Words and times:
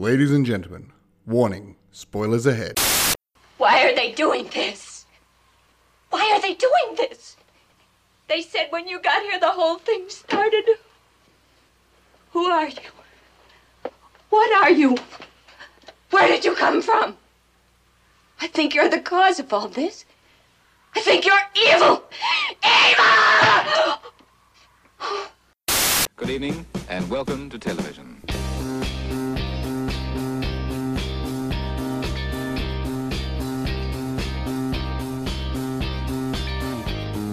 Ladies 0.00 0.32
and 0.32 0.46
gentlemen, 0.46 0.92
warning, 1.26 1.76
spoilers 1.92 2.46
ahead. 2.46 2.80
Why 3.58 3.86
are 3.86 3.94
they 3.94 4.12
doing 4.12 4.48
this? 4.54 5.04
Why 6.08 6.32
are 6.32 6.40
they 6.40 6.54
doing 6.54 6.96
this? 6.96 7.36
They 8.26 8.40
said 8.40 8.68
when 8.70 8.88
you 8.88 8.98
got 9.02 9.22
here 9.24 9.38
the 9.38 9.50
whole 9.50 9.76
thing 9.76 10.06
started. 10.08 10.64
Who 12.30 12.46
are 12.46 12.68
you? 12.68 13.90
What 14.30 14.64
are 14.64 14.70
you? 14.70 14.96
Where 16.08 16.28
did 16.28 16.46
you 16.46 16.54
come 16.54 16.80
from? 16.80 17.18
I 18.40 18.46
think 18.46 18.74
you're 18.74 18.88
the 18.88 19.00
cause 19.00 19.38
of 19.38 19.52
all 19.52 19.68
this. 19.68 20.06
I 20.96 21.02
think 21.02 21.26
you're 21.26 21.46
evil! 21.54 22.04
Evil! 22.64 23.98
Good 26.16 26.30
evening 26.30 26.64
and 26.88 27.10
welcome 27.10 27.50
to 27.50 27.58
television. 27.58 28.19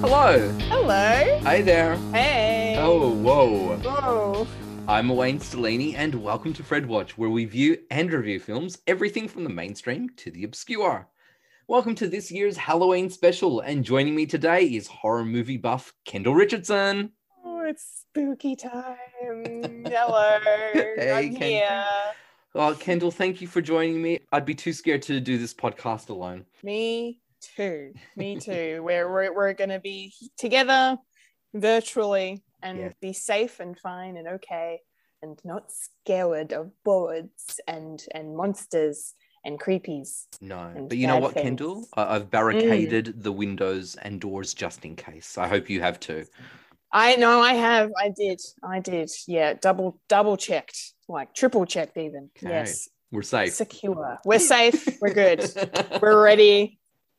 Hello. 0.09 0.49
Hello. 0.69 1.39
Hey 1.43 1.61
there. 1.61 1.97
Hey. 2.13 2.77
Oh, 2.79 3.09
whoa. 3.11 3.75
Whoa. 3.75 4.47
I'm 4.87 5.09
Wayne 5.09 5.37
Stellini, 5.37 5.95
and 5.97 6.15
welcome 6.23 6.53
to 6.53 6.63
Fred 6.63 6.85
Watch, 6.85 7.17
where 7.17 7.29
we 7.29 7.43
view 7.43 7.79
and 7.91 8.13
review 8.13 8.39
films, 8.39 8.77
everything 8.87 9.27
from 9.27 9.43
the 9.43 9.49
mainstream 9.49 10.09
to 10.15 10.31
the 10.31 10.45
obscure. 10.45 11.09
Welcome 11.67 11.93
to 11.95 12.07
this 12.07 12.31
year's 12.31 12.55
Halloween 12.55 13.09
special, 13.09 13.59
and 13.59 13.83
joining 13.83 14.15
me 14.15 14.25
today 14.25 14.63
is 14.63 14.87
horror 14.87 15.25
movie 15.25 15.57
buff 15.57 15.91
Kendall 16.05 16.35
Richardson. 16.35 17.11
Oh, 17.43 17.65
it's 17.65 18.05
spooky 18.09 18.55
time. 18.55 18.95
Hello. 19.85 20.39
Hey, 20.73 21.11
I'm 21.11 21.35
here. 21.35 21.85
Oh, 22.55 22.73
Kendall, 22.79 23.11
thank 23.11 23.41
you 23.41 23.47
for 23.47 23.61
joining 23.61 24.01
me. 24.01 24.21
I'd 24.31 24.45
be 24.45 24.55
too 24.55 24.71
scared 24.71 25.01
to 25.01 25.19
do 25.19 25.37
this 25.37 25.53
podcast 25.53 26.07
alone. 26.07 26.45
Me 26.63 27.19
too. 27.55 27.93
Me 28.15 28.37
too. 28.39 28.81
we're 28.83 29.11
we're, 29.11 29.33
we're 29.33 29.53
going 29.53 29.69
to 29.69 29.79
be 29.79 30.13
together 30.37 30.97
virtually 31.53 32.43
and 32.61 32.77
Yes. 32.79 32.93
be 33.01 33.13
safe 33.13 33.59
and 33.59 33.77
fine 33.77 34.17
and 34.17 34.27
okay 34.27 34.79
and 35.21 35.39
not 35.43 35.71
scared 35.71 36.53
of 36.53 36.71
birds 36.83 37.59
and 37.67 38.03
and 38.13 38.35
monsters 38.35 39.13
and 39.45 39.59
creepies. 39.59 40.25
No, 40.41 40.59
And 40.59 40.89
but 40.89 40.97
you 40.97 41.07
know 41.07 41.19
what, 41.19 41.33
things. 41.33 41.43
Kendall? 41.45 41.87
I- 41.95 42.15
I've 42.15 42.29
barricaded 42.29 43.05
mm. 43.05 43.23
the 43.23 43.31
windows 43.31 43.95
and 43.95 44.19
doors 44.19 44.53
just 44.53 44.83
in 44.83 44.95
case. 44.95 45.37
I 45.37 45.47
hope 45.47 45.69
you 45.69 45.79
have 45.81 45.99
too. 45.99 46.25
I 46.91 47.15
know 47.15 47.41
I 47.41 47.53
have. 47.53 47.91
I 47.97 48.09
did. 48.15 48.41
I 48.63 48.79
did. 48.79 49.09
Yeah, 49.27 49.53
double 49.53 49.99
double 50.07 50.37
checked, 50.37 50.93
like 51.07 51.33
triple 51.33 51.65
checked 51.65 51.97
even. 51.97 52.29
Okay. 52.37 52.49
Yes. 52.49 52.89
We're 53.11 53.21
safe. 53.23 53.53
secure. 53.53 54.17
We're 54.25 54.39
safe. 54.39 54.85
We're 55.01 55.13
good. 55.13 55.39
We're 56.01 56.21
ready 56.21 56.77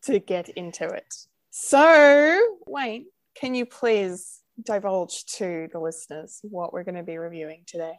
to 0.09 0.19
get 0.19 0.49
into 0.49 0.89
it. 0.89 1.15
So, 1.51 2.57
Wayne, 2.67 3.09
can 3.35 3.55
you 3.55 3.67
please 3.67 4.41
divulge 4.65 5.27
to 5.37 5.69
the 5.71 5.79
listeners 5.79 6.41
what 6.43 6.73
we're 6.73 6.83
going 6.83 6.95
to 6.95 7.03
be 7.03 7.19
reviewing 7.19 7.65
today? 7.67 7.93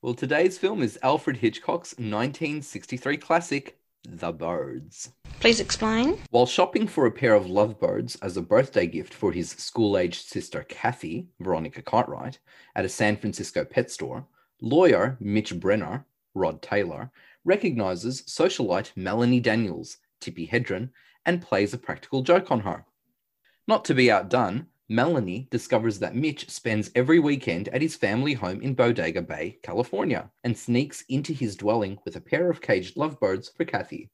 Well, 0.00 0.14
today's 0.14 0.56
film 0.56 0.82
is 0.82 0.98
Alfred 1.02 1.36
Hitchcock's 1.36 1.92
1963 1.98 3.18
classic, 3.18 3.78
The 4.08 4.32
Birds. 4.32 5.10
Please 5.40 5.60
explain. 5.60 6.18
While 6.30 6.46
shopping 6.46 6.86
for 6.86 7.04
a 7.04 7.12
pair 7.12 7.34
of 7.34 7.50
lovebirds 7.50 8.16
as 8.22 8.38
a 8.38 8.42
birthday 8.42 8.86
gift 8.86 9.12
for 9.12 9.30
his 9.30 9.50
school 9.50 9.98
aged 9.98 10.26
sister 10.26 10.64
Kathy, 10.66 11.26
Veronica 11.40 11.82
Cartwright, 11.82 12.38
at 12.74 12.86
a 12.86 12.88
San 12.88 13.18
Francisco 13.18 13.62
pet 13.62 13.90
store, 13.90 14.26
lawyer 14.62 15.18
Mitch 15.20 15.54
Brenner, 15.60 16.06
Rod 16.34 16.62
Taylor, 16.62 17.10
recognizes 17.44 18.22
socialite 18.22 18.92
Melanie 18.96 19.40
Daniels, 19.40 19.98
Tippi 20.22 20.48
Hedren, 20.48 20.88
and 21.26 21.42
plays 21.42 21.74
a 21.74 21.78
practical 21.78 22.22
joke 22.22 22.50
on 22.50 22.60
her. 22.60 22.86
Not 23.68 23.84
to 23.86 23.94
be 23.94 24.10
outdone, 24.10 24.68
Melanie 24.88 25.48
discovers 25.50 25.98
that 25.98 26.14
Mitch 26.14 26.48
spends 26.48 26.92
every 26.94 27.18
weekend 27.18 27.68
at 27.68 27.82
his 27.82 27.96
family 27.96 28.34
home 28.34 28.62
in 28.62 28.74
Bodega 28.74 29.20
Bay, 29.20 29.58
California, 29.64 30.30
and 30.44 30.56
sneaks 30.56 31.02
into 31.08 31.32
his 31.32 31.56
dwelling 31.56 31.98
with 32.04 32.14
a 32.14 32.20
pair 32.20 32.48
of 32.48 32.60
caged 32.60 32.96
lovebirds 32.96 33.48
for 33.48 33.64
Kathy. 33.64 34.10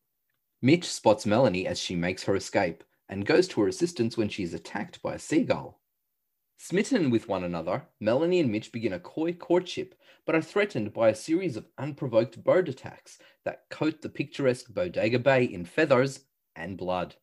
Mitch 0.62 0.88
spots 0.88 1.26
Melanie 1.26 1.66
as 1.66 1.78
she 1.78 1.94
makes 1.94 2.25
her 2.25 2.34
escape 2.34 2.82
and 3.10 3.26
goes 3.26 3.47
to 3.48 3.60
her 3.60 3.69
assistance 3.69 4.16
when 4.16 4.31
she 4.31 4.42
is 4.42 4.54
attacked 4.54 5.03
by 5.03 5.15
a 5.15 5.19
seagull. 5.19 5.78
Smitten 6.56 7.10
with 7.10 7.28
one 7.28 7.44
another, 7.44 7.82
Melanie 8.00 8.41
and 8.41 8.50
Mitch 8.50 8.72
begin 8.72 8.94
a 8.94 9.00
coy 9.00 9.34
courtship, 9.34 9.94
but 10.25 10.34
are 10.34 10.41
threatened 10.41 10.94
by 10.94 11.10
a 11.10 11.15
series 11.15 11.56
of 11.56 11.66
unprovoked 11.76 12.42
bird 12.42 12.69
attacks 12.70 13.19
that 13.44 13.69
coat 13.69 14.00
the 14.00 14.09
picturesque 14.09 14.72
Bodega 14.72 15.19
Bay 15.19 15.44
in 15.44 15.66
feathers 15.66 16.20
and 16.56 16.76
blood. 16.76 17.16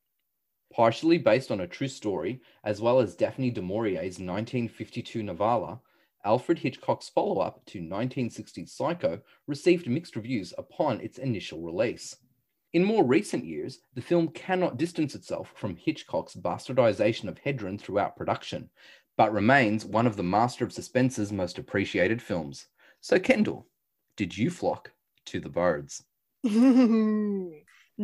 Partially 0.73 1.17
based 1.17 1.51
on 1.51 1.62
a 1.62 1.67
true 1.67 1.88
story, 1.88 2.41
as 2.63 2.79
well 2.79 3.00
as 3.00 3.16
Daphne 3.16 3.50
du 3.50 3.62
Maurier's 3.62 4.19
1952 4.19 5.23
novella, 5.23 5.81
Alfred 6.25 6.59
Hitchcock's 6.59 7.09
follow 7.09 7.39
up 7.39 7.66
to 7.66 7.79
1960's 7.79 8.73
Psycho 8.73 9.22
received 9.47 9.88
mixed 9.88 10.16
reviews 10.16 10.53
upon 10.57 11.00
its 11.00 11.18
initial 11.18 11.62
release. 11.62 12.16
In 12.73 12.84
more 12.84 13.03
recent 13.03 13.45
years, 13.45 13.79
the 13.95 14.01
film 14.01 14.28
cannot 14.29 14.78
distance 14.78 15.16
itself 15.16 15.51
from 15.56 15.75
Hitchcock's 15.75 16.35
bastardization 16.35 17.28
of 17.28 17.39
Hedren 17.39 17.79
throughout 17.79 18.16
production, 18.16 18.69
but 19.18 19.34
remains 19.34 19.85
one 19.85 20.06
of 20.06 20.18
the 20.18 20.23
Master 20.23 20.66
of 20.66 20.73
Suspense's 20.73 21.31
most 21.31 21.57
appreciated 21.57 22.22
films. 22.22 22.68
So, 23.01 23.18
Kendall, 23.18 23.68
did 24.18 24.38
you 24.38 24.51
flock 24.51 24.91
to 25.25 25.39
the 25.39 25.50
birds? 25.50 26.03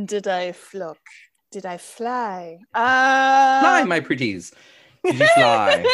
Did 0.03 0.27
I 0.27 0.51
flock? 0.51 0.99
Did 1.51 1.65
I 1.65 1.77
fly? 1.77 2.57
Fly, 2.73 3.81
Uh, 3.81 3.85
my 3.85 4.01
pretties! 4.01 4.51
Did 5.05 5.19
you 5.19 5.27
fly? 5.35 5.85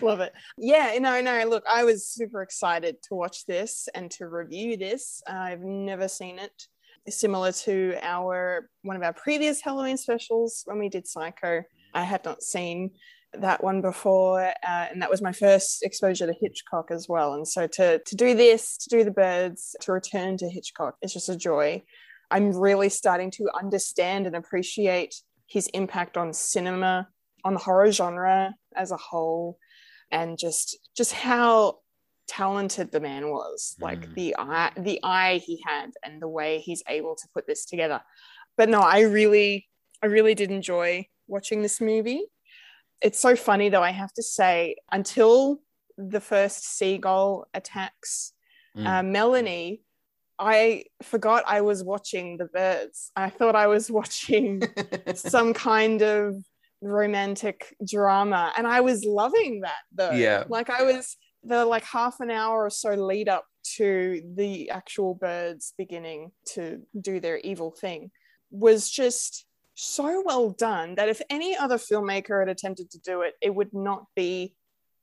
Love 0.00 0.20
it. 0.20 0.32
Yeah, 0.56 0.96
no, 1.00 1.20
no. 1.20 1.44
Look, 1.46 1.64
I 1.70 1.84
was 1.84 2.06
super 2.08 2.42
excited 2.42 3.02
to 3.08 3.14
watch 3.14 3.44
this 3.46 3.88
and 3.94 4.10
to 4.12 4.26
review 4.28 4.76
this. 4.76 5.22
I've 5.26 5.60
never 5.60 6.08
seen 6.08 6.38
it. 6.38 6.66
Similar 7.08 7.52
to 7.52 7.98
our 8.00 8.70
one 8.82 8.96
of 8.96 9.02
our 9.02 9.12
previous 9.12 9.60
Halloween 9.60 9.98
specials 9.98 10.62
when 10.64 10.78
we 10.78 10.88
did 10.88 11.06
Psycho, 11.06 11.62
I 11.92 12.02
had 12.02 12.24
not 12.24 12.42
seen 12.42 12.92
that 13.34 13.62
one 13.62 13.82
before, 13.82 14.40
uh, 14.40 14.86
and 14.90 15.02
that 15.02 15.10
was 15.10 15.20
my 15.20 15.32
first 15.32 15.82
exposure 15.82 16.26
to 16.26 16.34
Hitchcock 16.40 16.90
as 16.90 17.06
well. 17.06 17.34
And 17.34 17.46
so 17.46 17.66
to 17.66 17.98
to 17.98 18.16
do 18.16 18.34
this, 18.34 18.78
to 18.78 18.88
do 18.88 19.04
the 19.04 19.10
birds, 19.10 19.76
to 19.82 19.92
return 19.92 20.38
to 20.38 20.48
Hitchcock, 20.48 20.96
it's 21.02 21.12
just 21.12 21.28
a 21.28 21.36
joy. 21.36 21.82
I'm 22.34 22.50
really 22.66 22.88
starting 22.88 23.30
to 23.38 23.44
understand 23.62 24.26
and 24.26 24.34
appreciate 24.36 25.14
his 25.46 25.66
impact 25.68 26.16
on 26.16 26.32
cinema 26.32 27.08
on 27.44 27.54
the 27.54 27.60
horror 27.60 27.92
genre 27.92 28.54
as 28.74 28.90
a 28.90 28.96
whole 28.96 29.58
and 30.10 30.36
just 30.38 30.76
just 30.96 31.12
how 31.12 31.78
talented 32.26 32.90
the 32.90 33.00
man 33.00 33.28
was 33.30 33.76
like 33.80 34.00
Mm. 34.00 34.14
the 34.14 34.34
eye 34.38 34.72
the 34.76 34.98
eye 35.02 35.36
he 35.46 35.62
had 35.66 35.90
and 36.04 36.20
the 36.22 36.28
way 36.38 36.58
he's 36.60 36.82
able 36.88 37.14
to 37.16 37.28
put 37.34 37.46
this 37.46 37.66
together 37.66 38.00
but 38.56 38.70
no 38.70 38.80
i 38.80 39.00
really 39.00 39.68
i 40.02 40.06
really 40.06 40.34
did 40.34 40.50
enjoy 40.50 41.06
watching 41.26 41.60
this 41.62 41.80
movie 41.82 42.22
it's 43.02 43.20
so 43.20 43.36
funny 43.36 43.68
though 43.68 43.82
i 43.82 43.90
have 43.90 44.12
to 44.14 44.22
say 44.22 44.74
until 44.90 45.60
the 45.98 46.20
first 46.20 46.64
seagull 46.76 47.46
attacks 47.54 48.32
Mm. 48.76 48.86
uh, 48.88 49.02
melanie 49.04 49.82
i 50.38 50.84
forgot 51.02 51.44
i 51.46 51.60
was 51.60 51.82
watching 51.84 52.36
the 52.38 52.46
birds 52.46 53.10
i 53.16 53.28
thought 53.30 53.54
i 53.56 53.66
was 53.66 53.90
watching 53.98 54.62
some 55.14 55.54
kind 55.54 56.02
of 56.02 56.34
romantic 56.82 57.74
drama 57.86 58.52
and 58.56 58.66
i 58.66 58.80
was 58.80 59.04
loving 59.04 59.60
that 59.60 59.82
though 59.92 60.10
Yeah. 60.12 60.44
like 60.48 60.70
i 60.70 60.82
was 60.82 61.16
the 61.42 61.64
like 61.64 61.84
half 61.84 62.20
an 62.20 62.30
hour 62.30 62.64
or 62.64 62.70
so 62.70 62.94
lead 62.94 63.28
up 63.28 63.44
to 63.76 64.22
the 64.36 64.70
actual 64.70 65.14
birds 65.14 65.72
beginning 65.78 66.30
to 66.54 66.80
do 67.00 67.20
their 67.20 67.38
evil 67.38 67.70
thing 67.70 68.10
was 68.50 68.90
just 68.90 69.46
so 69.74 70.22
well 70.24 70.50
done 70.50 70.94
that 70.94 71.08
if 71.08 71.20
any 71.30 71.56
other 71.56 71.76
filmmaker 71.78 72.40
had 72.40 72.48
attempted 72.48 72.90
to 72.90 72.98
do 73.00 73.22
it 73.22 73.34
it 73.42 73.54
would 73.54 73.72
not 73.72 74.04
be 74.14 74.54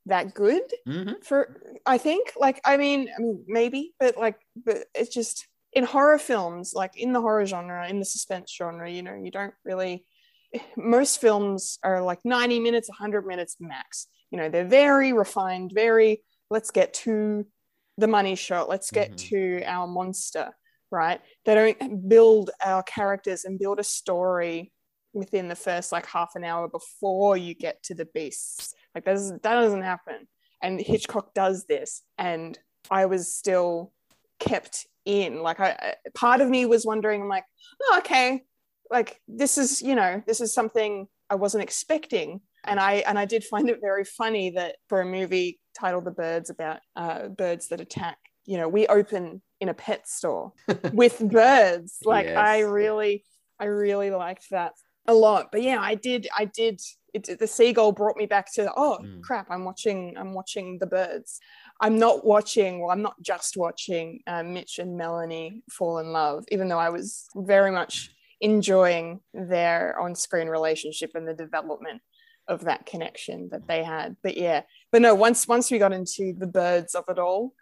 that 0.06 0.34
good 0.34 0.62
Mhm. 0.86 1.24
for 1.24 1.60
i 1.86 1.98
think 1.98 2.32
like 2.36 2.60
i 2.64 2.76
mean 2.76 3.08
i 3.16 3.20
mean 3.20 3.44
maybe 3.46 3.94
but 4.00 4.16
like 4.16 4.38
but 4.56 4.84
it's 4.94 5.14
just 5.14 5.46
in 5.72 5.84
horror 5.84 6.18
films 6.18 6.72
like 6.74 6.96
in 6.96 7.12
the 7.12 7.20
horror 7.20 7.46
genre 7.46 7.88
in 7.88 7.98
the 7.98 8.04
suspense 8.04 8.52
genre 8.52 8.90
you 8.90 9.02
know 9.02 9.14
you 9.14 9.30
don't 9.30 9.54
really 9.64 10.04
most 10.76 11.20
films 11.20 11.78
are 11.82 12.02
like 12.02 12.18
90 12.24 12.60
minutes 12.60 12.88
100 12.88 13.26
minutes 13.26 13.56
max 13.60 14.06
you 14.30 14.38
know 14.38 14.48
they're 14.48 14.64
very 14.64 15.12
refined 15.12 15.70
very 15.74 16.22
let's 16.50 16.70
get 16.70 16.92
to 16.92 17.46
the 17.98 18.08
money 18.08 18.34
shot 18.34 18.68
let's 18.68 18.90
get 18.90 19.12
Mhm. 19.12 19.28
to 19.28 19.62
our 19.64 19.86
monster 19.86 20.50
right 20.90 21.20
they 21.44 21.54
don't 21.54 22.08
build 22.08 22.50
our 22.60 22.82
characters 22.82 23.44
and 23.44 23.58
build 23.58 23.78
a 23.78 23.84
story 23.84 24.72
within 25.14 25.48
the 25.48 25.56
first 25.56 25.92
like 25.92 26.06
half 26.06 26.32
an 26.34 26.44
hour 26.44 26.68
before 26.68 27.36
you 27.36 27.54
get 27.54 27.82
to 27.84 27.94
the 27.94 28.06
beasts 28.06 28.74
like 28.94 29.04
that 29.04 29.12
doesn't, 29.12 29.42
that 29.42 29.54
doesn't 29.54 29.82
happen 29.82 30.26
and 30.62 30.80
hitchcock 30.80 31.34
does 31.34 31.64
this 31.66 32.02
and 32.18 32.58
i 32.90 33.06
was 33.06 33.34
still 33.34 33.92
kept 34.42 34.86
in. 35.04 35.42
Like 35.42 35.60
I, 35.60 35.94
part 36.14 36.40
of 36.40 36.48
me 36.48 36.66
was 36.66 36.84
wondering, 36.84 37.22
I'm 37.22 37.28
like, 37.28 37.44
oh, 37.82 37.96
okay, 37.98 38.42
like 38.90 39.20
this 39.28 39.58
is, 39.58 39.80
you 39.82 39.94
know, 39.94 40.22
this 40.26 40.40
is 40.40 40.52
something 40.52 41.06
I 41.30 41.36
wasn't 41.36 41.64
expecting. 41.64 42.40
And 42.64 42.78
I 42.78 42.94
and 43.06 43.18
I 43.18 43.24
did 43.24 43.44
find 43.44 43.68
it 43.68 43.80
very 43.80 44.04
funny 44.04 44.50
that 44.50 44.76
for 44.88 45.00
a 45.00 45.06
movie 45.06 45.58
titled 45.78 46.04
The 46.04 46.12
Birds 46.12 46.50
about 46.50 46.80
uh, 46.94 47.28
birds 47.28 47.68
that 47.68 47.80
attack, 47.80 48.18
you 48.44 48.56
know, 48.56 48.68
we 48.68 48.86
open 48.86 49.42
in 49.60 49.68
a 49.68 49.74
pet 49.74 50.08
store 50.08 50.52
with 50.92 51.18
birds. 51.18 51.98
Like 52.04 52.28
I 52.28 52.60
really, 52.60 53.24
I 53.58 53.64
really 53.64 54.10
liked 54.10 54.50
that 54.50 54.74
a 55.06 55.14
lot. 55.14 55.50
But 55.52 55.62
yeah, 55.62 55.78
I 55.80 55.94
did, 55.94 56.28
I 56.36 56.44
did. 56.46 56.80
It, 57.14 57.38
the 57.38 57.46
seagull 57.46 57.92
brought 57.92 58.16
me 58.16 58.26
back 58.26 58.52
to 58.54 58.72
oh 58.74 58.98
Mm. 59.02 59.22
crap! 59.22 59.50
I'm 59.50 59.64
watching, 59.64 60.14
I'm 60.16 60.32
watching 60.32 60.78
the 60.78 60.86
birds. 60.86 61.40
I'm 61.80 61.98
not 61.98 62.24
watching. 62.24 62.80
Well, 62.80 62.90
I'm 62.90 63.02
not 63.02 63.20
just 63.20 63.56
watching 63.56 64.20
uh, 64.26 64.42
Mitch 64.42 64.78
and 64.78 64.96
Melanie 64.96 65.62
fall 65.70 65.98
in 65.98 66.12
love, 66.12 66.44
even 66.50 66.68
though 66.68 66.78
I 66.78 66.88
was 66.88 67.26
very 67.34 67.70
much 67.70 68.10
enjoying 68.40 69.20
their 69.34 69.98
on-screen 70.00 70.48
relationship 70.48 71.10
and 71.14 71.28
the 71.28 71.34
development 71.34 72.00
of 72.48 72.64
that 72.64 72.86
connection 72.86 73.48
that 73.52 73.68
they 73.68 73.84
had. 73.84 74.16
But 74.22 74.36
yeah, 74.36 74.62
but 74.90 75.02
no, 75.02 75.14
once 75.14 75.46
once 75.46 75.70
we 75.70 75.78
got 75.78 75.92
into 75.92 76.32
the 76.36 76.46
birds 76.46 76.94
of 76.94 77.04
it 77.08 77.18
all, 77.18 77.52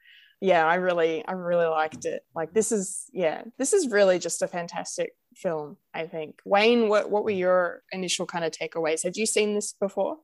yeah, 0.40 0.66
I 0.66 0.76
really 0.76 1.24
I 1.26 1.32
really 1.32 1.66
liked 1.66 2.06
it. 2.06 2.24
Like 2.34 2.54
this 2.54 2.72
is 2.72 3.04
yeah, 3.12 3.42
this 3.58 3.72
is 3.72 3.88
really 3.88 4.18
just 4.18 4.42
a 4.42 4.48
fantastic 4.48 5.12
film, 5.36 5.76
I 5.92 6.06
think. 6.06 6.40
Wayne, 6.44 6.88
what 6.88 7.10
what 7.10 7.24
were 7.24 7.30
your 7.30 7.82
initial 7.92 8.26
kind 8.26 8.44
of 8.44 8.52
takeaways? 8.52 9.02
Had 9.02 9.16
you 9.16 9.26
seen 9.26 9.54
this 9.54 9.74
before? 9.74 10.16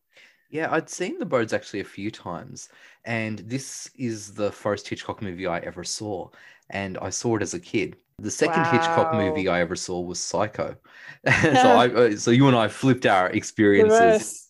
Yeah, 0.51 0.69
I'd 0.71 0.89
seen 0.89 1.19
The 1.19 1.27
Birds 1.27 1.53
actually 1.53 1.81
a 1.81 1.85
few 1.85 2.11
times, 2.11 2.69
and 3.05 3.41
this 3.41 3.91
is 3.97 4.33
the 4.33 4.51
first 4.53 4.89
Hitchcock 4.89 5.21
movie 5.21 5.47
I 5.47 5.59
ever 5.59 5.85
saw, 5.85 6.31
and 6.71 6.97
I 6.99 7.11
saw 7.11 7.37
it 7.37 7.43
as 7.43 7.53
a 7.53 7.61
kid. 7.61 7.97
The 8.19 8.31
second 8.31 8.65
Hitchcock 8.67 9.13
movie 9.13 9.49
I 9.49 9.61
ever 9.61 9.77
saw 9.77 10.01
was 10.01 10.19
Psycho. 10.19 10.77
so 11.27 11.33
I, 11.53 11.89
uh, 11.89 12.17
so 12.17 12.31
you 12.31 12.47
and 12.49 12.57
I 12.57 12.69
flipped 12.69 13.05
our 13.05 13.29
experiences. 13.31 14.46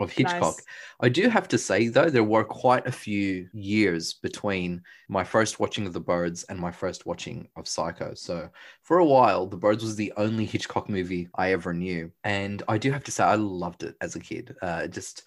Of 0.00 0.12
Hitchcock. 0.12 0.40
Nice. 0.40 0.64
I 1.00 1.08
do 1.08 1.28
have 1.28 1.48
to 1.48 1.58
say 1.58 1.88
though, 1.88 2.10
there 2.10 2.24
were 2.24 2.44
quite 2.44 2.86
a 2.86 2.92
few 2.92 3.48
years 3.52 4.14
between 4.14 4.82
my 5.08 5.24
first 5.24 5.60
watching 5.60 5.86
of 5.86 5.92
The 5.92 6.00
Birds 6.00 6.44
and 6.44 6.58
my 6.58 6.70
first 6.70 7.06
watching 7.06 7.48
of 7.56 7.68
Psycho. 7.68 8.14
So 8.14 8.48
for 8.82 8.98
a 8.98 9.04
while, 9.04 9.46
The 9.46 9.56
Birds 9.56 9.82
was 9.82 9.96
the 9.96 10.12
only 10.16 10.44
Hitchcock 10.44 10.88
movie 10.88 11.28
I 11.34 11.52
ever 11.52 11.74
knew, 11.74 12.12
and 12.24 12.62
I 12.68 12.78
do 12.78 12.90
have 12.92 13.04
to 13.04 13.12
say 13.12 13.24
I 13.24 13.34
loved 13.34 13.82
it 13.82 13.96
as 14.00 14.16
a 14.16 14.20
kid. 14.20 14.54
Uh, 14.62 14.86
just 14.86 15.24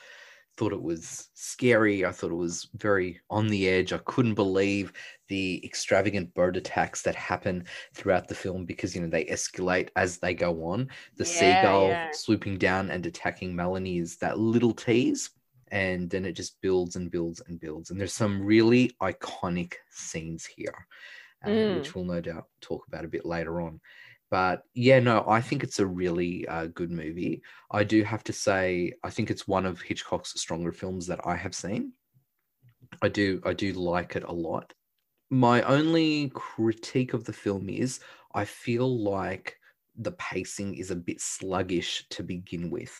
thought 0.61 0.73
it 0.73 0.83
was 0.83 1.29
scary. 1.33 2.05
I 2.05 2.11
thought 2.11 2.29
it 2.29 2.35
was 2.35 2.69
very 2.75 3.19
on 3.31 3.47
the 3.47 3.67
edge. 3.67 3.93
I 3.93 3.97
couldn't 4.05 4.35
believe 4.35 4.93
the 5.27 5.59
extravagant 5.65 6.31
bird 6.35 6.55
attacks 6.55 7.01
that 7.01 7.15
happen 7.15 7.65
throughout 7.95 8.27
the 8.27 8.35
film 8.35 8.65
because 8.65 8.93
you 8.93 9.01
know 9.01 9.07
they 9.09 9.25
escalate 9.25 9.89
as 9.95 10.19
they 10.19 10.35
go 10.35 10.63
on. 10.65 10.87
The 11.17 11.23
Yeah, 11.23 11.25
seagull 11.25 11.87
yeah. 11.87 12.11
swooping 12.11 12.59
down 12.59 12.91
and 12.91 13.03
attacking 13.07 13.55
Melanie 13.55 13.97
is 13.97 14.17
that 14.17 14.37
little 14.37 14.71
tease, 14.71 15.31
and 15.71 16.07
then 16.11 16.25
it 16.25 16.33
just 16.33 16.61
builds 16.61 16.95
and 16.95 17.09
builds 17.09 17.41
and 17.47 17.59
builds. 17.59 17.89
And 17.89 17.99
there's 17.99 18.13
some 18.13 18.39
really 18.45 18.91
iconic 19.01 19.73
scenes 19.89 20.45
here, 20.45 20.85
uh, 21.43 21.49
Mm. 21.49 21.75
which 21.77 21.95
we'll 21.95 22.05
no 22.05 22.21
doubt 22.21 22.45
talk 22.61 22.85
about 22.87 23.03
a 23.05 23.07
bit 23.07 23.25
later 23.25 23.61
on. 23.61 23.81
But 24.31 24.63
yeah, 24.73 24.99
no, 24.99 25.25
I 25.27 25.41
think 25.41 25.61
it's 25.61 25.79
a 25.79 25.85
really 25.85 26.47
uh, 26.47 26.67
good 26.67 26.89
movie. 26.89 27.43
I 27.69 27.83
do 27.83 28.01
have 28.03 28.23
to 28.23 28.33
say, 28.33 28.93
I 29.03 29.09
think 29.09 29.29
it's 29.29 29.47
one 29.47 29.65
of 29.65 29.81
Hitchcock's 29.81 30.39
stronger 30.39 30.71
films 30.71 31.05
that 31.07 31.19
I 31.25 31.35
have 31.35 31.53
seen. 31.53 31.91
I 33.01 33.09
do, 33.09 33.41
I 33.45 33.53
do 33.53 33.73
like 33.73 34.15
it 34.15 34.23
a 34.23 34.31
lot. 34.31 34.73
My 35.29 35.61
only 35.63 36.31
critique 36.33 37.13
of 37.13 37.25
the 37.25 37.33
film 37.33 37.69
is 37.69 37.99
I 38.33 38.45
feel 38.45 39.03
like 39.03 39.57
the 39.97 40.13
pacing 40.13 40.75
is 40.75 40.91
a 40.91 40.95
bit 40.95 41.19
sluggish 41.19 42.05
to 42.11 42.23
begin 42.23 42.69
with. 42.69 42.97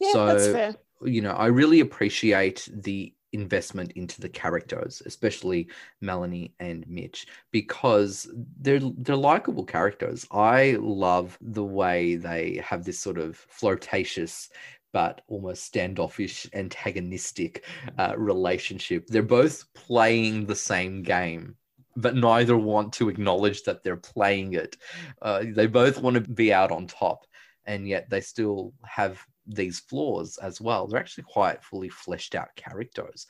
Yeah, 0.00 0.24
that's 0.26 0.48
fair. 0.48 0.76
You 1.02 1.22
know, 1.22 1.32
I 1.32 1.46
really 1.46 1.80
appreciate 1.80 2.68
the 2.72 3.14
investment 3.32 3.92
into 3.92 4.20
the 4.20 4.28
characters, 4.28 5.02
especially 5.06 5.68
Melanie 6.00 6.54
and 6.60 6.86
Mitch, 6.88 7.26
because 7.50 8.28
they're 8.60 8.80
they're 8.80 9.16
likable 9.16 9.64
characters. 9.64 10.26
I 10.30 10.76
love 10.80 11.38
the 11.40 11.64
way 11.64 12.16
they 12.16 12.60
have 12.64 12.84
this 12.84 12.98
sort 12.98 13.18
of 13.18 13.36
flirtatious 13.48 14.50
but 14.92 15.20
almost 15.28 15.64
standoffish, 15.64 16.46
antagonistic 16.52 17.64
uh, 17.98 18.14
relationship. 18.16 19.06
They're 19.06 19.22
both 19.22 19.72
playing 19.74 20.46
the 20.46 20.56
same 20.56 21.02
game, 21.02 21.56
but 21.96 22.16
neither 22.16 22.56
want 22.56 22.92
to 22.94 23.08
acknowledge 23.08 23.62
that 23.64 23.82
they're 23.82 23.96
playing 23.96 24.54
it. 24.54 24.76
Uh, 25.22 25.44
they 25.54 25.66
both 25.66 26.00
want 26.00 26.14
to 26.14 26.20
be 26.20 26.52
out 26.52 26.72
on 26.72 26.86
top, 26.86 27.26
and 27.66 27.86
yet 27.86 28.10
they 28.10 28.20
still 28.20 28.72
have 28.84 29.24
these 29.50 29.80
flaws 29.80 30.38
as 30.42 30.60
well. 30.60 30.86
They're 30.86 31.00
actually 31.00 31.24
quite 31.24 31.62
fully 31.62 31.88
fleshed 31.88 32.34
out 32.34 32.54
characters. 32.56 33.26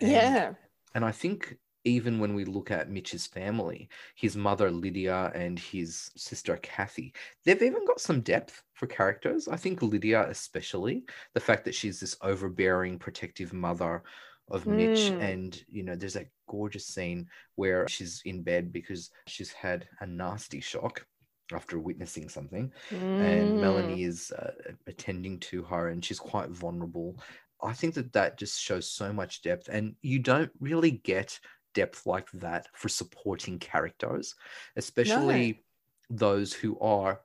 And- 0.00 0.10
yeah. 0.10 0.52
and 0.94 1.04
I 1.04 1.12
think 1.12 1.56
even 1.84 2.18
when 2.18 2.34
we 2.34 2.44
look 2.44 2.70
at 2.70 2.90
Mitch's 2.90 3.26
family, 3.26 3.88
his 4.14 4.36
mother 4.36 4.70
Lydia 4.70 5.32
and 5.34 5.58
his 5.58 6.10
sister 6.16 6.56
Kathy, 6.58 7.14
they've 7.44 7.62
even 7.62 7.86
got 7.86 8.00
some 8.00 8.20
depth 8.20 8.62
for 8.74 8.86
characters. 8.86 9.48
I 9.48 9.56
think 9.56 9.82
Lydia, 9.82 10.28
especially, 10.28 11.04
the 11.34 11.40
fact 11.40 11.64
that 11.64 11.74
she's 11.74 12.00
this 12.00 12.16
overbearing, 12.20 12.98
protective 12.98 13.52
mother 13.52 14.02
of 14.50 14.66
Mitch. 14.66 15.10
Mm. 15.10 15.22
And, 15.22 15.64
you 15.70 15.82
know, 15.82 15.94
there's 15.94 16.14
that 16.14 16.28
gorgeous 16.48 16.86
scene 16.86 17.26
where 17.54 17.86
she's 17.88 18.22
in 18.24 18.42
bed 18.42 18.72
because 18.72 19.10
she's 19.26 19.52
had 19.52 19.86
a 20.00 20.06
nasty 20.06 20.60
shock 20.60 21.06
after 21.52 21.78
witnessing 21.78 22.28
something 22.28 22.72
and 22.90 23.58
Mm. 23.58 23.60
Melanie 23.60 24.02
is 24.02 24.32
uh, 24.32 24.52
attending 24.86 25.38
to 25.40 25.62
her, 25.64 25.88
and 25.88 26.04
she's 26.04 26.18
quite 26.18 26.50
vulnerable. 26.50 27.18
I 27.62 27.72
think 27.72 27.94
that 27.94 28.12
that 28.12 28.38
just 28.38 28.60
shows 28.60 28.90
so 28.90 29.12
much 29.12 29.42
depth, 29.42 29.68
and 29.68 29.94
you 30.02 30.18
don't 30.18 30.50
really 30.60 30.92
get 30.92 31.38
depth 31.74 32.06
like 32.06 32.30
that 32.32 32.68
for 32.72 32.88
supporting 32.88 33.58
characters, 33.58 34.34
especially 34.76 35.62
those 36.10 36.52
who 36.52 36.78
are, 36.80 37.20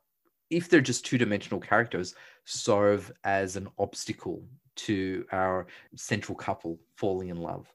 if 0.50 0.70
they're 0.70 0.82
just 0.82 1.06
two 1.06 1.18
dimensional 1.18 1.60
characters, 1.60 2.16
serve 2.46 3.12
as 3.24 3.56
an 3.56 3.68
obstacle 3.78 4.44
to 4.76 5.26
our 5.32 5.68
central 5.96 6.36
couple 6.36 6.80
falling 6.96 7.30
in 7.30 7.38
love. 7.38 7.72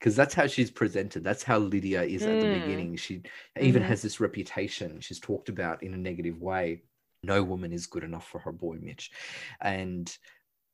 Because 0.00 0.16
that's 0.16 0.32
how 0.34 0.46
she's 0.46 0.70
presented. 0.70 1.22
That's 1.22 1.42
how 1.42 1.58
Lydia 1.58 2.02
is 2.02 2.22
at 2.22 2.40
the 2.40 2.46
Mm. 2.46 2.62
beginning. 2.62 2.96
She 2.96 3.22
even 3.60 3.82
Mhm. 3.82 3.86
has 3.86 4.00
this 4.00 4.18
reputation. 4.18 4.98
She's 5.00 5.20
talked 5.20 5.50
about 5.50 5.82
in 5.82 5.92
a 5.94 5.98
negative 5.98 6.40
way 6.40 6.82
no 7.22 7.42
woman 7.44 7.70
is 7.70 7.86
good 7.86 8.02
enough 8.02 8.26
for 8.26 8.38
her 8.38 8.50
boy 8.52 8.78
Mitch. 8.80 9.10
And 9.60 10.10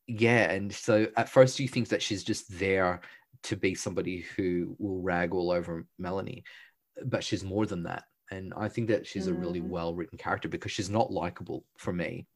yeah, 0.07 0.49
and 0.53 0.73
so 0.73 1.09
at 1.17 1.29
first 1.29 1.59
you 1.59 1.67
think 1.67 1.89
that 1.89 2.03
she's 2.03 2.23
just 2.23 2.57
there 2.57 3.01
to 3.43 3.57
be 3.57 3.75
somebody 3.75 4.21
who 4.37 4.77
will 4.79 5.03
rag 5.03 5.35
all 5.35 5.51
over 5.51 5.89
Melanie, 5.99 6.45
but 7.05 7.25
she's 7.25 7.43
more 7.43 7.67
than 7.67 7.83
that. 7.83 8.05
And 8.31 8.55
I 8.57 8.69
think 8.69 8.87
that 8.89 9.09
she's 9.09 9.27
a 9.27 9.35
really 9.35 9.61
Mm. 9.61 9.69
well 9.71 9.95
written 9.97 10.19
character 10.19 10.49
because 10.49 10.71
she's 10.71 10.89
not 10.89 11.11
likable 11.13 11.65
for 11.79 11.93
me. 11.93 12.29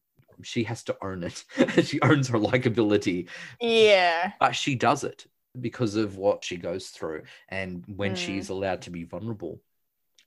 She 0.42 0.64
has 0.64 0.82
to 0.84 0.96
earn 1.02 1.22
it. 1.22 1.44
she 1.86 2.00
earns 2.02 2.26
her 2.28 2.38
likability, 2.38 3.28
Yeah. 3.60 4.32
but 4.40 4.56
she 4.56 4.74
does 4.74 5.04
it 5.04 5.26
because 5.60 5.96
of 5.96 6.16
what 6.16 6.44
she 6.44 6.56
goes 6.56 6.88
through 6.88 7.22
and 7.48 7.84
when 7.86 8.14
Mm. 8.14 8.16
she's 8.16 8.48
allowed 8.48 8.82
to 8.82 8.90
be 8.90 9.04
vulnerable. 9.04 9.60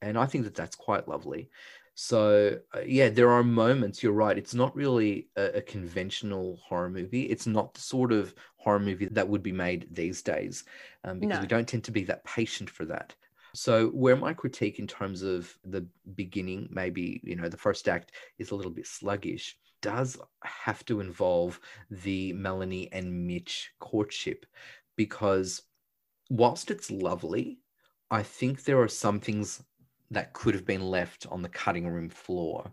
And 0.01 0.17
I 0.17 0.25
think 0.25 0.43
that 0.43 0.55
that's 0.55 0.75
quite 0.75 1.07
lovely. 1.07 1.49
So, 1.95 2.59
uh, 2.75 2.81
yeah, 2.81 3.09
there 3.09 3.29
are 3.31 3.43
moments, 3.43 4.01
you're 4.01 4.13
right. 4.13 4.37
It's 4.37 4.55
not 4.55 4.75
really 4.75 5.29
a, 5.37 5.57
a 5.57 5.61
conventional 5.61 6.57
horror 6.57 6.89
movie. 6.89 7.23
It's 7.23 7.45
not 7.47 7.73
the 7.73 7.81
sort 7.81 8.11
of 8.11 8.33
horror 8.57 8.79
movie 8.79 9.05
that 9.11 9.27
would 9.27 9.43
be 9.43 9.51
made 9.51 9.87
these 9.91 10.21
days 10.21 10.63
um, 11.03 11.19
because 11.19 11.35
No. 11.35 11.41
we 11.41 11.47
don't 11.47 11.67
tend 11.67 11.83
to 11.85 11.91
be 11.91 12.03
that 12.05 12.23
patient 12.25 12.69
for 12.69 12.85
that. 12.85 13.15
So, 13.53 13.89
where 13.89 14.15
my 14.15 14.33
critique 14.33 14.79
in 14.79 14.87
terms 14.87 15.21
of 15.21 15.55
the 15.63 15.85
beginning, 16.15 16.67
maybe, 16.71 17.21
you 17.23 17.35
know, 17.35 17.47
the 17.47 17.57
first 17.57 17.87
act 17.87 18.11
is 18.39 18.49
a 18.51 18.55
little 18.55 18.71
bit 18.71 18.87
sluggish, 18.87 19.55
does 19.81 20.17
have 20.43 20.83
to 20.85 20.99
involve 21.01 21.59
the 21.91 22.33
Melanie 22.33 22.89
and 22.91 23.27
Mitch 23.27 23.71
courtship 23.79 24.45
because 24.95 25.61
whilst 26.29 26.71
it's 26.71 26.91
lovely, 26.91 27.59
I 28.11 28.23
think 28.23 28.63
there 28.63 28.81
are 28.81 28.87
some 28.87 29.19
things 29.19 29.63
that 30.11 30.33
could 30.33 30.53
have 30.53 30.65
been 30.65 30.81
left 30.83 31.25
on 31.31 31.41
the 31.41 31.49
cutting 31.49 31.87
room 31.87 32.09
floor. 32.09 32.71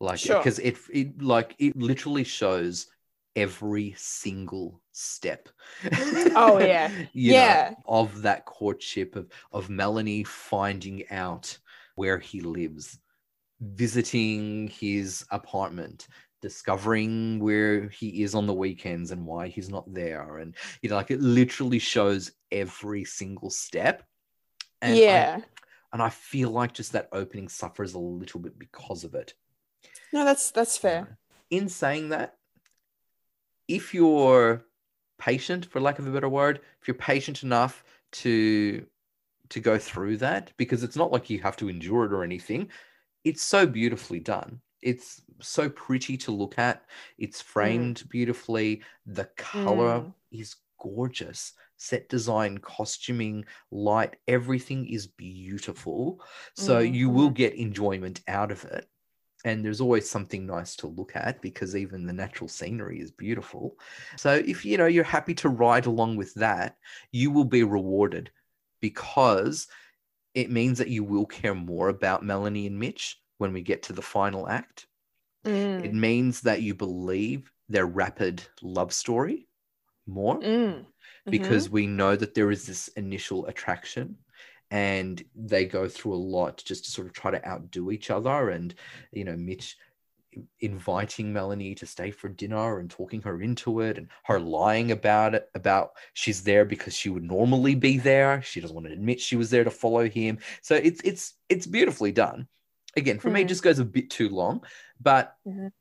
Like 0.00 0.18
Sure. 0.18 0.38
because 0.38 0.58
it 0.58 0.76
it 0.92 1.20
like 1.22 1.54
it 1.58 1.76
literally 1.76 2.24
shows 2.24 2.86
every 3.36 3.94
single 3.96 4.80
step. 4.92 5.48
Mm-hmm. 5.84 6.32
Oh, 6.36 6.58
yeah. 6.58 6.90
you 7.12 7.34
know, 7.34 7.44
Yeah. 7.44 7.74
of 7.86 8.22
that 8.22 8.44
courtship 8.46 9.16
of 9.16 9.28
of 9.52 9.70
Melanie 9.70 10.24
finding 10.24 11.08
out 11.10 11.58
where 11.96 12.18
he 12.18 12.40
lives, 12.40 12.98
visiting 13.60 14.68
his 14.68 15.24
apartment, 15.30 16.08
discovering 16.40 17.38
where 17.38 17.88
he 17.88 18.22
is 18.22 18.34
on 18.34 18.46
the 18.46 18.54
weekends 18.54 19.10
and 19.10 19.26
why 19.26 19.48
he's 19.48 19.68
not 19.68 19.92
there. 19.92 20.38
And 20.38 20.54
you 20.82 20.88
know, 20.88 20.96
like 20.96 21.10
it 21.10 21.20
literally 21.20 21.78
shows 21.78 22.32
every 22.50 23.04
single 23.04 23.50
step. 23.50 24.02
And 24.82 24.94
I- 24.94 24.96
yeah. 24.96 25.40
And 25.92 26.00
I 26.00 26.08
feel 26.08 26.50
like 26.50 26.72
just 26.72 26.92
that 26.92 27.08
opening 27.12 27.48
suffers 27.48 27.94
a 27.94 27.98
little 27.98 28.38
bit 28.38 28.56
because 28.58 29.02
of 29.02 29.14
it. 29.14 29.34
No, 30.12 30.24
that's 30.24 30.50
that's 30.52 30.76
fair. 30.78 31.18
In 31.50 31.68
saying 31.68 32.10
that, 32.10 32.36
if 33.68 33.92
you're 33.92 34.64
patient, 35.18 35.66
for 35.66 35.80
lack 35.80 35.98
of 35.98 36.06
a 36.06 36.10
better 36.10 36.28
word, 36.28 36.60
if 36.80 36.88
you're 36.88 36.94
patient 36.94 37.42
enough 37.42 37.84
to 38.12 38.86
to 39.48 39.60
go 39.60 39.78
through 39.78 40.16
that, 40.18 40.52
because 40.56 40.84
it's 40.84 40.96
not 40.96 41.10
like 41.10 41.28
you 41.28 41.40
have 41.40 41.56
to 41.56 41.68
endure 41.68 42.04
it 42.04 42.12
or 42.12 42.22
anything, 42.22 42.68
it's 43.24 43.42
so 43.42 43.66
beautifully 43.66 44.20
done. 44.20 44.60
It's 44.82 45.22
so 45.40 45.68
pretty 45.68 46.16
to 46.18 46.32
look 46.32 46.58
at. 46.58 46.84
It's 47.18 47.40
framed 47.40 48.08
beautifully. 48.08 48.82
The 49.06 49.26
color 49.36 50.00
Mm. 50.00 50.14
is 50.32 50.56
gorgeous. 50.78 51.52
Set 51.76 52.08
design, 52.08 52.58
costuming, 52.58 53.44
light, 53.70 54.16
everything 54.28 54.86
is 54.86 55.06
beautiful. 55.06 56.22
So 56.54 56.80
Mm, 56.80 56.94
you 56.94 57.10
will 57.10 57.30
get 57.30 57.54
enjoyment 57.54 58.20
out 58.28 58.50
of 58.52 58.64
it. 58.64 58.88
And 59.44 59.64
there's 59.64 59.80
always 59.80 60.08
something 60.08 60.46
nice 60.46 60.76
to 60.76 60.86
look 60.86 61.16
at 61.16 61.40
because 61.40 61.74
even 61.74 62.06
the 62.06 62.12
natural 62.12 62.48
scenery 62.48 63.00
is 63.00 63.10
beautiful. 63.10 63.78
So 64.16 64.34
if 64.34 64.64
you 64.66 64.76
know 64.76 64.86
you're 64.86 65.04
happy 65.04 65.34
to 65.36 65.48
ride 65.48 65.86
along 65.86 66.16
with 66.16 66.34
that, 66.34 66.76
you 67.12 67.30
will 67.30 67.44
be 67.46 67.62
rewarded 67.62 68.30
because 68.80 69.66
it 70.34 70.50
means 70.50 70.78
that 70.78 70.88
you 70.88 71.04
will 71.04 71.26
care 71.26 71.54
more 71.54 71.88
about 71.88 72.24
Melanie 72.24 72.66
and 72.66 72.78
Mitch 72.78 73.20
when 73.40 73.52
we 73.52 73.62
get 73.62 73.82
to 73.84 73.92
the 73.92 74.02
final 74.02 74.48
act. 74.48 74.86
Mm, 75.44 75.84
It 75.84 75.94
means 75.94 76.42
that 76.42 76.62
you 76.62 76.74
believe 76.74 77.50
their 77.68 77.86
rapid 77.86 78.42
love 78.62 78.92
story 78.92 79.48
more 80.06 80.38
mm, 80.38 80.84
because 81.24 81.70
we 81.70 81.86
know 81.86 82.16
that 82.16 82.34
there 82.34 82.50
is 82.50 82.66
this 82.66 82.88
initial 82.88 83.46
attraction 83.46 84.16
and 84.70 85.24
they 85.34 85.64
go 85.64 85.88
through 85.88 86.14
a 86.14 86.26
lot 86.36 86.62
just 86.64 86.84
to 86.84 86.90
sort 86.90 87.06
of 87.06 87.12
try 87.12 87.30
to 87.30 87.48
outdo 87.48 87.90
each 87.90 88.10
other. 88.10 88.50
And 88.50 88.74
you 89.12 89.24
know 89.24 89.36
mitch 89.36 89.76
inviting 90.60 91.32
melanie 91.32 91.74
to 91.74 91.86
stay 91.86 92.10
for 92.10 92.28
dinner 92.28 92.78
and 92.78 92.88
talking 92.90 93.20
her 93.22 93.42
into 93.42 93.80
it 93.80 93.98
and 93.98 94.08
her 94.24 94.38
lying 94.38 94.92
about 94.92 95.34
it 95.34 95.50
about 95.54 95.90
she's 96.12 96.42
there 96.44 96.64
because 96.64 96.94
she 96.94 97.08
would 97.08 97.24
normally 97.24 97.74
be 97.74 97.98
there. 97.98 98.40
She 98.42 98.60
doesn't 98.60 98.74
want 98.74 98.86
to 98.86 98.92
admit 98.92 99.20
she 99.20 99.36
was 99.36 99.50
there 99.50 99.64
to 99.64 99.70
follow 99.70 100.08
him. 100.08 100.38
So 100.62 100.76
it's 100.76 101.00
it's 101.02 101.34
it's 101.48 101.66
beautifully 101.66 102.12
done 102.12 102.46
again 102.96 103.18
for 103.18 103.30
me 103.30 103.40
it 103.42 103.44
Mhm. 103.44 103.48
just 103.48 103.62
goes 103.62 103.78
a 103.78 103.84
bit 103.84 104.10
too 104.10 104.28
long 104.28 104.64
but 105.00 105.36
Mhm. 105.46 105.72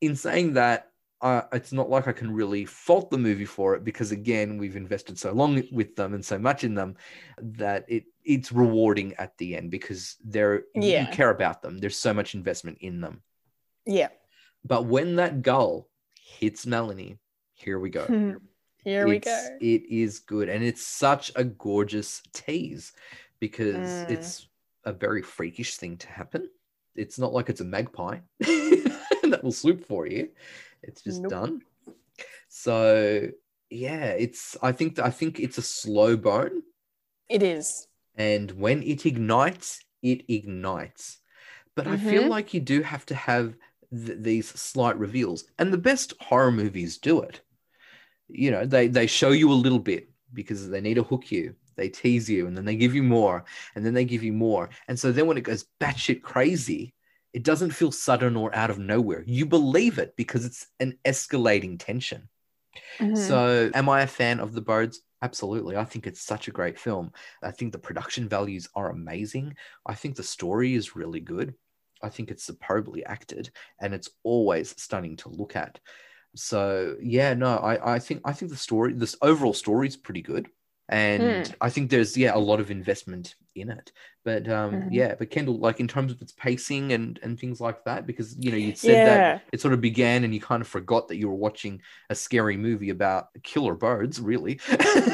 in 0.00 0.16
saying 0.16 0.54
that 0.54 0.88
uh, 1.20 1.42
it's 1.52 1.72
not 1.72 1.88
like 1.88 2.08
I 2.08 2.12
can 2.12 2.32
really 2.34 2.64
fault 2.64 3.08
the 3.10 3.16
movie 3.18 3.44
for 3.44 3.76
it 3.76 3.84
because 3.84 4.10
again 4.10 4.58
we've 4.58 4.74
invested 4.74 5.16
so 5.16 5.30
long 5.32 5.62
with 5.70 5.94
them 5.94 6.14
and 6.14 6.24
so 6.24 6.36
much 6.36 6.64
in 6.64 6.74
them 6.74 6.96
that 7.38 7.84
it 7.88 8.06
it's 8.24 8.50
rewarding 8.50 9.14
at 9.14 9.38
the 9.38 9.56
end 9.56 9.70
because 9.70 10.16
they're 10.24 10.64
Yeah. 10.74 11.06
you 11.06 11.12
care 11.14 11.30
about 11.30 11.62
them. 11.62 11.78
There's 11.78 11.96
so 11.96 12.12
much 12.12 12.34
investment 12.34 12.78
in 12.80 13.00
them. 13.00 13.22
Yeah. 13.86 14.08
But 14.64 14.86
when 14.86 15.14
that 15.16 15.42
gull 15.42 15.88
hits 16.20 16.66
Melanie, 16.66 17.18
here 17.52 17.78
we 17.78 17.90
go. 17.90 18.04
Here 18.84 19.06
we 19.06 19.18
It's- 19.18 19.48
go. 19.48 19.56
It 19.60 19.84
is 19.88 20.18
good 20.18 20.48
and 20.48 20.64
it's 20.64 20.84
such 20.84 21.30
a 21.36 21.44
gorgeous 21.44 22.20
tease 22.32 22.92
because 23.38 23.76
Mm. 24.06 24.10
it's 24.10 24.48
a 24.84 24.92
very 24.92 25.22
freakish 25.22 25.76
thing 25.76 25.96
to 25.98 26.08
happen. 26.08 26.48
It's 26.94 27.18
not 27.18 27.32
like 27.32 27.48
it's 27.48 27.60
a 27.60 27.64
magpie 27.64 28.18
that 28.40 29.40
will 29.42 29.52
swoop 29.52 29.86
for 29.86 30.06
you. 30.06 30.28
It's 30.82 31.02
just 31.02 31.22
Nope. 31.22 31.32
done. 31.32 31.62
So 32.48 33.28
yeah, 33.70 34.06
it's 34.10 34.56
I 34.62 34.72
think 34.72 34.98
I 34.98 35.10
think 35.10 35.40
it's 35.40 35.58
a 35.58 35.62
slow 35.62 36.16
burn 36.16 36.62
It 37.28 37.42
is. 37.42 37.88
and 38.16 38.50
when 38.52 38.82
it 38.82 39.06
ignites, 39.06 39.80
it 40.02 40.24
ignites. 40.28 41.18
But 41.74 41.86
I 41.86 41.96
feel 41.96 42.24
Mhm. 42.24 42.28
like 42.30 42.52
you 42.54 42.60
do 42.60 42.82
have 42.82 43.06
to 43.06 43.14
have 43.14 43.56
th- 43.90 44.18
these 44.20 44.48
slight 44.48 44.98
reveals, 44.98 45.44
and 45.58 45.72
the 45.72 45.78
best 45.78 46.12
horror 46.20 46.52
movies 46.52 46.98
do 46.98 47.20
it. 47.22 47.40
You 48.28 48.50
know, 48.50 48.66
they 48.66 48.88
they 48.88 49.06
show 49.06 49.30
you 49.30 49.52
a 49.52 49.54
little 49.54 49.78
bit 49.78 50.10
because 50.32 50.68
they 50.68 50.80
need 50.80 50.94
to 50.94 51.02
hook 51.04 51.30
you. 51.32 51.54
They 51.76 51.88
tease 51.88 52.28
you, 52.28 52.46
and 52.46 52.56
then 52.56 52.64
they 52.64 52.76
give 52.76 52.94
you 52.94 53.02
more, 53.02 53.44
and 53.74 53.84
then 53.84 53.94
they 53.94 54.04
give 54.04 54.22
you 54.22 54.32
more, 54.32 54.70
and 54.88 54.98
so 54.98 55.12
then 55.12 55.26
when 55.26 55.38
it 55.38 55.44
goes 55.44 55.66
batshit 55.80 56.22
crazy, 56.22 56.94
it 57.32 57.42
doesn't 57.44 57.70
feel 57.70 57.92
sudden 57.92 58.36
or 58.36 58.54
out 58.54 58.70
of 58.70 58.78
nowhere. 58.78 59.24
You 59.26 59.46
believe 59.46 59.98
it 59.98 60.14
because 60.16 60.44
it's 60.44 60.66
an 60.80 60.98
escalating 61.04 61.78
tension. 61.78 62.28
Mhm. 63.00 63.16
So, 63.16 63.70
am 63.74 63.88
I 63.88 64.02
a 64.02 64.06
fan 64.06 64.40
of 64.40 64.52
The 64.52 64.60
Birds? 64.60 65.02
Absolutely. 65.22 65.76
I 65.76 65.84
think 65.84 66.06
it's 66.06 66.20
such 66.20 66.48
a 66.48 66.52
great 66.52 66.78
film. 66.78 67.12
I 67.42 67.50
think 67.52 67.72
the 67.72 67.78
production 67.78 68.28
values 68.28 68.68
are 68.74 68.90
amazing. 68.90 69.54
I 69.86 69.94
think 69.94 70.16
the 70.16 70.22
story 70.22 70.74
is 70.74 70.96
really 70.96 71.20
good. 71.20 71.54
I 72.02 72.08
think 72.08 72.30
it's 72.30 72.42
superbly 72.44 73.04
acted 73.04 73.50
and 73.80 73.94
it's 73.94 74.10
always 74.24 74.74
stunning 74.82 75.16
to 75.18 75.28
look 75.28 75.54
at. 75.54 75.78
So, 76.34 76.96
yeah, 77.02 77.34
no, 77.34 77.58
I, 77.58 77.94
I 77.96 77.98
think 78.00 78.22
I 78.24 78.32
think 78.32 78.50
the 78.50 78.56
story, 78.56 78.94
this 78.94 79.16
overall 79.22 79.54
story 79.54 79.88
is 79.88 79.96
pretty 79.96 80.22
good. 80.22 80.48
And 80.88 81.48
Hmm. 81.48 81.52
I 81.60 81.70
think 81.70 81.90
there's 81.90 82.16
yeah 82.16 82.34
a 82.34 82.38
lot 82.38 82.60
of 82.60 82.70
investment 82.70 83.34
in 83.54 83.70
it, 83.70 83.92
but 84.24 84.48
um 84.48 84.84
Mhm. 84.84 84.88
yeah, 84.90 85.14
but 85.14 85.30
Kendall, 85.30 85.58
like 85.58 85.80
in 85.80 85.88
terms 85.88 86.12
of 86.12 86.20
its 86.20 86.32
pacing 86.32 86.92
and 86.92 87.18
and 87.22 87.38
things 87.38 87.60
like 87.60 87.84
that, 87.84 88.06
because 88.06 88.36
you 88.38 88.50
know 88.50 88.58
you 88.58 88.74
said 88.74 89.04
that 89.04 89.28
it 89.52 89.60
sort 89.60 89.74
of 89.74 89.80
began 89.80 90.24
and 90.24 90.34
you 90.34 90.40
kind 90.40 90.60
of 90.60 90.68
forgot 90.68 91.08
that 91.08 91.16
you 91.16 91.28
were 91.28 91.34
watching 91.34 91.80
a 92.10 92.14
scary 92.14 92.56
movie 92.56 92.90
about 92.90 93.28
killer 93.42 93.74
birds 93.74 94.20
really 94.20 94.60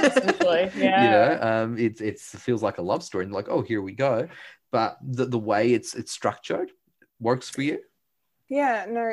Essentially, 0.03 0.71
you 0.95 1.09
yeah. 1.09 1.09
know 1.09 1.39
um 1.41 1.79
it, 1.79 2.01
it's 2.01 2.35
it 2.35 2.41
feels 2.41 2.63
like 2.63 2.79
a 2.79 2.83
love 2.83 3.03
story 3.03 3.25
and 3.25 3.33
like 3.33 3.49
oh 3.49 3.63
here 3.63 3.83
we 3.83 3.93
go 3.93 4.29
but 4.73 4.97
the, 5.03 5.27
the 5.27 5.39
way 5.39 5.73
it's 5.73 5.95
it's 5.95 6.13
structured 6.13 6.71
works 7.21 7.49
for 7.51 7.63
you 7.63 7.79
Yeah, 8.49 8.87
no, 8.89 9.13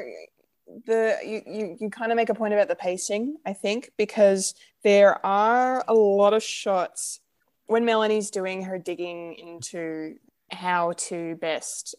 the 0.85 1.17
you, 1.23 1.41
you 1.45 1.77
you 1.79 1.89
kind 1.89 2.11
of 2.11 2.15
make 2.15 2.29
a 2.29 2.33
point 2.33 2.53
about 2.53 2.67
the 2.67 2.75
pacing, 2.75 3.37
I 3.45 3.53
think, 3.53 3.91
because 3.97 4.53
there 4.83 5.23
are 5.25 5.83
a 5.87 5.93
lot 5.93 6.33
of 6.33 6.43
shots 6.43 7.19
when 7.67 7.85
Melanie's 7.85 8.29
doing 8.29 8.63
her 8.63 8.77
digging 8.77 9.33
into 9.35 10.15
how 10.51 10.93
to 10.97 11.35
best 11.35 11.95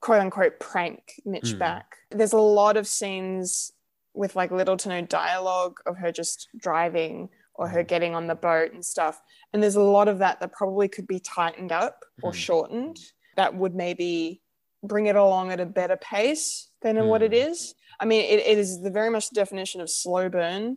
quote 0.00 0.20
unquote 0.20 0.58
prank 0.60 1.20
Mitch 1.24 1.54
Mm. 1.54 1.58
back. 1.58 1.96
There's 2.10 2.32
a 2.32 2.38
lot 2.38 2.76
of 2.76 2.86
scenes 2.86 3.72
with 4.14 4.36
like 4.36 4.50
little 4.50 4.76
to 4.76 4.88
no 4.88 5.00
dialogue 5.02 5.78
of 5.86 5.96
her 5.98 6.12
just 6.12 6.48
driving 6.56 7.30
or 7.54 7.68
her 7.68 7.82
getting 7.82 8.14
on 8.14 8.26
the 8.26 8.34
boat 8.34 8.72
and 8.72 8.84
stuff. 8.84 9.20
And 9.52 9.62
there's 9.62 9.76
a 9.76 9.82
lot 9.82 10.08
of 10.08 10.18
that 10.18 10.40
that 10.40 10.52
probably 10.52 10.88
could 10.88 11.06
be 11.06 11.20
tightened 11.20 11.72
up 11.72 12.04
or 12.22 12.32
Mm. 12.32 12.36
shortened. 12.36 12.98
That 13.36 13.54
would 13.54 13.74
maybe 13.74 14.42
bring 14.82 15.06
it 15.06 15.16
along 15.16 15.52
at 15.52 15.60
a 15.60 15.66
better 15.66 15.96
pace 15.96 16.68
than 16.82 17.06
what 17.06 17.22
it 17.22 17.32
Mm. 17.32 17.50
is. 17.50 17.74
I 18.02 18.04
mean, 18.04 18.22
it, 18.22 18.40
it 18.40 18.58
is 18.58 18.80
the 18.80 18.90
very 18.90 19.10
much 19.10 19.30
the 19.30 19.36
definition 19.36 19.80
of 19.80 19.88
slow 19.88 20.28
burn, 20.28 20.76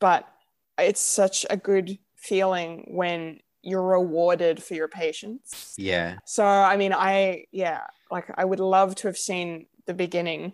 but 0.00 0.28
it's 0.76 1.00
such 1.00 1.46
a 1.48 1.56
good 1.56 1.98
feeling 2.16 2.88
when 2.88 3.38
you're 3.62 3.80
rewarded 3.80 4.60
for 4.60 4.74
your 4.74 4.88
patience. 4.88 5.74
yeah 5.78 6.16
So, 6.24 6.44
I 6.44 6.76
mean, 6.76 6.92
I, 6.92 7.44
yeah, 7.52 7.82
like 8.10 8.26
I 8.36 8.44
would 8.44 8.58
love 8.58 8.96
to 8.96 9.06
have 9.06 9.16
seen 9.16 9.66
the 9.86 9.94
beginning, 9.94 10.52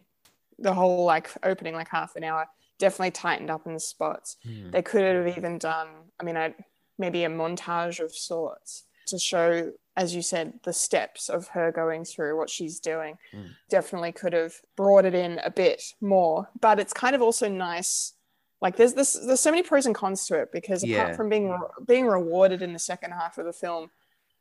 the 0.58 0.74
whole 0.74 1.06
like 1.06 1.30
opening, 1.42 1.74
like 1.74 1.88
half 1.88 2.16
an 2.16 2.24
hour, 2.24 2.46
definitely 2.78 3.12
tightened 3.12 3.50
up 3.50 3.66
in 3.66 3.72
the 3.72 3.80
spots. 3.80 4.36
Hmm. 4.44 4.70
They 4.70 4.82
could 4.82 5.02
have 5.02 5.38
even 5.38 5.56
done, 5.56 5.88
I 6.20 6.24
mean, 6.24 6.36
I, 6.36 6.54
maybe 6.98 7.24
a 7.24 7.30
montage 7.30 7.98
of 7.98 8.14
sorts 8.14 8.84
to 9.10 9.18
show, 9.18 9.72
as 9.96 10.14
you 10.14 10.22
said, 10.22 10.54
the 10.64 10.72
steps 10.72 11.28
of 11.28 11.48
her 11.48 11.70
going 11.72 12.04
through 12.04 12.36
what 12.36 12.50
she's 12.50 12.80
doing. 12.80 13.18
Mm. 13.34 13.50
Definitely 13.68 14.12
could 14.12 14.32
have 14.32 14.54
brought 14.76 15.04
it 15.04 15.14
in 15.14 15.38
a 15.44 15.50
bit 15.50 15.82
more. 16.00 16.48
But 16.60 16.80
it's 16.80 16.92
kind 16.92 17.14
of 17.14 17.22
also 17.22 17.48
nice. 17.48 18.14
Like 18.60 18.76
there's 18.76 18.94
this, 18.94 19.14
there's 19.14 19.40
so 19.40 19.50
many 19.50 19.62
pros 19.62 19.86
and 19.86 19.94
cons 19.94 20.26
to 20.26 20.34
it 20.40 20.50
because 20.52 20.84
Yeah. 20.84 21.02
apart 21.02 21.16
from 21.16 21.28
being 21.28 21.56
being 21.86 22.06
rewarded 22.06 22.60
in 22.62 22.72
the 22.72 22.78
second 22.78 23.12
half 23.12 23.38
of 23.38 23.46
the 23.46 23.52
film, 23.52 23.90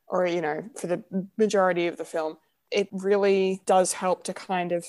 or 0.08 0.26
you 0.26 0.40
know, 0.40 0.64
for 0.76 0.86
the 0.86 1.02
majority 1.38 1.86
of 1.86 1.96
the 1.96 2.04
film, 2.04 2.36
it 2.70 2.88
really 2.92 3.62
does 3.66 3.94
help 3.94 4.24
to 4.24 4.34
kind 4.34 4.72
of, 4.72 4.84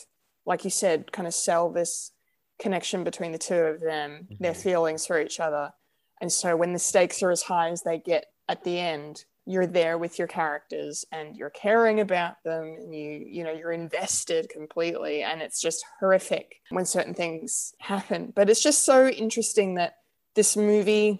like 0.45 0.63
you 0.63 0.69
said, 0.69 1.11
kind 1.11 1.27
of 1.27 1.33
sell 1.33 1.69
this 1.69 2.11
connection 2.59 3.03
between 3.03 3.31
the 3.31 3.37
two 3.37 3.55
of 3.55 3.79
them, 3.79 4.27
their 4.39 4.51
Mhm. 4.53 4.63
feelings 4.63 5.05
for 5.07 5.19
each 5.19 5.39
other. 5.39 5.73
And 6.19 6.31
so 6.31 6.55
when 6.55 6.73
the 6.73 6.79
stakes 6.79 7.23
are 7.23 7.31
as 7.31 7.43
high 7.43 7.69
as 7.69 7.81
they 7.81 7.97
get 7.97 8.25
at 8.47 8.63
the 8.63 8.77
end, 8.79 9.25
you're 9.45 9.67
there 9.67 9.97
with 9.97 10.19
your 10.19 10.27
characters 10.27 11.03
and 11.11 11.35
you're 11.35 11.49
caring 11.49 11.99
about 11.99 12.35
them 12.43 12.63
and 12.79 12.93
you 12.93 13.25
you 13.27 13.43
know 13.43 13.51
you're 13.51 13.71
invested 13.71 14.49
completely 14.49 15.23
and 15.23 15.41
it's 15.41 15.59
just 15.59 15.83
horrific 15.99 16.57
when 16.69 16.85
certain 16.85 17.13
things 17.13 17.73
happen 17.79 18.31
but 18.35 18.49
it's 18.49 18.61
just 18.61 18.85
so 18.85 19.07
interesting 19.07 19.75
that 19.75 19.95
this 20.35 20.55
movie 20.55 21.19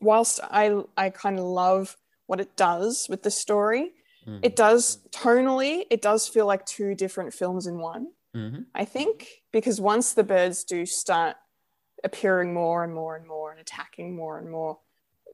whilst 0.00 0.40
i 0.44 0.78
i 0.96 1.08
kind 1.10 1.38
of 1.38 1.44
love 1.44 1.96
what 2.26 2.40
it 2.40 2.54
does 2.56 3.06
with 3.08 3.22
the 3.22 3.30
story 3.30 3.92
Mm. 4.24 4.38
it 4.44 4.54
does 4.54 4.98
tonally 5.10 5.82
it 5.90 6.00
does 6.00 6.28
feel 6.28 6.46
like 6.46 6.64
two 6.64 6.94
different 6.94 7.34
films 7.34 7.66
in 7.66 7.78
one 7.80 8.06
Mhm. 8.36 8.66
I 8.74 8.84
think, 8.86 9.28
because 9.52 9.78
once 9.80 10.14
the 10.14 10.22
birds 10.24 10.62
do 10.64 10.86
start 10.86 11.36
appearing 12.04 12.54
more 12.54 12.82
and 12.84 12.94
more 12.94 13.14
and 13.16 13.26
more 13.26 13.50
and 13.50 13.60
attacking 13.60 14.16
more 14.16 14.38
and 14.38 14.48
more, 14.50 14.78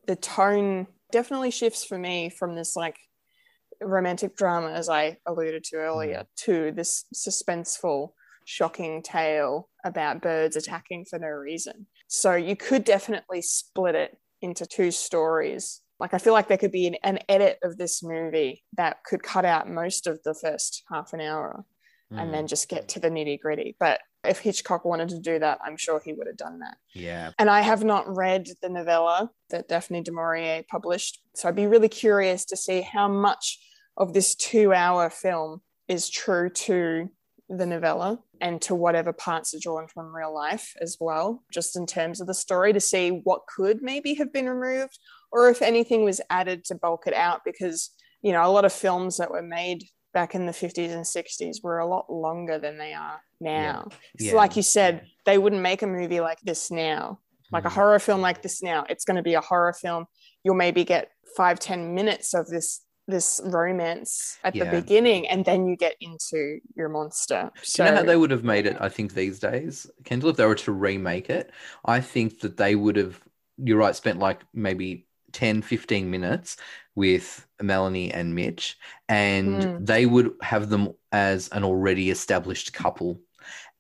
the 0.07 0.17
tone 0.17 0.89
definitely 1.13 1.51
shifts 1.51 1.85
for 1.85 1.99
me 1.99 2.31
from 2.31 2.55
this 2.55 2.77
like 2.77 2.97
romantic 3.81 4.37
drama, 4.37 4.71
as 4.71 4.89
I 4.89 5.19
alluded 5.27 5.65
to 5.65 5.77
earlier, 5.77 6.21
mm. 6.21 6.45
to 6.45 6.73
this 6.73 7.05
suspenseful, 7.15 8.11
shocking 8.45 9.03
tale 9.03 9.69
about 9.85 10.23
birds 10.23 10.57
attacking 10.57 11.05
for 11.05 11.19
no 11.19 11.29
reason. 11.29 11.87
So 12.07 12.35
you 12.35 12.57
could 12.57 12.85
definitely 12.85 13.43
split 13.43 13.95
it 13.95 14.17
into 14.41 14.67
two 14.67 14.91
stories. 14.91 15.83
Like 16.01 16.15
I 16.15 16.19
feel 16.19 16.33
like 16.33 16.49
there 16.49 16.59
could 16.59 16.73
be 16.73 16.87
an, 16.87 16.97
an 17.03 17.19
edit 17.29 17.59
of 17.63 17.77
this 17.77 18.03
movie 18.03 18.65
that 18.77 19.05
could 19.05 19.23
cut 19.23 19.45
out 19.45 19.69
most 19.69 20.07
of 20.07 20.23
the 20.25 20.35
first 20.35 20.85
half 20.91 21.13
an 21.13 21.21
hour 21.21 21.65
and 22.11 22.33
then 22.33 22.45
mm. 22.45 22.49
just 22.49 22.69
get 22.69 22.89
to 22.89 23.01
the 23.01 23.11
nitty 23.11 23.41
gritty. 23.41 23.77
But 23.79 24.01
if 24.25 24.39
Hitchcock 24.39 24.85
wanted 24.85 25.11
to 25.11 25.19
do 25.19 25.39
that, 25.39 25.59
I'm 25.65 25.77
sure 25.77 26.01
he 26.05 26.13
would 26.13 26.27
have 26.27 26.37
done 26.37 26.59
that. 26.61 26.77
Yeah. 26.95 27.33
And 27.39 27.51
I 27.51 27.61
have 27.61 27.85
not 27.85 28.17
read 28.17 28.49
the 28.63 28.69
novella 28.69 29.31
that 29.51 29.69
Daphne 29.69 30.03
du 30.03 30.13
Maurier 30.13 30.65
published. 30.71 31.21
So 31.35 31.49
I'd 31.49 31.57
be 31.57 31.67
really 31.67 31.89
curious 31.89 32.45
to 32.47 32.57
see 32.57 32.81
how 32.81 33.09
much 33.09 33.59
of 33.97 34.15
this 34.15 34.35
two 34.35 34.73
hour 34.73 35.11
film 35.11 35.61
is 35.87 36.09
true 36.09 36.51
to 36.51 37.11
the 37.49 37.67
novella 37.67 38.19
and 38.41 38.61
to 38.63 38.75
whatever 38.75 39.13
parts 39.13 39.55
are 39.55 39.61
drawn 39.61 39.89
from 39.89 40.15
real 40.15 40.35
life 40.35 40.75
as 40.81 40.97
well, 41.01 41.43
just 41.53 41.77
in 41.77 41.87
terms 41.87 42.21
of 42.21 42.27
the 42.27 42.35
story 42.35 42.73
to 42.73 42.81
see 42.81 43.09
what 43.25 43.43
could 43.55 43.83
maybe 43.83 44.15
have 44.15 44.33
been 44.33 44.49
removed 44.49 44.99
or 45.33 45.49
if 45.49 45.63
anything 45.63 46.05
was 46.05 46.21
added 46.31 46.65
to 46.65 46.75
bulk 46.75 47.07
it 47.07 47.15
out. 47.15 47.41
Because, 47.45 47.91
you 48.23 48.33
know, 48.33 48.45
a 48.45 48.53
lot 48.53 48.65
of 48.65 48.73
films 48.73 49.17
that 49.17 49.31
were 49.31 49.43
made 49.43 49.85
back 50.15 50.35
in 50.35 50.47
the 50.47 50.53
50s 50.53 50.93
and 50.93 51.05
60s 51.05 51.63
were 51.63 51.79
a 51.79 51.87
lot 51.87 52.11
longer 52.11 52.59
than 52.59 52.79
they 52.79 52.95
are 52.95 53.21
now. 53.41 53.89
Yeah. 54.19 54.31
So 54.31 54.37
like 54.37 54.57
you 54.57 54.63
said, 54.63 55.07
they 55.27 55.39
wouldn't 55.39 55.63
make 55.63 55.83
a 55.83 55.87
movie 55.87 56.21
like 56.21 56.41
this 56.41 56.71
now 56.71 57.21
like 57.51 57.65
a 57.65 57.69
Mhm. 57.69 57.73
horror 57.73 57.99
film 57.99 58.21
like 58.21 58.43
this 58.43 58.63
now 58.63 58.85
it's 58.91 59.07
going 59.07 59.17
to 59.17 59.23
be 59.23 59.33
a 59.33 59.41
horror 59.41 59.73
film 59.73 60.05
you'll 60.45 60.55
maybe 60.55 60.85
get 60.85 61.11
five 61.35 61.59
ten 61.59 61.95
minutes 61.95 62.35
of 62.35 62.47
this 62.47 62.85
this 63.07 63.41
romance 63.43 64.37
at 64.45 64.55
Yeah. 64.55 64.65
the 64.65 64.71
beginning 64.83 65.27
and 65.29 65.47
then 65.47 65.67
you 65.67 65.75
get 65.75 65.97
into 65.99 66.61
your 66.77 66.91
monster 66.91 67.51
Do 67.55 67.61
so 67.63 67.85
you 67.85 67.91
know 67.91 67.97
how 67.97 68.03
they 68.03 68.17
would 68.19 68.31
have 68.31 68.45
made 68.45 68.67
it? 68.67 68.77
I 68.81 68.91
think 68.91 69.15
these 69.15 69.39
days, 69.39 69.91
Kendall, 70.05 70.29
if 70.29 70.37
they 70.37 70.45
were 70.45 70.55
to 70.57 70.73
remake 70.73 71.31
it, 71.31 71.51
I 71.87 72.03
think 72.03 72.41
that 72.41 72.59
they 72.59 72.75
would 72.75 72.97
have, 72.97 73.19
you're 73.57 73.79
right, 73.79 73.97
spent 73.97 74.19
like 74.19 74.41
maybe 74.53 75.08
10, 75.33 75.63
15 75.63 76.11
minutes 76.11 76.57
with 76.95 77.47
Melanie 77.63 78.13
and 78.13 78.35
Mitch, 78.35 78.77
and 79.09 79.63
Mm. 79.63 79.87
they 79.87 80.07
would 80.07 80.33
have 80.43 80.69
them 80.69 80.93
as 81.13 81.49
an 81.49 81.65
already 81.65 82.11
established 82.11 82.73
couple. 82.73 83.21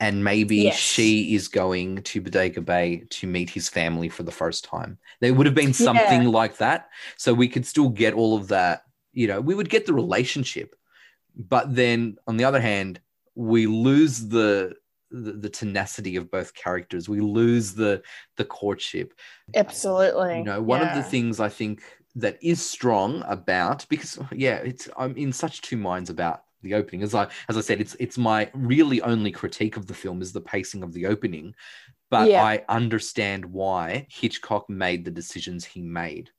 And 0.00 0.22
maybe 0.22 0.56
Yes. 0.56 0.76
she 0.76 1.34
is 1.34 1.48
going 1.48 2.02
to 2.04 2.20
Bodega 2.20 2.60
Bay 2.60 3.04
to 3.10 3.26
meet 3.26 3.50
his 3.50 3.68
family 3.68 4.08
for 4.08 4.22
the 4.22 4.30
first 4.30 4.64
time. 4.64 4.98
There 5.20 5.34
would 5.34 5.46
have 5.46 5.56
been 5.56 5.72
something 5.72 6.24
like 6.30 6.58
that. 6.58 6.88
So 7.16 7.34
we 7.34 7.48
could 7.48 7.66
still 7.66 7.88
get 7.88 8.14
all 8.14 8.36
of 8.36 8.48
that, 8.48 8.84
you 9.12 9.26
know, 9.26 9.40
we 9.40 9.56
would 9.56 9.68
get 9.68 9.86
the 9.86 9.92
relationship. 9.92 10.76
But 11.36 11.74
then 11.74 12.16
on 12.28 12.36
the 12.36 12.44
other 12.44 12.60
hand, 12.60 13.00
we 13.34 13.66
lose 13.66 14.28
the 14.28 14.74
the, 15.10 15.32
the 15.32 15.48
tenacity 15.48 16.16
of 16.16 16.30
both 16.30 16.54
characters. 16.54 17.08
We 17.08 17.20
lose 17.20 17.74
the 17.74 18.02
the 18.36 18.44
courtship. 18.44 19.14
absolutely 19.54 20.38
You 20.38 20.44
know, 20.44 20.62
one 20.62 20.82
of 20.82 20.94
the 20.94 21.02
things 21.02 21.40
I 21.40 21.48
think 21.48 21.82
that 22.16 22.38
is 22.42 22.60
strong 22.64 23.22
about 23.26 23.86
because 23.88 24.18
yeah, 24.32 24.56
it's 24.56 24.88
I'm 24.96 25.16
in 25.16 25.32
such 25.32 25.60
two 25.62 25.76
minds 25.76 26.10
about 26.10 26.42
the 26.62 26.74
opening. 26.74 27.02
As 27.02 27.14
I 27.14 27.28
as 27.48 27.56
I 27.56 27.60
said, 27.60 27.80
it's 27.80 27.94
it's 28.00 28.18
my 28.18 28.50
really 28.54 29.00
only 29.02 29.30
critique 29.30 29.76
of 29.76 29.86
the 29.86 29.94
film 29.94 30.20
is 30.22 30.32
the 30.32 30.40
pacing 30.40 30.82
of 30.82 30.92
the 30.92 31.06
opening. 31.06 31.54
But 32.10 32.28
Yeah. 32.30 32.42
I 32.42 32.64
understand 32.68 33.44
why 33.44 34.06
Hitchcock 34.10 34.68
made 34.70 35.04
the 35.04 35.10
decisions 35.10 35.64
he 35.64 35.82
made 35.82 36.30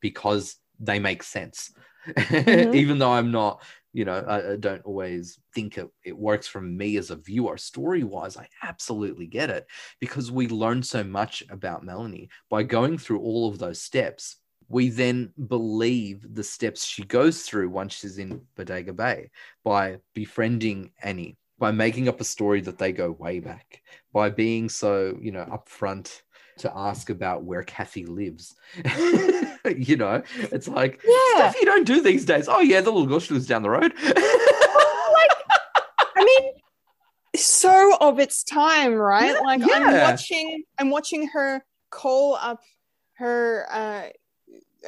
because 0.00 0.56
they 0.78 0.98
make 0.98 1.22
sense. 1.22 1.72
Mhm. 2.16 2.74
Even 2.74 2.98
though 2.98 3.12
I'm 3.12 3.30
not, 3.30 3.62
you 3.92 4.04
know, 4.04 4.24
I, 4.26 4.52
I 4.52 4.56
don't 4.56 4.84
always 4.84 5.38
think 5.54 5.76
it, 5.78 5.88
it 6.04 6.16
works 6.16 6.46
for 6.46 6.60
me 6.60 6.96
as 6.96 7.10
a 7.10 7.16
viewer. 7.16 7.56
Story 7.58 8.04
wise, 8.04 8.36
I 8.36 8.48
absolutely 8.62 9.26
get 9.26 9.50
it 9.50 9.66
because 10.00 10.30
we 10.30 10.48
learn 10.48 10.82
so 10.82 11.04
much 11.04 11.42
about 11.50 11.84
Melanie 11.84 12.30
by 12.48 12.62
going 12.62 12.98
through 12.98 13.20
all 13.20 13.48
of 13.48 13.58
those 13.58 13.80
steps. 13.80 14.36
We 14.68 14.88
then 14.88 15.32
believe 15.48 16.34
the 16.34 16.44
steps 16.44 16.86
she 16.86 17.04
goes 17.04 17.42
through 17.42 17.68
once 17.68 17.94
she's 17.94 18.18
in 18.18 18.40
Bodega 18.56 18.94
Bay 18.94 19.30
by 19.64 19.98
befriending 20.14 20.92
Annie, 21.02 21.36
by 21.58 21.72
making 21.72 22.08
up 22.08 22.20
a 22.20 22.24
story 22.24 22.62
that 22.62 22.78
they 22.78 22.92
go 22.92 23.10
way 23.10 23.40
back, 23.40 23.82
by 24.14 24.30
being 24.30 24.70
so, 24.70 25.18
you 25.20 25.32
know, 25.32 25.44
upfront 25.44 26.22
to 26.58 26.72
ask 26.76 27.10
about 27.10 27.44
where 27.44 27.62
Kathy 27.62 28.04
lives. 28.06 28.54
you 29.76 29.96
know, 29.96 30.22
it's 30.38 30.68
like 30.68 31.00
Yeah. 31.06 31.36
stuff 31.36 31.56
you 31.56 31.64
don't 31.66 31.86
do 31.86 32.02
these 32.02 32.24
days. 32.24 32.48
Oh 32.48 32.60
yeah, 32.60 32.80
the 32.80 32.90
little 32.90 33.06
girl 33.06 33.20
she 33.20 33.34
lives 33.34 33.46
down 33.46 33.62
the 33.62 33.70
road. 33.70 33.92
i 36.14 36.24
mean 36.24 36.52
so 37.34 37.96
of 38.00 38.18
its 38.18 38.44
time 38.44 38.92
right 38.94 39.32
Yeah, 39.34 39.40
like 39.40 39.60
i'm 39.72 40.00
watching 40.00 40.62
i'm 40.78 40.90
watching 40.90 41.26
her 41.28 41.64
call 41.90 42.34
up 42.36 42.60
her 43.14 43.66
uh 43.70 44.02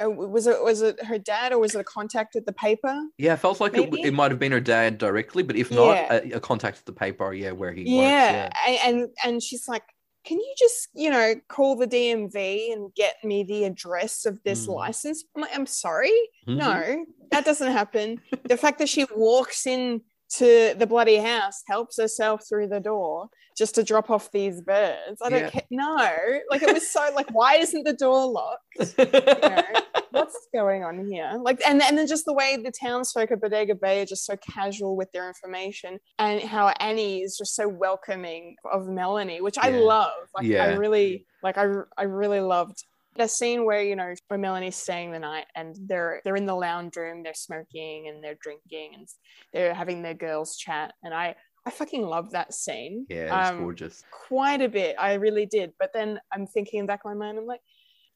uh, 0.04 0.10
was 0.10 0.46
it 0.46 0.62
was 0.62 0.82
it 0.82 1.02
her 1.04 1.18
dad 1.18 1.52
or 1.52 1.58
was 1.58 1.74
it 1.74 1.80
a 1.80 1.84
contact 1.84 2.34
at 2.36 2.44
the 2.46 2.52
paper 2.52 2.94
yeah, 3.16 3.34
it 3.34 3.38
felt 3.38 3.60
like 3.60 3.74
it, 3.74 3.90
Maybe? 3.92 4.02
it 4.02 4.12
might 4.12 4.30
have 4.32 4.40
been 4.40 4.50
her 4.52 4.58
dad 4.60 4.98
directly, 4.98 5.44
but 5.44 5.54
if 5.54 5.70
not, 5.70 5.92
Yeah. 5.94 6.12
a, 6.14 6.32
a 6.32 6.40
contact 6.40 6.78
at 6.78 6.84
the 6.84 6.92
paper, 6.92 7.32
yeah, 7.32 7.52
where 7.52 7.70
he 7.72 7.82
yeah, 7.82 8.44
works. 8.46 8.56
a- 8.66 8.84
And, 8.86 9.08
and 9.24 9.40
she's 9.40 9.68
like 9.68 9.84
can 10.24 10.38
you 10.38 10.54
just 10.58 10.88
you 10.94 11.10
know 11.10 11.34
call 11.48 11.76
the 11.76 11.86
dmv 11.86 12.72
and 12.72 12.94
get 12.94 13.16
me 13.22 13.42
the 13.44 13.64
address 13.64 14.26
of 14.26 14.42
this 14.42 14.66
Mm. 14.66 14.74
license 14.74 15.24
i'm 15.34 15.42
like 15.42 15.54
i'm 15.54 15.66
sorry 15.66 16.12
Yeah. 16.46 16.54
no 16.56 17.06
that 17.30 17.44
doesn't 17.44 17.72
happen 17.72 18.20
the 18.44 18.56
fact 18.56 18.78
that 18.78 18.88
she 18.88 19.06
walks 19.14 19.66
in 19.66 20.00
to 20.38 20.74
the 20.78 20.86
bloody 20.86 21.16
house 21.16 21.62
helps 21.66 21.98
herself 21.98 22.42
through 22.48 22.68
the 22.68 22.80
door 22.80 23.28
just 23.56 23.74
to 23.74 23.82
drop 23.82 24.10
off 24.10 24.30
these 24.32 24.60
birds 24.60 25.20
i 25.22 25.28
don't 25.30 25.42
Yeah. 25.42 25.50
care 25.50 25.62
no 25.70 26.06
like 26.50 26.62
it 26.62 26.72
was 26.72 26.88
so 26.90 27.08
like 27.14 27.30
why 27.32 27.56
isn't 27.56 27.84
the 27.84 27.92
door 27.92 28.26
locked 28.26 28.60
you 28.98 29.04
know, 29.04 29.62
what's 30.10 30.48
going 30.52 30.82
on 30.84 31.06
here? 31.06 31.32
Like, 31.40 31.60
and 31.66 31.80
and 31.82 31.96
then 31.98 32.06
just 32.06 32.24
the 32.24 32.32
way 32.32 32.56
the 32.56 32.72
townsfolk 32.72 33.30
of 33.30 33.40
Bodega 33.40 33.74
Bay 33.74 34.02
are 34.02 34.06
just 34.06 34.24
so 34.26 34.36
casual 34.36 34.96
with 34.96 35.10
their 35.12 35.26
information, 35.28 35.98
and 36.18 36.40
how 36.40 36.68
Annie 36.80 37.22
is 37.22 37.36
just 37.36 37.54
so 37.54 37.68
welcoming 37.68 38.56
of 38.72 38.88
Melanie, 38.88 39.40
which 39.40 39.58
I 39.58 39.70
love. 39.70 40.12
Like, 40.36 40.50
I 40.52 40.74
really 40.74 41.26
like. 41.42 41.56
I 41.58 41.66
I 41.96 42.04
really 42.04 42.40
loved 42.40 42.84
the 43.16 43.28
scene 43.28 43.64
where 43.64 43.82
you 43.82 43.96
know 43.96 44.14
where 44.28 44.38
Melanie's 44.38 44.76
staying 44.76 45.12
the 45.12 45.18
night 45.18 45.46
and 45.54 45.76
they're 45.86 46.20
they're 46.24 46.36
in 46.36 46.46
the 46.46 46.54
lounge 46.54 46.96
room, 46.96 47.22
they're 47.22 47.34
smoking 47.34 48.08
and 48.08 48.22
they're 48.22 48.38
drinking 48.40 48.94
and 48.94 49.08
they're 49.52 49.74
having 49.74 50.02
their 50.02 50.14
girls 50.14 50.56
chat, 50.56 50.94
and 51.02 51.14
I. 51.14 51.36
I 51.66 51.70
fucking 51.70 52.02
love 52.02 52.32
that 52.32 52.52
scene. 52.52 53.06
yeah, 53.08 53.40
it's 53.40 53.50
Um, 53.52 53.60
gorgeous. 53.60 54.04
quite 54.28 54.60
a 54.60 54.68
bit. 54.68 54.96
I 54.98 55.14
really 55.14 55.46
did. 55.46 55.72
But 55.78 55.94
then 55.94 56.20
I'm 56.30 56.46
thinking 56.46 56.80
in 56.80 56.84
the 56.84 56.88
back 56.88 57.00
of 57.06 57.08
my 57.08 57.14
mind, 57.14 57.38
I'm 57.38 57.46
like, 57.46 57.62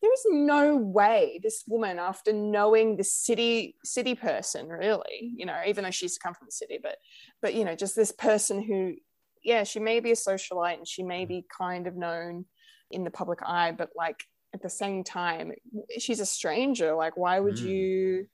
there 0.03 0.13
is 0.13 0.27
no 0.29 0.77
way 0.77 1.41
this 1.43 1.65
woman, 1.67 1.99
after 1.99 2.31
knowing 2.35 2.99
the 2.99 3.05
city 3.05 3.75
city 3.83 4.15
person, 4.15 4.69
really, 4.69 5.33
you 5.35 5.47
know, 5.47 5.59
even 5.67 5.85
though 5.85 5.91
she's 5.91 6.19
come 6.19 6.35
from 6.35 6.49
the 6.49 6.53
city, 6.53 6.79
but 6.83 6.97
but 7.41 7.55
you 7.55 7.65
know, 7.65 7.75
just 7.75 7.97
this 7.97 8.13
person 8.13 8.63
who, 8.63 8.97
yeah, 9.43 9.65
she 9.65 9.81
may 9.81 10.01
be 10.01 10.11
a 10.11 10.15
socialite 10.15 10.77
and 10.77 10.87
she 10.87 11.03
may 11.03 11.25
be 11.25 11.47
kind 11.57 11.87
of 11.87 11.97
known 11.97 12.45
in 12.91 13.03
the 13.03 13.11
public 13.11 13.39
eye, 13.43 13.73
but 13.73 13.89
like 13.97 14.25
at 14.55 14.63
the 14.63 14.71
same 14.71 15.05
time, 15.05 15.53
she's 15.99 16.21
a 16.21 16.27
stranger. 16.27 16.95
Like, 16.95 17.17
why 17.17 17.39
would 17.41 17.57
Mm. 17.57 17.63
you? 17.63 18.27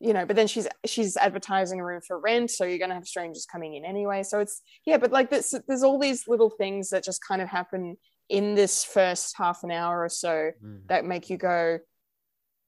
you 0.00 0.12
know 0.12 0.24
but 0.24 0.36
then 0.36 0.46
she's 0.46 0.68
she's 0.86 1.16
advertising 1.16 1.80
a 1.80 1.84
room 1.84 2.00
for 2.06 2.20
rent 2.20 2.52
so 2.52 2.62
you're 2.64 2.78
going 2.78 2.88
to 2.88 2.94
have 2.94 3.04
strangers 3.04 3.44
coming 3.44 3.74
in 3.74 3.84
anyway 3.84 4.22
so 4.22 4.38
it's 4.38 4.62
yeah 4.86 4.96
but 4.96 5.10
like 5.10 5.28
this 5.28 5.52
there's 5.66 5.82
all 5.82 5.98
these 5.98 6.28
little 6.28 6.50
things 6.50 6.90
that 6.90 7.02
just 7.02 7.20
kind 7.26 7.42
of 7.42 7.48
happen 7.48 7.96
in 8.28 8.54
this 8.54 8.84
first 8.84 9.34
half 9.36 9.64
an 9.64 9.72
hour 9.72 10.04
or 10.04 10.08
so 10.08 10.52
Mm. 10.64 10.86
that 10.86 11.04
make 11.04 11.28
you 11.28 11.36
go 11.36 11.80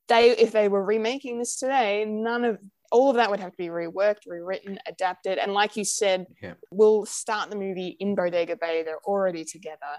they 0.09 0.31
if 0.31 0.51
they 0.51 0.67
were 0.69 0.85
remaking 0.85 1.39
this 1.39 1.57
today 1.57 2.05
none 2.05 2.45
of 2.45 2.59
all 2.91 3.11
of 3.11 3.15
that 3.15 3.31
would 3.31 3.39
have 3.39 3.53
to 3.53 3.57
be 3.57 3.69
reworked 3.69 4.27
rewritten 4.27 4.81
adapted 4.89 5.39
and 5.39 5.53
like 5.55 5.77
you 5.77 5.85
said 5.85 6.27
Yeah. 6.43 6.55
we'll 6.73 7.07
start 7.07 7.49
the 7.49 7.55
movie 7.57 7.97
in 8.01 8.17
bodega 8.17 8.57
bay 8.57 8.83
they're 8.83 8.99
already 9.05 9.45
together 9.45 9.95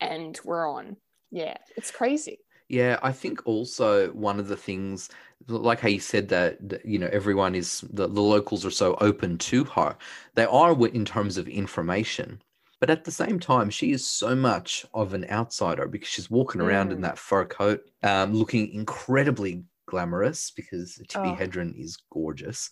and 0.00 0.40
we're 0.46 0.66
on 0.66 0.96
yeah 1.30 1.56
it's 1.76 1.90
crazy 1.90 2.38
Yeah, 2.68 2.98
I 3.02 3.12
think 3.12 3.42
also 3.46 4.12
one 4.12 4.38
of 4.38 4.46
the 4.48 4.56
things, 4.56 5.10
like 5.48 5.80
how 5.80 5.88
you 5.88 5.98
said 5.98 6.28
that, 6.28 6.84
you 6.84 6.98
know, 6.98 7.08
everyone 7.12 7.54
is, 7.56 7.80
the, 7.92 8.06
the 8.06 8.20
locals 8.22 8.64
are 8.64 8.70
so 8.70 8.94
open 9.00 9.38
to 9.38 9.64
her. 9.64 9.96
They 10.34 10.44
are 10.44 10.86
in 10.88 11.04
terms 11.04 11.36
of 11.36 11.48
information. 11.48 12.42
But 12.78 12.90
at 12.90 13.04
the 13.04 13.10
same 13.10 13.40
time, 13.40 13.70
she 13.70 13.92
is 13.92 14.06
so 14.06 14.34
much 14.34 14.86
of 14.94 15.12
an 15.14 15.26
outsider 15.30 15.86
because 15.88 16.08
she's 16.08 16.30
walking 16.30 16.60
around 16.60 16.92
in 16.92 17.00
Mm. 17.00 17.02
that 17.02 17.18
fur 17.18 17.44
coat, 17.44 17.82
um, 18.02 18.32
looking 18.34 18.68
incredibly 18.72 19.64
glamorous 19.86 20.50
because 20.52 20.98
Tippi 21.08 21.36
Oh. 21.36 21.36
Hedren 21.36 21.74
is 21.78 21.98
gorgeous. 22.12 22.70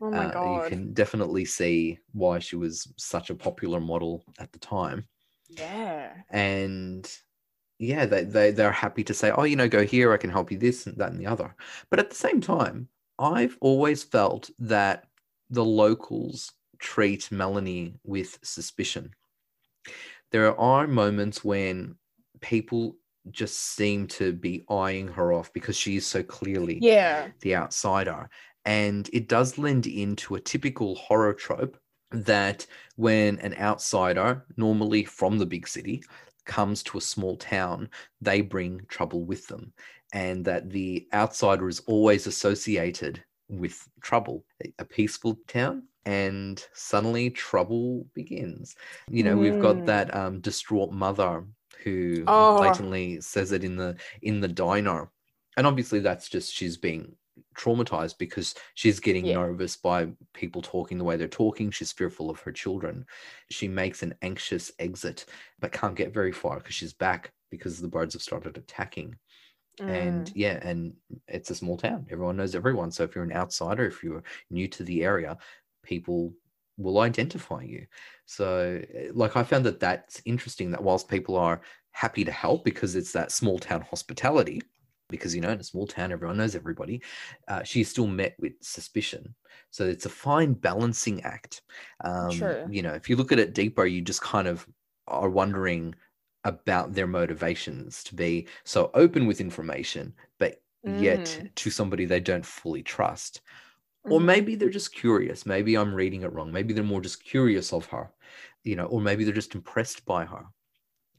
oh 0.00 0.10
my 0.10 0.26
Uh, 0.26 0.32
god 0.32 0.40
You 0.40 0.60
can 0.62 0.92
definitely 0.94 1.44
see 1.44 1.98
why 2.12 2.38
she 2.38 2.56
was 2.56 2.92
such 2.96 3.30
a 3.30 3.34
popular 3.34 3.80
model 3.80 4.24
at 4.38 4.52
the 4.52 4.58
time 4.60 5.08
yeah 5.48 6.22
and 6.30 7.18
yeah 7.80 8.06
they, 8.06 8.22
they 8.22 8.52
they're 8.52 8.70
happy 8.70 9.02
to 9.02 9.12
say 9.12 9.32
oh 9.32 9.42
you 9.42 9.56
know 9.56 9.68
go 9.68 9.84
here 9.84 10.12
i 10.12 10.16
can 10.16 10.30
help 10.30 10.52
you 10.52 10.58
this 10.58 10.86
and 10.86 10.96
that 10.98 11.10
and 11.10 11.20
the 11.20 11.26
other 11.26 11.56
but 11.90 11.98
at 11.98 12.10
the 12.10 12.16
same 12.16 12.40
time 12.40 12.88
I've 13.20 13.58
always 13.60 14.02
felt 14.02 14.48
that 14.60 15.04
the 15.50 15.64
locals 15.64 16.52
treat 16.78 17.30
Melanie 17.30 17.96
with 18.02 18.38
suspicion. 18.42 19.10
There 20.32 20.58
are 20.58 20.86
moments 20.86 21.44
when 21.44 21.96
people 22.40 22.96
just 23.30 23.58
seem 23.60 24.06
to 24.06 24.32
be 24.32 24.64
eyeing 24.70 25.08
her 25.08 25.34
off 25.34 25.52
because 25.52 25.76
she 25.76 25.96
is 25.96 26.06
so 26.06 26.22
clearly 26.22 26.78
Yeah. 26.80 27.28
the 27.42 27.56
outsider. 27.56 28.30
And 28.64 29.10
it 29.12 29.28
does 29.28 29.58
lend 29.58 29.86
into 29.86 30.36
a 30.36 30.40
typical 30.40 30.94
horror 30.94 31.34
trope 31.34 31.76
that 32.12 32.66
when 32.96 33.38
an 33.40 33.54
outsider, 33.60 34.46
normally 34.56 35.04
from 35.04 35.36
the 35.38 35.46
big 35.46 35.68
city, 35.68 36.02
comes 36.44 36.82
to 36.84 36.98
a 36.98 37.00
small 37.00 37.36
town, 37.36 37.90
they 38.20 38.40
bring 38.40 38.80
trouble 38.88 39.24
with 39.24 39.46
them. 39.48 39.72
And 40.12 40.44
that 40.44 40.70
the 40.70 41.06
outsider 41.14 41.68
is 41.68 41.80
always 41.86 42.26
associated 42.26 43.22
with 43.48 43.88
trouble. 44.00 44.44
A- 44.78 44.84
peaceful 44.84 45.38
town, 45.46 45.86
and 46.04 46.64
suddenly 46.72 47.30
trouble 47.30 48.06
begins. 48.14 48.74
You 49.08 49.22
know, 49.22 49.36
we've 49.36 49.60
got 49.60 49.76
Mm. 49.76 49.86
that 49.86 50.14
um, 50.14 50.40
distraught 50.40 50.92
mother 50.92 51.44
who 51.84 52.24
Oh. 52.26 52.58
blatantly 52.58 53.20
says 53.20 53.52
it 53.52 53.64
in 53.64 53.76
the 53.76 53.96
in 54.22 54.40
the 54.40 54.48
diner 54.48 55.10
and 55.56 55.66
obviously 55.66 56.00
that's 56.00 56.28
just 56.28 56.52
she's 56.52 56.76
being 56.76 57.16
traumatized 57.56 58.18
because 58.18 58.54
she's 58.74 59.00
getting 59.00 59.30
Yeah. 59.30 59.32
nervous 59.32 59.76
by 59.76 60.08
people 60.34 60.62
talking 60.62 60.98
the 60.98 61.04
way 61.04 61.16
they're 61.16 61.28
talking. 61.28 61.70
She's 61.70 61.92
fearful 61.92 62.30
of 62.30 62.40
her 62.40 62.52
children. 62.52 63.06
She 63.50 63.68
makes 63.68 64.02
an 64.02 64.14
anxious 64.22 64.72
exit 64.78 65.26
but 65.58 65.72
can't 65.72 65.96
get 65.96 66.12
very 66.14 66.32
far 66.32 66.58
because 66.58 66.74
she's 66.74 66.92
back 66.94 67.32
because 67.50 67.80
the 67.80 67.88
birds 67.88 68.14
have 68.14 68.22
started 68.22 68.56
attacking. 68.56 69.18
And 69.86 70.30
Mm. 70.30 70.34
yeah 70.34 70.58
and 70.62 70.94
it's 71.28 71.50
a 71.50 71.54
small 71.54 71.76
town. 71.76 72.06
Everyone 72.10 72.36
knows 72.36 72.54
everyone. 72.54 72.90
So 72.90 73.04
if 73.04 73.14
you're 73.14 73.24
an 73.24 73.32
outsider 73.32 73.86
if 73.86 74.02
you're 74.02 74.22
new 74.50 74.68
to 74.68 74.84
the 74.84 75.04
area 75.04 75.38
people 75.82 76.34
will 76.76 76.98
identify 77.00 77.62
you. 77.62 77.86
So 78.26 78.82
eh, 78.94 79.10
like 79.14 79.36
i 79.36 79.42
found 79.42 79.64
that 79.66 79.80
that's 79.80 80.22
interesting 80.26 80.70
that 80.70 80.82
whilst 80.82 81.08
people 81.08 81.36
are 81.36 81.62
happy 81.92 82.24
to 82.24 82.32
help 82.32 82.64
because 82.64 82.94
it's 82.96 83.12
that 83.12 83.32
small 83.32 83.58
town 83.58 83.80
hospitality 83.82 84.62
because 85.10 85.34
you 85.34 85.40
know 85.40 85.50
in 85.50 85.60
a 85.60 85.64
small 85.64 85.86
town 85.86 86.12
everyone 86.12 86.36
knows 86.36 86.54
everybody 86.54 87.02
uh, 87.48 87.62
she's 87.62 87.88
still 87.88 88.06
met 88.06 88.36
with 88.38 88.52
suspicion 88.62 89.34
so 89.70 89.84
it's 89.86 90.06
a 90.06 90.10
fine 90.10 90.52
balancing 90.52 91.22
act 91.22 91.62
um, 92.04 92.36
True. 92.36 92.64
you 92.64 92.82
know 92.82 92.92
if 92.94 93.08
you 93.10 93.16
look 93.16 93.32
at 93.32 93.38
it 93.38 93.54
deeper 93.54 93.86
you 93.86 94.00
just 94.02 94.22
kind 94.22 94.48
of 94.48 94.66
are 95.06 95.30
wondering 95.30 95.94
about 96.44 96.94
their 96.94 97.06
motivations 97.06 98.02
to 98.04 98.14
be 98.14 98.48
so 98.64 98.90
open 98.94 99.26
with 99.26 99.40
information 99.40 100.14
but 100.38 100.62
yet 100.86 101.38
Mm. 101.38 101.50
to 101.54 101.70
somebody 101.70 102.04
they 102.06 102.20
don't 102.20 102.46
fully 102.46 102.82
trust 102.82 103.42
or 104.08 104.20
Mhm. 104.20 104.24
maybe 104.24 104.54
they're 104.56 104.70
just 104.70 104.94
curious 104.94 105.46
maybe 105.46 105.76
i'm 105.76 105.94
reading 105.94 106.22
it 106.22 106.32
wrong 106.32 106.52
maybe 106.52 106.72
they're 106.74 106.84
more 106.84 107.00
just 107.00 107.24
curious 107.24 107.72
of 107.72 107.86
her 107.86 108.10
you 108.64 108.76
know 108.76 108.86
or 108.86 109.00
maybe 109.00 109.24
they're 109.24 109.34
just 109.34 109.54
impressed 109.54 110.04
by 110.06 110.24
her 110.24 110.44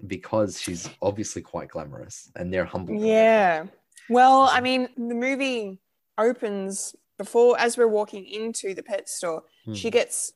because 0.07 0.59
she's 0.61 0.89
obviously 1.01 1.41
quite 1.41 1.69
glamorous 1.69 2.31
and 2.35 2.53
they're 2.53 2.65
humble 2.65 2.99
Yeah. 2.99 3.67
Well, 4.11 4.41
I 4.51 4.59
mean, 4.61 4.89
the 4.97 5.15
movie 5.15 5.79
opens 6.17 6.95
before, 7.17 7.57
as 7.59 7.77
we're 7.77 7.87
walking 7.87 8.25
into 8.25 8.73
the 8.73 8.83
pet 8.83 9.07
store, 9.07 9.43
she 9.73 9.87
Hmm. 9.89 9.93
gets, 9.93 10.33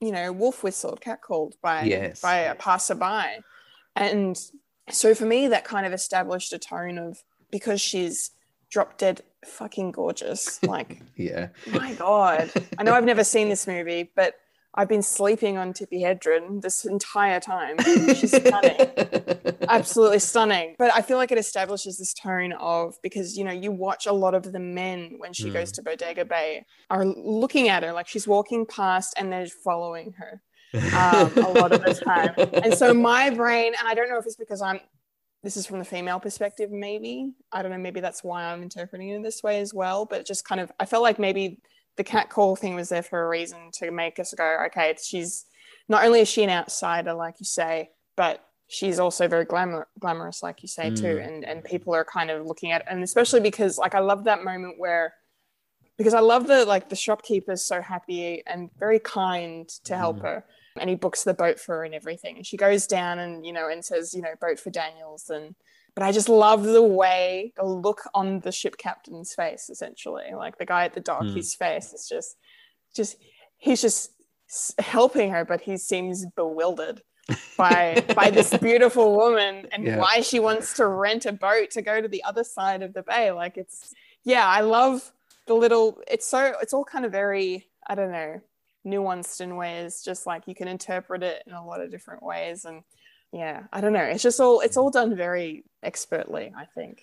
you 0.00 0.12
know, 0.12 0.32
wolf 0.32 0.62
whistled, 0.62 1.00
catcalled 1.00 1.54
by 1.62 1.84
Yes. 1.84 2.20
by 2.20 2.36
a 2.36 2.54
passerby, 2.54 3.42
and 3.96 4.38
so 4.90 5.14
for 5.14 5.24
me, 5.26 5.48
that 5.48 5.64
kind 5.64 5.86
of 5.86 5.92
established 5.92 6.52
a 6.52 6.58
tone 6.58 6.98
of 6.98 7.22
because 7.50 7.80
she's 7.80 8.30
drop 8.70 8.96
dead 8.96 9.22
fucking 9.44 9.90
gorgeous. 9.92 10.62
Like, 10.62 11.02
yeah 11.16 11.48
my 11.66 11.92
god, 11.94 12.52
I 12.78 12.82
know 12.84 12.94
I've 12.94 13.04
never 13.04 13.24
seen 13.24 13.48
this 13.48 13.66
movie, 13.66 14.10
but 14.14 14.34
I've 14.74 14.88
been 14.88 15.02
sleeping 15.02 15.58
on 15.58 15.72
Tippi 15.72 16.00
Hedren 16.02 16.62
this 16.62 16.84
entire 16.84 17.40
time. 17.40 17.76
She's 18.14 18.30
stunning 18.36 18.76
absolutely 19.68 20.18
stunning. 20.18 20.74
But 20.78 20.92
I 20.94 21.02
feel 21.02 21.16
like 21.16 21.32
it 21.32 21.38
establishes 21.38 21.98
this 21.98 22.12
tone 22.12 22.52
of 22.52 22.94
because 23.02 23.36
you 23.36 23.44
know 23.44 23.52
you 23.52 23.72
watch 23.72 24.06
a 24.06 24.12
lot 24.12 24.34
of 24.34 24.52
the 24.52 24.58
men 24.60 25.14
when 25.18 25.32
she 25.32 25.50
Mm. 25.50 25.54
goes 25.54 25.72
to 25.72 25.82
Bodega 25.82 26.24
Bay 26.24 26.64
are 26.90 27.04
looking 27.04 27.68
at 27.68 27.82
her 27.82 27.92
like 27.92 28.06
she's 28.08 28.28
walking 28.28 28.66
past 28.66 29.14
and 29.16 29.32
they're 29.32 29.46
following 29.46 30.12
her 30.18 30.42
um, 30.74 31.32
a 31.38 31.50
lot 31.50 31.72
of 31.72 31.82
the 31.82 31.94
time. 31.94 32.32
And 32.62 32.74
so 32.74 32.94
my 33.12 33.30
brain, 33.30 33.72
and 33.78 33.88
I 33.88 33.94
don't 33.94 34.08
know 34.08 34.18
if 34.18 34.26
it's 34.26 34.36
because 34.36 34.62
I'm. 34.62 34.80
This 35.42 35.56
is 35.56 35.66
from 35.66 35.78
the 35.78 35.86
female 35.86 36.20
perspective, 36.20 36.70
maybe. 36.70 37.32
I 37.50 37.62
don't 37.62 37.70
know. 37.70 37.78
Maybe 37.78 38.00
that's 38.00 38.22
why 38.22 38.44
I'm 38.44 38.62
interpreting 38.62 39.08
it 39.08 39.22
this 39.22 39.42
way 39.42 39.60
as 39.60 39.72
well. 39.72 40.04
But 40.04 40.26
just 40.26 40.44
kind 40.44 40.60
of, 40.60 40.70
I 40.78 40.84
felt 40.84 41.02
like 41.02 41.18
maybe 41.18 41.60
the 42.00 42.04
cat 42.04 42.30
call 42.30 42.56
thing 42.56 42.74
was 42.74 42.88
there 42.88 43.02
for 43.02 43.22
a 43.22 43.28
reason 43.28 43.70
to 43.74 43.90
make 43.90 44.18
us 44.18 44.32
go, 44.32 44.56
okay, 44.64 44.96
she's 45.02 45.44
not 45.86 46.02
only 46.02 46.20
is 46.20 46.28
she 46.28 46.42
an 46.42 46.48
outsider, 46.48 47.12
like 47.12 47.34
you 47.40 47.44
say, 47.44 47.90
but 48.16 48.42
she's 48.68 48.98
also 48.98 49.28
very 49.28 49.44
glamour, 49.44 49.86
glamorous, 49.98 50.42
like 50.42 50.62
you 50.62 50.68
say 50.68 50.88
too, 50.88 51.16
Mm. 51.16 51.26
and 51.26 51.44
and 51.44 51.62
people 51.62 51.94
are 51.94 52.06
kind 52.06 52.30
of 52.30 52.46
looking 52.46 52.72
at, 52.72 52.86
and 52.90 53.02
especially 53.02 53.40
because 53.40 53.76
like 53.76 53.94
I 53.94 53.98
love 53.98 54.24
that 54.24 54.42
moment 54.42 54.76
where, 54.78 55.12
because 55.98 56.14
I 56.14 56.20
love 56.20 56.46
the 56.46 56.64
like 56.64 56.88
the 56.88 56.96
shopkeeper's 56.96 57.66
so 57.66 57.82
happy 57.82 58.42
and 58.46 58.70
very 58.78 58.98
kind 58.98 59.68
to 59.84 59.94
help 59.94 60.16
Mm. 60.20 60.22
her, 60.22 60.44
and 60.80 60.88
he 60.88 60.96
books 60.96 61.22
the 61.24 61.34
boat 61.34 61.60
for 61.60 61.72
her 61.76 61.84
and 61.84 61.94
everything, 61.94 62.36
and 62.38 62.46
she 62.46 62.56
goes 62.56 62.86
down 62.86 63.18
and 63.18 63.44
you 63.44 63.52
know 63.52 63.68
and 63.68 63.84
says 63.84 64.14
you 64.14 64.22
know 64.22 64.34
boat 64.40 64.58
for 64.58 64.70
Daniels 64.70 65.28
and. 65.28 65.54
But 66.00 66.06
I 66.06 66.12
just 66.12 66.30
love 66.30 66.62
the 66.62 66.82
way, 66.82 67.52
the 67.58 67.64
look 67.66 68.00
on 68.14 68.40
the 68.40 68.50
ship 68.52 68.78
captain's 68.78 69.34
face, 69.34 69.68
essentially. 69.68 70.28
Like 70.34 70.56
the 70.56 70.64
guy 70.64 70.86
at 70.86 70.94
the 70.94 71.00
dock, 71.00 71.24
Mm. 71.24 71.36
his 71.36 71.54
face 71.54 71.92
is 71.92 72.08
just, 72.08 72.36
just, 72.96 73.18
he's 73.58 73.82
just 73.82 74.12
helping 74.78 75.30
her, 75.30 75.44
but 75.44 75.60
he 75.60 75.76
seems 75.76 76.24
bewildered 76.34 77.02
by 77.58 78.02
by 78.16 78.30
this 78.30 78.56
beautiful 78.56 79.14
woman 79.14 79.66
and 79.72 79.84
Yeah. 79.84 79.98
why 79.98 80.22
she 80.22 80.40
wants 80.40 80.72
to 80.76 80.86
rent 80.86 81.26
a 81.26 81.32
boat 81.32 81.70
to 81.72 81.82
go 81.82 82.00
to 82.00 82.08
the 82.08 82.24
other 82.24 82.44
side 82.44 82.82
of 82.82 82.94
the 82.94 83.02
bay 83.02 83.30
like 83.30 83.56
it's 83.58 83.92
yeah 84.24 84.46
i 84.48 84.62
love 84.62 85.12
the 85.46 85.54
little 85.54 86.00
it's 86.08 86.26
so 86.26 86.54
it's 86.62 86.72
all 86.72 86.82
kind 86.84 87.04
of 87.04 87.12
very 87.12 87.68
i 87.86 87.94
don't 87.94 88.10
know 88.10 88.40
nuanced 88.84 89.40
in 89.42 89.54
ways 89.54 90.02
just 90.02 90.26
like 90.26 90.48
you 90.48 90.54
can 90.56 90.66
interpret 90.66 91.22
it 91.22 91.44
in 91.46 91.52
a 91.52 91.64
lot 91.64 91.80
of 91.80 91.90
different 91.92 92.22
ways 92.22 92.64
and 92.64 92.82
yeah 93.32 93.62
i 93.72 93.80
don't 93.80 93.92
know 93.92 94.02
it's 94.02 94.22
just 94.22 94.40
all 94.40 94.60
it's 94.60 94.76
all 94.76 94.90
done 94.90 95.14
very 95.16 95.64
expertly 95.82 96.52
i 96.56 96.64
think 96.64 97.02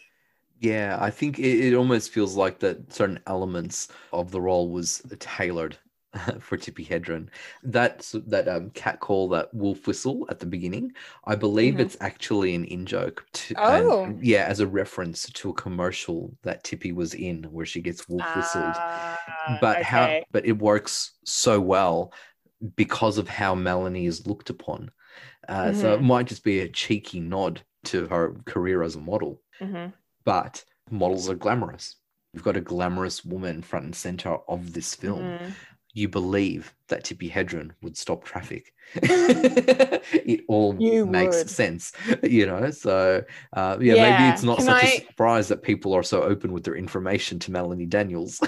Yeah, 0.60 0.98
I 1.00 1.12
think 1.12 1.38
it, 1.38 1.68
it 1.68 1.76
almost 1.76 2.10
feels 2.12 2.36
like 2.36 2.58
that 2.60 2.92
certain 2.92 3.20
elements 3.28 3.90
of 4.12 4.32
the 4.32 4.42
role 4.42 4.70
was 4.72 5.04
tailored 5.20 5.78
for 6.40 6.58
Tippi 6.58 6.84
Hedren. 6.88 7.30
That 7.62 8.12
that 8.26 8.48
um, 8.48 8.72
cat 8.72 9.00
call, 9.00 9.30
that 9.30 9.54
wolf 9.54 9.86
whistle 9.86 10.26
at 10.32 10.40
the 10.40 10.48
beginning, 10.48 10.94
I 11.26 11.36
believe 11.36 11.76
Mhm. 11.76 11.82
it's 11.82 11.98
actually 12.02 12.56
an 12.56 12.66
in 12.66 12.88
joke. 12.88 13.24
To, 13.34 13.54
and- 13.62 13.86
Oh. 13.86 14.18
yeah, 14.20 14.46
as 14.50 14.60
a 14.60 14.66
reference 14.82 15.30
to 15.40 15.52
a 15.52 15.54
commercial 15.54 16.34
that 16.42 16.64
Tippi 16.64 16.92
was 16.92 17.14
in, 17.14 17.44
where 17.52 17.68
she 17.68 17.80
gets 17.82 18.10
wolf 18.10 18.26
whistled. 18.36 18.74
Ah, 18.76 19.58
but 19.62 19.84
how? 19.84 20.22
But 20.32 20.48
it 20.48 20.58
works 20.58 21.12
so 21.24 21.62
well 21.62 22.12
because 22.76 23.20
of 23.20 23.28
how 23.30 23.54
Melanie 23.54 24.08
is 24.08 24.26
looked 24.26 24.50
upon. 24.50 24.90
Uh, 25.48 25.74
So 25.74 25.94
it 25.94 26.00
Mhm. 26.02 26.04
might 26.06 26.28
just 26.28 26.44
be 26.44 26.60
a 26.60 26.68
cheeky 26.70 27.20
nod 27.20 27.62
to 27.86 28.08
her 28.08 28.36
career 28.46 28.84
as 28.84 28.96
a 28.96 29.00
model 29.00 29.42
Mhm. 29.62 29.94
but 30.26 30.64
models 30.92 31.30
are 31.30 31.36
glamorous. 31.36 31.96
You've 32.34 32.44
got 32.44 32.58
a 32.58 32.62
glamorous 32.62 33.24
woman 33.26 33.62
front 33.62 33.86
and 33.86 33.96
center 33.96 34.38
of 34.48 34.74
this 34.74 34.94
film. 34.94 35.22
Mhm. 35.24 35.52
You 35.94 36.10
believe 36.10 36.74
that 36.90 37.04
Tippi 37.06 37.32
Hedren 37.32 37.72
would 37.82 37.98
stop 37.98 38.24
traffic. 38.24 38.74
it 38.94 40.44
all 40.48 40.76
You 40.80 41.06
makes 41.06 41.38
would. 41.38 41.50
sense, 41.50 41.92
you 42.24 42.46
know. 42.46 42.70
So, 42.72 43.24
uh, 43.54 43.78
yeah, 43.82 43.94
maybe 43.96 44.34
it's 44.34 44.44
not 44.44 44.58
Can 44.58 44.66
such 44.68 44.84
I- 44.84 44.88
a 44.88 45.06
surprise 45.08 45.48
that 45.48 45.64
people 45.64 45.94
are 45.94 46.04
so 46.04 46.22
open 46.24 46.52
with 46.54 46.64
their 46.66 46.76
information 46.76 47.40
to 47.40 47.52
Melanie 47.52 47.86
Daniels. 47.88 48.40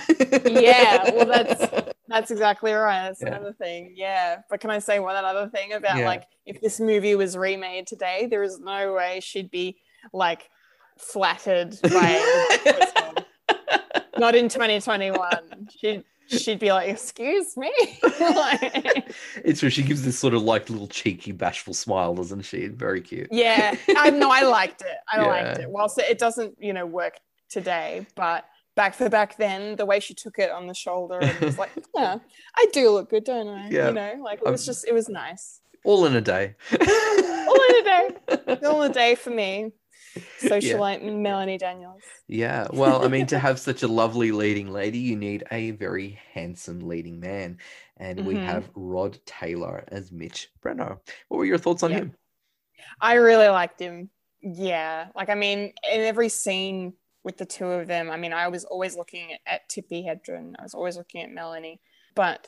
yeah 0.45 1.09
well 1.15 1.25
that's 1.25 1.65
that's 2.09 2.31
exactly 2.31 2.73
right 2.73 3.03
that's 3.07 3.21
Yeah. 3.21 3.27
another 3.29 3.53
thing 3.53 3.93
yeah 3.95 4.37
but 4.49 4.59
can 4.59 4.69
i 4.71 4.79
say 4.79 4.99
one 4.99 5.15
other 5.15 5.47
thing 5.49 5.73
about 5.73 5.97
Yeah. 5.97 6.05
like 6.07 6.23
if 6.45 6.59
this 6.61 6.79
movie 6.79 7.15
was 7.15 7.37
remade 7.37 7.87
today 7.87 8.27
there 8.29 8.43
is 8.43 8.59
no 8.59 8.93
way 8.93 9.19
she'd 9.21 9.49
be 9.51 9.77
like 10.13 10.49
flattered 10.97 11.77
by 11.81 13.23
not 14.17 14.35
in 14.35 14.49
2021 14.49 15.67
she'd 15.77 16.03
she'd 16.27 16.59
be 16.59 16.71
like 16.71 16.89
excuse 16.89 17.55
me 17.57 17.71
Like, 18.19 19.13
it's 19.45 19.61
true. 19.61 19.69
She 19.69 19.81
gives 19.81 20.03
this 20.03 20.19
sort 20.19 20.33
of 20.33 20.41
like 20.43 20.69
little 20.69 20.87
cheeky, 20.87 21.31
bashful 21.31 21.73
smile, 21.73 22.13
doesn't 22.13 22.41
she? 22.41 22.67
Very 22.67 23.01
cute. 23.01 23.27
yeah 23.31 23.75
i 23.97 24.09
know 24.09 24.29
i 24.29 24.41
liked 24.43 24.81
it 24.81 24.97
i 25.11 25.17
Yeah. 25.21 25.27
liked 25.27 25.59
it 25.59 25.69
whilst 25.69 25.97
it 25.99 26.17
doesn't 26.19 26.55
you 26.59 26.73
know 26.73 26.85
work 26.85 27.19
today 27.49 28.05
but 28.15 28.45
back 28.81 28.93
for 28.99 29.09
back 29.09 29.31
then 29.37 29.75
the 29.81 29.85
way 29.91 29.99
she 29.99 30.13
took 30.23 30.35
it 30.39 30.49
on 30.57 30.63
the 30.67 30.73
shoulder 30.85 31.19
and 31.19 31.35
was 31.41 31.57
like 31.63 31.71
yeah 31.95 32.15
i 32.55 32.63
do 32.77 32.83
look 32.95 33.07
good 33.13 33.25
don't 33.25 33.47
i 33.49 33.69
Yeah. 33.69 33.87
you 33.89 33.93
know 33.93 34.13
like 34.23 34.39
it 34.45 34.49
was 34.49 34.63
Um, 34.63 34.71
just 34.71 34.87
it 34.87 34.93
was 34.99 35.07
nice 35.09 35.45
All 35.89 36.05
in 36.07 36.15
a 36.15 36.21
day. 36.33 36.45
all 37.51 37.61
in 37.69 37.75
a 37.81 37.85
day 37.93 38.05
all 38.67 38.81
in 38.83 38.91
a 38.91 38.93
day 38.93 39.15
for 39.15 39.31
me 39.31 39.71
socialite 40.41 41.01
Melanie 41.03 41.57
Daniels. 41.57 42.01
Yeah. 42.27 42.67
Well, 42.73 43.03
I 43.05 43.07
mean, 43.09 43.27
to 43.27 43.37
have 43.39 43.59
such 43.59 43.83
a 43.83 43.87
lovely 43.87 44.31
leading 44.31 44.69
lady, 44.71 44.97
you 45.09 45.15
need 45.15 45.43
a 45.51 45.71
very 45.71 46.19
handsome 46.33 46.79
leading 46.91 47.19
man. 47.19 47.59
And 47.97 48.25
we 48.25 48.35
Mhm. 48.35 48.43
have 48.51 48.69
Rod 48.75 49.19
Taylor 49.25 49.83
as 49.89 50.11
Mitch 50.11 50.49
Brenner. 50.61 50.97
What 51.27 51.37
were 51.37 51.45
your 51.45 51.57
thoughts 51.59 51.83
on 51.83 51.91
Yeah. 51.91 51.97
him? 51.99 52.15
I 52.99 53.13
really 53.15 53.47
liked 53.49 53.79
him. 53.79 54.09
Yeah. 54.41 55.07
Like, 55.15 55.29
I 55.29 55.35
mean, 55.35 55.59
in 55.93 56.01
every 56.11 56.29
scene 56.29 56.93
with 57.29 57.37
the 57.37 57.45
two 57.45 57.67
of 57.67 57.85
them, 57.85 58.09
I 58.09 58.17
mean, 58.17 58.33
I 58.33 58.47
was 58.47 58.65
always 58.65 58.97
looking 58.97 59.37
at, 59.45 59.69
Tippi 59.69 60.03
Hedren, 60.03 60.55
I 60.57 60.63
was 60.63 60.73
always 60.73 60.97
looking 60.97 61.21
at 61.21 61.29
Melanie, 61.29 61.79
but 62.15 62.47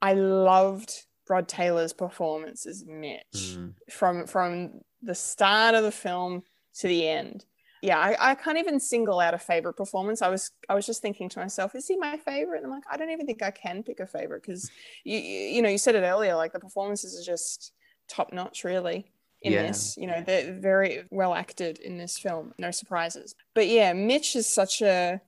I 0.00 0.14
loved 0.14 1.04
Rod 1.28 1.46
Taylor's 1.46 1.92
performance 1.92 2.64
as 2.64 2.86
Mitch 2.86 3.22
Mm. 3.34 3.74
from 3.90 4.26
from 4.26 4.80
the 5.02 5.14
start 5.14 5.74
of 5.74 5.82
the 5.82 5.92
film 5.92 6.42
to 6.80 6.88
the 6.88 7.06
end. 7.06 7.44
Yeah, 7.82 7.98
I, 7.98 8.30
I 8.30 8.34
can't 8.34 8.56
even 8.56 8.80
single 8.80 9.20
out 9.20 9.34
a 9.34 9.38
favorite 9.38 9.74
performance. 9.74 10.22
I 10.22 10.30
was 10.30 10.52
I 10.70 10.74
was 10.74 10.86
just 10.86 11.02
thinking 11.02 11.28
to 11.28 11.38
myself, 11.38 11.74
is 11.74 11.86
he 11.86 11.96
my 11.98 12.16
favorite? 12.16 12.58
And 12.62 12.66
I'm 12.66 12.72
like, 12.72 12.84
I 12.90 12.96
don't 12.96 13.10
even 13.10 13.26
think 13.26 13.42
I 13.42 13.50
can 13.50 13.82
pick 13.82 14.00
a 14.00 14.06
favorite 14.06 14.40
because 14.42 14.70
you 15.04 15.18
you 15.18 15.40
you 15.56 15.62
know 15.62 15.68
you 15.68 15.76
said 15.76 15.96
it 15.96 16.02
earlier, 16.12 16.34
like 16.34 16.54
the 16.54 16.60
performances 16.60 17.10
are 17.20 17.30
just 17.30 17.72
top 18.08 18.32
notch, 18.32 18.64
really. 18.64 19.12
In 19.44 19.52
Yeah. 19.52 19.62
this, 19.66 19.96
you 19.98 20.06
know, 20.06 20.22
they're 20.26 20.54
very 20.58 21.04
well 21.10 21.34
acted 21.34 21.78
in 21.78 21.98
this 21.98 22.18
film. 22.18 22.54
No 22.58 22.70
surprises. 22.70 23.34
But 23.54 23.68
yeah, 23.68 23.92
Mitch 23.92 24.34
is 24.34 24.48
such 24.52 24.80
a 24.82 25.20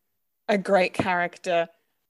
a 0.49 0.57
great 0.57 0.95
character. 0.95 1.69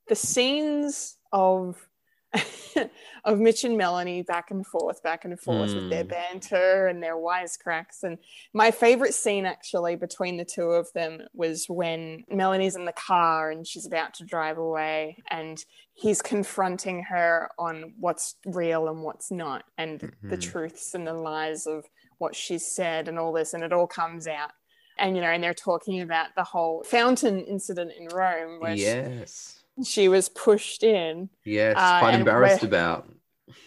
The 0.09 0.15
scenes 0.15 1.17
of 1.33 1.89
of 3.25 3.41
Mitch 3.41 3.65
and 3.65 3.79
Melanie 3.79 4.23
back 4.23 4.51
and 4.51 4.67
forth, 4.67 5.03
back 5.03 5.25
and 5.25 5.41
forth 5.41 5.75
with 5.75 5.89
their 5.89 6.05
Mm. 6.05 6.09
banter 6.11 6.87
and 6.87 7.03
their 7.03 7.17
wisecracks. 7.17 8.03
And 8.03 8.19
my 8.53 8.71
favorite 8.71 9.15
scene 9.15 9.47
actually 9.47 9.97
between 9.97 10.37
the 10.37 10.45
two 10.45 10.71
of 10.73 10.93
them 10.93 11.27
was 11.33 11.67
when 11.69 12.25
Melanie's 12.29 12.77
in 12.77 12.85
the 12.85 12.93
car 12.93 13.51
and 13.51 13.67
she's 13.67 13.87
about 13.87 14.13
to 14.15 14.25
drive 14.25 14.59
away 14.59 15.23
and 15.31 15.65
he's 15.95 16.21
confronting 16.21 17.05
her 17.05 17.49
on 17.59 17.95
what's 17.99 18.35
real 18.45 18.89
and 18.89 19.03
what's 19.03 19.31
not 19.31 19.65
and 19.79 20.13
the 20.23 20.37
Mhm. 20.37 20.43
truths 20.43 20.95
and 20.95 21.07
the 21.07 21.15
lies 21.15 21.67
of 21.67 21.87
what 22.19 22.35
she 22.35 22.59
said 22.59 23.09
and 23.09 23.19
all 23.19 23.33
this 23.33 23.55
and 23.55 23.63
it 23.65 23.73
all 23.73 23.87
comes 23.87 24.27
out. 24.27 24.53
And 24.99 25.15
you 25.17 25.23
know, 25.23 25.29
and 25.29 25.43
they're 25.43 25.53
talking 25.55 26.01
about 26.01 26.29
the 26.37 26.45
whole 26.45 26.83
fountain 26.85 27.41
incident 27.45 27.93
in 27.99 28.09
Rome 28.09 28.61
where 28.61 28.77
she- 28.77 28.85
Yes. 28.85 29.61
she 29.85 30.09
was 30.09 30.29
pushed 30.31 30.83
in 30.83 31.29
Yes. 31.45 31.77
Uh, 31.79 31.99
quite 32.01 32.15
embarrassed 32.15 32.63
where- 32.63 32.69
about. 32.69 33.09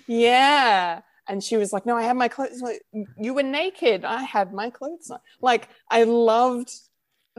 yeah. 0.07 1.01
And 1.27 1.43
she 1.43 1.57
was 1.57 1.71
like, 1.71 1.85
No, 1.85 1.95
I 1.95 2.01
have 2.03 2.15
my 2.15 2.27
clothes. 2.27 2.59
Like, 2.61 2.81
you 3.19 3.33
were 3.35 3.43
naked. 3.43 4.03
I 4.03 4.23
had 4.23 4.51
my 4.51 4.71
clothes 4.71 5.11
on. 5.11 5.19
Like, 5.41 5.69
I 5.91 6.03
loved 6.03 6.71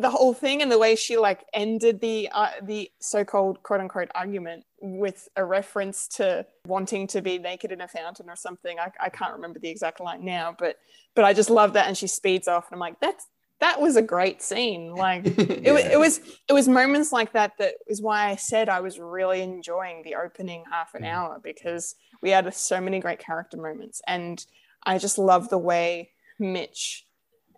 the 0.00 0.10
whole 0.10 0.32
thing 0.34 0.62
and 0.62 0.70
the 0.72 0.78
way 0.78 0.96
she 0.96 1.16
like 1.16 1.44
ended 1.54 2.00
the 2.00 2.28
uh, 2.32 2.48
the 2.62 2.90
so-called 3.00 3.62
quote 3.62 3.80
unquote 3.80 4.08
argument 4.14 4.64
with 4.80 5.28
a 5.36 5.44
reference 5.44 6.08
to 6.08 6.46
wanting 6.66 7.06
to 7.08 7.20
be 7.22 7.38
naked 7.38 7.70
in 7.72 7.80
a 7.80 7.88
fountain 7.88 8.28
or 8.28 8.36
something. 8.36 8.78
I, 8.78 8.90
I 9.00 9.08
can't 9.08 9.32
remember 9.34 9.58
the 9.58 9.68
exact 9.68 10.00
line 10.00 10.24
now, 10.24 10.54
but 10.58 10.76
but 11.14 11.24
I 11.24 11.32
just 11.32 11.50
love 11.50 11.74
that. 11.74 11.86
And 11.88 11.96
she 11.96 12.06
speeds 12.06 12.48
off, 12.48 12.66
and 12.68 12.74
I'm 12.76 12.80
like, 12.80 12.98
that's 13.00 13.26
that 13.60 13.78
was 13.80 13.96
a 13.96 14.02
great 14.02 14.40
scene. 14.42 14.94
Like 14.94 15.26
it, 15.38 15.62
Yeah. 15.62 15.74
it 15.92 15.98
was 15.98 16.20
it 16.48 16.52
was 16.52 16.66
moments 16.66 17.12
like 17.12 17.32
that 17.34 17.52
that 17.58 17.74
is 17.86 18.00
why 18.00 18.30
I 18.30 18.36
said 18.36 18.68
I 18.68 18.80
was 18.80 18.98
really 18.98 19.42
enjoying 19.42 20.02
the 20.02 20.14
opening 20.14 20.64
half 20.70 20.94
an 20.94 21.02
Mm. 21.02 21.08
hour 21.12 21.40
because 21.42 21.94
we 22.22 22.30
had 22.30 22.52
so 22.54 22.80
many 22.80 23.00
great 23.00 23.18
character 23.18 23.56
moments 23.58 24.00
and 24.06 24.44
I 24.82 24.96
just 24.96 25.18
love 25.18 25.50
the 25.50 25.58
way 25.58 26.10
Mitch 26.38 27.04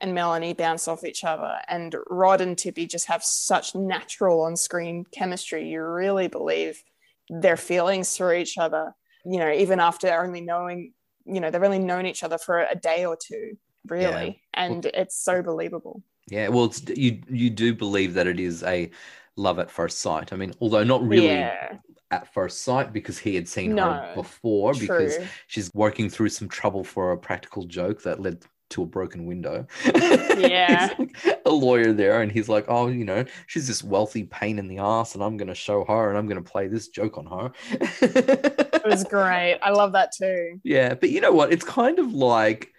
and 0.03 0.15
Melanie 0.15 0.53
bounce 0.53 0.87
off 0.89 1.05
each 1.05 1.25
other. 1.25 1.57
And 1.69 1.97
Rod 2.11 2.43
and 2.43 2.57
Tippi 2.57 2.87
just 2.87 3.07
have 3.07 3.25
such 3.25 3.75
natural 3.75 4.43
on-screen 4.43 5.07
chemistry. 5.11 5.69
You 5.69 5.83
really 5.83 6.29
believe 6.29 6.83
their 7.31 7.57
feelings 7.57 8.15
for 8.15 8.35
each 8.35 8.59
other 8.59 8.95
you 9.25 9.39
know 9.39 9.51
even 9.51 9.79
after 9.79 10.13
only 10.21 10.41
knowing 10.41 10.93
you 11.25 11.41
know 11.41 11.51
they've 11.51 11.63
only 11.63 11.79
known 11.79 12.05
each 12.05 12.25
other 12.25 12.37
for 12.37 12.59
a 12.59 12.75
day 12.75 13.07
or 13.07 13.17
two 13.17 13.57
really. 13.87 14.43
And 14.55 14.85
it's 14.87 15.17
so 15.17 15.43
believable. 15.43 16.03
Yeah, 16.29 16.49
well, 16.49 16.67
it's 16.67 16.83
you. 16.89 17.21
You 17.29 17.51
do 17.51 17.75
believe 17.75 18.15
that 18.15 18.27
it 18.27 18.39
is 18.39 18.63
a 18.63 18.91
love 19.37 19.59
at 19.59 19.71
first 19.71 20.01
sight. 20.01 20.33
I 20.33 20.37
mean, 20.37 20.53
although 20.61 20.85
not 20.85 21.07
really 21.07 21.29
yeah. 21.29 21.79
at 22.11 22.33
first 22.33 22.63
sight 22.63 22.93
because 22.93 23.19
he 23.19 23.35
had 23.35 23.49
seen 23.49 23.71
her 23.71 23.77
No, 23.77 24.13
before 24.15 24.75
because 24.75 25.19
she's 25.47 25.71
working 25.75 26.09
through 26.09 26.29
some 26.29 26.49
trouble 26.49 26.85
for 26.85 27.13
a 27.13 27.19
practical 27.19 27.65
joke 27.65 28.03
that 28.03 28.21
led 28.21 28.45
to 28.73 28.83
a 28.83 28.87
broken 28.87 29.27
window. 29.27 29.67
Yeah. 30.33 30.95
Like 30.99 31.17
a 31.45 31.51
lawyer 31.51 31.93
there, 31.93 32.23
and 32.23 32.33
he's 32.33 32.49
like, 32.49 32.65
"Oh, 32.69 32.89
you 32.89 33.05
know, 33.05 33.25
she's 33.47 33.69
this 33.69 33.85
wealthy 33.85 34.25
pain 34.25 34.59
in 34.59 34.67
the 34.67 34.79
ass, 34.79 35.15
and 35.15 35.23
I'm 35.23 35.37
going 35.37 35.49
to 35.49 35.55
show 35.55 35.85
her, 35.85 36.09
and 36.09 36.19
I'm 36.19 36.27
going 36.27 36.43
to 36.43 36.51
play 36.51 36.67
this 36.69 36.89
joke 36.89 37.19
on 37.19 37.27
her." 37.27 37.53
it 37.71 38.83
was 38.85 39.05
great 39.05 39.59
i 39.63 39.71
love 39.71 39.93
that 39.93 40.11
too 40.13 40.61
Yeah, 40.65 40.95
but 40.95 41.11
you 41.11 41.21
know 41.21 41.33
what? 41.33 41.53
It's 41.53 41.65
kind 41.65 41.99
of 41.99 42.13
like 42.13 42.73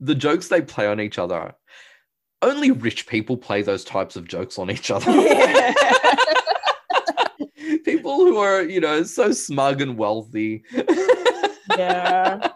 the 0.00 0.14
jokes 0.14 0.48
they 0.48 0.62
play 0.62 0.86
on 0.86 1.00
each 1.00 1.18
other. 1.18 1.54
Only 2.42 2.70
rich 2.70 3.06
people 3.06 3.36
play 3.36 3.62
those 3.62 3.84
types 3.84 4.16
of 4.16 4.26
jokes 4.26 4.58
on 4.58 4.70
each 4.70 4.90
other. 4.90 5.10
Yeah. 5.10 5.74
people 7.84 8.16
who 8.16 8.38
are, 8.38 8.62
you 8.62 8.80
know, 8.80 9.02
so 9.02 9.32
smug 9.32 9.80
and 9.80 9.96
wealthy. 9.96 10.64
yeah 11.76 12.48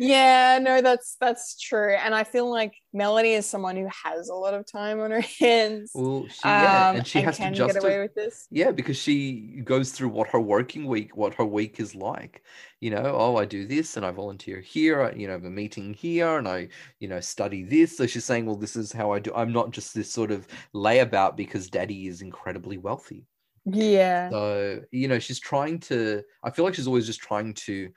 yeah 0.00 0.58
no 0.60 0.80
that's 0.80 1.16
that's 1.20 1.60
true 1.60 1.94
and 1.94 2.14
i 2.14 2.24
feel 2.24 2.50
like 2.50 2.72
melanie 2.94 3.34
is 3.34 3.44
someone 3.44 3.76
who 3.76 3.86
has 4.04 4.28
a 4.30 4.34
lot 4.34 4.54
of 4.54 4.64
time 4.66 4.98
on 4.98 5.10
her 5.10 5.20
hands 5.38 5.92
well, 5.94 6.26
she, 6.28 6.48
yeah, 6.48 6.88
um, 6.88 6.96
and 6.96 7.06
she 7.06 7.20
has 7.20 7.36
to 7.36 7.50
just 7.50 7.74
get 7.74 7.84
away 7.84 8.00
with 8.00 8.14
this 8.14 8.46
Yeah, 8.50 8.70
because 8.70 8.96
she 8.96 9.60
goes 9.62 9.92
through 9.92 10.08
what 10.08 10.28
her 10.28 10.40
working 10.40 10.86
week, 10.86 11.16
what 11.16 11.34
her 11.34 11.44
week 11.44 11.78
is 11.78 11.94
like. 11.94 12.42
You 12.80 12.90
know, 12.90 13.14
oh, 13.14 13.36
I 13.36 13.44
do 13.44 13.66
this 13.66 13.96
and 13.96 14.04
I 14.04 14.10
volunteer 14.10 14.60
here. 14.60 15.02
I, 15.02 15.12
you 15.12 15.26
know, 15.26 15.34
have 15.34 15.44
a 15.44 15.50
meeting 15.50 15.94
here 15.94 16.38
and 16.38 16.48
I, 16.48 16.68
you 16.98 17.08
know, 17.08 17.20
study 17.20 17.62
this. 17.62 17.96
So 17.96 18.06
she's 18.06 18.24
saying, 18.24 18.46
well, 18.46 18.56
this 18.56 18.74
is 18.74 18.92
how 18.92 19.12
I 19.12 19.18
do. 19.20 19.32
I'm 19.34 19.52
not 19.52 19.70
just 19.70 19.94
this 19.94 20.10
sort 20.10 20.32
of 20.32 20.48
layabout 20.74 21.36
because 21.36 21.70
daddy 21.70 22.08
is 22.08 22.22
incredibly 22.22 22.78
wealthy. 22.78 23.26
yeah 23.66 24.30
So, 24.30 24.80
you 24.90 25.08
know, 25.08 25.18
she's 25.18 25.40
trying 25.40 25.78
to, 25.80 26.22
I 26.42 26.50
feel 26.50 26.64
like 26.64 26.74
she's 26.74 26.86
always 26.86 27.06
just 27.06 27.20
trying 27.20 27.54
to 27.54 27.90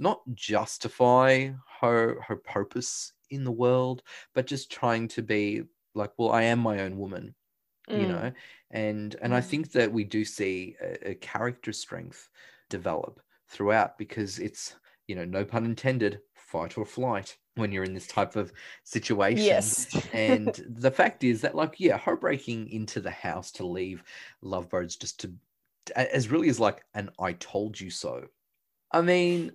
not 0.00 0.22
justify 0.34 1.50
her 1.80 2.20
her 2.22 2.36
purpose 2.36 3.12
in 3.30 3.44
the 3.44 3.52
world, 3.52 4.02
but 4.34 4.46
just 4.46 4.72
trying 4.72 5.08
to 5.08 5.22
be 5.22 5.64
like, 5.94 6.12
well, 6.18 6.32
I 6.32 6.42
am 6.44 6.58
my 6.60 6.80
own 6.80 6.98
woman 6.98 7.34
you 7.92 8.06
Mm. 8.06 8.06
know 8.06 8.32
and 8.70 9.16
and 9.22 9.34
i 9.34 9.40
Mm. 9.40 9.42
think 9.42 9.72
that 9.72 9.92
we 9.92 10.04
do 10.04 10.24
see 10.24 10.76
a, 10.80 11.10
a 11.10 11.14
character 11.16 11.72
strength 11.72 12.28
develop 12.68 13.20
throughout 13.48 13.98
because 13.98 14.38
it's 14.38 14.76
you 15.08 15.14
know 15.16 15.24
no 15.24 15.44
pun 15.44 15.64
intended 15.64 16.20
fight 16.34 16.78
or 16.78 16.86
flight 16.86 17.36
when 17.56 17.72
you're 17.72 17.84
in 17.84 17.94
this 17.94 18.06
type 18.06 18.36
of 18.36 18.52
situation 18.84 19.74
yes 19.74 19.86
and 20.12 20.64
the 20.68 20.90
fact 20.90 21.24
is 21.24 21.40
that 21.40 21.54
like 21.56 21.80
yeah 21.80 21.98
her 21.98 22.16
breaking 22.16 22.68
into 22.68 23.00
the 23.00 23.10
house 23.10 23.50
to 23.50 23.66
leave 23.66 24.04
lovebirds 24.42 24.96
just 24.96 25.18
to 25.20 25.34
as 25.96 26.30
really 26.30 26.48
as 26.48 26.60
like 26.60 26.82
an 26.94 27.10
i 27.18 27.32
told 27.34 27.78
you 27.80 27.90
so 27.90 28.26
i 28.92 29.00
mean 29.00 29.52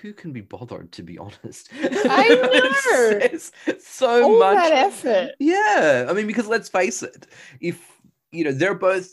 who 0.00 0.12
can 0.12 0.32
be 0.32 0.40
bothered 0.40 0.90
to 0.92 1.02
be 1.02 1.18
honest 1.18 1.68
I 1.82 2.28
know. 2.28 3.18
it's, 3.22 3.52
it's 3.66 3.86
so 3.88 4.24
all 4.24 4.38
much 4.38 4.56
that 4.56 4.72
effort 4.72 5.32
yeah, 5.38 6.06
I 6.08 6.12
mean, 6.12 6.26
because 6.26 6.46
let's 6.48 6.68
face 6.68 7.02
it, 7.02 7.26
if 7.60 7.80
you 8.32 8.44
know 8.44 8.52
they're 8.52 8.74
both 8.74 9.08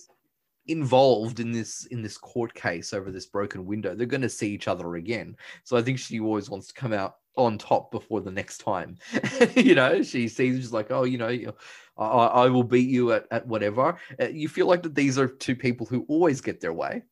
involved 0.68 1.40
in 1.40 1.52
this 1.52 1.86
in 1.88 2.02
this 2.02 2.18
court 2.18 2.54
case 2.54 2.94
over 2.94 3.12
this 3.12 3.26
broken 3.26 3.66
window, 3.66 3.96
they're 3.96 4.06
going 4.08 4.22
to 4.22 4.30
see 4.30 4.52
each 4.52 4.68
other 4.68 4.96
again. 4.96 5.36
So 5.64 5.76
I 5.78 5.82
think 5.82 5.98
she 6.00 6.20
always 6.20 6.50
wants 6.50 6.68
to 6.68 6.74
come 6.74 6.94
out 6.94 7.16
on 7.36 7.58
top 7.58 7.92
before 7.92 8.22
the 8.22 8.32
next 8.32 8.60
time. 8.60 8.98
you 9.56 9.74
know, 9.76 10.02
she 10.04 10.28
sees 10.28 10.58
she's 10.58 10.72
like, 10.74 10.92
oh, 10.92 11.04
you 11.04 11.18
know, 11.18 11.30
you- 11.30 11.54
I, 11.98 12.06
I 12.06 12.50
will 12.50 12.64
beat 12.64 12.88
you 12.90 13.12
at, 13.12 13.26
at 13.32 13.46
whatever. 13.46 13.98
Uh, 14.22 14.28
You 14.28 14.48
feel 14.48 14.68
like 14.68 14.84
that 14.84 14.96
these 14.96 15.18
are 15.20 15.28
two 15.28 15.56
people 15.56 15.86
who 15.86 16.06
always 16.08 16.40
get 16.40 16.62
their 16.62 16.72
way. 16.74 17.04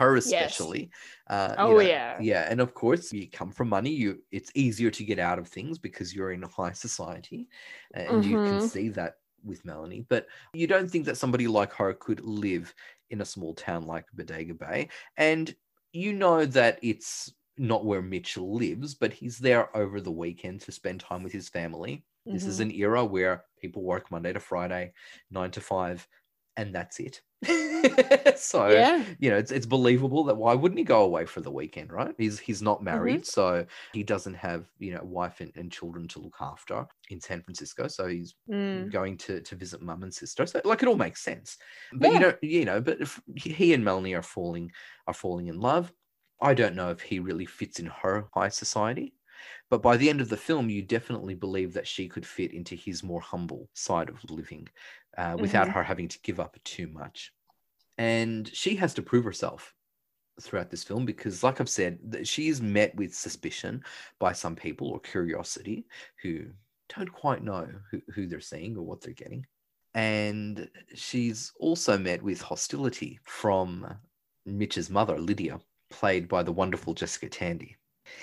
Her 0.00 0.16
especially. 0.16 0.90
Uh, 1.28 1.58
you 1.60 1.74
oh 1.74 1.78
know, 1.78 1.88
yeah 1.88 2.26
yeah, 2.30 2.46
and 2.50 2.60
of 2.60 2.74
course, 2.74 3.12
you 3.12 3.30
come 3.30 3.52
from 3.52 3.68
money. 3.68 3.90
You 3.90 4.22
it's 4.32 4.50
easier 4.54 4.90
to 4.90 5.04
get 5.04 5.18
out 5.18 5.38
of 5.38 5.48
things 5.48 5.78
because 5.78 6.14
you're 6.14 6.32
in 6.32 6.42
high 6.42 6.72
society, 6.72 7.48
and 7.94 8.24
you 8.24 8.38
can 8.38 8.58
Mhm. 8.58 8.72
see 8.72 8.88
that 8.90 9.16
with 9.44 9.64
Melanie. 9.64 10.06
But 10.08 10.26
you 10.54 10.66
don't 10.66 10.90
think 10.90 11.06
that 11.06 11.16
somebody 11.18 11.46
like 11.48 11.72
her 11.74 11.94
could 11.94 12.20
live 12.20 12.74
in 13.10 13.20
a 13.20 13.24
small 13.24 13.54
town 13.54 13.86
like 13.86 14.06
Bodega 14.12 14.54
Bay, 14.54 14.88
and 15.16 15.54
you 15.92 16.12
know 16.12 16.46
that 16.46 16.78
it's 16.82 17.34
not 17.58 17.84
where 17.84 18.02
Mitch 18.02 18.36
lives, 18.38 18.94
but 18.94 19.12
he's 19.12 19.38
there 19.38 19.74
over 19.76 20.00
the 20.00 20.10
weekend 20.12 20.62
to 20.62 20.72
spend 20.72 21.00
time 21.00 21.22
with 21.22 21.32
his 21.32 21.48
family. 21.48 22.04
This 22.30 22.46
is 22.46 22.60
Mhm. 22.60 22.60
an 22.60 22.70
era 22.70 23.04
where 23.04 23.44
people 23.58 23.82
work 23.82 24.10
Monday 24.10 24.32
to 24.32 24.40
Friday, 24.40 24.92
nine 25.30 25.50
to 25.52 25.60
five, 25.60 26.08
and 26.60 26.74
that's 26.74 27.00
it. 27.00 27.22
so 28.36 28.68
yeah. 28.68 29.02
you 29.18 29.30
know, 29.30 29.38
it's 29.38 29.50
it's 29.50 29.64
believable 29.64 30.24
that 30.24 30.36
why 30.36 30.52
wouldn't 30.54 30.78
he 30.78 30.84
go 30.84 31.02
away 31.04 31.24
for 31.24 31.40
the 31.40 31.50
weekend, 31.50 31.90
right? 31.90 32.14
He's 32.18 32.38
he's 32.38 32.60
not 32.60 32.82
married, 32.84 33.24
so 33.24 33.64
he 33.94 34.02
doesn't 34.02 34.34
have 34.34 34.66
you 34.78 34.92
know 34.92 35.02
wife 35.02 35.40
and, 35.40 35.50
and 35.56 35.72
children 35.72 36.06
to 36.08 36.18
look 36.18 36.36
after 36.40 36.86
in 37.08 37.18
San 37.20 37.42
Francisco. 37.42 37.88
So 37.88 38.06
he's 38.06 38.34
Mm. 38.50 38.90
going 38.92 39.16
to 39.18 39.40
to 39.40 39.56
visit 39.56 39.80
mum 39.80 40.02
and 40.02 40.12
sister. 40.12 40.44
So 40.44 40.60
like 40.64 40.82
it 40.82 40.88
all 40.88 40.96
makes 40.96 41.22
sense. 41.22 41.56
But 41.94 42.12
you 42.12 42.18
know, 42.20 42.34
you 42.42 42.64
know, 42.66 42.80
but 42.80 43.00
if 43.00 43.20
he 43.36 43.72
and 43.72 43.84
Melanie 43.84 44.14
are 44.14 44.22
falling 44.22 44.70
are 45.06 45.14
falling 45.14 45.46
in 45.48 45.58
love. 45.58 45.92
I 46.42 46.54
don't 46.54 46.74
know 46.74 46.90
if 46.90 47.02
he 47.02 47.20
really 47.20 47.44
fits 47.44 47.80
in 47.80 47.86
her 47.86 48.28
high 48.34 48.48
society. 48.48 49.12
But 49.68 49.82
by 49.82 49.96
the 49.96 50.08
end 50.10 50.20
of 50.20 50.28
the 50.28 50.36
film, 50.36 50.70
you 50.70 50.82
definitely 50.82 51.34
believe 51.34 51.72
that 51.74 51.86
she 51.86 52.08
could 52.08 52.26
fit 52.26 52.52
into 52.52 52.74
his 52.74 53.02
more 53.02 53.20
humble 53.20 53.68
side 53.74 54.08
of 54.08 54.22
living 54.30 54.68
uh, 55.16 55.36
without 55.38 55.68
Mhm. 55.68 55.72
her 55.72 55.82
having 55.82 56.08
to 56.08 56.20
give 56.22 56.40
up 56.40 56.56
too 56.64 56.88
much. 56.88 57.32
And 57.98 58.48
she 58.48 58.76
has 58.76 58.94
to 58.94 59.02
prove 59.02 59.24
herself 59.24 59.74
throughout 60.40 60.70
this 60.70 60.84
film 60.84 61.04
because, 61.04 61.42
like 61.42 61.60
I've 61.60 61.68
said, 61.68 61.98
she 62.24 62.48
is 62.48 62.60
met 62.62 62.94
with 62.96 63.14
suspicion 63.14 63.84
by 64.18 64.32
some 64.32 64.56
people 64.56 64.88
or 64.88 65.00
curiosity 65.00 65.86
who 66.22 66.46
don't 66.96 67.12
quite 67.12 67.42
know 67.42 67.68
who, 67.90 68.00
who 68.14 68.26
they're 68.26 68.40
seeing 68.40 68.76
or 68.76 68.82
what 68.82 69.00
they're 69.02 69.12
getting. 69.12 69.46
And 69.94 70.70
she's 70.94 71.52
also 71.58 71.98
met 71.98 72.22
with 72.22 72.40
hostility 72.40 73.18
from 73.24 73.86
Mitch's 74.46 74.88
mother, 74.88 75.18
Lydia, 75.18 75.60
played 75.90 76.28
by 76.28 76.42
the 76.42 76.52
wonderful 76.52 76.94
Jessica 76.94 77.28
Tandy. 77.28 77.76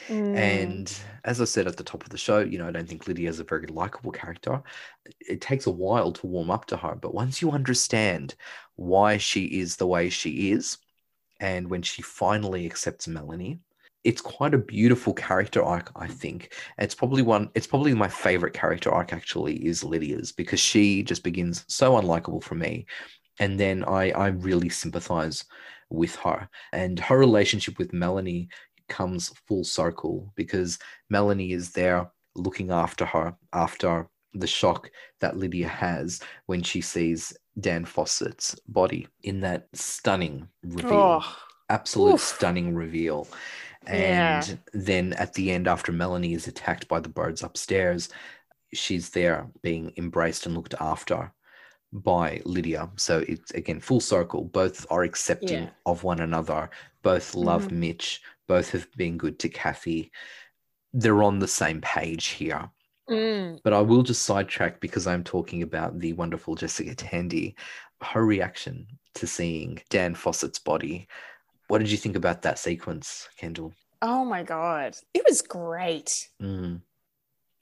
Mm. 0.07 0.35
And 0.35 0.99
as 1.23 1.41
I 1.41 1.45
said 1.45 1.67
at 1.67 1.77
the 1.77 1.83
top 1.83 2.03
of 2.03 2.09
the 2.09 2.17
show, 2.17 2.39
you 2.39 2.57
know, 2.57 2.67
I 2.67 2.71
don't 2.71 2.87
think 2.87 3.07
Lydia 3.07 3.29
is 3.29 3.39
a 3.39 3.43
very 3.43 3.67
likable 3.67 4.11
character. 4.11 4.61
It 5.19 5.41
takes 5.41 5.67
a 5.67 5.71
while 5.71 6.11
to 6.13 6.27
warm 6.27 6.49
up 6.49 6.65
to 6.67 6.77
her, 6.77 6.95
but 6.95 7.13
once 7.13 7.41
you 7.41 7.51
understand 7.51 8.35
why 8.75 9.17
she 9.17 9.45
is 9.45 9.75
the 9.75 9.87
way 9.87 10.09
she 10.09 10.51
is, 10.51 10.77
and 11.39 11.69
when 11.69 11.81
she 11.81 12.01
finally 12.01 12.65
accepts 12.65 13.07
Melanie, 13.07 13.59
it's 14.03 14.21
quite 14.21 14.53
a 14.53 14.59
beautiful 14.59 15.13
character 15.13 15.61
arc, 15.61 15.91
I 15.95 16.07
think. 16.07 16.53
It's 16.77 16.95
probably 16.95 17.21
one, 17.21 17.49
it's 17.55 17.67
probably 17.67 17.93
my 17.93 18.07
favorite 18.07 18.53
character 18.53 18.89
arc 18.89 19.11
actually 19.11 19.65
is 19.65 19.83
Lydia's 19.83 20.31
because 20.31 20.59
she 20.59 21.03
just 21.03 21.23
begins 21.23 21.65
so 21.67 21.93
unlikable 21.93 22.41
for 22.41 22.55
me. 22.55 22.85
And 23.39 23.59
then 23.59 23.83
I, 23.83 24.11
I 24.11 24.27
really 24.27 24.69
sympathize 24.69 25.43
with 25.89 26.15
her. 26.17 26.49
And 26.71 26.99
her 26.99 27.17
relationship 27.17 27.77
with 27.77 27.93
Melanie 27.93 28.49
comes 28.89 29.29
full 29.47 29.63
circle 29.63 30.31
because 30.35 30.79
Melanie 31.09 31.51
is 31.51 31.71
there 31.71 32.09
looking 32.35 32.71
after 32.71 33.05
her 33.05 33.35
after 33.53 34.07
the 34.33 34.47
shock 34.47 34.91
that 35.19 35.37
Lydia 35.37 35.67
has 35.67 36.19
when 36.45 36.61
she 36.61 36.81
sees 36.81 37.35
Dan 37.59 37.85
Fawcett's 37.85 38.55
body 38.67 39.07
in 39.23 39.39
that 39.41 39.67
stunning 39.73 40.47
reveal, 40.63 40.91
Oh, 41.23 41.35
absolute 41.69 42.15
oof. 42.15 42.21
stunning 42.21 42.75
reveal. 42.75 43.27
Yeah. 43.87 44.43
And 44.45 44.59
then 44.73 45.13
at 45.13 45.33
the 45.33 45.49
end, 45.51 45.67
after 45.67 45.91
Melanie 45.91 46.33
is 46.33 46.47
attacked 46.47 46.87
by 46.87 46.99
the 46.99 47.09
birds 47.09 47.41
upstairs, 47.41 48.09
she's 48.73 49.09
there 49.09 49.47
being 49.63 49.93
embraced 49.97 50.45
and 50.45 50.53
looked 50.55 50.75
after 50.79 51.31
by 51.93 52.41
Lydia. 52.45 52.89
So 52.97 53.23
it's 53.27 53.49
again 53.51 53.79
full 53.79 54.01
circle. 54.01 54.43
Both 54.43 54.85
are 54.91 55.03
accepting 55.03 55.63
Yeah. 55.63 55.69
of 55.85 56.03
one 56.03 56.19
another. 56.19 56.69
Both 57.01 57.33
love 57.33 57.69
Mhm. 57.69 57.71
Mitch. 57.71 58.21
Both 58.47 58.71
have 58.71 58.87
been 58.95 59.17
good 59.17 59.39
to 59.39 59.49
Kathy. 59.49 60.11
They're 60.93 61.23
on 61.23 61.39
the 61.39 61.47
same 61.47 61.81
page 61.81 62.27
here. 62.27 62.69
mm. 63.09 63.59
But 63.63 63.73
I 63.73 63.81
will 63.81 64.03
just 64.03 64.23
sidetrack 64.23 64.79
because 64.79 65.07
I'm 65.07 65.23
talking 65.23 65.63
about 65.63 65.99
the 65.99 66.13
wonderful 66.13 66.55
Jessica 66.55 66.95
Tandy. 66.95 67.55
Her 68.01 68.25
reaction 68.25 68.87
to 69.15 69.27
seeing 69.27 69.81
Dan 69.89 70.15
Fawcett's 70.15 70.59
body. 70.59 71.07
What 71.67 71.79
did 71.79 71.91
you 71.91 71.97
think 71.97 72.15
about 72.15 72.43
that 72.43 72.59
sequence, 72.59 73.27
Kendall? 73.37 73.73
Oh 74.01 74.23
my 74.23 74.43
god, 74.43 74.95
it 75.13 75.23
was 75.27 75.41
great. 75.41 76.29
Mm, 76.41 76.81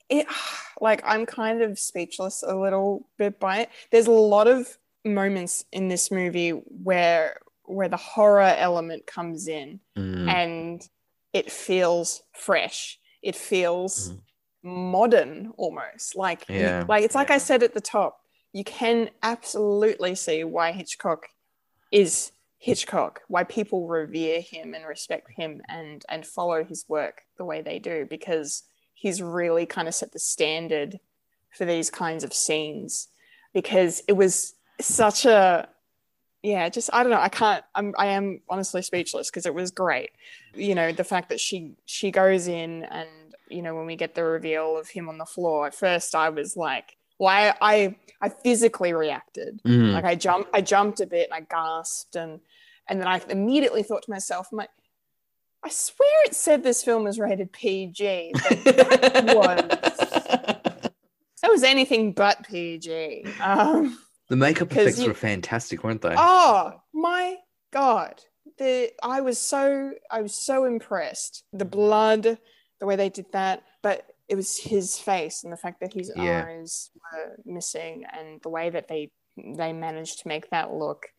It 0.08 0.26
like 0.80 1.02
I'm 1.04 1.26
kind 1.26 1.62
of 1.62 1.78
speechless 1.78 2.44
a 2.46 2.54
little 2.54 3.08
bit 3.18 3.40
by 3.40 3.60
it. 3.60 3.70
There's 3.90 4.06
a 4.06 4.12
lot 4.12 4.46
of 4.46 4.76
moments 5.04 5.64
in 5.72 5.88
this 5.88 6.10
movie 6.10 6.50
where 6.50 7.38
where 7.66 7.88
the 7.88 7.96
horror 7.96 8.54
element 8.56 9.06
comes 9.06 9.48
in 9.48 9.80
mm, 9.96 10.28
and 10.30 10.82
it 11.32 11.50
feels 11.50 12.22
fresh. 12.32 12.98
It 13.22 13.36
feels 13.36 14.10
Mhm. 14.10 14.20
modern 14.62 15.52
almost. 15.56 16.16
Like 16.16 16.44
Yeah. 16.48 16.84
like 16.88 17.04
it's 17.04 17.14
like 17.14 17.30
I 17.30 17.38
said 17.38 17.62
at 17.62 17.74
the 17.74 17.80
top. 17.80 18.20
You 18.52 18.64
can 18.64 19.10
absolutely 19.22 20.14
see 20.14 20.42
why 20.44 20.72
Hitchcock 20.72 21.26
is 21.92 22.32
Hitchcock, 22.58 23.20
why 23.28 23.44
people 23.44 23.86
revere 23.86 24.40
him 24.40 24.74
and 24.74 24.86
respect 24.86 25.30
him 25.36 25.60
and 25.68 26.04
and 26.08 26.26
follow 26.26 26.64
his 26.64 26.84
work 26.88 27.22
the 27.36 27.44
way 27.44 27.60
they 27.62 27.78
do 27.78 28.06
because 28.08 28.62
he's 28.94 29.20
really 29.22 29.66
kind 29.66 29.88
of 29.88 29.94
set 29.94 30.12
the 30.12 30.18
standard 30.18 30.98
for 31.56 31.64
these 31.66 31.90
kinds 31.90 32.24
of 32.24 32.32
scenes 32.32 33.08
because 33.52 34.02
it 34.08 34.12
was 34.14 34.54
such 34.80 35.24
a 35.26 35.68
yeah 36.46 36.68
just 36.68 36.88
i 36.92 37.02
don't 37.02 37.10
know 37.10 37.20
i 37.20 37.28
can't 37.28 37.64
i'm 37.74 37.92
i 37.98 38.06
am 38.06 38.40
honestly 38.48 38.80
speechless 38.80 39.28
because 39.30 39.46
it 39.46 39.54
was 39.54 39.70
great. 39.72 40.10
You 40.54 40.74
know 40.74 40.92
the 40.92 41.04
fact 41.04 41.28
that 41.30 41.40
she 41.40 41.72
she 41.84 42.10
goes 42.10 42.46
in 42.46 42.84
and 42.84 43.08
you 43.48 43.62
know 43.62 43.74
when 43.74 43.86
we 43.86 43.96
get 43.96 44.14
the 44.14 44.22
reveal 44.24 44.78
of 44.78 44.88
him 44.88 45.08
on 45.08 45.18
the 45.18 45.26
floor 45.26 45.66
at 45.66 45.74
first 45.74 46.14
i 46.14 46.28
was 46.28 46.56
like 46.56 46.96
well 47.18 47.28
i 47.28 47.54
i, 47.60 47.96
I 48.22 48.28
physically 48.28 48.92
reacted. 48.92 49.60
Mm. 49.64 49.92
like 49.92 50.04
i 50.04 50.14
jumped 50.14 50.50
i 50.54 50.60
jumped 50.60 51.00
a 51.00 51.06
bit 51.06 51.28
and 51.30 51.34
i 51.34 51.40
gasped 51.40 52.14
and 52.14 52.40
and 52.88 53.00
then 53.00 53.08
i 53.08 53.20
immediately 53.28 53.82
thought 53.82 54.02
to 54.04 54.10
myself 54.10 54.48
i'm 54.52 54.58
like 54.58 54.70
i 55.64 55.68
swear 55.68 56.24
it 56.26 56.34
said 56.34 56.62
this 56.62 56.82
film 56.82 57.04
was 57.08 57.18
rated 57.18 57.52
pg 57.52 58.32
but 58.34 58.64
that 61.42 61.50
was 61.50 61.62
anything 61.64 62.12
but 62.12 62.46
pg 62.46 63.26
um 63.42 63.98
the 64.28 64.36
makeup 64.36 64.72
effects 64.72 64.98
you- 65.00 65.08
were 65.08 65.14
fantastic, 65.14 65.84
weren't 65.84 66.02
they? 66.02 66.14
Oh 66.16 66.80
my 66.92 67.36
god. 67.72 68.22
The 68.58 68.92
I 69.02 69.20
was 69.20 69.38
so 69.38 69.92
I 70.10 70.22
was 70.22 70.34
so 70.34 70.64
impressed. 70.64 71.44
The 71.52 71.64
mm-hmm. 71.64 71.70
blood, 71.70 72.38
the 72.80 72.86
way 72.86 72.96
they 72.96 73.08
did 73.08 73.26
that, 73.32 73.62
but 73.82 74.06
it 74.28 74.34
was 74.34 74.58
his 74.58 74.98
face 74.98 75.44
and 75.44 75.52
the 75.52 75.56
fact 75.56 75.80
that 75.80 75.92
his 75.92 76.10
Yeah. 76.14 76.44
eyes 76.48 76.90
were 76.94 77.36
missing 77.44 78.04
and 78.12 78.40
the 78.42 78.48
way 78.48 78.70
that 78.70 78.88
they 78.88 79.10
they 79.36 79.72
managed 79.72 80.20
to 80.20 80.28
make 80.28 80.50
that 80.50 80.72
look. 80.72 81.10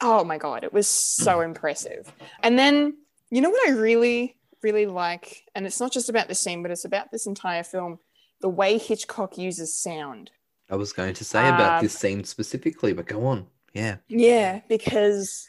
Oh 0.00 0.24
my 0.24 0.38
god, 0.38 0.64
it 0.64 0.72
was 0.72 0.86
so 0.86 1.40
impressive. 1.50 2.12
And 2.42 2.58
then 2.58 2.96
you 3.30 3.40
know 3.40 3.50
what 3.50 3.68
I 3.68 3.72
really 3.72 4.36
really 4.62 4.84
like 4.86 5.42
and 5.54 5.64
it's 5.64 5.80
not 5.80 5.90
just 5.90 6.10
about 6.10 6.28
this 6.28 6.38
scene 6.38 6.60
but 6.60 6.70
it's 6.70 6.84
about 6.84 7.10
this 7.10 7.26
entire 7.26 7.62
film, 7.62 7.98
the 8.40 8.48
way 8.48 8.78
Hitchcock 8.78 9.38
uses 9.38 9.74
sound. 9.74 10.30
I 10.70 10.76
was 10.76 10.92
going 10.92 11.14
to 11.14 11.24
say 11.24 11.48
about 11.48 11.78
Um, 11.78 11.84
this 11.84 11.98
scene 11.98 12.24
specifically, 12.24 12.92
but 12.92 13.06
go 13.06 13.26
on. 13.26 13.46
Yeah. 13.72 13.96
Yeah, 14.08 14.60
because 14.68 15.48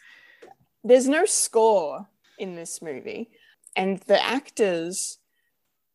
there's 0.84 1.08
no 1.08 1.26
score 1.26 2.08
in 2.38 2.56
this 2.56 2.82
movie, 2.82 3.30
and 3.76 4.00
the 4.00 4.22
actors 4.24 5.20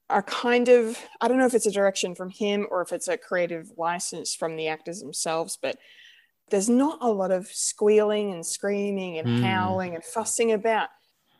are 0.09 0.23
kind 0.23 0.69
of 0.69 1.05
I 1.21 1.27
don't 1.27 1.39
know 1.39 1.47
if 1.47 1.55
it's 1.55 1.67
a 1.67 1.73
direction 1.73 2.15
from 2.15 2.31
him 2.31 2.67
or 2.71 2.83
if 2.83 2.93
it's 2.93 3.09
a 3.09 3.19
creative 3.19 3.73
license 3.77 4.35
from 4.37 4.57
the 4.57 4.69
actors 4.69 5.01
themselves, 5.01 5.59
but 5.61 5.79
there's 6.51 6.69
not 6.69 6.99
a 7.01 7.11
lot 7.11 7.33
of 7.33 7.49
squealing 7.49 8.33
and 8.33 8.47
screaming 8.47 9.19
and 9.19 9.27
Hmm. 9.27 9.45
howling 9.45 9.95
and 9.97 10.05
fussing 10.05 10.53
about. 10.53 10.91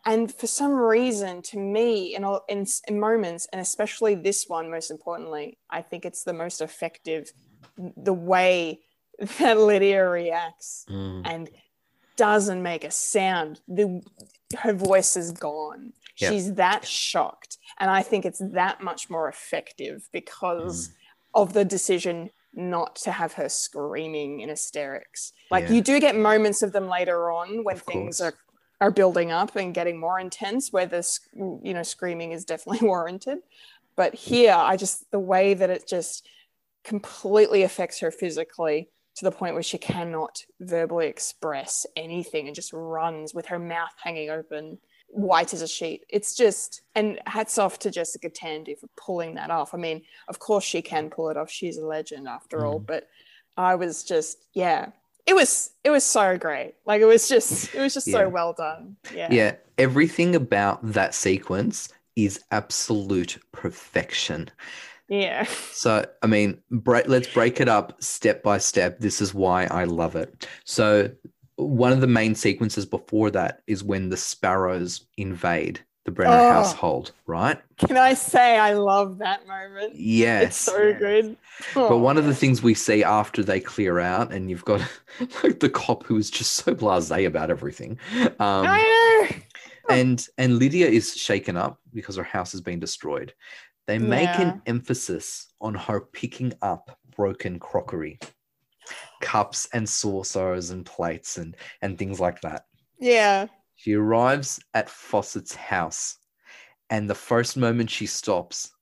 And 0.05 0.33
for 0.33 0.47
some 0.49 0.73
reason, 0.73 1.43
to 1.43 1.59
me, 1.59 2.15
in, 2.15 2.25
all, 2.25 2.43
in, 2.49 2.67
in 2.89 2.99
moments, 3.01 3.49
and 3.53 3.61
especially 3.61 4.15
this 4.17 4.45
one, 4.49 4.71
most 4.71 4.91
importantly, 4.91 5.59
I 5.71 5.83
think 5.83 6.05
it's 6.05 6.25
the 6.25 6.33
most 6.33 6.61
effective. 6.61 7.33
The 7.97 8.13
way 8.15 8.81
that 9.39 9.59
Lydia 9.59 10.09
reacts 10.09 10.85
Mm. 10.89 11.23
and 11.27 11.51
doesn't 12.17 12.63
make 12.63 12.85
a 12.85 12.91
sound. 12.91 13.61
The 13.69 14.03
her 14.59 14.73
voice 14.73 15.17
is 15.17 15.33
gone. 15.33 15.93
Yeah. 16.17 16.31
She's 16.31 16.55
that 16.55 16.87
shocked, 16.87 17.59
and 17.79 17.91
I 17.91 18.03
think 18.03 18.25
it's 18.25 18.41
that 18.41 18.81
much 18.83 19.11
more 19.11 19.29
effective 19.29 20.09
because 20.13 20.89
Mm. 20.89 20.93
of 21.35 21.53
the 21.53 21.65
decision 21.65 22.31
not 22.55 22.97
to 22.97 23.13
have 23.13 23.35
her 23.35 23.51
screaming 23.51 24.41
in 24.41 24.49
hysterics. 24.49 25.33
Like 25.51 25.65
Yeah. 25.65 25.73
you 25.75 25.81
do 25.83 26.01
get 26.01 26.17
moments 26.17 26.63
of 26.63 26.73
them 26.73 26.89
later 26.89 27.31
on 27.31 27.65
when 27.65 27.77
Of 27.77 27.83
things 27.83 28.19
course. 28.19 28.33
are 28.33 28.39
are 28.79 28.91
building 28.91 29.31
up 29.33 29.57
and 29.57 29.73
getting 29.73 29.99
more 29.99 30.21
intense, 30.21 30.71
where 30.71 30.85
the 30.85 31.03
sc- 31.03 31.31
you 31.35 31.73
know 31.75 31.83
screaming 31.83 32.33
is 32.33 32.45
definitely 32.45 32.87
warranted. 32.87 33.39
But 33.95 34.15
here, 34.15 34.53
I 34.55 34.77
just 34.77 35.11
the 35.11 35.19
way 35.19 35.55
that 35.55 35.71
it 35.71 35.87
just 35.89 36.27
completely 36.87 37.65
affects 37.65 38.01
her 38.01 38.11
physically 38.11 38.89
to 39.17 39.25
the 39.25 39.33
point 39.33 39.55
where 39.55 39.63
she 39.63 39.77
cannot 39.77 40.39
verbally 40.61 41.09
express 41.09 41.85
anything 41.97 42.47
and 42.47 42.55
just 42.55 42.73
runs 42.73 43.35
with 43.35 43.47
her 43.47 43.59
mouth 43.59 43.93
hanging 44.03 44.31
open, 44.31 44.79
white 45.09 45.53
as 45.53 45.63
a 45.63 45.69
sheet. 45.69 46.05
It's 46.09 46.37
just, 46.37 46.83
and 46.95 47.19
hats 47.27 47.59
off 47.59 47.79
to 47.81 47.91
Jessica 47.91 48.31
Tandy 48.31 48.77
for 48.77 48.89
pulling 48.97 49.35
that 49.35 49.51
off. 49.51 49.75
I 49.75 49.79
mean, 49.79 50.03
of 50.29 50.39
course 50.39 50.65
she 50.65 50.81
can 50.81 51.11
pull 51.11 51.31
it 51.31 51.37
off. 51.37 51.51
She's 51.51 51.79
a 51.79 51.87
legend 51.87 52.29
after 52.29 52.65
all, 52.65 52.79
mm. 52.79 52.87
but 52.87 53.09
I 53.57 53.75
was 53.75 54.05
just, 54.05 54.47
yeah, 54.53 54.91
it 55.27 55.35
was 55.35 55.73
it 55.83 55.91
was 55.91 56.05
so 56.05 56.39
great. 56.39 56.75
Like 56.87 57.01
it 57.03 57.07
was 57.07 57.29
just 57.29 57.75
it 57.75 57.81
was 57.81 57.95
just 57.95 58.07
Yeah. 58.07 58.13
so 58.13 58.29
well 58.29 58.53
done. 58.53 58.97
Yeah. 59.13 59.29
Yeah, 59.31 59.55
everything 59.77 60.37
about 60.37 60.79
that 60.93 61.15
sequence 61.15 61.89
is 62.15 62.45
absolute 62.53 63.39
perfection. 63.51 64.51
Yeah. 65.09 65.45
So, 65.73 66.05
I 66.23 66.27
mean, 66.27 66.61
break, 66.71 67.07
let's 67.09 67.29
break 67.29 67.61
it 67.61 67.69
up 67.69 68.03
step 68.03 68.43
by 68.43 68.59
step. 68.59 68.99
This 68.99 69.21
is 69.21 69.33
why 69.35 69.67
I 69.67 69.85
love 69.85 70.17
it. 70.17 70.49
So, 70.65 71.11
one 71.57 71.93
of 71.93 72.01
the 72.01 72.07
main 72.07 72.35
sequences 72.35 72.85
before 72.85 73.31
that 73.31 73.63
is 73.67 73.83
when 73.85 74.09
the 74.09 74.17
sparrows 74.17 75.07
invade 75.17 75.81
the 76.05 76.11
Brenner 76.13 76.39
Oh. 76.41 76.49
household, 76.53 77.13
right? 77.27 77.59
Can 77.79 77.97
I 77.97 78.15
say 78.15 78.59
I 78.59 78.75
love 78.75 79.19
that 79.19 79.47
moment? 79.49 79.95
Yes. 79.97 80.47
It's 80.49 80.57
so 80.59 80.93
good. 80.95 81.37
But 81.75 81.91
Oh, 81.93 81.99
one 81.99 82.17
of 82.19 82.27
the 82.27 82.35
things 82.35 82.63
we 82.63 82.75
see 82.75 83.03
after 83.03 83.43
they 83.43 83.59
clear 83.61 83.99
out, 84.01 84.33
and 84.33 84.51
you've 84.51 84.65
got 84.65 84.81
like 85.43 85.61
the 85.61 85.71
cop 85.71 86.05
who 86.05 86.17
is 86.17 86.31
just 86.31 86.53
so 86.53 86.75
blasé 86.75 87.27
about 87.27 87.51
everything. 87.51 87.99
Um, 88.21 88.67
I 88.67 89.31
know. 89.89 89.95
and 89.95 90.29
and 90.39 90.59
Lydia 90.59 90.87
is 90.89 91.17
shaken 91.17 91.57
up 91.57 91.81
because 91.95 92.17
her 92.17 92.23
house 92.23 92.53
has 92.53 92.61
been 92.61 92.79
destroyed. 92.81 93.33
They 93.87 93.99
make 93.99 94.25
Yeah. 94.29 94.41
an 94.43 94.63
emphasis 94.67 95.53
on 95.61 95.75
her 95.75 96.01
picking 96.01 96.53
up 96.63 96.99
broken 97.17 97.59
crockery, 97.59 98.19
cups 99.21 99.69
and 99.73 99.89
saucers 99.89 100.71
and 100.71 100.85
plates 100.85 101.39
and 101.39 101.57
and 101.83 101.99
things 101.99 102.21
like 102.21 102.41
that. 102.43 102.67
Yeah. 102.99 103.47
She 103.77 103.95
arrives 103.95 104.59
at 104.75 104.89
Fawcett's 104.91 105.55
house, 105.55 106.19
and 106.91 107.09
the 107.09 107.15
first 107.15 107.57
moment 107.57 107.91
she 107.91 108.07
stops, 108.07 108.73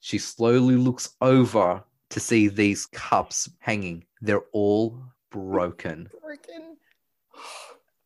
she 0.00 0.18
slowly 0.18 0.76
looks 0.76 1.10
over 1.20 1.84
to 2.10 2.20
see 2.20 2.48
these 2.48 2.86
cups 2.86 3.48
hanging. 3.60 4.04
They're 4.20 4.46
all 4.52 5.00
broken. 5.30 6.08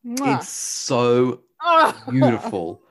Mwah. 0.05 0.37
It's 0.37 0.49
so 0.49 1.41
Ah. 1.61 2.03
beautiful. 2.09 2.83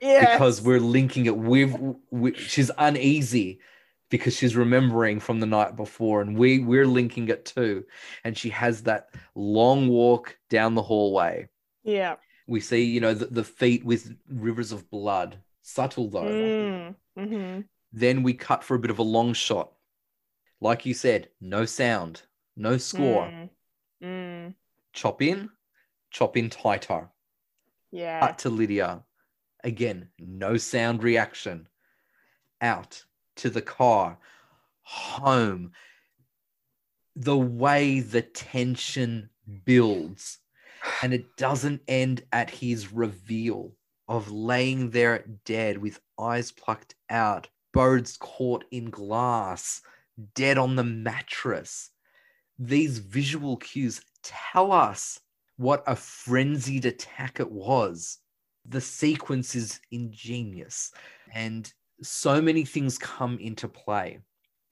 Yes. 0.00 0.32
because 0.34 0.62
we're 0.62 0.80
linking 0.80 1.26
it 1.26 1.36
with, 1.36 1.74
with 2.10 2.36
she's 2.36 2.70
uneasy 2.78 3.60
because 4.08 4.34
she's 4.36 4.56
remembering 4.56 5.20
from 5.20 5.40
the 5.40 5.46
night 5.46 5.76
before 5.76 6.20
and 6.22 6.36
we 6.36 6.58
we're 6.60 6.86
linking 6.86 7.28
it 7.28 7.44
too 7.44 7.84
and 8.24 8.36
she 8.36 8.48
has 8.50 8.82
that 8.84 9.08
long 9.34 9.88
walk 9.88 10.36
down 10.48 10.74
the 10.74 10.82
hallway 10.82 11.48
Yeah. 11.84 12.16
we 12.46 12.60
see 12.60 12.82
you 12.84 13.00
know 13.00 13.14
the, 13.14 13.26
the 13.26 13.44
feet 13.44 13.84
with 13.84 14.12
rivers 14.28 14.72
of 14.72 14.90
blood 14.90 15.38
subtle 15.62 16.08
though 16.08 16.24
Mm. 16.24 16.94
hmm 17.16 17.60
then 17.92 18.22
we 18.22 18.32
cut 18.34 18.62
for 18.64 18.74
a 18.76 18.78
bit 18.78 18.90
of 18.90 18.98
a 19.00 19.02
long 19.02 19.32
shot 19.34 19.72
like 20.60 20.86
you 20.86 20.94
said 20.94 21.28
no 21.40 21.64
sound 21.64 22.22
no 22.56 22.78
score 22.78 23.26
Mm. 23.26 23.50
Mm. 24.02 24.54
chop 24.92 25.20
in 25.22 25.50
chop 26.10 26.36
in 26.36 26.48
tighter 26.50 27.10
Yeah. 27.92 28.20
Cut 28.20 28.38
to 28.40 28.50
Lydia. 28.50 29.02
Again, 29.64 30.08
no 30.18 30.56
sound 30.56 31.02
reaction. 31.02 31.68
Out 32.60 33.04
to 33.36 33.50
the 33.50 33.62
car. 33.62 34.18
Home. 34.82 35.72
The 37.16 37.38
way 37.38 38.00
the 38.00 38.22
tension 38.22 39.30
builds 39.64 40.38
and 41.02 41.12
it 41.12 41.36
doesn't 41.36 41.82
end 41.88 42.22
at 42.32 42.50
his 42.50 42.92
reveal 42.92 43.72
of 44.08 44.30
laying 44.30 44.90
there 44.90 45.24
dead 45.44 45.78
with 45.78 46.00
eyes 46.18 46.50
plucked 46.50 46.94
out, 47.08 47.48
birds 47.72 48.16
caught 48.18 48.64
in 48.70 48.90
glass, 48.90 49.82
dead 50.34 50.58
on 50.58 50.76
the 50.76 50.84
mattress. 50.84 51.90
These 52.58 52.98
visual 52.98 53.56
cues 53.56 54.00
tell 54.22 54.72
us 54.72 55.20
what 55.56 55.84
a 55.86 55.96
frenzied 55.96 56.84
attack 56.84 57.40
it 57.40 57.50
was. 57.50 58.18
The 58.70 58.80
sequence 58.80 59.56
is 59.56 59.80
ingenious, 59.90 60.92
and 61.34 61.70
so 62.02 62.40
many 62.40 62.64
things 62.64 62.96
come 62.98 63.36
into 63.38 63.68
play. 63.68 64.20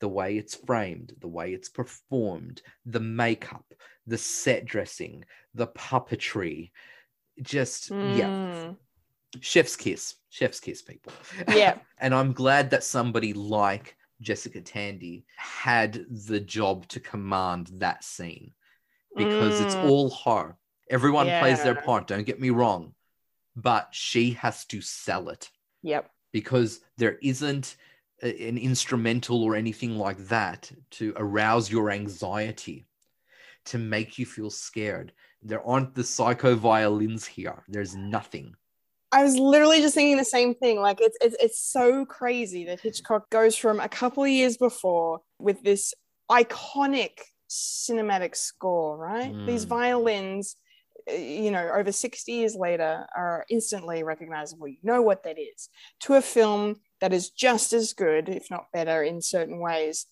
The 0.01 0.09
way 0.09 0.39
it's 0.39 0.55
framed, 0.55 1.15
the 1.21 1.27
way 1.27 1.53
it's 1.53 1.69
performed, 1.69 2.63
the 2.87 3.01
makeup, 3.01 3.65
the 4.07 4.17
set 4.17 4.65
dressing, 4.65 5.25
the 5.55 5.67
puppetry. 5.67 6.71
Just, 7.43 7.91
yeah, 8.15 8.29
Mm. 8.29 8.77
chef's 9.41 9.75
kiss, 9.75 10.15
chef's 10.31 10.61
kiss, 10.61 10.81
people. 10.81 11.13
Yeah. 11.49 11.79
and 11.99 12.15
I'm 12.15 12.33
glad 12.33 12.71
that 12.71 12.85
somebody 12.85 13.33
like 13.33 13.97
Jessica 14.21 14.61
Tandy 14.61 15.25
had 15.37 16.07
the 16.29 16.41
job 16.41 16.87
to 16.89 17.01
command 17.01 17.71
that 17.75 18.05
scene 18.05 18.53
because 19.17 19.61
it's 19.61 19.75
Mm. 19.75 19.91
all 19.91 20.11
her. 20.25 20.57
Everyone 20.89 21.27
plays 21.41 21.63
their 21.65 21.75
part, 21.75 22.07
don't 22.07 22.25
get 22.25 22.41
me 22.41 22.51
wrong, 22.51 22.95
but 23.63 23.89
she 23.91 24.31
has 24.33 24.65
to 24.67 24.81
sell 24.81 25.29
it 25.29 25.51
Yep. 25.83 26.11
because 26.33 26.81
there 26.97 27.19
isn't 27.23 27.77
an 28.23 28.59
instrumental 28.59 29.43
or 29.43 29.55
anything 29.57 29.99
like 29.99 30.19
that 30.29 30.71
to 30.91 31.13
arouse 31.17 31.71
your 31.71 31.91
anxiety, 31.91 32.87
to 33.67 33.79
make 33.79 34.19
you 34.19 34.27
feel 34.27 34.51
scared. 34.51 35.13
There 35.43 35.65
aren't 35.65 35.95
the 35.95 36.05
psycho 36.05 36.55
violins 36.55 37.27
here. 37.27 37.63
There's 37.69 37.95
nothing. 37.95 38.55
I 39.11 39.23
was 39.23 39.37
literally 39.37 39.81
just 39.81 39.95
thinking 39.95 40.17
the 40.19 40.25
same 40.25 40.55
thing. 40.55 40.81
Like 40.81 41.01
it's 41.01 41.17
it's 41.21 41.37
it's 41.41 41.61
so 41.61 42.05
crazy 42.05 42.67
that 42.67 42.81
Hitchcock 42.81 43.31
goes 43.31 43.57
from 43.57 43.81
a 43.81 43.89
couple 43.89 44.23
of 44.25 44.31
years 44.31 44.57
before 44.57 45.21
with 45.39 45.63
this 45.63 45.95
iconic 46.31 47.13
cinematic 47.49 48.37
score, 48.37 48.99
right? 48.99 49.33
These 49.47 49.65
Mm. 49.65 49.69
violins, 49.69 50.57
uh, 50.57 50.68
you 51.11 51.51
know, 51.51 51.71
over 51.75 51.93
60 51.93 52.33
years 52.33 52.55
later 52.55 53.07
are 53.17 53.45
instantly 53.51 54.03
recognizable. 54.03 54.69
You 54.69 54.79
know 54.83 55.03
what 55.03 55.23
that 55.25 55.39
is. 55.39 55.69
To 56.01 56.15
a 56.15 56.21
film 56.23 56.77
that 57.01 57.13
is 57.13 57.31
just 57.31 57.73
as 57.73 57.93
good, 57.93 58.29
if 58.29 58.51
not 58.51 58.73
better, 58.73 59.03
in 59.03 59.21
certain 59.23 59.61
ways. 59.61 60.07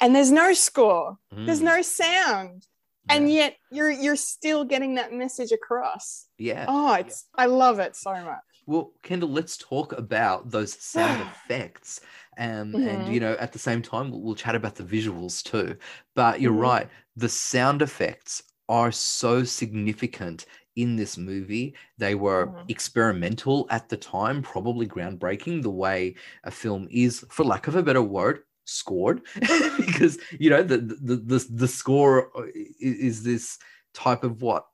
And 0.00 0.14
there's 0.14 0.32
no 0.32 0.52
score. 0.54 1.18
There's 1.30 1.60
Mm, 1.60 1.64
no 1.64 1.82
sound. 1.82 2.66
And 3.08 3.30
yet 3.30 3.56
you're 3.72 3.90
you're 3.90 4.16
still 4.16 4.64
getting 4.64 4.94
that 4.94 5.12
message 5.12 5.50
across. 5.52 6.26
yeah. 6.38 6.66
Oh, 6.68 6.94
it's 6.94 7.26
I 7.34 7.46
love 7.46 7.80
it 7.80 7.96
so 7.96 8.12
much. 8.12 8.38
Well, 8.66 8.92
Kendall, 9.02 9.30
let's 9.30 9.56
talk 9.56 9.92
about 9.98 10.50
those 10.50 10.80
sound 10.80 11.20
effects. 11.28 12.00
Um, 12.38 12.76
And, 12.76 13.06
Mhm. 13.06 13.12
you 13.12 13.18
know, 13.20 13.32
at 13.40 13.52
the 13.52 13.58
same 13.58 13.82
time, 13.82 14.10
we'll, 14.10 14.20
we'll 14.22 14.34
chat 14.36 14.54
about 14.54 14.76
the 14.76 14.84
visuals 14.84 15.42
too. 15.42 15.76
But 16.14 16.40
you're 16.40 16.52
Mhm. 16.52 16.60
right. 16.62 16.88
The 17.16 17.28
sound 17.28 17.82
effects 17.82 18.42
are 18.70 18.92
so 18.92 19.44
significant 19.44 20.46
in 20.76 20.96
this 20.96 21.18
movie. 21.18 21.74
They 21.98 22.14
were 22.14 22.46
Mhm. 22.46 22.70
experimental 22.70 23.66
at 23.68 23.88
the 23.90 23.96
time, 23.96 24.40
probably 24.40 24.86
groundbreaking 24.86 25.62
the 25.62 25.70
way 25.84 26.14
a 26.44 26.50
film 26.50 26.86
is, 26.90 27.26
for 27.30 27.44
lack 27.44 27.66
of 27.66 27.74
a 27.76 27.82
better 27.82 28.00
word, 28.02 28.44
scored. 28.64 29.22
because, 29.76 30.18
you 30.38 30.48
know, 30.48 30.62
the, 30.62 30.78
the, 30.78 31.16
the, 31.16 31.46
the 31.50 31.68
score 31.68 32.30
uh, 32.38 32.46
is 32.80 33.22
this 33.24 33.58
type 33.92 34.24
of 34.24 34.40
what? 34.40 34.64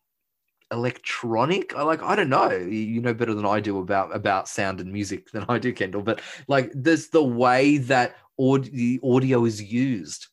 electronic 0.73 1.77
i 1.77 1.83
like 1.83 2.03
i 2.03 2.17
don't 2.17 2.29
know 2.29 2.51
you 2.51 2.67
you 2.95 3.01
know 3.01 3.15
better 3.15 3.35
than 3.35 3.47
i 3.47 3.61
do 3.61 3.79
about 3.79 4.13
about 4.15 4.49
sound 4.49 4.81
and 4.81 4.93
music 4.93 5.31
than 5.31 5.45
i 5.49 5.59
do 5.61 5.73
kendall 5.73 6.03
but 6.03 6.21
like 6.49 6.73
there's 6.75 7.07
the 7.11 7.23
way 7.23 7.79
that 7.79 8.17
aud- 8.37 8.73
the 8.73 8.99
audio 9.05 9.45
is 9.45 9.63
used 9.63 10.27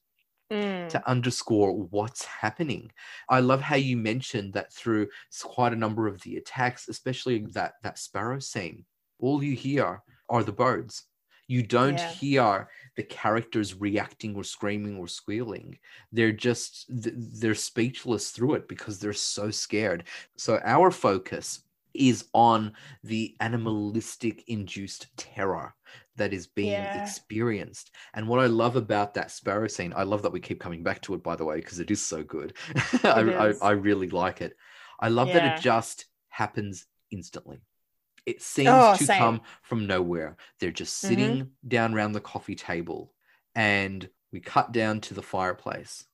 Mm. 0.54 0.84
to 0.90 1.10
underscore 1.10 1.74
what's 1.88 2.26
happening. 2.26 2.92
I 3.30 3.40
love 3.40 3.62
how 3.62 3.76
you 3.76 3.98
mentioned 3.98 4.54
that 4.54 4.74
through 4.74 5.10
quite 5.44 5.74
a 5.74 5.78
number 5.78 6.08
of 6.08 6.22
the 6.22 6.38
attacks 6.38 6.88
especially 6.88 7.46
that 7.54 7.76
that 7.84 7.98
sparrow 8.00 8.40
scene 8.40 8.86
all 9.20 9.44
you 9.44 9.56
hear 9.56 10.02
are 10.30 10.44
the 10.44 10.52
birds. 10.52 11.06
You 11.48 11.64
don't 11.64 12.00
Yeah. 12.00 12.00
hear 12.00 12.70
the 12.96 13.04
characters 13.04 13.76
reacting 13.76 14.36
or 14.36 14.44
screaming 14.44 14.98
or 14.98 15.08
squealing. 15.08 15.78
They're 16.12 16.32
just 16.32 16.86
they're 16.90 17.56
speechless 17.56 18.32
through 18.32 18.56
it 18.56 18.68
because 18.68 19.00
they're 19.00 19.14
so 19.14 19.52
scared. 19.52 20.08
So 20.38 20.60
our 20.64 20.90
focus 20.92 21.64
is 21.94 22.28
on 22.34 22.74
the 23.04 23.36
animalistic 23.40 24.44
induced 24.48 25.16
terror 25.18 25.76
that 26.16 26.34
is 26.34 26.48
being 26.48 26.84
Yeah. 26.84 27.02
experienced 27.02 27.92
and 28.14 28.28
what 28.28 28.40
i 28.40 28.46
love 28.46 28.76
about 28.76 29.14
that 29.14 29.32
sparrow 29.32 29.68
scene 29.68 29.94
i 29.96 30.04
love 30.04 30.22
that 30.22 30.32
we 30.32 30.40
keep 30.40 30.60
coming 30.60 30.84
back 30.84 31.02
to 31.02 31.14
it 31.14 31.24
by 31.24 31.36
the 31.36 31.46
way 31.46 31.56
because 31.58 31.80
it 31.80 31.92
is 31.92 32.02
so 32.02 32.24
good 32.24 32.54
I, 33.04 33.22
I. 33.22 33.54
I 33.62 33.72
really 33.72 34.10
like 34.10 34.42
it 34.42 34.56
i 35.00 35.10
love 35.10 35.32
that 35.34 35.46
it 35.46 35.58
just 35.58 36.06
happens 36.30 36.86
instantly 37.12 37.62
it 38.26 38.42
seems 38.42 38.70
Oh, 38.70 38.96
to 38.96 39.06
same. 39.06 39.18
come 39.18 39.42
from 39.62 39.88
nowhere 39.88 40.38
they're 40.60 40.72
just 40.72 41.04
Mhm. 41.04 41.08
sitting 41.08 41.50
down 41.68 41.94
around 41.94 42.14
the 42.14 42.22
coffee 42.22 42.56
table 42.56 43.14
and 43.56 44.10
we 44.32 44.40
cut 44.40 44.72
down 44.72 45.00
to 45.02 45.14
the 45.14 45.22
fireplace. 45.22 46.06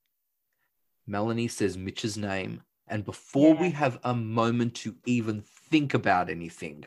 Melanie 1.08 1.48
says 1.48 1.78
Mitch's 1.78 2.18
name, 2.18 2.62
and 2.88 3.06
before 3.06 3.56
we 3.56 3.72
have 3.72 3.98
a 4.04 4.14
moment 4.14 4.76
to 4.76 4.96
even 5.06 5.42
think 5.42 5.94
about 5.94 6.30
anything, 6.30 6.84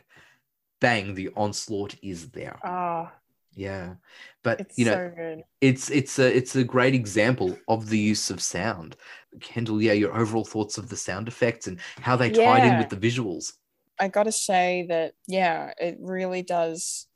bang, 0.83 1.15
the 1.15 1.29
onslaught 1.37 1.95
is 2.03 2.29
there. 2.31 2.59
Oh, 2.63 3.09
Yeah, 3.55 3.95
but 4.43 4.59
It's 4.59 4.77
you 4.77 4.85
know, 4.85 5.11
so 5.15 5.43
it's 5.61 5.89
it's 5.89 6.19
a 6.19 6.37
it's 6.37 6.55
a 6.57 6.63
great 6.63 6.93
example 6.93 7.57
of 7.69 7.89
the 7.89 7.97
use 7.97 8.29
of 8.29 8.41
sound. 8.41 8.97
Kendall, 9.39 9.81
yeah, 9.81 9.93
your 9.93 10.13
overall 10.13 10.43
thoughts 10.43 10.77
of 10.77 10.89
the 10.89 10.97
sound 10.97 11.29
effects 11.29 11.67
and 11.67 11.79
how 12.01 12.17
they 12.17 12.29
tied 12.29 12.65
in 12.65 12.77
with 12.77 12.89
the 12.89 12.97
visuals. 12.97 13.53
I 13.99 14.09
got 14.09 14.23
to 14.23 14.31
say 14.31 14.85
that, 14.89 15.13
yeah, 15.27 15.71
it 15.77 15.97
really 16.01 16.41
does. 16.41 17.07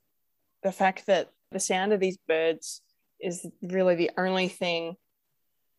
The 0.64 0.72
fact 0.72 1.08
that 1.08 1.32
the 1.52 1.60
sound 1.60 1.92
of 1.92 2.00
these 2.00 2.18
birds 2.28 2.82
is 3.20 3.46
really 3.62 3.96
the 3.96 4.12
only 4.18 4.48
thing 4.48 4.96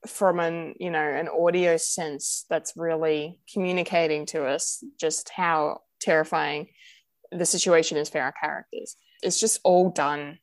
from 0.06 0.40
an, 0.40 0.74
you 0.78 0.90
know, 0.90 1.08
an 1.22 1.28
audio 1.28 1.76
sense 1.76 2.44
that's 2.50 2.74
really 2.76 3.38
communicating 3.52 4.26
to 4.26 4.44
us 4.44 4.84
just 5.00 5.30
how 5.30 5.80
terrifying 6.00 6.68
the 7.32 7.46
situation 7.46 7.96
is 7.96 8.08
for 8.08 8.20
our 8.20 8.32
characters. 8.32 8.96
It's 9.22 9.38
just 9.40 9.60
all 9.64 9.90
done 9.90 10.38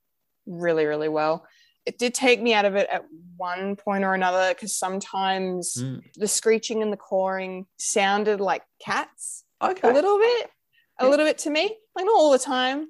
really, 0.45 0.85
really 0.85 1.09
well. 1.09 1.45
It 1.85 1.97
did 1.99 2.13
take 2.13 2.41
me 2.41 2.53
out 2.53 2.65
of 2.65 2.75
it 2.75 2.87
at 2.91 3.05
one 3.37 3.75
point 3.75 4.03
or 4.03 4.13
another 4.13 4.53
because 4.53 4.75
sometimes 4.75 5.75
Mm. 5.77 6.01
the 6.15 6.27
screeching 6.27 6.81
and 6.81 6.91
the 6.91 6.97
cawing 6.97 7.67
sounded 7.77 8.39
like 8.41 8.63
cats 8.79 9.43
Okay. 9.61 9.87
a 9.89 9.91
little 9.93 10.17
bit 10.17 10.49
a 10.99 11.03
Yeah. 11.05 11.09
little 11.09 11.25
bit 11.25 11.37
to 11.39 11.49
me 11.49 11.63
like 11.95 12.05
not 12.05 12.15
all 12.15 12.31
the 12.31 12.39
time 12.39 12.89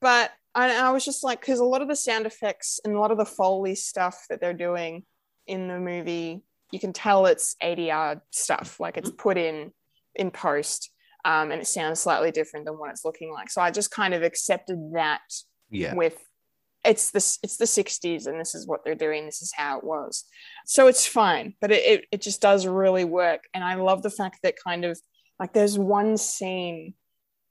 but 0.00 0.32
I, 0.54 0.74
I 0.74 0.90
was 0.90 1.04
just 1.04 1.22
like 1.22 1.40
because 1.40 1.58
a 1.60 1.64
lot 1.64 1.82
of 1.82 1.88
the 1.88 1.96
sound 1.96 2.24
effects 2.26 2.80
and 2.84 2.94
a 2.94 2.98
lot 2.98 3.10
of 3.10 3.18
the 3.18 3.24
foley 3.26 3.74
stuff 3.74 4.24
that 4.30 4.40
they're 4.40 4.54
doing 4.54 5.04
in 5.46 5.68
the 5.68 5.78
movie 5.78 6.42
you 6.70 6.80
can 6.80 6.92
tell 6.94 7.26
it's 7.26 7.54
adr 7.62 8.20
stuff 8.30 8.80
like 8.80 8.96
it's 8.96 9.10
put 9.10 9.36
in 9.36 9.72
in 10.14 10.30
post 10.30 10.90
um, 11.24 11.50
and 11.52 11.60
it 11.60 11.66
sounds 11.66 12.00
slightly 12.00 12.30
different 12.30 12.66
than 12.66 12.78
what 12.78 12.90
it's 12.90 13.04
looking 13.04 13.32
like. 13.32 13.50
So 13.50 13.60
i 13.62 13.70
just 13.70 13.90
kind 13.90 14.14
of 14.14 14.22
accepted 14.22 14.78
that 14.94 15.20
Yeah. 15.70 15.94
with 15.94 16.18
it's 16.84 17.12
this 17.12 17.38
it's 17.44 17.58
the 17.58 17.64
60s 17.64 18.26
and 18.26 18.40
this 18.40 18.56
is 18.56 18.66
what 18.66 18.84
they're 18.84 18.96
doing 18.96 19.24
this 19.24 19.40
is 19.40 19.52
how 19.54 19.78
it 19.78 19.84
was. 19.84 20.24
So 20.66 20.88
it's 20.88 21.06
fine 21.06 21.54
but 21.60 21.70
it, 21.70 21.84
it, 22.00 22.04
it 22.12 22.22
just 22.22 22.40
does 22.42 22.66
really 22.66 23.04
work. 23.04 23.44
And 23.54 23.62
i 23.62 23.74
love 23.74 24.02
the 24.02 24.10
fact 24.10 24.38
that 24.42 24.54
kind 24.62 24.84
of 24.84 24.98
like 25.38 25.52
there's 25.52 25.78
one 25.78 26.16
scene 26.16 26.94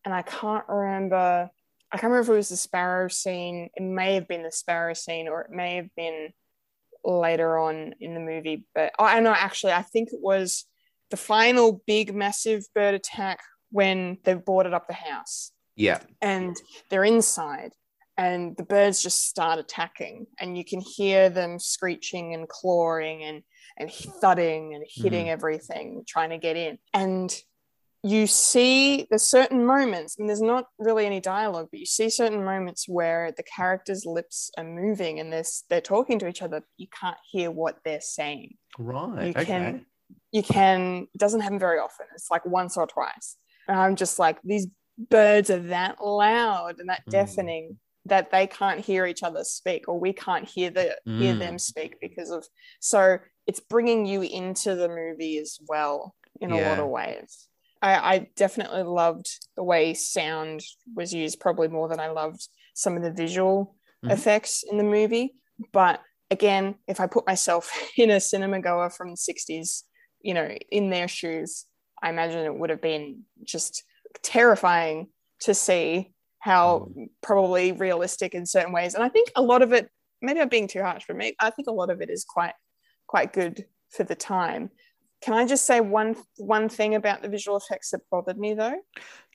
and 0.05 0.13
i 0.13 0.21
can't 0.21 0.65
remember 0.67 1.49
i 1.91 1.97
can't 1.97 2.11
remember 2.11 2.23
if 2.23 2.29
it 2.29 2.37
was 2.37 2.49
the 2.49 2.57
sparrow 2.57 3.07
scene. 3.07 3.69
It 3.75 3.83
may 3.83 4.15
have 4.15 4.27
been 4.27 4.43
the 4.43 4.51
sparrow 4.51 4.93
scene 4.93 5.27
or 5.27 5.41
it 5.43 5.51
may 5.51 5.75
have 5.75 5.89
been 5.95 6.29
later 7.03 7.57
on 7.57 7.95
in 7.99 8.13
the 8.13 8.19
movie 8.19 8.65
but 8.75 8.91
oh, 8.99 9.05
i 9.05 9.19
know 9.19 9.33
actually 9.33 9.73
i 9.73 9.81
think 9.81 10.09
it 10.11 10.19
was 10.21 10.65
the 11.09 11.17
final 11.17 11.81
big 11.87 12.13
massive 12.13 12.63
bird 12.75 12.93
attack 12.93 13.39
when 13.71 14.17
they've 14.23 14.43
boarded 14.43 14.73
up 14.73 14.87
the 14.87 14.93
house 14.93 15.51
Yeah. 15.75 15.99
and 16.21 16.55
they're 16.89 17.03
inside 17.03 17.71
and 18.17 18.55
the 18.57 18.63
birds 18.63 19.01
just 19.01 19.25
start 19.27 19.57
attacking 19.59 20.27
and 20.39 20.57
you 20.57 20.65
can 20.65 20.81
hear 20.81 21.29
them 21.29 21.59
screeching 21.59 22.33
and 22.33 22.47
clawing 22.47 23.23
and 23.23 23.43
and 23.77 23.91
thudding 23.91 24.75
and 24.75 24.83
hitting 24.87 25.27
mm. 25.27 25.29
everything 25.29 26.03
trying 26.07 26.29
to 26.29 26.37
get 26.37 26.57
in 26.57 26.77
and 26.93 27.41
you 28.03 28.25
see 28.27 29.07
there's 29.09 29.23
certain 29.23 29.65
moments 29.65 30.17
and 30.17 30.27
there's 30.27 30.41
not 30.41 30.65
really 30.77 31.05
any 31.05 31.19
dialogue 31.19 31.67
but 31.71 31.79
you 31.79 31.85
see 31.85 32.09
certain 32.09 32.43
moments 32.43 32.85
where 32.87 33.31
the 33.37 33.43
characters 33.43 34.05
lips 34.05 34.51
are 34.57 34.63
moving 34.63 35.19
and 35.19 35.31
they're, 35.31 35.43
they're 35.69 35.81
talking 35.81 36.19
to 36.19 36.27
each 36.27 36.41
other 36.41 36.59
but 36.59 36.67
you 36.77 36.87
can't 36.99 37.17
hear 37.31 37.49
what 37.49 37.77
they're 37.85 38.01
saying 38.01 38.55
Right. 38.77 39.27
you 39.27 39.29
okay. 39.31 39.45
can 39.45 39.85
you 40.31 40.43
can 40.43 41.07
it 41.13 41.17
doesn't 41.17 41.41
happen 41.41 41.59
very 41.59 41.79
often 41.79 42.07
it's 42.13 42.29
like 42.29 42.45
once 42.45 42.75
or 42.75 42.87
twice 42.87 43.37
and 43.71 43.79
i'm 43.79 43.95
just 43.95 44.19
like 44.19 44.37
these 44.43 44.67
birds 45.09 45.49
are 45.49 45.59
that 45.59 46.03
loud 46.03 46.79
and 46.79 46.89
that 46.89 47.03
Mm. 47.07 47.11
deafening 47.11 47.79
that 48.05 48.31
they 48.31 48.47
can't 48.47 48.79
hear 48.79 49.05
each 49.05 49.23
other 49.23 49.43
speak 49.43 49.87
or 49.87 49.99
we 49.99 50.11
can't 50.13 50.47
hear 50.47 50.69
the 50.69 50.97
hear 51.05 51.33
Mm. 51.35 51.39
them 51.39 51.59
speak 51.59 51.95
because 52.01 52.29
of 52.31 52.45
so 52.79 53.17
it's 53.47 53.59
bringing 53.59 54.05
you 54.05 54.21
into 54.21 54.75
the 54.75 54.89
movie 54.89 55.37
as 55.37 55.57
well 55.67 56.15
in 56.39 56.51
a 56.51 56.57
lot 56.57 56.79
of 56.79 56.87
ways 56.87 57.47
I, 57.81 57.95
I 58.15 58.27
definitely 58.35 58.83
loved 58.83 59.27
the 59.55 59.63
way 59.63 59.93
sound 59.93 60.61
was 60.95 61.13
used 61.13 61.39
probably 61.39 61.67
more 61.67 61.87
than 61.87 61.99
i 61.99 62.09
loved 62.09 62.47
some 62.73 62.97
of 62.97 63.03
the 63.03 63.11
visual 63.11 63.75
Mhm. 64.03 64.11
effects 64.13 64.63
in 64.69 64.77
the 64.77 64.83
movie 64.83 65.35
but 65.71 66.01
again 66.31 66.75
if 66.87 66.99
i 66.99 67.07
put 67.07 67.27
myself 67.27 67.71
in 67.97 68.09
a 68.09 68.19
cinema 68.19 68.59
goer 68.59 68.89
from 68.89 69.11
the 69.11 69.17
60s 69.17 69.83
you 70.21 70.33
know 70.33 70.47
in 70.71 70.89
their 70.89 71.07
shoes 71.07 71.65
i 72.01 72.09
imagine 72.09 72.39
it 72.39 72.55
would 72.55 72.69
have 72.69 72.81
been 72.81 73.23
just 73.43 73.83
terrifying 74.23 75.07
to 75.41 75.53
see 75.53 76.11
how 76.39 76.91
probably 77.21 77.71
realistic 77.71 78.33
in 78.33 78.45
certain 78.45 78.73
ways. 78.73 78.95
And 78.95 79.03
i 79.03 79.09
think 79.09 79.31
a 79.35 79.41
lot 79.41 79.61
of 79.61 79.73
it 79.73 79.89
maybe 80.21 80.39
i'm 80.39 80.49
being 80.49 80.67
too 80.67 80.81
harsh 80.81 81.03
but 81.07 81.15
maybe, 81.15 81.35
i 81.39 81.49
think 81.49 81.67
a 81.67 81.71
lot 81.71 81.89
of 81.89 82.01
it 82.01 82.09
is 82.09 82.23
quite 82.23 82.53
quite 83.07 83.33
good 83.33 83.65
for 83.89 84.03
the 84.03 84.15
time. 84.15 84.69
Can 85.21 85.33
i 85.33 85.45
just 85.45 85.65
say 85.65 85.81
one 85.81 86.15
one 86.37 86.67
thing 86.67 86.95
about 86.95 87.21
the 87.21 87.29
visual 87.29 87.57
effects 87.57 87.91
that 87.91 88.01
bothered 88.09 88.39
me 88.39 88.53
though? 88.53 88.75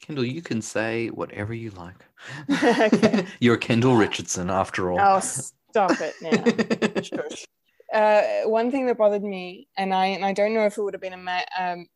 Kendall, 0.00 0.24
you 0.24 0.42
can 0.42 0.60
say 0.60 1.08
whatever 1.08 1.54
you 1.54 1.70
like. 1.70 2.04
You're 3.40 3.56
Kendall 3.56 3.96
Richardson 3.96 4.50
after 4.50 4.90
all. 4.90 4.98
oh 5.00 5.20
stop 5.20 5.92
it 6.00 6.14
now. 6.22 7.32
Uh, 7.94 8.42
one 8.46 8.72
thing 8.72 8.84
that 8.86 8.98
bothered 8.98 9.22
me, 9.22 9.68
and 9.78 9.94
I 9.94 10.06
and 10.06 10.24
I 10.24 10.32
don't 10.32 10.52
know 10.54 10.66
if 10.66 10.76
it 10.76 10.82
would 10.82 10.92
have 10.92 11.00
been 11.00 11.12
a 11.12 11.16
ma- 11.16 11.40
um, 11.56 11.86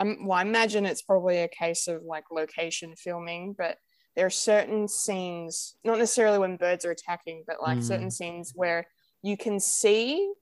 well, 0.00 0.32
I 0.38 0.42
imagine 0.42 0.86
it's 0.86 1.02
probably 1.02 1.38
a 1.38 1.48
case 1.48 1.86
of 1.88 2.02
like 2.02 2.24
location 2.30 2.94
filming, 2.96 3.54
but 3.56 3.78
there 4.16 4.26
are 4.26 4.30
certain 4.30 4.88
scenes, 4.88 5.76
not 5.84 5.98
necessarily 5.98 6.38
when 6.38 6.56
birds 6.56 6.84
are 6.84 6.90
attacking, 6.90 7.44
but 7.46 7.62
like 7.62 7.78
Mm. 7.78 7.82
certain 7.82 8.10
scenes 8.10 8.52
where 8.54 8.86
you 9.22 9.36
can 9.36 9.60
see. 9.60 10.32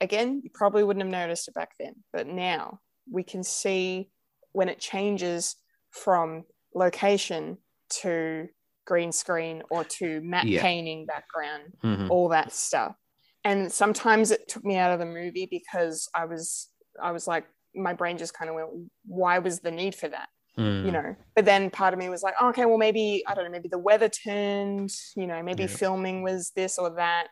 Again, 0.00 0.40
you 0.44 0.50
probably 0.52 0.84
wouldn't 0.84 1.04
have 1.04 1.10
noticed 1.10 1.48
it 1.48 1.54
back 1.54 1.70
then, 1.78 1.94
but 2.12 2.26
now 2.26 2.80
we 3.10 3.22
can 3.22 3.42
see 3.42 4.10
when 4.52 4.68
it 4.68 4.78
changes 4.80 5.56
from 5.90 6.44
location 6.74 7.58
to 7.88 8.48
green 8.86 9.12
screen 9.12 9.62
or 9.70 9.84
to 9.84 10.20
matte 10.22 10.46
Yeah. 10.48 10.60
painting 10.60 11.06
background 11.06 11.72
Mhm. 11.82 12.10
all 12.10 12.28
that 12.28 12.52
stuff 12.52 12.96
and 13.44 13.72
sometimes 13.72 14.30
it 14.30 14.46
took 14.48 14.64
me 14.64 14.76
out 14.76 14.92
of 14.92 14.98
the 14.98 15.06
movie 15.06 15.46
because 15.50 16.08
i 16.14 16.24
was 16.24 16.70
i 17.02 17.10
was 17.12 17.26
like 17.26 17.46
my 17.74 17.92
brain 17.92 18.16
just 18.18 18.34
kind 18.34 18.48
of 18.48 18.54
went 18.54 18.68
why 19.06 19.38
was 19.38 19.60
the 19.60 19.70
need 19.70 19.94
for 19.94 20.08
that? 20.08 20.28
Mm. 20.58 20.86
you 20.86 20.92
know? 20.92 21.16
But 21.34 21.46
then 21.46 21.68
part 21.68 21.94
of 21.94 21.98
me 21.98 22.08
was 22.08 22.22
like 22.22 22.34
oh, 22.40 22.48
okay 22.50 22.64
well 22.64 22.78
maybe 22.78 23.24
i 23.26 23.34
don't 23.34 23.44
know 23.44 23.50
maybe 23.50 23.68
the 23.68 23.76
weather 23.78 24.08
turned 24.08 24.90
you 25.16 25.26
know 25.26 25.42
maybe 25.42 25.64
Yeah. 25.64 25.68
filming 25.68 26.22
was 26.22 26.52
this 26.54 26.78
or 26.78 26.90
that. 26.96 27.26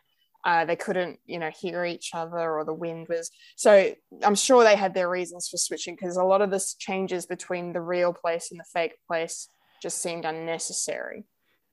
Uh, 0.45 0.65
they 0.65 0.75
couldn't 0.75 1.19
you 1.25 1.39
know 1.39 1.49
hear 1.57 1.85
each 1.85 2.09
other 2.13 2.51
or 2.51 2.65
the 2.65 2.73
wind 2.73 3.07
was 3.07 3.31
so 3.55 3.93
i'm 4.23 4.35
sure 4.35 4.65
they 4.65 4.75
had 4.75 4.93
their 4.93 5.09
reasons 5.09 5.47
for 5.47 5.55
switching 5.55 5.95
because 5.95 6.17
a 6.17 6.23
lot 6.23 6.41
of 6.41 6.51
this 6.51 6.73
changes 6.73 7.25
between 7.25 7.71
the 7.71 7.79
real 7.79 8.11
place 8.11 8.51
and 8.51 8.59
the 8.59 8.65
fake 8.73 8.95
place 9.07 9.47
just 9.81 10.01
seemed 10.01 10.25
unnecessary. 10.25 11.23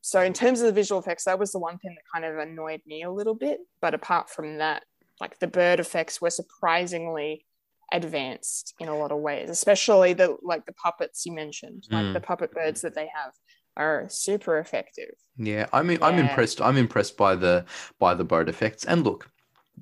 So 0.03 0.21
in 0.23 0.33
terms 0.33 0.61
of 0.61 0.67
the 0.67 0.73
visual 0.73 1.01
effects 1.01 1.25
that 1.25 1.39
was 1.41 1.51
the 1.51 1.59
one 1.59 1.79
thing 1.79 1.97
that 1.97 2.05
kind 2.15 2.25
of 2.25 2.39
annoyed 2.39 2.81
me 2.87 3.03
a 3.03 3.11
little 3.11 3.35
bit. 3.35 3.59
But 3.83 3.93
apart 3.95 4.31
from 4.31 4.59
that 4.59 4.85
like 5.21 5.41
the 5.41 5.49
bird 5.49 5.81
effects 5.81 6.21
were 6.21 6.31
surprisingly 6.31 7.45
advanced 7.93 8.75
in 8.79 8.89
a 8.89 8.97
lot 8.97 9.13
of 9.13 9.19
ways 9.19 9.51
especially 9.51 10.13
the 10.13 10.37
like 10.43 10.65
the 10.67 10.73
puppets 10.73 11.27
you 11.27 11.33
mentioned 11.33 11.85
like 11.91 12.07
Mm. 12.07 12.15
the 12.15 12.21
puppet 12.21 12.53
birds 12.53 12.83
that 12.83 12.95
they 12.95 13.09
have 13.15 13.33
are 13.77 14.07
super 14.09 14.59
effective 14.59 15.15
Yeah, 15.37 15.69
I 15.73 15.83
mean, 15.83 15.99
I'm 16.03 16.19
impressed. 16.19 16.61
I'm 16.61 16.77
impressed 16.77 17.17
by 17.17 17.35
the 17.35 17.65
by 17.99 18.15
the 18.15 18.25
bird 18.25 18.49
effects. 18.49 18.85
And 18.85 19.05
look, 19.05 19.31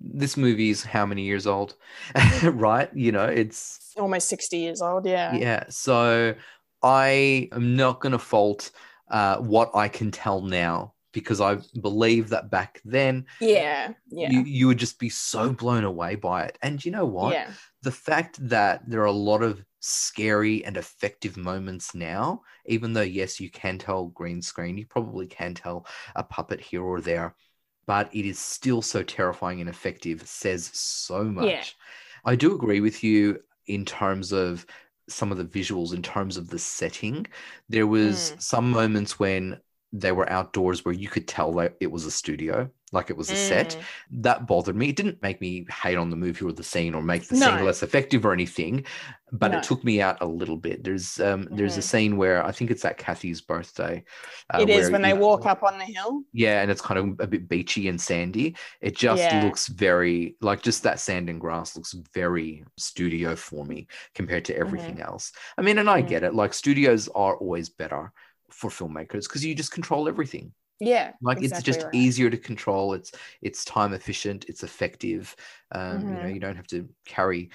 this 0.01 0.37
movie 0.37 0.71
is 0.71 0.85
how 0.85 1.05
many 1.07 1.23
years 1.23 1.47
old, 1.47 1.75
right? 2.43 2.91
You 2.95 3.13
know, 3.13 3.25
it's 3.25 3.93
almost 3.97 4.29
60 4.29 4.59
years 4.59 4.81
old 4.81 5.07
yeah 5.07 5.35
yeah. 5.35 5.65
So 5.69 6.35
I 6.83 7.49
am 7.53 7.77
not 7.77 8.01
going 8.01 8.13
to 8.13 8.19
fault 8.19 8.71
uh, 9.11 9.39
what 9.39 9.71
I 9.75 9.89
can 9.89 10.11
tell 10.11 10.43
now 10.43 10.95
because 11.13 11.41
I 11.41 11.59
believe 11.81 12.29
that 12.31 12.51
back 12.51 12.81
then 12.85 13.27
yeah 13.41 13.93
yeah 14.11 14.31
you 14.31 14.41
you 14.43 14.67
would 14.67 14.79
just 14.79 14.99
be 14.99 15.09
so 15.09 15.53
blown 15.53 15.85
away 15.85 16.17
by 16.17 16.45
it. 16.45 16.59
And 16.63 16.85
you 16.85 16.91
know 16.93 17.07
what? 17.07 17.35
yeah 17.35 17.51
the 17.83 17.93
fact 17.93 18.39
that 18.49 18.83
there 18.89 19.01
are 19.03 19.07
a 19.07 19.13
lot 19.13 19.43
of 19.43 19.65
scary 19.81 20.65
and 20.65 20.77
effective 20.77 21.37
moments 21.37 21.95
now, 21.95 22.43
even 22.67 22.93
though, 22.93 23.03
yes, 23.03 23.39
you 23.39 23.49
can 23.51 23.79
tell 23.79 24.07
green 24.07 24.43
screen, 24.43 24.77
you 24.77 24.85
probably 24.87 25.29
can 25.29 25.55
tell 25.55 25.87
a 26.17 26.25
puppet 26.25 26.61
here 26.61 26.83
or 26.83 27.01
there, 27.01 27.37
but 27.87 28.13
it 28.13 28.27
is 28.27 28.39
still 28.39 28.83
so 28.83 29.05
terrifying 29.05 29.61
and 29.61 29.71
effective, 29.71 30.27
says 30.27 30.69
so 30.75 31.23
much. 31.25 31.47
Yeah. 31.47 31.65
I 32.25 32.35
do 32.35 32.55
agree 32.55 32.81
with 32.81 33.05
you 33.05 33.39
in 33.69 33.85
terms 33.85 34.33
of 34.33 34.67
some 35.09 35.31
of 35.33 35.39
the 35.39 35.45
visuals, 35.45 35.95
in 35.95 36.03
terms 36.03 36.37
of 36.37 36.49
the 36.49 36.59
setting. 36.59 37.27
There 37.69 37.87
was 37.87 38.33
Mm. 38.37 38.43
some 38.43 38.71
moments 38.71 39.19
when 39.19 39.61
they 39.93 40.13
were 40.13 40.31
outdoors 40.31 40.85
where 40.85 40.95
you 40.95 41.09
could 41.09 41.27
tell 41.27 41.53
that 41.53 41.75
it 41.81 41.91
was 41.91 42.05
a 42.05 42.11
studio 42.11 42.71
like 42.93 43.11
it 43.11 43.17
was 43.17 43.31
a 43.31 43.37
set. 43.37 43.71
Mm. 43.71 43.83
That 44.23 44.47
bothered 44.47 44.75
me. 44.77 44.89
It 44.89 44.97
didn't 44.97 45.21
make 45.21 45.43
me 45.43 45.67
hate 45.83 45.97
on 45.99 46.09
the 46.11 46.17
movie 46.17 46.45
or 46.45 46.53
the 46.53 46.63
scene 46.63 46.95
or 46.95 47.03
make 47.03 47.29
the 47.29 47.37
No. 47.37 47.47
scene 47.47 47.65
less 47.65 47.83
effective 47.83 48.25
or 48.25 48.33
anything, 48.33 48.87
but 49.31 49.53
No. 49.53 49.59
it 49.59 49.63
took 49.65 49.85
me 49.85 50.01
out 50.01 50.23
a 50.23 50.27
little 50.27 50.57
bit. 50.57 50.85
There's 50.85 51.21
um 51.21 51.49
there's 51.51 51.77
a 51.77 51.81
Mhm. 51.81 51.85
scene 51.85 52.17
where 52.17 52.45
I 52.45 52.51
think 52.51 52.71
it's 52.71 52.85
at 52.87 52.97
Kathy's 52.97 53.41
birthday. 53.43 54.05
uh, 54.55 54.61
It 54.63 54.71
is 54.71 54.91
when 54.91 55.03
they 55.03 55.13
walk 55.13 55.45
up 55.45 55.63
on 55.63 55.79
the 55.79 55.85
hill. 55.85 56.23
Yeah, 56.33 56.63
and 56.63 56.71
it's 56.71 56.81
kind 56.81 56.99
of 56.99 57.21
a 57.21 57.27
bit 57.27 57.47
beachy 57.49 57.89
and 57.89 58.01
sandy. 58.01 58.57
It 58.81 58.97
just 58.97 59.21
Yeah. 59.23 59.45
looks 59.45 59.67
very 59.69 60.37
like 60.41 60.63
just 60.63 60.83
that 60.85 60.99
sand 60.99 61.29
and 61.29 61.39
grass 61.41 61.77
looks 61.77 61.95
very 62.15 62.65
studio 62.79 63.37
for 63.37 63.67
me 63.67 63.87
compared 64.15 64.47
to 64.47 64.57
everything 64.57 65.03
else. 65.03 65.33
I 65.59 65.63
mean, 65.63 65.77
and 65.77 65.91
I 65.91 66.03
Mm. 66.03 66.09
get 66.09 66.23
it. 66.23 66.35
Like 66.35 66.55
studios 66.55 67.09
are 67.09 67.37
always 67.37 67.69
better 67.69 68.13
for 68.51 68.71
filmmakers 68.71 69.25
because 69.29 69.45
you 69.45 69.55
just 69.55 69.73
control 69.73 70.09
everything. 70.09 70.53
Yeah. 70.81 71.13
Like 71.21 71.43
it's 71.43 71.63
just 71.63 71.83
right. 71.83 71.95
easier 71.95 72.31
to 72.31 72.37
control. 72.37 72.95
It's 72.95 73.13
it's 73.43 73.65
time 73.65 73.93
efficient. 73.95 74.45
It's 74.49 74.63
effective. 74.63 75.35
Um, 75.73 76.09
You 76.09 76.21
know, 76.21 76.29
Mhm. 76.29 76.35
you 76.35 76.41
don't 76.41 76.57
have 76.57 76.69
to 76.69 76.89
carry 77.05 77.51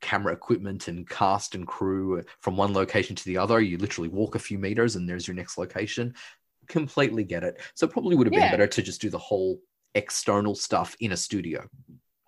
camera 0.00 0.32
equipment 0.32 0.88
and 0.88 1.08
cast 1.08 1.54
and 1.54 1.66
crew 1.66 2.22
from 2.40 2.56
one 2.56 2.72
location 2.74 3.16
to 3.16 3.24
the 3.24 3.38
other. 3.38 3.60
You 3.60 3.78
literally 3.78 4.08
walk 4.10 4.34
a 4.34 4.38
few 4.38 4.58
meters 4.58 4.96
and 4.96 5.08
there's 5.08 5.26
your 5.26 5.34
next 5.36 5.58
location. 5.58 6.14
Completely 6.68 7.24
get 7.24 7.44
it. 7.44 7.60
So 7.74 7.86
it 7.86 7.92
probably 7.92 8.16
would 8.16 8.26
have 8.26 8.34
been 8.34 8.42
Yeah. 8.42 8.50
better 8.50 8.66
to 8.66 8.82
just 8.82 9.00
do 9.00 9.10
the 9.10 9.18
whole 9.18 9.60
external 9.94 10.54
stuff 10.54 10.96
in 11.00 11.12
a 11.12 11.16
studio. 11.16 11.68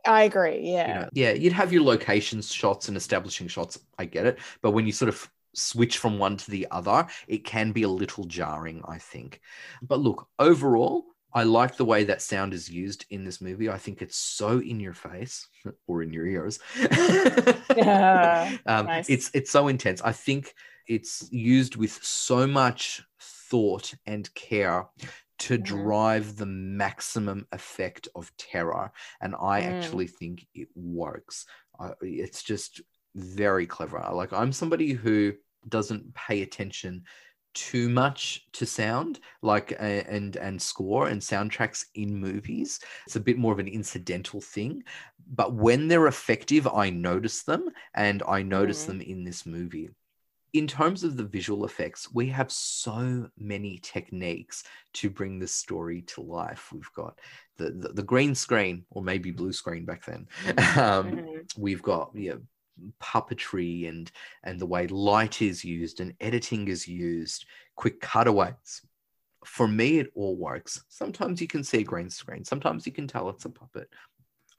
I 0.06 0.24
agree. 0.24 0.60
You 0.86 0.94
Yeah. 0.94 0.94
know, 0.94 1.08
yeah, 1.12 1.32
you'd 1.32 1.52
have 1.52 1.72
your 1.72 1.82
locations 1.82 2.52
shots 2.52 2.88
and 2.88 2.96
establishing 2.96 3.48
shots. 3.48 3.78
I 3.98 4.04
get 4.04 4.26
it, 4.26 4.38
but 4.60 4.72
when 4.72 4.86
you 4.86 4.92
sort 4.92 5.08
of 5.08 5.30
switch 5.54 5.98
from 5.98 6.18
one 6.18 6.36
to 6.38 6.50
the 6.50 6.66
other, 6.70 7.06
it 7.28 7.44
can 7.44 7.72
be 7.72 7.82
a 7.82 7.88
little 7.88 8.24
jarring, 8.24 8.82
I 8.86 8.98
think. 8.98 9.40
But 9.82 10.00
look, 10.00 10.28
overall, 10.38 11.06
I 11.34 11.44
like 11.44 11.76
the 11.76 11.84
way 11.84 12.04
that 12.04 12.20
sound 12.22 12.52
is 12.52 12.68
used 12.70 13.06
in 13.10 13.24
this 13.24 13.40
movie. 13.40 13.70
I 13.70 13.78
think 13.78 14.02
it's 14.02 14.16
so 14.16 14.58
in 14.60 14.80
your 14.80 14.92
face 14.94 15.48
or 15.86 16.02
in 16.02 16.12
your 16.12 16.26
ears. 16.26 16.58
Yeah, 17.74 18.52
um, 18.66 18.90
nice. 18.90 19.06
It's 19.06 19.30
it's 19.34 19.50
so 19.50 19.68
intense. 19.68 20.00
I 20.02 20.12
think 20.12 20.54
it's 20.86 21.28
used 21.30 21.76
with 21.76 21.92
so 22.04 22.46
much 22.46 23.02
thought 23.20 23.94
and 24.06 24.32
care 24.34 24.86
to 25.38 25.58
Mhm. 25.58 25.58
drive 25.58 26.36
the 26.36 26.46
maximum 26.46 27.46
effect 27.52 28.06
of 28.14 28.30
terror 28.36 28.92
and 29.20 29.34
i 29.40 29.60
Mm. 29.60 29.62
actually 29.62 30.06
think 30.06 30.46
it 30.54 30.68
works 30.74 31.46
I 31.80 31.92
it's 32.02 32.42
just 32.42 32.80
very 33.14 33.66
clever 33.66 34.02
like 34.12 34.32
i'm 34.32 34.52
somebody 34.52 34.92
who 34.92 35.32
doesn't 35.68 36.12
pay 36.14 36.42
attention 36.42 37.02
too 37.54 37.88
much 37.90 38.46
to 38.52 38.64
sound 38.64 39.20
like 39.42 39.74
and 39.78 40.36
and 40.36 40.60
score 40.60 41.08
and 41.08 41.20
soundtracks 41.20 41.84
in 41.94 42.14
movies 42.16 42.80
it's 43.06 43.16
a 43.16 43.20
bit 43.20 43.36
more 43.36 43.52
of 43.52 43.58
an 43.58 43.68
incidental 43.68 44.40
thing 44.40 44.82
but 45.34 45.54
when 45.54 45.86
they're 45.86 46.06
effective 46.06 46.66
i 46.68 46.88
notice 46.88 47.42
them 47.42 47.68
and 47.94 48.22
i 48.26 48.42
notice 48.42 48.84
Mhm. 48.84 48.86
them 48.86 49.00
in 49.02 49.24
this 49.24 49.44
movie 49.44 49.90
in 50.52 50.66
terms 50.66 51.02
of 51.02 51.16
the 51.16 51.24
visual 51.24 51.64
effects, 51.64 52.12
we 52.12 52.26
have 52.28 52.52
so 52.52 53.26
many 53.38 53.78
techniques 53.82 54.64
to 54.92 55.08
bring 55.08 55.38
this 55.38 55.52
story 55.54 56.02
to 56.02 56.20
life. 56.20 56.70
We've 56.72 56.92
got 56.94 57.18
the, 57.56 57.70
the, 57.70 57.88
the 57.94 58.02
green 58.02 58.34
screen, 58.34 58.84
or 58.90 59.02
maybe 59.02 59.30
blue 59.30 59.52
screen 59.52 59.86
back 59.86 60.04
then. 60.04 60.26
Um, 60.76 61.12
Mhm. 61.12 61.52
We've 61.56 61.82
got 61.82 62.10
yeah, 62.14 62.34
puppetry 63.00 63.88
and 63.88 64.10
and 64.44 64.58
the 64.60 64.66
way 64.66 64.86
light 64.88 65.42
is 65.42 65.64
used 65.64 66.00
and 66.00 66.14
editing 66.20 66.68
is 66.68 66.86
used, 66.88 67.46
quick 67.76 68.00
cutaways. 68.00 68.82
For 69.44 69.66
me, 69.66 69.98
it 69.98 70.12
all 70.14 70.36
works. 70.36 70.84
Sometimes 70.88 71.40
you 71.40 71.48
can 71.48 71.64
see 71.64 71.78
a 71.78 71.84
green 71.84 72.10
screen. 72.10 72.44
Sometimes 72.44 72.86
you 72.86 72.92
can 72.92 73.08
tell 73.08 73.28
it's 73.28 73.44
a 73.44 73.50
puppet. 73.50 73.88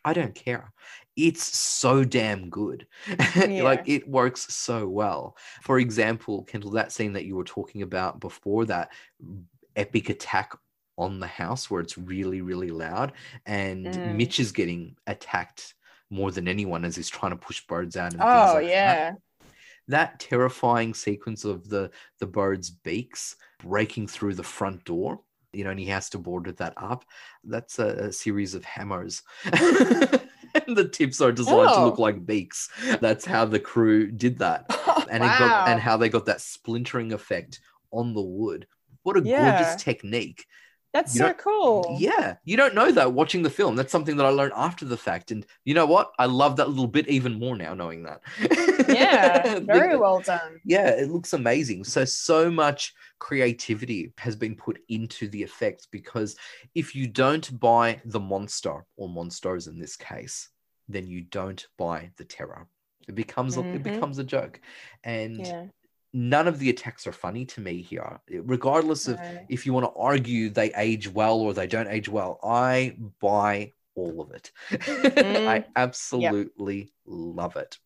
I 0.05 0.11
don't 0.11 0.35
care. 0.35 0.73
It's 1.15 1.57
so 1.57 2.03
damn 2.03 2.49
good. 2.49 2.85
like 3.37 3.87
it 3.87 4.07
works 4.07 4.53
so 4.53 4.87
well. 4.87 5.37
For 5.61 5.79
example, 5.79 6.43
Kendall, 6.43 6.71
that 6.71 6.91
scene 6.91 7.13
that 7.13 7.25
you 7.25 7.35
were 7.35 7.45
talking 7.45 7.81
about 7.81 8.19
before, 8.19 8.65
that 8.65 8.91
epic 9.77 10.09
attack 10.09 10.53
on 10.97 11.19
the 11.19 11.27
house 11.27 11.71
where 11.71 11.81
it's 11.81 11.97
really, 11.97 12.41
really 12.41 12.69
loud, 12.69 13.13
and 13.45 13.85
Mm. 13.85 14.15
Mitch 14.15 14.39
is 14.39 14.51
getting 14.51 14.95
attacked 15.07 15.73
more 16.13 16.31
than 16.31 16.47
anyone 16.47 16.85
as 16.85 16.95
he's 16.95 17.09
trying 17.09 17.31
to 17.31 17.37
push 17.37 17.65
birds 17.67 17.97
out. 17.97 18.13
And 18.13 18.21
Oh 18.21 18.53
like 18.55 18.69
yeah. 18.69 19.13
that 19.87 20.19
terrifying 20.19 20.93
sequence 20.93 21.45
of 21.45 21.69
the 21.69 21.91
the 22.19 22.27
bird's 22.27 22.69
beaks 22.69 23.35
breaking 23.63 24.07
through 24.07 24.33
the 24.35 24.43
front 24.43 24.83
door 24.85 25.21
you 25.51 25.63
know 25.63 25.69
and 25.71 25.79
he 25.79 25.85
has 25.87 26.09
to 26.09 26.17
board 26.17 26.45
that 26.57 26.73
up 26.77 27.05
that's 27.43 27.79
a, 27.79 27.87
a 28.07 28.11
series 28.11 28.55
of 28.55 28.63
hammers 28.65 29.21
and 29.45 29.61
the 30.77 30.89
tips 30.91 31.21
are 31.21 31.31
designed 31.31 31.73
to 31.73 31.79
look 31.81 31.99
Oh. 31.99 32.01
like 32.01 32.25
beaks 32.25 32.69
that's 33.01 33.25
how 33.25 33.45
the 33.45 33.59
crew 33.59 34.11
did 34.11 34.37
that 34.39 34.65
oh, 34.69 35.05
and 35.09 35.23
it 35.23 35.27
got 35.39 35.67
and 35.67 35.79
how 35.79 35.97
they 35.97 36.09
got 36.09 36.25
that 36.25 36.41
splintering 36.41 37.13
effect 37.13 37.59
on 37.91 38.13
the 38.13 38.21
wood 38.21 38.67
what 39.03 39.17
a 39.17 39.21
Yeah. 39.21 39.39
gorgeous 39.57 39.75
technique 39.83 40.45
That's 40.93 41.15
you 41.15 41.19
so 41.19 41.33
cool. 41.33 41.97
yeah, 41.99 42.35
you 42.45 42.55
don't 42.55 42.75
know 42.75 42.91
that 42.91 43.13
watching 43.13 43.41
the 43.41 43.49
film. 43.49 43.75
That's 43.75 43.91
something 43.91 44.15
that 44.17 44.27
I 44.27 44.29
learned 44.29 44.53
after 44.55 44.85
the 44.85 44.95
fact. 44.95 45.31
And 45.31 45.43
you 45.65 45.73
know 45.73 45.87
what? 45.87 46.11
I 46.19 46.27
love 46.27 46.55
that 46.57 46.69
little 46.69 46.87
bit 46.87 47.07
even 47.07 47.39
more 47.39 47.55
now, 47.55 47.73
knowing 47.73 48.03
that. 48.03 48.21
Yeah. 48.87 49.59
Very 49.59 49.97
well 49.97 50.19
done. 50.19 50.59
Yeah, 50.63 50.89
it 50.89 51.09
looks 51.09 51.33
amazing. 51.33 51.83
So, 51.83 52.05
so 52.05 52.51
much 52.51 52.93
creativity 53.17 54.13
has 54.19 54.35
been 54.35 54.55
put 54.55 54.79
into 54.87 55.27
the 55.29 55.41
effects 55.41 55.87
because 55.89 56.35
if 56.75 56.93
you 56.93 57.07
don't 57.07 57.59
buy 57.59 57.99
the 58.05 58.19
monster 58.19 58.85
or 58.95 59.09
monsters 59.09 59.65
in 59.67 59.79
this 59.79 59.95
case, 59.95 60.49
then 60.87 61.07
you 61.07 61.21
don't 61.21 61.65
buy 61.77 62.11
the 62.17 62.25
terror. 62.25 62.67
It 63.07 63.15
becomes 63.15 63.57
a, 63.57 63.61
it 63.61 63.63
mm-hmm. 63.63 63.83
becomes 63.83 64.19
a 64.19 64.23
joke, 64.23 64.61
and 65.03 65.39
Yeah. 65.39 65.65
None 66.13 66.47
of 66.47 66.59
the 66.59 66.69
attacks 66.69 67.07
are 67.07 67.11
funny 67.11 67.45
to 67.45 67.61
me 67.61 67.81
here, 67.81 68.21
regardless 68.29 69.07
of 69.07 69.19
No. 69.19 69.45
if 69.49 69.65
you 69.65 69.73
want 69.73 69.85
to 69.85 69.99
argue 69.99 70.49
they 70.49 70.71
age 70.75 71.07
well 71.09 71.39
or 71.39 71.53
they 71.53 71.67
don't 71.67 71.87
age 71.87 72.07
well, 72.07 72.39
I 72.43 72.95
buy 73.19 73.73
all 73.95 74.21
of 74.21 74.31
it. 74.31 74.51
I 74.71 75.65
absolutely 75.75 76.93
love 77.05 77.55
it. 77.55 77.77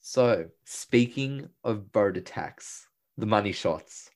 So, 0.00 0.46
speaking 0.64 1.48
of 1.64 1.90
bird 1.92 2.16
attacks, 2.16 2.86
the 3.16 3.26
money 3.26 3.52
shots, 3.52 4.10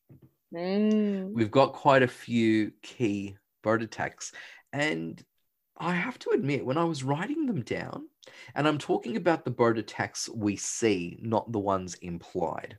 Mm. 0.53 1.32
we've 1.32 1.51
got 1.51 1.74
quite 1.74 2.03
a 2.03 2.09
few 2.09 2.72
key 2.82 3.36
bird 3.62 3.82
attacks. 3.82 4.32
And 4.72 5.24
I 5.76 5.95
have 5.95 6.18
to 6.20 6.30
admit, 6.30 6.66
when 6.66 6.76
I 6.76 6.82
was 6.84 7.05
writing 7.05 7.47
them 7.47 7.62
down, 7.62 8.09
and 8.55 8.66
I'm 8.68 8.79
talking 8.79 9.16
about 9.16 9.45
the 9.45 9.51
bird 9.51 9.79
attacks 9.79 10.29
we 10.29 10.57
see, 10.57 11.18
not 11.23 11.51
the 11.53 11.59
ones 11.59 11.95
implied. 11.97 12.79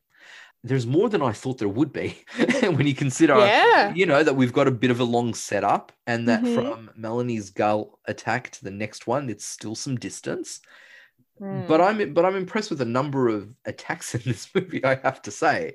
There's 0.63 0.85
more 0.85 1.09
than 1.09 1.23
I 1.23 1.31
thought 1.31 1.57
there 1.57 1.67
would 1.67 1.91
be 1.91 2.23
when 2.61 2.85
you 2.85 2.93
consider 2.93 3.35
Yeah. 3.37 3.93
you 3.95 4.05
know 4.05 4.21
that 4.23 4.35
we've 4.35 4.53
got 4.53 4.67
a 4.67 4.71
bit 4.71 4.91
of 4.91 4.99
a 4.99 5.03
long 5.03 5.33
setup 5.33 5.91
and 6.05 6.27
that 6.27 6.43
Mhm. 6.43 6.53
from 6.55 6.91
melanie's 6.95 7.49
gull 7.49 7.99
attack 8.05 8.51
to 8.51 8.63
the 8.63 8.69
next 8.69 9.07
one 9.07 9.27
it's 9.29 9.45
still 9.45 9.73
some 9.75 9.95
distance 9.95 10.61
Mm. 11.39 11.67
but 11.67 11.81
i'm 11.81 12.13
but 12.13 12.23
i'm 12.23 12.35
impressed 12.35 12.69
with 12.69 12.77
the 12.77 12.85
number 12.85 13.27
of 13.27 13.51
attacks 13.65 14.13
in 14.15 14.21
this 14.25 14.47
movie 14.53 14.85
i 14.85 14.93
have 14.95 15.23
to 15.23 15.31
say 15.31 15.73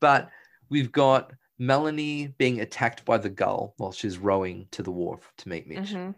but 0.00 0.28
we've 0.70 0.90
got 0.90 1.30
melanie 1.56 2.34
being 2.36 2.60
attacked 2.60 3.04
by 3.04 3.16
the 3.18 3.28
gull 3.30 3.74
while 3.76 3.92
she's 3.92 4.18
rowing 4.18 4.66
to 4.72 4.82
the 4.82 4.90
wharf 4.90 5.32
to 5.36 5.48
meet 5.48 5.68
mitch 5.68 5.92
Mhm. 5.92 6.16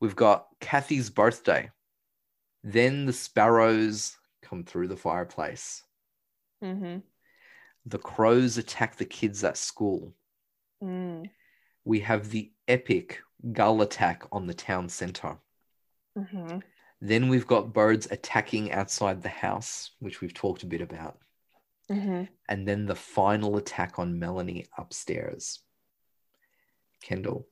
we've 0.00 0.16
got 0.16 0.46
kathy's 0.60 1.10
birthday 1.10 1.70
then 2.62 3.06
the 3.06 3.12
sparrows 3.12 4.18
come 4.42 4.64
through 4.64 4.88
the 4.88 4.96
fireplace 4.96 5.82
Mhm. 6.62 7.02
the 7.86 7.98
crows 7.98 8.58
attack 8.58 8.96
the 8.96 9.04
kids 9.06 9.42
at 9.44 9.56
school 9.56 10.14
Mm. 10.82 11.30
we 11.84 12.00
have 12.00 12.30
the 12.30 12.52
epic 12.68 13.22
gull 13.52 13.80
attack 13.82 14.24
on 14.32 14.46
the 14.46 14.54
town 14.54 14.88
center. 14.88 15.38
Mhm. 16.16 16.62
Then 17.00 17.28
we've 17.28 17.46
got 17.46 17.72
birds 17.72 18.06
attacking 18.10 18.70
outside 18.72 19.22
the 19.22 19.30
house, 19.30 19.92
which 19.98 20.20
we've 20.20 20.34
talked 20.34 20.62
a 20.62 20.66
bit 20.66 20.82
about. 20.82 21.18
Mhm. 21.88 22.28
And 22.48 22.68
then 22.68 22.84
the 22.84 22.94
final 22.94 23.56
attack 23.56 23.98
on 23.98 24.18
Melanie 24.18 24.66
upstairs. 24.76 25.60
Kendall, 27.00 27.48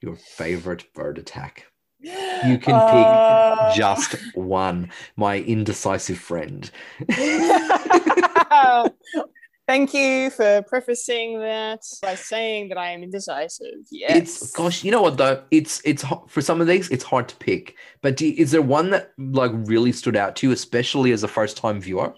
your 0.00 0.14
favorite 0.16 0.92
bird 0.92 1.18
attack. 1.18 1.66
You 2.00 2.58
can 2.62 2.74
Uh, 2.74 3.70
pick 3.70 3.76
just 3.76 4.14
one, 4.34 4.90
my 5.16 5.38
indecisive 5.40 6.18
friend. 6.18 6.70
Thank 9.66 9.94
you 9.94 10.30
for 10.30 10.62
prefacing 10.62 11.40
that 11.40 11.80
by 12.00 12.14
saying 12.14 12.68
that 12.68 12.78
I 12.78 12.90
am 12.92 13.02
indecisive. 13.02 13.84
Yes. 13.90 14.16
It's 14.16 14.52
gosh, 14.52 14.84
you 14.84 14.92
know 14.92 15.02
what 15.02 15.16
though? 15.16 15.42
It's 15.50 15.82
it's 15.84 16.04
for 16.28 16.40
some 16.40 16.60
of 16.60 16.68
these, 16.68 16.88
it's 16.90 17.02
hard 17.02 17.26
to 17.28 17.36
pick. 17.36 17.74
But 18.00 18.16
do, 18.16 18.32
is 18.36 18.52
there 18.52 18.62
one 18.62 18.90
that 18.90 19.10
like 19.18 19.50
really 19.52 19.90
stood 19.90 20.14
out 20.14 20.36
to 20.36 20.46
you, 20.46 20.52
especially 20.52 21.10
as 21.10 21.24
a 21.24 21.28
first 21.28 21.56
time 21.56 21.80
viewer? 21.80 22.14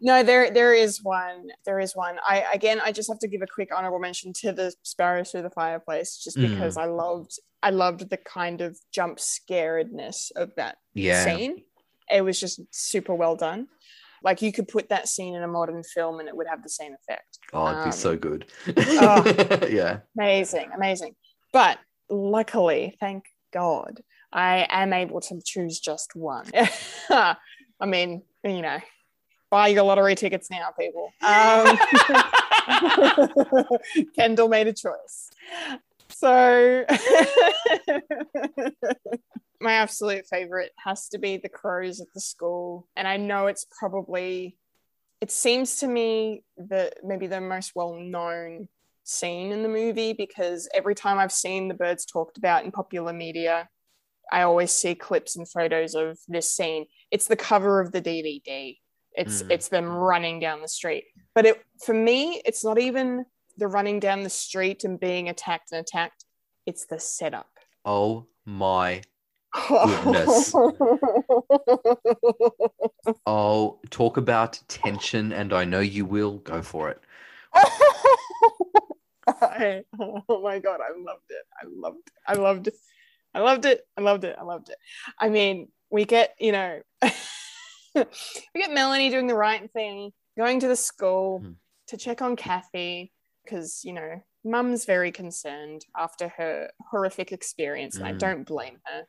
No, 0.00 0.22
there 0.22 0.50
there 0.50 0.74
is 0.74 1.02
one. 1.02 1.48
There 1.64 1.78
is 1.80 1.94
one. 1.96 2.18
I 2.26 2.44
again 2.52 2.80
I 2.84 2.92
just 2.92 3.08
have 3.08 3.18
to 3.20 3.28
give 3.28 3.42
a 3.42 3.46
quick 3.46 3.70
honorable 3.76 3.98
mention 3.98 4.32
to 4.42 4.52
the 4.52 4.72
sparrows 4.82 5.30
through 5.30 5.42
the 5.42 5.50
fireplace 5.50 6.16
just 6.22 6.36
Mm. 6.36 6.50
because 6.50 6.76
I 6.76 6.84
loved 6.86 7.38
I 7.62 7.70
loved 7.70 8.10
the 8.10 8.16
kind 8.18 8.60
of 8.60 8.78
jump 8.92 9.18
scaredness 9.18 10.30
of 10.36 10.54
that 10.56 10.76
Yeah. 10.94 11.24
scene. 11.24 11.64
It 12.10 12.20
was 12.22 12.38
just 12.38 12.60
super 12.70 13.14
well 13.14 13.36
done. 13.36 13.68
Like 14.22 14.42
you 14.42 14.52
could 14.52 14.68
put 14.68 14.88
that 14.88 15.08
scene 15.08 15.34
in 15.34 15.42
a 15.42 15.48
modern 15.48 15.82
film 15.82 16.20
and 16.20 16.28
it 16.28 16.36
would 16.36 16.46
have 16.48 16.62
the 16.62 16.68
same 16.68 16.94
effect. 16.94 17.38
Oh, 17.52 17.66
it'd 17.68 17.78
be 17.84 17.90
Um, 17.90 17.92
so 17.92 18.16
good. 18.16 18.46
oh. 18.76 19.66
yeah. 19.70 20.00
Amazing, 20.18 20.70
amazing. 20.74 21.14
But 21.52 21.78
luckily, 22.08 22.96
thank 23.00 23.24
God, 23.52 24.00
I 24.32 24.66
am 24.70 24.92
able 24.92 25.20
to 25.22 25.40
choose 25.44 25.78
just 25.80 26.14
one. 26.14 26.46
I 27.10 27.36
mean, 27.86 28.22
you 28.44 28.62
know, 28.62 28.78
buy 29.50 29.68
your 29.68 29.84
lottery 29.84 30.14
tickets 30.14 30.50
now, 30.50 30.70
people. 30.78 31.12
Um, 31.22 31.78
Kendall 34.16 34.48
made 34.48 34.66
a 34.66 34.72
choice. 34.72 35.30
So, 36.08 36.84
my 39.60 39.72
absolute 39.72 40.26
favorite 40.26 40.72
has 40.84 41.08
to 41.10 41.18
be 41.18 41.36
the 41.36 41.48
crows 41.48 42.00
at 42.00 42.12
the 42.14 42.20
school. 42.20 42.88
And 42.96 43.06
I 43.06 43.16
know 43.16 43.46
it's 43.46 43.66
probably, 43.78 44.56
it 45.20 45.30
seems 45.30 45.80
to 45.80 45.88
me 45.88 46.44
that 46.56 46.98
maybe 47.04 47.26
the 47.26 47.40
most 47.40 47.72
well 47.74 47.94
known 47.94 48.68
scene 49.04 49.52
in 49.52 49.62
the 49.62 49.68
movie 49.68 50.12
because 50.12 50.68
every 50.74 50.94
time 50.94 51.18
I've 51.18 51.32
seen 51.32 51.68
the 51.68 51.74
birds 51.74 52.04
talked 52.04 52.38
about 52.38 52.64
in 52.64 52.72
popular 52.72 53.12
media, 53.12 53.68
I 54.32 54.42
always 54.42 54.72
see 54.72 54.94
clips 54.94 55.36
and 55.36 55.48
photos 55.48 55.94
of 55.94 56.18
this 56.28 56.50
scene. 56.50 56.86
It's 57.10 57.28
the 57.28 57.36
cover 57.36 57.80
of 57.80 57.92
the 57.92 58.02
DVD. 58.02 58.76
It's 59.16 59.42
Mm. 59.42 59.50
it's 59.50 59.68
them 59.68 59.86
running 59.88 60.38
down 60.40 60.60
the 60.62 60.68
street. 60.68 61.04
But 61.34 61.46
it 61.46 61.62
for 61.84 61.94
me, 61.94 62.42
it's 62.44 62.64
not 62.64 62.78
even 62.78 63.24
the 63.56 63.66
running 63.68 63.98
down 64.00 64.22
the 64.22 64.30
street 64.30 64.84
and 64.84 65.00
being 65.00 65.28
attacked 65.28 65.72
and 65.72 65.80
attacked. 65.80 66.24
It's 66.66 66.84
the 66.86 66.98
setup. 66.98 67.48
Oh 67.84 68.26
my. 68.44 69.02
Goodness. 69.68 70.52
Oh, 73.24 73.78
talk 73.90 74.16
about 74.16 74.60
tension, 74.68 75.32
and 75.32 75.52
I 75.52 75.64
know 75.64 75.78
you 75.80 76.04
will. 76.04 76.38
Go 76.38 76.60
for 76.62 76.90
it. 76.90 77.00
I- 79.28 79.82
oh 79.98 80.40
my 80.42 80.58
god, 80.58 80.80
I 80.80 80.90
loved 80.96 81.30
it. 81.30 81.44
I 81.60 81.66
loved 81.68 81.98
it. 82.06 82.12
I 82.26 82.34
loved 82.34 82.66
it. 82.68 82.74
I 83.34 83.40
loved 83.40 83.64
it. 83.66 83.80
I 83.96 84.00
loved 84.00 84.24
it. 84.24 84.36
I 84.38 84.42
loved 84.42 84.68
it. 84.70 84.76
I 85.18 85.28
mean, 85.28 85.68
we 85.90 86.04
get, 86.04 86.34
you 86.40 86.52
know, 86.52 86.80
we 88.54 88.60
get 88.60 88.72
Melanie 88.72 89.10
doing 89.10 89.26
the 89.26 89.34
right 89.34 89.70
thing, 89.72 90.12
going 90.36 90.60
to 90.60 90.68
the 90.68 90.76
school 90.76 91.40
Mhm. 91.40 91.56
to 91.88 91.96
check 91.96 92.22
on 92.22 92.36
Kathy 92.36 93.12
because, 93.44 93.84
you 93.84 93.92
know, 93.92 94.22
mum's 94.44 94.84
very 94.84 95.12
concerned 95.12 95.84
after 95.96 96.28
her 96.28 96.70
horrific 96.90 97.32
experience, 97.32 97.96
and 97.96 98.06
I 98.06 98.12
Mm. 98.12 98.18
don't 98.18 98.44
blame 98.46 98.80
her. 98.84 99.06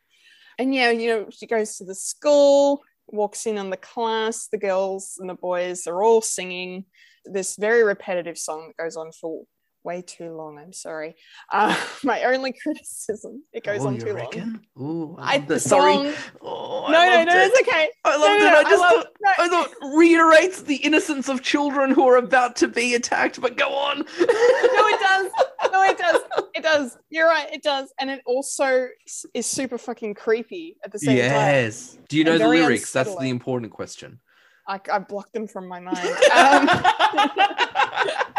And 0.60 0.74
yeah, 0.74 0.92
you 0.92 1.08
know, 1.08 1.30
she 1.30 1.48
goes 1.48 1.78
to 1.78 1.86
the 1.86 1.96
school, 1.96 2.82
walks 3.08 3.46
in 3.46 3.58
on 3.58 3.70
the 3.70 3.78
class, 3.78 4.48
the 4.48 4.58
girls 4.58 5.18
and 5.20 5.30
the 5.30 5.36
boys 5.36 5.88
are 5.88 6.04
all 6.04 6.22
singing 6.22 6.86
this 7.26 7.56
very 7.58 7.84
repetitive 7.84 8.38
song 8.38 8.68
that 8.68 8.84
goes 8.84 8.96
on 8.96 9.12
for 9.12 9.44
way 9.88 10.02
too 10.02 10.32
long. 10.36 10.60
I'm 10.60 10.74
sorry. 10.74 11.16
Uh, 11.52 11.76
my 12.04 12.22
only 12.26 12.54
criticism, 12.64 13.44
it 13.54 13.64
goes 13.64 13.82
oh, 13.82 13.88
on 13.88 13.98
too 13.98 14.08
long. 14.08 14.16
reckon? 14.16 14.62
Ooh, 14.78 15.16
I, 15.18 15.44
I. 15.50 15.58
Sorry. 15.58 16.14
Oh, 16.42 16.86
I 16.86 16.92
No, 16.92 17.00
no, 17.06 17.24
no, 17.24 17.42
it. 17.42 17.52
it's 17.52 17.62
okay. 17.68 17.90
I 18.04 18.12
No, 18.12 18.24
loved 18.24 18.42
no, 18.42 18.48
it. 18.48 18.54
I 18.54 18.64
just 18.70 18.82
love- 18.82 18.92
thought, 18.92 19.08
no. 19.22 19.32
I 19.40 19.48
thought 19.48 19.96
reiterates 19.98 20.62
the 20.62 20.76
innocence 20.76 21.30
of 21.30 21.42
children 21.42 21.92
who 21.92 22.08
are 22.08 22.18
about 22.18 22.56
to 22.58 22.68
be 22.68 22.94
attacked. 22.94 23.40
But 23.42 23.56
go 23.58 23.70
on. 23.74 24.00
No, 24.00 24.06
it 24.20 25.00
does. 25.00 25.32
No, 25.72 25.84
it 25.84 25.98
does. 25.98 26.22
It 26.56 26.64
does. 26.64 26.98
You're 27.10 27.28
right. 27.28 27.52
It 27.52 27.62
does. 27.62 27.92
And 28.00 28.10
it 28.10 28.22
also 28.26 28.88
is 29.34 29.46
super 29.46 29.78
fucking 29.78 30.14
creepy 30.14 30.78
at 30.84 30.92
the 30.92 31.00
same 31.00 31.18
time. 31.18 31.28
Yes. 31.28 31.98
Do 32.08 32.18
you 32.18 32.24
know 32.24 32.38
the 32.38 32.48
lyrics? 32.48 32.92
That's 32.94 33.14
the 33.16 33.30
important 33.30 33.72
question. 33.72 34.20
I, 34.68 34.80
I 34.92 35.00
blocked 35.00 35.34
them 35.34 35.48
from 35.48 35.68
my 35.68 35.80
mind. 35.80 35.98
Um, 36.00 36.68
I 36.70 37.66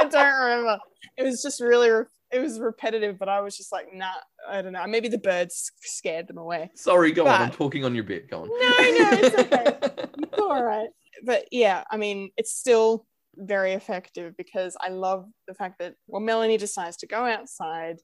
don't 0.08 0.40
remember. 0.40 0.78
It 1.16 1.22
was 1.24 1.42
just 1.42 1.60
really, 1.60 1.90
re- 1.90 2.04
it 2.30 2.40
was 2.40 2.60
repetitive, 2.60 3.18
but 3.18 3.28
I 3.28 3.40
was 3.40 3.56
just 3.56 3.72
like, 3.72 3.86
nah, 3.94 4.06
I 4.48 4.60
don't 4.62 4.72
know. 4.72 4.86
Maybe 4.86 5.08
the 5.08 5.18
birds 5.18 5.72
scared 5.80 6.26
them 6.28 6.38
away. 6.38 6.70
Sorry, 6.74 7.12
go 7.12 7.26
on. 7.26 7.42
I'm 7.42 7.50
talking 7.50 7.84
on 7.84 7.94
your 7.94 8.04
bit. 8.04 8.28
Go 8.30 8.42
on. 8.42 8.48
No, 8.48 8.54
no, 8.54 9.18
it's 9.18 9.38
okay. 9.38 10.04
It's 10.20 10.38
all 10.40 10.62
right. 10.62 10.88
But 11.24 11.46
yeah, 11.52 11.84
I 11.90 11.96
mean, 11.96 12.30
it's 12.36 12.52
still 12.54 13.06
very 13.36 13.72
effective 13.72 14.36
because 14.36 14.76
I 14.80 14.88
love 14.88 15.26
the 15.46 15.54
fact 15.54 15.78
that 15.78 15.94
well, 16.06 16.20
Melanie 16.20 16.56
decides 16.58 16.96
to 16.98 17.06
go 17.06 17.24
outside 17.24 17.96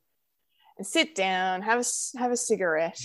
and 0.79 0.87
sit 0.87 1.15
down, 1.15 1.63
have 1.63 1.79
a 1.79 1.81
s- 1.81 2.13
have 2.17 2.31
a 2.33 2.37
cigarette 2.37 3.01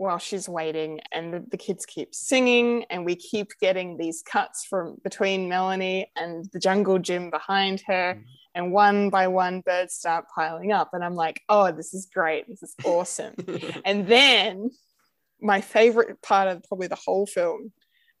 while 0.00 0.18
she's 0.18 0.48
waiting, 0.48 0.98
and 1.12 1.34
the, 1.34 1.44
the 1.50 1.58
kids 1.58 1.84
keep 1.84 2.14
singing, 2.14 2.84
and 2.88 3.04
we 3.04 3.14
keep 3.14 3.50
getting 3.60 3.98
these 3.98 4.22
cuts 4.22 4.64
from 4.64 4.96
between 5.04 5.46
Melanie 5.46 6.10
and 6.16 6.46
the 6.54 6.58
jungle 6.58 6.98
gym 6.98 7.28
behind 7.28 7.82
her. 7.86 8.14
Mm-hmm. 8.14 8.22
And 8.54 8.72
one 8.72 9.10
by 9.10 9.28
one, 9.28 9.60
birds 9.60 9.92
start 9.92 10.24
piling 10.34 10.72
up, 10.72 10.94
and 10.94 11.04
I'm 11.04 11.14
like, 11.14 11.42
"Oh, 11.50 11.70
this 11.70 11.92
is 11.92 12.08
great! 12.12 12.48
This 12.48 12.62
is 12.62 12.74
awesome!" 12.82 13.34
And 13.84 14.06
then 14.06 14.70
my 15.38 15.60
favorite 15.60 16.22
part 16.22 16.48
of 16.48 16.64
probably 16.64 16.86
the 16.86 16.96
whole 16.96 17.26
film, 17.26 17.70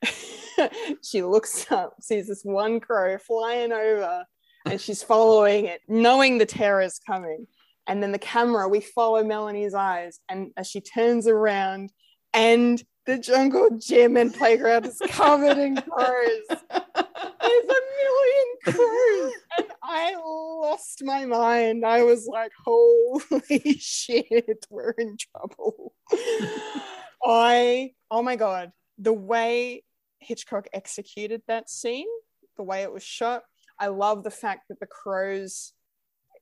she 1.02 1.22
looks 1.22 1.72
up, 1.72 1.94
sees 2.02 2.28
this 2.28 2.42
one 2.44 2.80
crow 2.80 3.16
flying 3.16 3.72
over, 3.72 4.26
and 4.66 4.78
she's 4.78 5.02
following 5.02 5.64
it, 5.64 5.80
knowing 5.88 6.36
the 6.36 6.46
terror 6.46 6.82
is 6.82 7.00
coming. 7.06 7.46
And 7.90 8.00
then 8.00 8.12
the 8.12 8.20
camera, 8.20 8.68
we 8.68 8.80
follow 8.80 9.24
Melanie's 9.24 9.74
eyes, 9.74 10.20
and 10.28 10.52
as 10.56 10.68
she 10.68 10.80
turns 10.80 11.26
around, 11.26 11.90
and 12.32 12.80
the 13.04 13.18
jungle 13.18 13.68
gym 13.78 14.16
and 14.16 14.32
playground 14.32 14.86
is 14.86 15.02
covered 15.08 15.58
in 15.58 15.74
crows. 15.90 16.46
There's 16.48 17.64
a 17.64 17.80
million 17.98 18.46
crows. 18.64 19.32
And 19.58 19.66
I 19.82 20.14
lost 20.14 21.02
my 21.02 21.26
mind. 21.26 21.84
I 21.84 22.04
was 22.04 22.28
like, 22.28 22.52
holy 22.64 23.74
shit, 23.80 24.66
we're 24.70 24.94
in 24.96 25.16
trouble. 25.16 25.92
I, 27.26 27.90
oh 28.08 28.22
my 28.22 28.36
God, 28.36 28.70
the 28.98 29.12
way 29.12 29.82
Hitchcock 30.20 30.68
executed 30.72 31.42
that 31.48 31.68
scene, 31.68 32.06
the 32.56 32.62
way 32.62 32.84
it 32.84 32.92
was 32.92 33.02
shot, 33.02 33.42
I 33.80 33.88
love 33.88 34.22
the 34.22 34.30
fact 34.30 34.68
that 34.68 34.78
the 34.78 34.86
crows, 34.86 35.72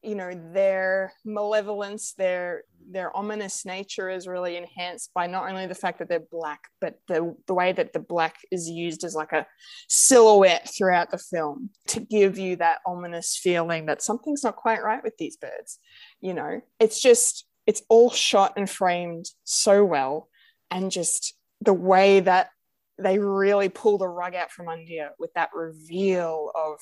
you 0.02 0.14
know, 0.14 0.30
their 0.52 1.12
malevolence, 1.24 2.14
their 2.14 2.62
their 2.90 3.14
ominous 3.16 3.66
nature 3.66 4.08
is 4.08 4.26
really 4.26 4.56
enhanced 4.56 5.10
by 5.12 5.26
not 5.26 5.50
only 5.50 5.66
the 5.66 5.74
fact 5.74 5.98
that 5.98 6.08
they're 6.08 6.20
black, 6.30 6.60
but 6.80 7.00
the 7.08 7.34
the 7.46 7.54
way 7.54 7.72
that 7.72 7.92
the 7.92 7.98
black 8.00 8.36
is 8.52 8.68
used 8.68 9.02
as 9.04 9.14
like 9.14 9.32
a 9.32 9.46
silhouette 9.88 10.70
throughout 10.76 11.10
the 11.10 11.18
film 11.18 11.70
to 11.88 12.00
give 12.00 12.38
you 12.38 12.56
that 12.56 12.78
ominous 12.86 13.36
feeling 13.36 13.86
that 13.86 14.02
something's 14.02 14.44
not 14.44 14.56
quite 14.56 14.82
right 14.82 15.02
with 15.02 15.16
these 15.18 15.36
birds. 15.36 15.78
You 16.20 16.34
know, 16.34 16.60
it's 16.78 17.00
just 17.00 17.44
it's 17.66 17.82
all 17.88 18.10
shot 18.10 18.54
and 18.56 18.70
framed 18.70 19.26
so 19.44 19.84
well, 19.84 20.28
and 20.70 20.90
just 20.92 21.34
the 21.60 21.74
way 21.74 22.20
that 22.20 22.50
they 22.98 23.18
really 23.18 23.68
pull 23.68 23.98
the 23.98 24.08
rug 24.08 24.34
out 24.34 24.50
from 24.50 24.68
under 24.68 24.90
you 24.90 25.08
with 25.18 25.32
that 25.34 25.50
reveal 25.54 26.50
of 26.54 26.78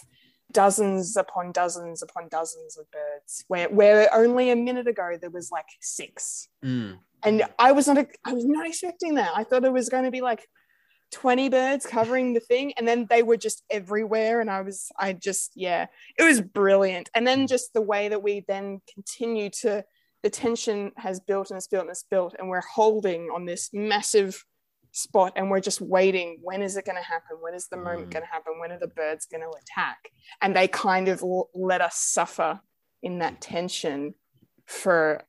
dozens 0.56 1.18
upon 1.18 1.52
dozens 1.52 2.02
upon 2.02 2.28
dozens 2.30 2.78
of 2.78 2.90
birds. 2.90 3.44
Where 3.46 3.68
where 3.68 4.12
only 4.14 4.50
a 4.50 4.56
minute 4.56 4.88
ago 4.88 5.18
there 5.20 5.30
was 5.30 5.50
like 5.50 5.66
six. 5.82 6.48
Mm. 6.64 6.98
and 7.22 7.44
i 7.58 7.72
was 7.72 7.86
not 7.86 7.98
i 8.24 8.32
was 8.32 8.46
not 8.46 8.66
expecting 8.66 9.16
that. 9.16 9.32
I 9.36 9.44
thought 9.44 9.64
it 9.64 9.72
was 9.72 9.90
going 9.90 10.04
to 10.04 10.10
be 10.10 10.22
like 10.22 10.42
20 11.12 11.50
birds 11.50 11.86
covering 11.86 12.32
the 12.32 12.40
thing 12.40 12.72
and 12.76 12.88
then 12.88 13.06
they 13.08 13.22
were 13.22 13.36
just 13.36 13.62
everywhere 13.70 14.40
and 14.40 14.50
i 14.50 14.60
was 14.60 14.90
i 14.98 15.12
just 15.12 15.52
yeah 15.54 15.86
it 16.18 16.24
was 16.24 16.40
brilliant. 16.40 17.10
And 17.14 17.26
then 17.26 17.46
just 17.46 17.74
the 17.74 17.86
way 17.92 18.08
that 18.08 18.22
we 18.22 18.44
then 18.48 18.80
continue 18.92 19.50
to 19.60 19.84
the 20.22 20.30
tension 20.30 20.92
has 20.96 21.20
built 21.20 21.50
and 21.50 21.58
it's 21.58 21.68
built 21.68 21.82
and 21.82 21.90
it's 21.90 22.10
built 22.10 22.34
and 22.38 22.48
we're 22.48 22.72
holding 22.74 23.28
on 23.34 23.44
this 23.44 23.68
massive 23.74 24.44
spot 24.96 25.32
and 25.36 25.50
we're 25.50 25.60
just 25.60 25.80
waiting 25.80 26.38
when 26.42 26.62
is 26.62 26.76
it 26.76 26.84
going 26.86 26.96
to 26.96 27.02
happen? 27.02 27.36
When 27.40 27.54
is 27.54 27.68
the 27.68 27.76
moment 27.76 28.08
Mm. 28.08 28.12
going 28.12 28.22
to 28.24 28.30
happen? 28.32 28.58
When 28.58 28.72
are 28.72 28.78
the 28.78 28.88
birds 28.88 29.26
going 29.26 29.42
to 29.42 29.50
attack? 29.50 29.98
And 30.40 30.56
they 30.56 30.68
kind 30.68 31.08
of 31.08 31.22
l- 31.22 31.50
let 31.54 31.80
us 31.80 31.96
suffer 31.98 32.60
in 33.02 33.18
that 33.18 33.40
tension 33.40 34.14
for 34.66 35.22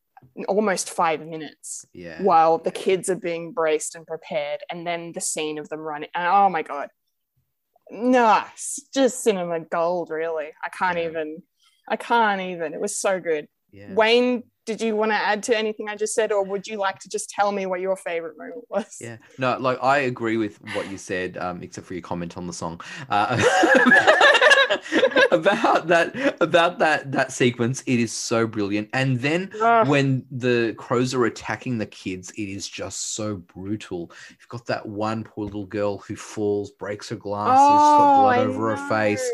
almost 0.47 0.89
five 0.89 1.19
minutes 1.25 1.85
Yeah. 1.93 2.21
while 2.23 2.57
the 2.57 2.71
kids 2.71 3.09
are 3.09 3.15
being 3.15 3.51
braced 3.51 3.93
and 3.95 4.07
prepared 4.07 4.61
and 4.71 4.87
then 4.87 5.11
the 5.11 5.21
scene 5.21 5.57
of 5.59 5.69
them 5.69 5.79
running 5.81 6.09
and 6.15 6.25
oh 6.27 6.49
my 6.49 6.63
god. 6.63 6.89
Nice. 7.89 8.79
Just 8.93 9.23
cinema 9.23 9.59
gold 9.61 10.09
really. 10.09 10.49
I 10.63 10.69
can't 10.69 10.97
Yeah. 10.97 11.09
even 11.09 11.43
i 11.89 11.95
can't 11.95 12.41
even. 12.41 12.73
It 12.73 12.81
was 12.81 12.97
so 12.99 13.19
good. 13.19 13.47
Yeah. 13.71 13.93
wayne 13.93 14.43
did 14.67 14.81
you 14.81 14.97
want 14.97 15.11
to 15.11 15.15
add 15.15 15.41
to 15.43 15.57
anything 15.57 15.87
I 15.87 15.95
just 15.95 16.13
said, 16.13 16.31
or 16.31 16.43
would 16.43 16.67
you 16.67 16.77
like 16.77 16.99
to 16.99 17.09
just 17.09 17.29
tell 17.29 17.53
me 17.53 17.65
what 17.65 17.79
your 17.79 17.95
favorite 17.95 18.37
moment 18.37 18.65
was? 18.69 18.97
Yeah, 18.99 19.17
no, 19.37 19.57
like 19.57 19.81
I 19.81 19.99
agree 19.99 20.35
with 20.35 20.59
what 20.75 20.91
you 20.91 20.97
said, 20.97 21.37
um, 21.37 21.63
except 21.63 21.87
for 21.87 21.93
your 21.93 22.01
comment 22.01 22.37
on 22.37 22.45
the 22.45 22.53
song 22.53 22.81
uh, 23.09 23.31
about 25.31 25.87
that 25.87 26.37
about 26.41 26.79
that 26.79 27.13
that 27.13 27.31
sequence. 27.31 27.81
It 27.87 28.01
is 28.01 28.11
so 28.11 28.45
brilliant, 28.45 28.89
and 28.91 29.21
then 29.21 29.51
when 29.85 30.25
the 30.29 30.75
crows 30.77 31.13
are 31.13 31.25
attacking 31.25 31.77
the 31.77 31.85
kids, 31.85 32.31
it 32.31 32.49
is 32.49 32.67
just 32.67 33.15
so 33.15 33.37
brutal. 33.37 34.11
You've 34.29 34.49
got 34.49 34.65
that 34.65 34.85
one 34.85 35.23
poor 35.23 35.45
little 35.45 35.65
girl 35.65 35.99
who 35.99 36.17
falls, 36.17 36.71
breaks 36.71 37.07
her 37.09 37.15
glasses, 37.15 37.63
she's 37.63 37.97
got 37.97 38.21
blood 38.21 38.39
I 38.39 38.41
over 38.41 38.75
her 38.75 38.89
face. 38.89 39.31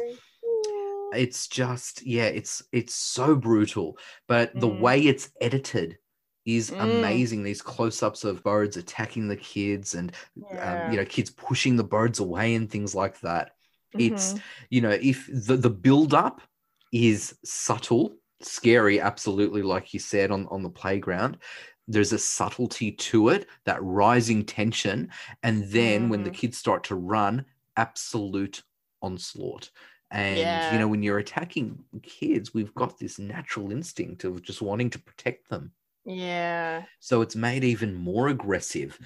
It's 1.15 1.47
just 1.47 2.05
yeah, 2.05 2.25
it's 2.25 2.63
it's 2.71 2.95
so 2.95 3.35
brutal, 3.35 3.97
but 4.27 4.59
the 4.59 4.67
Mm. 4.67 4.77
way 4.79 5.01
it's 5.01 5.31
edited 5.41 5.97
is 6.45 6.71
Mm. 6.71 6.77
amazing. 6.79 7.43
These 7.43 7.61
close-ups 7.61 8.23
of 8.25 8.43
birds 8.43 8.77
attacking 8.77 9.27
the 9.27 9.37
kids 9.37 9.93
and 9.95 10.11
Yeah. 10.35 10.73
um, 10.73 10.83
you 10.87 10.97
know 10.97 11.05
kids 11.05 11.29
pushing 11.31 11.75
the 11.75 11.83
birds 11.83 12.19
away 12.19 12.55
and 12.55 12.69
things 12.69 12.93
like 12.95 13.19
that. 13.21 13.51
It's 13.97 14.35
Mhm. 14.35 14.41
you 14.69 14.81
know 14.81 14.91
if 14.91 15.27
the 15.27 15.57
the 15.57 15.69
build 15.69 16.13
up 16.13 16.41
is 16.91 17.37
subtle, 17.43 18.15
scary, 18.41 18.99
absolutely 18.99 19.61
like 19.61 19.93
you 19.93 19.99
said 19.99 20.31
on 20.31 20.47
on 20.47 20.63
the 20.63 20.69
playground. 20.69 21.37
There's 21.87 22.13
a 22.13 22.19
subtlety 22.19 22.93
to 22.93 23.29
it, 23.29 23.47
that 23.65 23.83
rising 23.83 24.45
tension, 24.45 25.11
and 25.43 25.65
then 25.69 26.07
when 26.09 26.23
the 26.23 26.29
Mm. 26.29 26.31
kids 26.31 26.57
start 26.57 26.85
to 26.85 26.95
run, 26.95 27.45
absolute 27.75 28.63
onslaught. 29.01 29.69
And 30.13 30.63
you 30.71 30.79
know 30.79 30.87
when 30.87 31.03
you're 31.03 31.19
attacking 31.19 31.83
kids, 32.03 32.53
we've 32.53 32.73
got 32.75 32.99
this 32.99 33.19
natural 33.19 33.71
instinct 33.71 34.23
of 34.25 34.41
just 34.43 34.61
wanting 34.61 34.89
to 34.91 34.99
protect 34.99 35.49
them. 35.49 35.73
yeah. 36.05 36.85
So 36.99 37.21
it's 37.21 37.35
made 37.35 37.63
even 37.63 37.93
more 37.95 38.29
aggressive. 38.29 38.99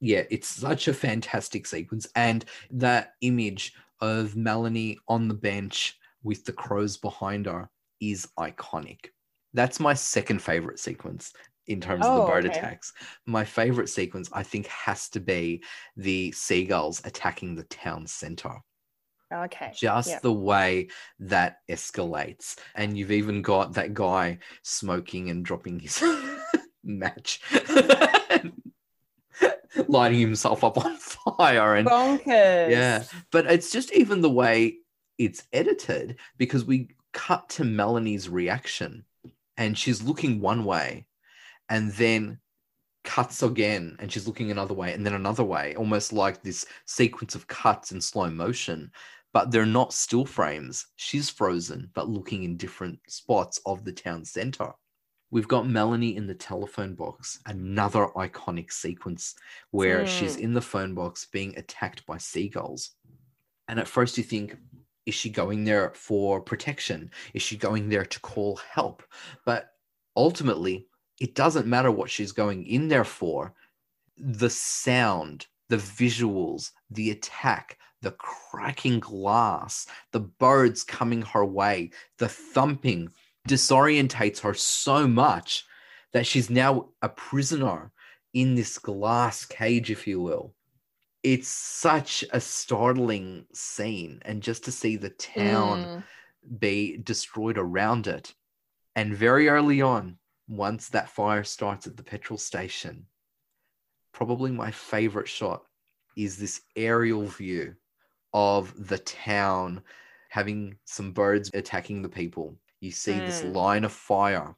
Yeah, 0.00 0.24
it's 0.30 0.48
such 0.48 0.88
a 0.88 0.94
fantastic 0.94 1.66
sequence. 1.66 2.08
And 2.16 2.44
that 2.70 3.14
image 3.20 3.74
of 4.00 4.36
Melanie 4.36 4.98
on 5.08 5.28
the 5.28 5.34
bench 5.34 5.98
with 6.22 6.44
the 6.44 6.52
crows 6.52 6.96
behind 6.96 7.46
her 7.46 7.70
is 8.00 8.28
iconic. 8.38 9.08
That's 9.54 9.80
my 9.80 9.94
second 9.94 10.42
favorite 10.42 10.78
sequence 10.78 11.32
in 11.66 11.80
terms 11.80 12.08
of 12.08 12.14
Oh, 12.14 12.16
the 12.16 12.22
bird 12.22 12.46
okay. 12.46 12.58
attacks. 12.58 12.92
My 13.26 13.44
favorite 13.44 13.88
sequence, 13.88 14.28
I 14.32 14.42
think, 14.42 14.66
has 14.68 15.08
to 15.10 15.20
be 15.20 15.62
the 15.96 16.32
seagulls 16.32 17.02
attacking 17.04 17.54
the 17.56 17.64
town 17.64 18.06
center 18.06 18.60
Okay. 19.32 19.72
just 19.74 20.22
the 20.22 20.32
way 20.32 20.88
that 21.18 21.58
escalates 21.68 22.56
and 22.76 22.96
you've 22.96 23.10
even 23.10 23.42
got 23.42 23.72
that 23.74 23.92
guy 23.92 24.38
smoking 24.62 25.30
and 25.30 25.44
dropping 25.44 25.80
his 25.80 26.02
match 26.84 27.40
lighting 29.88 30.20
himself 30.20 30.62
up 30.62 30.82
on 30.84 30.96
fire 30.96 31.74
and 31.74 31.88
Bonkers. 31.88 32.70
yeah 32.70 33.02
but 33.32 33.46
it's 33.46 33.72
just 33.72 33.92
even 33.92 34.20
the 34.20 34.30
way 34.30 34.76
it's 35.18 35.42
edited 35.52 36.16
because 36.38 36.64
we 36.64 36.90
cut 37.12 37.48
to 37.48 37.64
melanie's 37.64 38.28
reaction 38.28 39.04
and 39.56 39.76
she's 39.76 40.02
looking 40.02 40.40
one 40.40 40.64
way 40.64 41.06
and 41.68 41.90
then 41.92 42.38
cuts 43.06 43.42
again 43.42 43.96
and 44.00 44.12
she's 44.12 44.26
looking 44.26 44.50
another 44.50 44.74
way 44.74 44.92
and 44.92 45.06
then 45.06 45.14
another 45.14 45.44
way 45.44 45.74
almost 45.76 46.12
like 46.12 46.42
this 46.42 46.66
sequence 46.86 47.34
of 47.34 47.46
cuts 47.46 47.92
in 47.92 48.00
slow 48.00 48.28
motion 48.28 48.90
but 49.36 49.50
they're 49.50 49.66
not 49.66 49.92
still 49.92 50.24
frames. 50.24 50.86
She's 50.96 51.28
frozen 51.28 51.90
but 51.92 52.08
looking 52.08 52.44
in 52.44 52.56
different 52.56 52.98
spots 53.06 53.60
of 53.66 53.84
the 53.84 53.92
town 53.92 54.24
center. 54.24 54.72
We've 55.30 55.46
got 55.46 55.68
melanie 55.68 56.16
in 56.16 56.26
the 56.26 56.34
telephone 56.34 56.94
box 56.94 57.38
another 57.44 58.06
iconic 58.16 58.72
sequence 58.72 59.34
where 59.72 60.06
she's 60.06 60.36
Hmm. 60.36 60.42
in 60.44 60.52
the 60.54 60.62
phone 60.62 60.94
box 60.94 61.26
being 61.26 61.54
attacked 61.58 62.06
by 62.06 62.16
seagulls. 62.16 62.92
And 63.68 63.78
at 63.78 63.88
first 63.88 64.16
you 64.16 64.24
think 64.24 64.56
is 65.04 65.14
she 65.14 65.28
going 65.28 65.64
there 65.64 65.92
for 65.94 66.40
protection? 66.40 67.10
Is 67.34 67.42
she 67.42 67.58
going 67.58 67.90
there 67.90 68.06
to 68.06 68.20
call 68.20 68.56
help? 68.56 69.02
But 69.44 69.68
ultimately 70.16 70.88
it 71.20 71.34
doesn't 71.34 71.66
matter 71.66 71.90
what 71.90 72.08
she's 72.08 72.32
going 72.32 72.66
in 72.66 72.88
there 72.88 73.04
for. 73.04 73.54
The 74.16 74.48
sound, 74.48 75.46
the 75.68 75.76
visuals, 75.76 76.70
the 76.90 77.10
attack, 77.10 77.76
the 78.02 78.12
cracking 78.12 79.00
glass, 79.00 79.86
the 80.12 80.20
birds 80.20 80.84
coming 80.84 81.22
her 81.22 81.44
way, 81.44 81.90
the 82.18 82.28
thumping 82.28 83.10
disorientates 83.48 84.40
her 84.40 84.54
so 84.54 85.06
much 85.06 85.64
that 86.12 86.26
she's 86.26 86.50
now 86.50 86.88
a 87.02 87.08
prisoner 87.08 87.92
in 88.34 88.54
this 88.54 88.78
glass 88.78 89.44
cage, 89.44 89.90
if 89.90 90.06
you 90.06 90.20
will. 90.20 90.54
It's 91.22 91.48
such 91.48 92.24
a 92.32 92.40
startling 92.40 93.46
scene. 93.52 94.20
And 94.24 94.42
just 94.42 94.64
to 94.64 94.72
see 94.72 94.96
the 94.96 95.10
town 95.10 95.86
Mm. 95.86 96.02
be 96.60 96.96
destroyed 96.98 97.58
around 97.58 98.06
it. 98.06 98.34
And 98.94 99.16
very 99.16 99.48
early 99.48 99.82
on, 99.82 100.18
once 100.48 100.88
that 100.90 101.10
fire 101.10 101.42
starts 101.44 101.86
at 101.86 101.96
the 101.96 102.04
petrol 102.04 102.38
station, 102.38 103.06
probably 104.12 104.52
my 104.52 104.70
favorite 104.70 105.28
shot 105.28 105.64
is 106.16 106.36
this 106.36 106.60
aerial 106.76 107.26
view 107.26 107.74
of 108.32 108.88
the 108.88 108.98
town 108.98 109.82
having 110.28 110.78
some 110.84 111.12
birds 111.12 111.50
attacking 111.54 112.02
the 112.02 112.08
people. 112.08 112.56
You 112.80 112.90
see 112.90 113.20
this 113.20 113.42
Mm. 113.42 113.54
line 113.54 113.84
of 113.84 113.92
fire, 113.92 114.54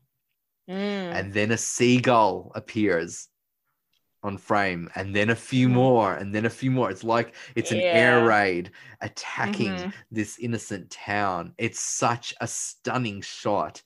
Mm. 0.68 1.12
and 1.12 1.32
then 1.32 1.52
a 1.52 1.58
seagull 1.58 2.52
appears 2.54 3.28
on 4.24 4.36
frame, 4.36 4.90
and 4.96 5.14
then 5.14 5.30
a 5.30 5.36
few 5.36 5.68
Mhm. 5.68 5.72
more, 5.72 6.14
and 6.16 6.34
then 6.34 6.44
a 6.44 6.50
few 6.50 6.72
more. 6.72 6.90
It's 6.90 7.04
like 7.04 7.36
it's 7.54 7.70
an 7.70 7.86
air 7.92 8.20
raid 8.20 8.72
attacking 9.00 9.76
Mhm. 9.76 9.92
this 10.10 10.38
innocent 10.40 10.90
town. 10.90 11.54
It's 11.56 11.78
such 11.80 12.34
a 12.40 12.48
stunning 12.48 13.20
shot, 13.22 13.80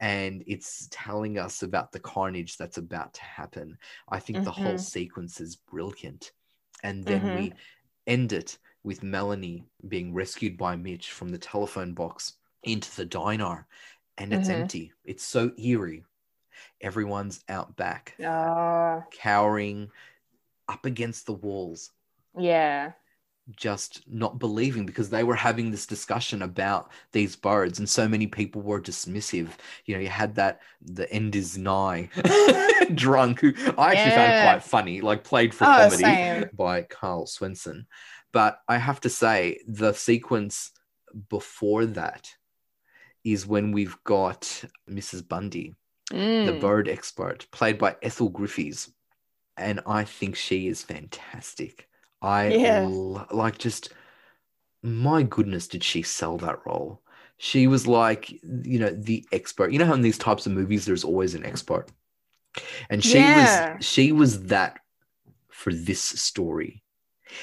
and 0.00 0.42
it's 0.46 0.88
telling 0.90 1.38
us 1.38 1.62
about 1.62 1.92
the 1.92 2.00
carnage 2.00 2.56
that's 2.56 2.78
about 2.78 3.12
to 3.14 3.22
happen. 3.22 3.76
I 4.08 4.18
think 4.18 4.42
the 4.42 4.50
whole 4.52 4.78
Mhm. 4.78 4.80
sequence 4.80 5.40
is 5.40 5.56
brilliant. 5.56 6.32
And 6.82 7.06
then 7.06 7.22
Mhm. 7.22 7.32
we 7.32 7.52
end 8.06 8.32
it 8.32 8.58
with 8.86 9.02
Melanie 9.02 9.64
being 9.88 10.14
rescued 10.14 10.56
by 10.56 10.76
Mitch 10.76 11.10
from 11.10 11.28
the 11.30 11.38
telephone 11.38 11.92
box 11.92 12.34
into 12.62 12.94
the 12.96 13.04
diner, 13.04 13.66
and 14.16 14.32
it's 14.32 14.48
Mhm. 14.48 14.60
empty. 14.60 14.92
It's 15.04 15.24
so 15.24 15.50
eerie. 15.58 16.04
Everyone's 16.80 17.42
out 17.48 17.76
back, 17.76 18.14
Ah, 18.24 19.04
cowering 19.10 19.90
up 20.68 20.84
against 20.86 21.26
the 21.26 21.32
walls 21.32 21.90
yeah. 22.38 22.92
just 23.56 24.02
not 24.08 24.38
believing 24.38 24.84
because 24.86 25.08
they 25.10 25.22
were 25.24 25.36
having 25.36 25.70
this 25.70 25.86
discussion 25.86 26.42
about 26.42 26.90
these 27.12 27.36
birds 27.36 27.78
and 27.78 27.88
so 27.88 28.08
many 28.08 28.26
people 28.26 28.60
were 28.60 28.80
dismissive 28.80 29.50
you 29.84 29.94
know 29.94 30.00
you 30.00 30.08
had 30.08 30.34
that 30.34 30.60
the 30.82 31.08
end 31.12 31.36
is 31.36 31.56
nigh 31.56 32.10
drunk 32.94 33.38
who 33.40 33.52
i 33.78 33.92
actually 33.94 34.10
found 34.16 34.32
Yeah. 34.32 34.52
quite 34.52 34.62
funny 34.64 35.00
like 35.00 35.22
played 35.22 35.54
for 35.54 35.62
Oh, 35.64 35.68
comedy 35.68 36.02
same. 36.02 36.50
by 36.54 36.82
karl 36.82 37.26
swenson 37.26 37.86
but 38.38 38.52
i 38.74 38.76
have 38.88 39.00
to 39.00 39.08
say 39.22 39.38
the 39.82 39.92
sequence 40.08 40.54
before 41.36 41.84
that 42.00 42.24
is 43.32 43.46
when 43.52 43.66
we've 43.76 43.96
got 44.04 44.40
mrs 44.98 45.22
bundy 45.32 45.68
the 46.10 46.52
Mm. 46.56 46.60
bird 46.60 46.86
expert, 46.96 47.38
played 47.58 47.78
by 47.84 47.96
Ethel 48.00 48.30
Griffies. 48.30 48.80
And 49.56 49.80
I 49.98 50.04
think 50.04 50.32
she 50.36 50.58
is 50.72 50.84
fantastic. 50.94 51.74
I 52.22 52.40
Yeah. 52.48 52.86
lo- 52.88 53.26
like 53.42 53.58
just, 53.58 53.84
my 54.82 55.20
goodness, 55.24 55.66
did 55.66 55.82
she 55.82 56.02
sell 56.02 56.36
that 56.38 56.60
role? 56.64 57.02
She 57.38 57.66
was 57.66 57.84
like, 57.88 58.30
you 58.74 58.78
know, 58.82 58.90
the 58.90 59.26
expert. 59.32 59.72
You 59.72 59.80
know 59.80 59.86
how 59.90 59.94
in 60.00 60.06
these 60.08 60.24
types 60.28 60.46
of 60.46 60.52
movies, 60.52 60.84
there's 60.84 61.04
always 61.10 61.34
an 61.34 61.44
expert, 61.52 61.86
and 62.88 63.02
she 63.02 63.18
Yeah. 63.18 63.36
was 63.76 63.84
she 63.92 64.12
was 64.12 64.32
that 64.54 64.72
for 65.60 65.72
this 65.88 66.02
story 66.28 66.72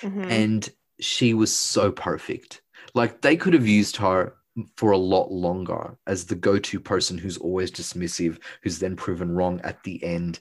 Mhm. 0.01 0.25
and 0.39 0.61
she 1.03 1.33
was 1.33 1.55
so 1.55 1.91
perfect. 1.91 2.61
Like 2.93 3.21
they 3.21 3.35
could 3.35 3.53
have 3.53 3.67
used 3.67 3.97
her 3.97 4.35
for 4.77 4.91
a 4.91 4.97
lot 4.97 5.31
longer 5.31 5.97
as 6.05 6.25
the 6.25 6.35
go-to 6.35 6.79
person 6.79 7.17
who's 7.17 7.37
always 7.37 7.71
dismissive, 7.71 8.39
who's 8.61 8.79
then 8.79 8.95
proven 8.95 9.31
wrong 9.31 9.59
at 9.63 9.81
the 9.83 10.03
end, 10.03 10.39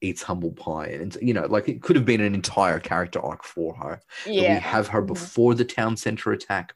eats 0.00 0.22
humble 0.22 0.52
pie, 0.52 0.86
and 0.88 1.16
you 1.20 1.34
know, 1.34 1.46
like 1.46 1.68
it 1.68 1.82
could 1.82 1.96
have 1.96 2.04
been 2.04 2.20
an 2.20 2.34
entire 2.34 2.78
character 2.78 3.20
arc 3.20 3.42
for 3.44 3.74
her. 3.74 4.00
Yeah. 4.26 4.54
we 4.54 4.60
have 4.60 4.86
her 4.88 5.02
Mhm. 5.02 5.08
before 5.08 5.54
the 5.54 5.64
town 5.64 5.96
center 5.96 6.30
attack, 6.32 6.74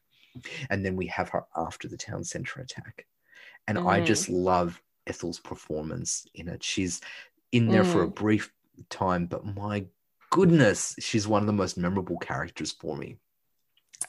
and 0.70 0.84
then 0.84 0.96
we 0.96 1.06
have 1.06 1.28
her 1.30 1.44
after 1.56 1.86
the 1.88 1.96
town 1.96 2.24
center 2.24 2.60
attack, 2.60 3.06
and 3.68 3.78
I 3.78 4.00
Mm. 4.00 4.06
just 4.06 4.28
love 4.28 4.82
Ethel's 5.06 5.38
performance 5.40 6.26
in 6.34 6.48
it. 6.48 6.64
She's 6.64 7.00
in 7.52 7.68
there 7.68 7.84
for 7.84 8.02
a 8.02 8.08
Mm. 8.08 8.14
brief 8.16 8.52
time, 8.90 9.26
but 9.26 9.44
my 9.44 9.86
goodness, 10.30 10.96
she's 10.98 11.28
one 11.28 11.42
of 11.42 11.46
the 11.46 11.52
most 11.52 11.76
memorable 11.78 12.18
characters 12.18 12.72
for 12.72 12.96
me. 12.96 13.18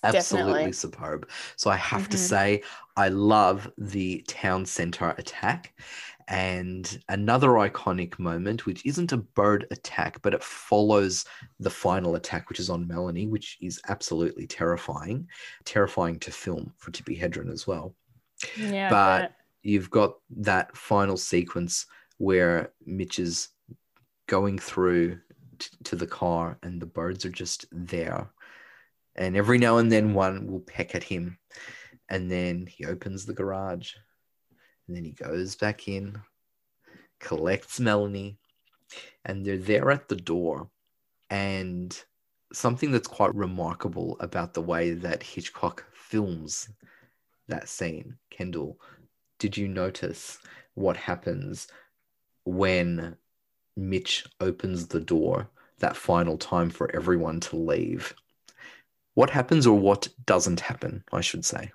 Absolutely 0.03 0.51
Definitely. 0.53 0.71
superb. 0.73 1.29
So 1.55 1.69
I 1.69 1.75
have 1.77 2.09
to 2.09 2.17
Mhm. 2.17 2.19
say, 2.19 2.63
I 2.97 3.09
love 3.09 3.71
the 3.77 4.23
town 4.27 4.65
center 4.65 5.13
attack. 5.17 5.73
And 6.29 7.03
another 7.09 7.49
iconic 7.49 8.17
moment, 8.17 8.65
which 8.65 8.85
isn't 8.85 9.11
a 9.11 9.17
bird 9.17 9.67
attack, 9.71 10.21
but 10.21 10.33
it 10.33 10.41
follows 10.41 11.25
the 11.59 11.69
final 11.69 12.15
attack, 12.15 12.47
which 12.47 12.61
is 12.61 12.69
on 12.69 12.87
Melanie, 12.87 13.27
which 13.27 13.57
is 13.61 13.81
absolutely 13.89 14.47
terrifying, 14.47 15.27
terrifying 15.65 16.19
to 16.19 16.31
film 16.31 16.73
for 16.77 16.91
Tippi 16.91 17.19
Hedren 17.19 17.51
as 17.51 17.67
well. 17.67 17.95
Yeah. 18.57 18.89
but 18.89 19.35
you've 19.61 19.89
got 19.89 20.15
that 20.31 20.75
final 20.75 21.15
sequence 21.17 21.85
where 22.17 22.73
Mitch 22.85 23.19
is 23.19 23.49
going 24.27 24.57
through 24.59 25.19
t- 25.59 25.69
to 25.85 25.95
the 25.95 26.07
car 26.07 26.57
and 26.63 26.81
the 26.81 26.85
birds 26.85 27.25
are 27.25 27.29
just 27.31 27.65
there. 27.71 28.29
And 29.15 29.37
every 29.37 29.57
now 29.57 29.77
and 29.77 29.91
then 29.91 30.13
one 30.13 30.47
will 30.47 30.61
peck 30.61 30.95
at 30.95 31.03
him. 31.03 31.37
And 32.09 32.29
then 32.29 32.67
he 32.67 32.85
opens 32.85 33.25
the 33.25 33.33
garage. 33.33 33.93
And 34.87 34.97
then 34.97 35.05
he 35.05 35.11
goes 35.11 35.55
back 35.55 35.87
in, 35.87 36.19
collects 37.19 37.79
Melanie, 37.79 38.37
and 39.25 39.45
they're 39.45 39.57
there 39.57 39.91
at 39.91 40.07
the 40.07 40.15
door. 40.15 40.69
And 41.29 41.97
something 42.51 42.91
that's 42.91 43.07
quite 43.07 43.33
remarkable 43.33 44.17
about 44.19 44.53
the 44.53 44.61
way 44.61 44.91
that 44.91 45.23
Hitchcock 45.23 45.85
films 45.93 46.69
that 47.47 47.67
scene, 47.67 48.17
Kendall, 48.29 48.79
did 49.39 49.57
you 49.57 49.67
notice 49.67 50.39
what 50.75 50.95
happens 50.95 51.67
when 52.45 53.15
Mitch 53.75 54.25
opens 54.39 54.87
the 54.87 54.99
door 54.99 55.49
that 55.79 55.97
final 55.97 56.37
time 56.37 56.69
for 56.69 56.93
everyone 56.95 57.39
to 57.41 57.55
leave? 57.55 58.13
What 59.15 59.29
happens 59.29 59.67
or 59.67 59.77
what 59.77 60.07
doesn't 60.25 60.59
happen, 60.59 61.03
I 61.11 61.21
should 61.21 61.45
say. 61.45 61.71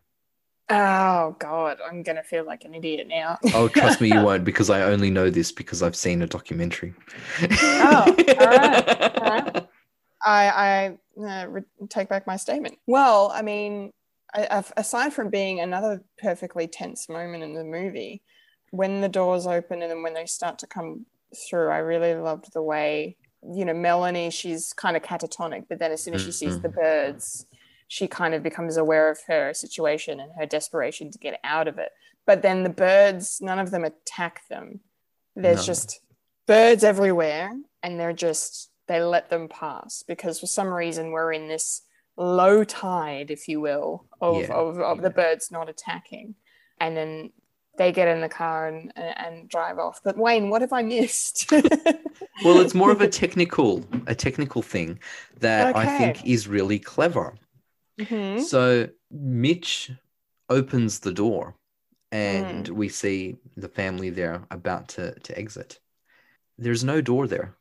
oh 0.71 1.37
god, 1.39 1.79
I'm 1.87 2.03
gonna 2.03 2.23
feel 2.23 2.45
like 2.45 2.65
an 2.65 2.75
idiot 2.75 3.07
now. 3.09 3.39
Oh, 3.55 3.69
trust 3.69 4.01
me, 4.01 4.13
you 4.13 4.21
won't, 4.25 4.45
because 4.45 4.71
I 4.71 4.83
only 4.83 5.11
know 5.11 5.31
this 5.31 5.53
because 5.53 5.83
I've 5.83 5.97
seen 5.97 6.23
a 6.23 6.27
documentary. 6.27 6.95
Oh, 7.41 8.05
all 8.41 8.47
right, 8.47 9.19
all 9.19 9.31
right. 9.31 9.69
I, 10.25 10.97
I 11.17 11.33
uh, 11.43 11.47
re- 11.47 11.63
take 11.89 12.09
back 12.09 12.27
my 12.27 12.37
statement. 12.37 12.79
Well, 12.87 13.31
I 13.33 13.43
mean, 13.43 13.93
I, 14.35 14.63
aside 14.77 15.13
from 15.13 15.31
being 15.31 15.61
another 15.61 16.03
perfectly 16.19 16.67
tense 16.67 17.09
moment 17.09 17.45
in 17.45 17.55
the 17.55 17.65
movie, 17.65 18.23
when 18.71 19.01
the 19.01 19.09
doors 19.09 19.47
open 19.47 19.81
and 19.83 19.91
then 19.91 20.03
when 20.03 20.15
they 20.15 20.27
start 20.27 20.59
to 20.59 20.67
come 20.67 21.07
through, 21.49 21.71
I 21.71 21.79
really 21.79 22.15
loved 22.15 22.53
the 22.53 22.63
way, 22.63 23.17
you 23.43 23.65
know, 23.65 23.75
Melanie, 23.75 24.31
she's 24.31 24.73
kind 24.73 24.97
of 24.97 25.03
catatonic, 25.03 25.65
but 25.69 25.79
then 25.79 25.93
as 25.93 26.03
soon 26.03 26.15
as 26.15 26.23
she 26.23 26.33
sees 26.33 26.61
the 26.61 26.69
mm-hmm. 26.69 26.81
birds, 26.81 27.47
she 27.87 28.07
kind 28.07 28.35
of 28.35 28.43
becomes 28.43 28.77
aware 28.77 29.11
of 29.11 29.19
her 29.27 29.55
situation 29.55 30.21
and 30.21 30.33
her 30.39 30.47
desperation 30.47 31.11
to 31.11 31.19
get 31.19 31.41
out 31.45 31.69
of 31.69 31.79
it. 31.79 31.91
But 32.27 32.43
then 32.43 32.63
the 32.63 32.71
birds, 32.71 33.39
none 33.41 33.59
of 33.59 33.71
them 33.71 33.85
attack 33.85 34.43
them. 34.49 34.81
There's 35.35 35.67
No. 35.67 35.73
just 35.73 36.01
birds 36.47 36.83
everywhere 36.83 37.53
and 37.83 37.99
they're 37.99 38.13
just 38.13 38.71
they 38.89 39.01
let 39.03 39.29
them 39.29 39.49
pass 39.49 40.03
because 40.03 40.41
for 40.41 40.47
some 40.47 40.69
reason 40.69 41.11
we're 41.11 41.33
in 41.33 41.47
this 41.47 41.83
low 42.17 42.65
tide 42.65 43.31
if 43.31 43.47
you 43.47 43.61
will 43.61 44.07
of, 44.21 44.43
Yeah, 44.43 44.55
of, 44.55 44.81
of 44.81 45.03
the 45.03 45.11
birds 45.11 45.51
not 45.51 45.69
attacking 45.69 46.35
and 46.81 46.97
then 46.97 47.31
they 47.79 47.91
get 47.93 48.09
in 48.09 48.21
the 48.21 48.29
car 48.29 48.69
and, 48.69 48.93
and, 48.97 49.49
drive 49.49 49.79
off 49.79 50.01
but 50.05 50.19
wayne 50.19 50.51
what 50.51 50.61
have 50.61 50.73
i 50.73 50.83
missed 50.83 51.51
well, 52.45 52.61
it's 52.61 52.75
more 52.75 52.93
of 52.93 53.01
a 53.01 53.09
technical, 53.23 53.85
a 54.07 54.15
technical 54.15 54.63
thing 54.63 54.99
that 55.41 55.75
I 55.75 55.99
think 55.99 56.25
is 56.27 56.47
really 56.47 56.79
clever. 56.79 57.35
Mhm. 57.99 58.41
So 58.43 58.89
Mitch 59.11 59.91
opens 60.49 61.01
the 61.01 61.13
door 61.13 61.55
and 62.13 62.67
Mm. 62.67 62.71
we 62.71 62.89
see 62.89 63.37
the 63.57 63.69
family 63.69 64.11
there 64.11 64.43
about 64.51 64.89
to, 64.91 65.15
to 65.19 65.39
exit. 65.39 65.81
There's 66.59 66.85
no 66.85 67.01
door 67.01 67.27
there. 67.27 67.55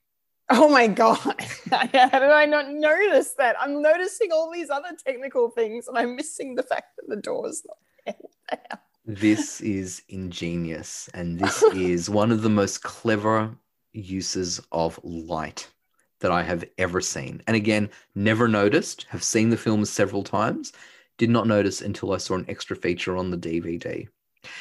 oh 0.50 0.70
my 0.70 0.88
god 0.88 1.18
how 1.72 1.86
did 2.24 2.32
i 2.42 2.46
not 2.46 2.72
notice 2.72 3.34
that 3.34 3.56
i'm 3.60 3.82
noticing 3.82 4.32
all 4.32 4.50
these 4.50 4.70
other 4.70 4.94
technical 5.06 5.50
things 5.50 5.90
and 5.90 5.98
i'm 5.98 6.16
missing 6.16 6.56
the 6.56 6.64
fact 6.64 6.96
that 6.96 7.08
the 7.14 7.22
door's 7.22 7.64
not 7.68 7.78
there 8.06 8.80
This 9.08 9.62
is 9.62 10.02
ingenious 10.10 11.10
and 11.14 11.40
this 11.40 11.64
is 11.74 12.10
one 12.10 12.32
of 12.32 12.42
the 12.42 12.50
most 12.50 12.84
clever 12.84 13.56
uses 13.94 14.62
of 14.72 15.00
light 15.04 15.70
that 16.20 16.32
I 16.32 16.44
have 16.44 16.66
ever 16.78 17.00
seen. 17.00 17.42
And 17.48 17.56
again, 17.56 17.90
never 18.16 18.48
noticed, 18.48 19.06
have 19.10 19.24
seen 19.24 19.50
the 19.50 19.58
film 19.58 19.86
several 19.86 20.24
times, 20.24 20.74
did 21.18 21.30
not 21.30 21.48
notice 21.48 21.82
until 21.82 22.12
I 22.12 22.18
saw 22.18 22.36
an 22.36 22.46
extra 22.50 22.76
feature 22.76 23.16
on 23.18 23.32
the 23.32 23.38
DVD. 23.38 24.08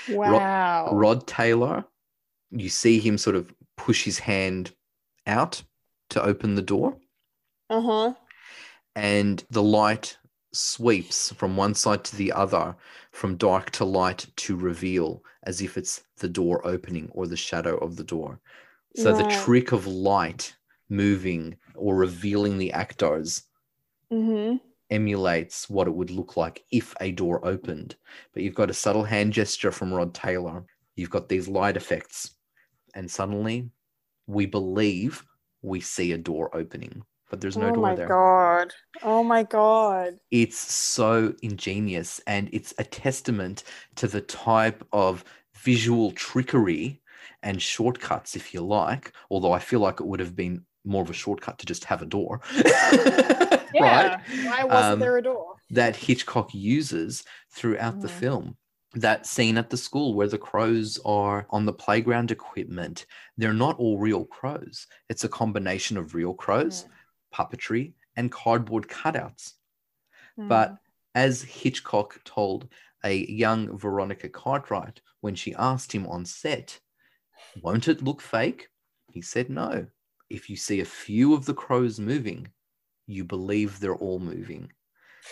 wow 0.08 0.90
Rod 0.92 1.26
Taylor, 1.26 1.84
you 2.50 2.68
see 2.68 3.00
him 3.00 3.18
sort 3.18 3.36
of 3.36 3.52
push 3.76 4.04
his 4.04 4.20
hand 4.20 4.72
out 5.26 5.62
to 6.10 6.22
open 6.22 6.54
the 6.54 6.62
door, 6.62 6.96
uh-huh 7.68 8.14
and 8.96 9.44
the 9.50 9.62
light 9.62 10.16
sweeps 10.56 11.32
from 11.32 11.56
one 11.56 11.74
side 11.74 12.04
to 12.04 12.16
the 12.16 12.32
other, 12.32 12.74
from 13.12 13.36
dark 13.36 13.70
to 13.72 13.84
light 13.84 14.26
to 14.36 14.56
reveal, 14.56 15.22
as 15.44 15.60
if 15.60 15.76
it's 15.76 16.02
the 16.18 16.28
door 16.28 16.66
opening 16.66 17.08
or 17.12 17.26
the 17.26 17.36
shadow 17.36 17.76
of 17.78 17.96
the 17.96 18.04
door. 18.04 18.40
So 18.96 19.12
the 19.12 19.28
trick 19.44 19.72
of 19.72 19.86
light 19.86 20.56
moving 20.88 21.56
or 21.74 21.96
revealing 21.96 22.58
the 22.58 22.72
actors 22.72 23.42
mm-hmm 24.10 24.56
emulates 24.90 25.68
what 25.68 25.88
it 25.88 25.94
would 25.94 26.10
look 26.10 26.36
like 26.36 26.64
if 26.70 26.94
a 27.00 27.10
door 27.12 27.44
opened. 27.44 27.96
But 28.32 28.42
you've 28.42 28.54
got 28.54 28.70
a 28.70 28.74
subtle 28.74 29.04
hand 29.04 29.32
gesture 29.32 29.72
from 29.72 29.92
Rod 29.92 30.14
Taylor. 30.14 30.64
You've 30.94 31.10
got 31.10 31.28
these 31.28 31.48
light 31.48 31.76
effects, 31.76 32.34
and 32.94 33.10
suddenly 33.10 33.70
we 34.26 34.46
believe 34.46 35.24
we 35.62 35.80
see 35.80 36.12
a 36.12 36.18
door 36.18 36.54
opening, 36.56 37.02
but 37.30 37.40
there's 37.40 37.56
no 37.56 37.68
oh 37.68 37.72
door 37.72 37.94
there. 37.94 38.12
Oh 38.12 38.16
my 38.18 38.64
god 38.64 38.72
oh 39.02 39.24
my 39.24 39.42
god 39.42 40.18
It's 40.30 40.58
so 40.58 41.34
ingenious, 41.42 42.20
and 42.26 42.48
it's 42.52 42.74
a 42.78 42.84
testament 42.84 43.64
to 43.96 44.08
the 44.08 44.20
type 44.20 44.84
of 44.92 45.24
visual 45.54 46.10
trickery 46.12 47.00
and 47.42 47.60
shortcuts, 47.62 48.36
if 48.36 48.52
you 48.54 48.60
like. 48.60 49.12
Although 49.30 49.52
I 49.52 49.58
feel 49.60 49.80
like 49.80 50.00
it 50.00 50.06
would 50.06 50.20
have 50.20 50.34
been 50.36 50.64
more 50.84 51.02
of 51.02 51.10
a 51.10 51.14
shortcut 51.14 51.58
to 51.58 51.66
just 51.66 51.84
have 51.84 52.02
a 52.02 52.06
door. 52.06 52.40
yeah 53.72 54.18
right? 54.18 54.20
why 54.44 54.64
wasn't 54.64 54.94
Um, 54.94 55.00
there 55.00 55.16
a 55.16 55.22
door 55.22 55.54
that 55.70 55.96
Hitchcock 55.96 56.54
uses 56.54 57.24
throughout 57.52 58.00
the 58.00 58.08
Mhm. 58.08 58.10
film. 58.10 58.56
That 58.94 59.26
scene 59.26 59.58
at 59.58 59.68
the 59.70 59.76
school 59.76 60.14
where 60.14 60.28
the 60.28 60.38
crows 60.38 60.98
are 61.04 61.46
on 61.50 61.66
the 61.66 61.72
playground 61.72 62.30
equipment, 62.30 63.04
they're 63.36 63.52
not 63.52 63.76
all 63.78 63.98
real 63.98 64.24
crows. 64.24 64.86
It's 65.08 65.24
a 65.24 65.28
combination 65.28 65.96
of 65.98 66.14
real 66.14 66.34
crows, 66.34 66.84
Mm. 66.84 66.88
Puppetry, 67.36 67.92
and 68.16 68.32
cardboard 68.32 68.88
cutouts. 68.88 69.52
Mm. 70.38 70.48
But 70.48 70.76
as 71.14 71.42
Hitchcock 71.42 72.20
told 72.24 72.68
a 73.04 73.26
young 73.30 73.76
Veronica 73.78 74.28
Cartwright 74.28 75.00
when 75.20 75.34
she 75.34 75.54
asked 75.54 75.92
him 75.92 76.06
on 76.06 76.24
set, 76.24 76.80
Won't 77.62 77.88
it 77.88 78.02
look 78.02 78.20
fake? 78.20 78.68
He 79.12 79.22
said, 79.22 79.50
No. 79.50 79.86
If 80.28 80.50
you 80.50 80.56
see 80.56 80.80
a 80.80 80.84
few 80.84 81.34
of 81.34 81.44
the 81.44 81.54
crows 81.54 82.00
moving, 82.00 82.48
you 83.06 83.24
believe 83.24 83.78
they're 83.78 83.94
all 83.94 84.18
moving. 84.18 84.72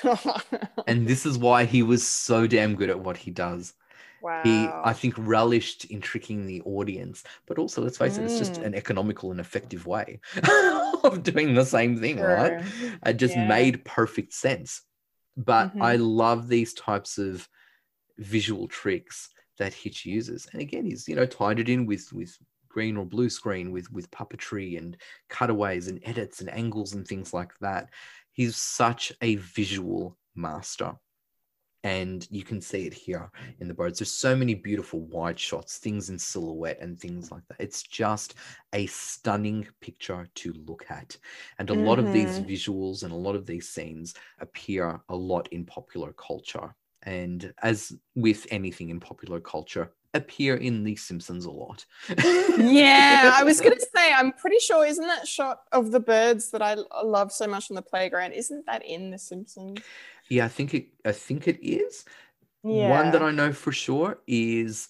And 0.87 1.07
this 1.07 1.25
is 1.27 1.39
why 1.39 1.65
he 1.65 1.83
was 1.83 2.07
so 2.07 2.47
damn 2.47 2.75
good 2.77 2.91
at 2.91 3.01
what 3.01 3.17
he 3.17 3.31
does. 3.31 3.75
wow 4.21 4.41
He, 4.45 4.69
I 4.85 4.93
think, 4.93 5.15
relished 5.17 5.87
in 5.87 6.01
tricking 6.01 6.47
the 6.47 6.61
audience, 6.63 7.25
but 7.47 7.59
also, 7.59 7.83
let's 7.83 7.99
face 7.99 8.19
it, 8.19 8.25
it's 8.25 8.39
just 8.39 8.61
Mm. 8.61 8.67
an 8.67 8.75
economical 8.75 9.31
and 9.31 9.41
effective 9.41 9.87
way 9.87 10.21
of 11.13 11.23
doing 11.23 11.55
the 11.55 11.65
same 11.65 11.99
thing, 11.99 12.21
right? 12.21 12.61
It 13.07 13.15
just 13.15 13.37
Yeah. 13.37 13.49
made 13.49 13.85
perfect 13.85 14.33
sense. 14.33 14.83
But 15.37 15.75
Mhm. 15.75 15.83
I 15.83 15.97
love 15.97 16.49
these 16.49 16.75
types 16.75 17.19
of 17.19 17.49
visual 18.19 18.69
tricks 18.69 19.31
that 19.59 19.75
Hitch 19.75 20.05
uses. 20.07 20.47
And 20.53 20.63
again, 20.63 20.85
he's 20.87 21.09
you 21.09 21.17
know 21.17 21.27
tied 21.27 21.59
it 21.61 21.69
in 21.69 21.87
with 21.87 22.13
with 22.13 22.37
green 22.69 22.97
or 22.97 23.07
blue 23.07 23.31
screen 23.31 23.71
with 23.71 23.91
with 23.93 24.11
puppetry 24.11 24.79
and 24.79 24.97
cutaways 25.29 25.89
and 25.89 26.01
edits 26.05 26.41
and 26.41 26.51
angles 26.51 26.95
and 26.95 27.07
things 27.07 27.33
like 27.33 27.53
that. 27.61 27.91
He's 28.33 28.57
such 28.57 29.13
a 29.23 29.37
visual 29.37 30.19
master. 30.35 30.95
And 31.85 32.27
you 32.31 32.43
can 32.43 32.61
see 32.61 32.87
it 32.87 32.95
here 32.95 33.31
in 33.61 33.69
the 33.69 33.75
birds. 33.75 33.99
There's 33.99 34.11
so 34.11 34.35
many 34.35 34.55
beautiful 34.55 35.01
wide 35.03 35.39
shots, 35.39 35.79
things 35.79 36.11
in 36.11 36.19
silhouette 36.19 36.79
and 36.81 36.99
things 36.99 37.31
like 37.31 37.47
that. 37.49 37.61
It's 37.61 37.83
just 37.83 38.35
a 38.73 38.87
stunning 38.87 39.69
picture 39.81 40.27
to 40.35 40.53
look 40.55 40.87
at. 40.91 41.17
And 41.59 41.71
a 41.71 41.75
lot 41.75 41.99
of 41.99 42.11
these 42.11 42.39
Mhm. 42.39 42.45
visuals 42.45 43.05
and 43.05 43.13
a 43.13 43.17
lot 43.17 43.37
of 43.37 43.47
these 43.47 43.69
scenes 43.69 44.15
appear 44.41 45.03
a 45.09 45.15
lot 45.17 45.47
in 45.53 45.67
popular 45.67 46.13
culture. 46.15 46.75
And 47.03 47.53
as 47.63 47.93
with 48.15 48.47
anything 48.51 48.89
in 48.89 48.99
popular 48.99 49.41
culture, 49.41 49.95
appear 50.15 50.57
in 50.57 50.85
The 50.85 50.97
Simpsons 50.97 51.45
a 51.45 51.51
lot. 51.51 51.85
yeah, 52.57 53.33
I 53.35 53.45
was 53.45 53.61
gonna 53.61 53.77
say, 53.95 54.13
I'm 54.13 54.33
pretty 54.33 54.59
sure, 54.59 54.85
isn't 54.85 55.07
that 55.07 55.27
shot 55.27 55.63
of 55.73 55.91
the 55.91 56.01
birds 56.01 56.51
that 56.51 56.63
I 56.63 56.75
love 57.03 57.33
so 57.33 57.47
much 57.47 57.71
on 57.71 57.75
the 57.77 57.83
playground? 57.83 58.33
Isn't 58.33 58.67
that 58.67 58.85
in 58.85 59.11
The 59.11 59.19
Simpsons? 59.19 59.89
Yeah, 60.31 60.45
I 60.45 60.49
think 60.49 60.75
it. 60.75 60.87
I 61.05 61.13
think 61.13 61.47
it 61.49 61.59
is. 61.67 62.05
Yeah. 62.63 62.89
One 62.91 63.11
that 63.13 63.23
I 63.23 63.31
know 63.31 63.53
for 63.53 63.73
sure 63.73 64.19
is 64.27 64.89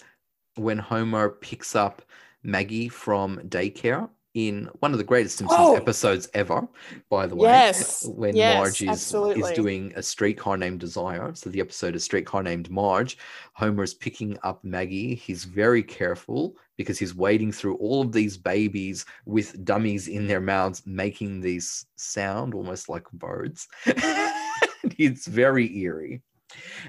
when 0.57 0.78
Homer 0.78 1.30
picks 1.30 1.74
up 1.74 2.03
Maggie 2.45 2.89
from 2.89 3.39
daycare 3.49 4.09
in 4.35 4.68
one 4.80 4.91
of 4.93 4.99
the 4.99 5.05
greatest 5.05 5.39
Simpsons 5.39 5.61
Oh! 5.61 5.76
episodes 5.76 6.28
ever, 6.35 6.66
by 7.09 7.26
the 7.26 7.37
way. 7.37 7.49
Yes, 7.49 8.05
When 8.05 8.35
yes, 8.37 8.57
Marge 8.57 8.82
is, 8.82 9.14
is 9.14 9.51
doing 9.53 9.93
a 9.95 10.03
streetcar 10.03 10.57
named 10.57 10.80
Desire. 10.80 11.32
So 11.35 11.51
the 11.51 11.61
episode 11.61 11.95
is 11.95 12.03
Streetcar 12.05 12.43
Named 12.43 12.68
Marge. 12.68 13.16
Homer 13.55 13.85
is 13.85 13.95
picking 13.95 14.37
up 14.43 14.62
Maggie. 14.64 15.14
He's 15.14 15.45
very 15.45 15.85
careful 15.85 16.57
because 16.76 16.99
he's 16.99 17.14
wading 17.14 17.53
through 17.53 17.76
all 17.76 18.03
of 18.03 18.11
these 18.11 18.37
babies 18.37 19.07
with 19.24 19.64
dummies 19.64 20.09
in 20.09 20.26
their 20.26 20.41
mouths, 20.41 20.82
making 20.85 21.41
these 21.41 21.87
sound 21.95 22.55
almost 22.55 22.89
like 22.89 23.09
birds. 23.12 23.68
it's 24.99 25.26
very 25.26 25.76
eerie. 25.78 26.22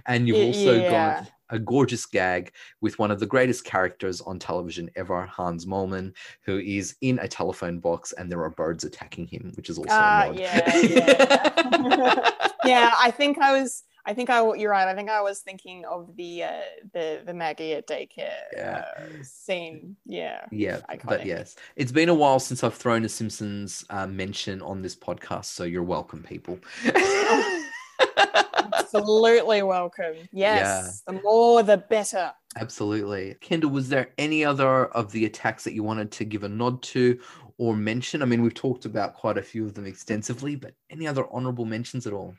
And 0.05 0.27
you've 0.27 0.47
also 0.55 0.75
yeah. 0.75 0.89
got 0.89 1.31
a 1.49 1.59
gorgeous 1.59 2.05
gag 2.05 2.51
with 2.81 2.97
one 2.99 3.11
of 3.11 3.19
the 3.19 3.25
greatest 3.25 3.63
characters 3.65 4.21
on 4.21 4.39
television 4.39 4.89
ever, 4.95 5.25
Hans 5.25 5.65
Moleman, 5.65 6.13
who 6.41 6.57
is 6.59 6.95
in 7.01 7.19
a 7.19 7.27
telephone 7.27 7.79
box 7.79 8.11
and 8.13 8.31
there 8.31 8.43
are 8.43 8.49
birds 8.49 8.83
attacking 8.83 9.27
him, 9.27 9.51
which 9.55 9.69
is 9.69 9.77
also 9.77 9.89
nod. 9.89 10.39
yeah, 10.39 10.77
yeah. 10.81 12.29
yeah, 12.65 12.91
I 12.99 13.11
think 13.11 13.39
I 13.39 13.59
was. 13.59 13.83
I 14.07 14.13
think 14.13 14.29
I. 14.29 14.53
You're 14.53 14.69
right. 14.69 14.87
I 14.87 14.93
think 14.93 15.09
I 15.09 15.21
was 15.21 15.39
thinking 15.39 15.83
of 15.85 16.15
the 16.15 16.43
uh, 16.43 16.61
the 16.93 17.21
the 17.25 17.33
Maggie 17.33 17.73
at 17.73 17.87
daycare 17.87 18.29
Yeah. 18.53 18.85
uh, 18.97 19.01
scene. 19.23 19.95
Yeah. 20.05 20.45
Yeah, 20.51 20.81
but 21.03 21.25
yes, 21.25 21.55
it's 21.75 21.91
been 21.91 22.09
a 22.09 22.13
while 22.13 22.39
since 22.39 22.63
I've 22.63 22.75
thrown 22.75 23.03
a 23.03 23.09
Simpsons 23.09 23.83
uh, 23.89 24.05
mention 24.05 24.61
on 24.61 24.83
this 24.83 24.95
podcast, 24.95 25.45
so 25.45 25.63
you're 25.63 25.81
welcome, 25.81 26.21
people. 26.21 26.59
Absolutely 28.93 29.63
welcome. 29.63 30.15
Yes. 30.31 31.01
The 31.07 31.13
more, 31.13 31.63
the 31.63 31.77
better. 31.77 32.33
Absolutely. 32.57 33.35
Kendall, 33.41 33.71
was 33.71 33.89
there 33.89 34.13
any 34.17 34.45
other 34.45 34.85
of 34.87 35.11
the 35.11 35.25
attacks 35.25 35.63
that 35.65 35.73
you 35.73 35.83
wanted 35.83 36.11
to 36.13 36.25
give 36.25 36.43
a 36.43 36.49
nod 36.49 36.81
to 36.83 37.19
or 37.57 37.75
mention? 37.75 38.21
I 38.21 38.25
mean, 38.25 38.41
we've 38.41 38.53
talked 38.53 38.85
about 38.85 39.13
quite 39.15 39.37
a 39.37 39.41
few 39.43 39.65
of 39.65 39.73
them 39.73 39.85
extensively, 39.85 40.55
but 40.55 40.73
any 40.89 41.05
other 41.07 41.25
honorable 41.31 41.65
mentions 41.65 42.07
at 42.07 42.13
all? 42.13 42.35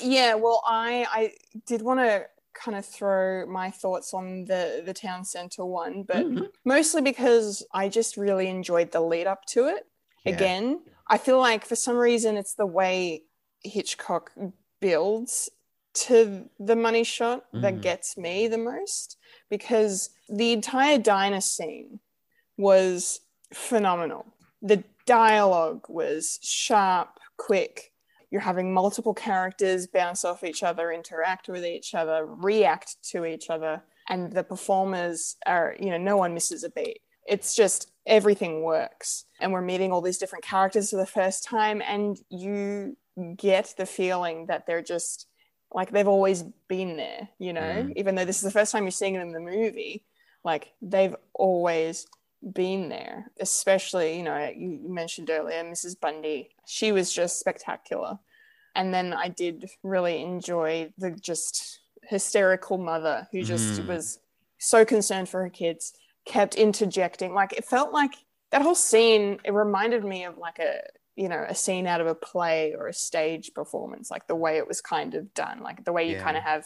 Yeah. 0.00 0.34
Well, 0.34 0.62
I 0.66 1.06
I 1.10 1.32
did 1.66 1.82
want 1.82 2.00
to 2.00 2.26
kind 2.54 2.76
of 2.76 2.84
throw 2.84 3.46
my 3.46 3.70
thoughts 3.70 4.12
on 4.14 4.44
the 4.44 4.82
the 4.84 4.92
town 4.94 5.24
center 5.24 5.64
one, 5.64 6.02
but 6.02 6.26
Mhm. 6.26 6.48
mostly 6.64 7.00
because 7.02 7.64
I 7.72 7.88
just 7.88 8.16
really 8.16 8.46
enjoyed 8.48 8.92
the 8.92 9.00
lead 9.00 9.26
up 9.26 9.44
to 9.46 9.66
it. 9.68 9.86
Yeah. 10.24 10.34
again 10.34 10.84
i 11.08 11.18
feel 11.18 11.40
like 11.40 11.64
for 11.64 11.74
some 11.74 11.96
reason 11.96 12.36
it's 12.36 12.54
the 12.54 12.64
way 12.64 13.24
hitchcock 13.64 14.30
builds 14.80 15.50
to 15.94 16.48
the 16.58 16.76
money 16.76 17.04
shot 17.04 17.44
that 17.52 17.74
Mhm. 17.74 17.82
gets 17.82 18.16
me 18.16 18.48
the 18.48 18.58
most 18.58 19.18
because 19.48 20.10
the 20.28 20.52
entire 20.52 20.98
diner 20.98 21.40
scene 21.40 22.00
was 22.56 23.20
phenomenal. 23.52 24.26
The 24.62 24.84
dialogue 25.06 25.84
was 25.88 26.38
sharp 26.42 27.18
quick. 27.36 27.92
You're 28.30 28.40
having 28.40 28.72
multiple 28.72 29.14
characters 29.14 29.86
bounce 29.86 30.24
off 30.24 30.44
each 30.44 30.62
other 30.62 30.90
interact 30.92 31.48
with 31.48 31.64
each 31.64 31.94
other 31.94 32.24
react 32.24 32.96
to 33.10 33.24
each 33.26 33.50
other 33.50 33.82
and 34.08 34.32
the 34.32 34.44
performers 34.44 35.36
are 35.46 35.76
you 35.78 35.90
know 35.90 35.98
no 35.98 36.16
one 36.16 36.32
misses 36.34 36.64
a 36.64 36.70
beat. 36.70 37.02
It's 37.26 37.54
just 37.54 37.90
everything 38.06 38.62
works. 38.62 39.26
And 39.40 39.52
we're 39.52 39.60
meeting 39.60 39.92
all 39.92 40.00
these 40.00 40.18
different 40.18 40.44
characters 40.44 40.90
for 40.90 40.96
the 40.96 41.06
first 41.06 41.44
time 41.44 41.82
and 41.82 42.18
you 42.30 42.96
get 43.36 43.74
the 43.76 43.86
feeling 43.86 44.46
that 44.46 44.66
they're 44.66 44.82
just 44.82 45.26
like 45.74 45.90
they've 45.90 46.08
always 46.08 46.42
been 46.68 46.96
there 46.96 47.28
you 47.38 47.52
know? 47.52 47.60
Mm. 47.60 47.92
even 47.96 48.14
though 48.14 48.24
this 48.24 48.36
is 48.36 48.42
the 48.42 48.50
first 48.50 48.72
time 48.72 48.84
you're 48.84 48.90
seeing 48.90 49.14
them 49.14 49.28
in 49.28 49.32
the 49.32 49.40
movie 49.40 50.04
like 50.44 50.72
they've 50.82 51.16
always 51.34 52.06
been 52.52 52.88
there. 52.88 53.30
Especially 53.40 54.16
you 54.16 54.24
know 54.24 54.50
you 54.56 54.80
mentioned 54.88 55.30
earlier 55.30 55.62
mrs 55.62 55.98
bundy. 56.00 56.50
She 56.66 56.90
was 56.90 57.12
just 57.12 57.38
spectacular. 57.38 58.18
And 58.74 58.92
then 58.92 59.12
i 59.12 59.28
did 59.28 59.68
really 59.84 60.20
enjoy 60.22 60.92
the 60.98 61.12
just 61.12 61.78
hysterical 62.02 62.78
mother 62.78 63.28
who 63.30 63.42
just 63.44 63.80
Mm. 63.80 63.86
was 63.86 64.18
so 64.58 64.84
concerned 64.84 65.28
for 65.28 65.42
her 65.42 65.50
kids 65.50 65.92
kept 66.24 66.56
interjecting. 66.56 67.32
Like 67.34 67.52
it 67.52 67.64
felt 67.64 67.92
like 67.92 68.14
that 68.50 68.62
whole 68.62 68.74
scene 68.74 69.38
it 69.44 69.52
reminded 69.52 70.04
me 70.04 70.24
of 70.24 70.36
like 70.38 70.58
a 70.58 70.80
you 71.16 71.28
know 71.28 71.44
a 71.48 71.54
scene 71.54 71.86
out 71.86 72.00
of 72.00 72.06
a 72.06 72.14
play 72.14 72.74
or 72.78 72.88
a 72.88 72.92
stage 72.94 73.52
performance 73.54 74.10
like 74.10 74.26
the 74.26 74.34
way 74.36 74.56
it 74.56 74.66
was 74.66 74.80
kind 74.80 75.14
of 75.14 75.32
done 75.34 75.60
like 75.60 75.84
the 75.84 75.92
way 75.92 76.04
you 76.08 76.16
Yeah. 76.16 76.22
kind 76.22 76.36
of 76.36 76.42
have 76.42 76.64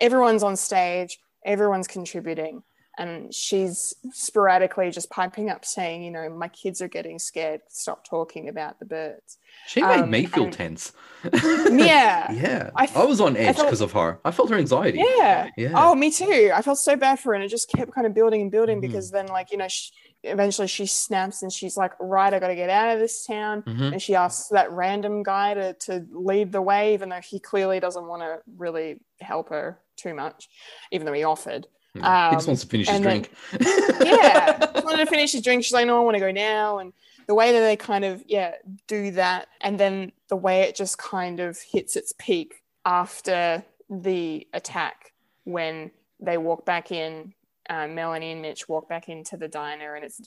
everyone's 0.00 0.42
on 0.42 0.56
stage 0.56 1.18
everyone's 1.44 1.86
contributing 1.88 2.62
and 2.98 3.32
she's 3.34 3.94
sporadically 4.12 4.90
just 4.90 5.10
piping 5.10 5.48
up 5.50 5.64
saying 5.64 6.02
you 6.02 6.10
know 6.10 6.28
my 6.28 6.48
kids 6.48 6.80
are 6.82 6.88
getting 6.88 7.18
scared 7.18 7.60
stop 7.68 8.04
talking 8.08 8.48
about 8.48 8.78
the 8.78 8.84
birds 8.86 9.38
She 9.66 9.80
made 9.82 10.00
Um, 10.00 10.10
me 10.10 10.26
feel 10.26 10.44
and- 10.44 10.52
tense. 10.52 10.92
Yeah. 11.32 12.30
yeah. 12.32 12.70
I 12.74 12.82
I, 12.82 12.84
f- 12.84 13.08
was 13.08 13.20
on 13.20 13.36
edge 13.36 13.56
because 13.56 13.80
of 13.80 13.92
her. 13.92 14.18
I 14.24 14.30
felt 14.30 14.50
her 14.50 14.56
anxiety. 14.56 14.98
Yeah. 15.18 15.48
Yeah. 15.56 15.72
Oh, 15.74 15.94
me 15.94 16.10
too. 16.10 16.50
I 16.54 16.62
felt 16.62 16.78
so 16.78 16.94
bad 16.96 17.18
for 17.18 17.30
her, 17.30 17.34
and 17.34 17.42
it 17.44 17.48
just 17.48 17.68
kept 17.70 17.92
kind 17.92 18.06
of 18.06 18.14
building 18.14 18.42
and 18.42 18.50
building 18.50 18.78
Mhm. 18.78 18.82
because 18.82 19.10
then, 19.10 19.26
like, 19.26 19.50
you 19.50 19.58
know, 19.58 19.66
she, 19.68 19.90
eventually 20.26 20.66
she 20.68 20.86
snaps 20.86 21.42
and 21.42 21.52
she's 21.52 21.76
like, 21.76 21.92
"Right, 22.00 22.32
I 22.32 22.38
got 22.38 22.48
to 22.48 22.54
get 22.54 22.70
out 22.70 22.92
of 22.94 22.98
this 23.00 23.24
town." 23.26 23.62
Mhm. 23.62 23.92
And 23.92 24.02
she 24.02 24.14
asks 24.14 24.48
that 24.48 24.70
random 24.72 25.22
guy 25.22 25.54
to 25.54 25.72
to 25.74 26.06
lead 26.10 26.52
the 26.52 26.62
way, 26.62 26.94
even 26.94 27.08
though 27.08 27.20
he 27.20 27.38
clearly 27.40 27.80
doesn't 27.80 28.06
want 28.06 28.22
to 28.22 28.40
really 28.56 29.00
help 29.20 29.48
her 29.50 29.78
too 29.96 30.14
much, 30.14 30.48
even 30.92 31.06
though 31.06 31.12
he 31.12 31.24
offered. 31.24 31.66
he 31.94 32.00
just 32.00 32.10
um, 32.10 32.46
wants 32.48 32.62
to 32.62 32.68
finish 32.68 32.88
his 32.88 33.00
then- 33.00 33.02
drink. 33.02 33.30
yeah 34.04 34.58
just 34.58 34.84
wanted 34.84 34.98
to 35.04 35.06
finish 35.06 35.32
his 35.32 35.40
drink 35.40 35.64
she's 35.64 35.72
like 35.72 35.86
no 35.86 35.96
i 35.96 36.04
want 36.04 36.14
to 36.14 36.20
go 36.20 36.30
now 36.30 36.78
and 36.78 36.92
the 37.26 37.34
way 37.34 37.52
that 37.52 37.60
they 37.60 37.74
kind 37.76 38.04
of 38.04 38.22
yeah 38.26 38.52
do 38.86 39.10
that 39.12 39.48
and 39.62 39.80
then 39.80 40.12
the 40.28 40.36
way 40.36 40.60
it 40.62 40.76
just 40.76 40.98
kind 40.98 41.40
of 41.40 41.58
hits 41.72 41.96
its 41.96 42.12
peak 42.18 42.62
after 42.84 43.64
the 43.88 44.46
attack 44.52 45.12
when 45.44 45.90
they 46.20 46.36
walk 46.36 46.66
back 46.66 46.92
in 46.92 47.32
uh, 47.68 47.86
melanie 47.88 48.32
and 48.32 48.42
mitch 48.42 48.68
walk 48.68 48.88
back 48.88 49.08
into 49.08 49.36
the 49.36 49.48
diner 49.48 49.94
and 49.94 50.04
it's 50.04 50.20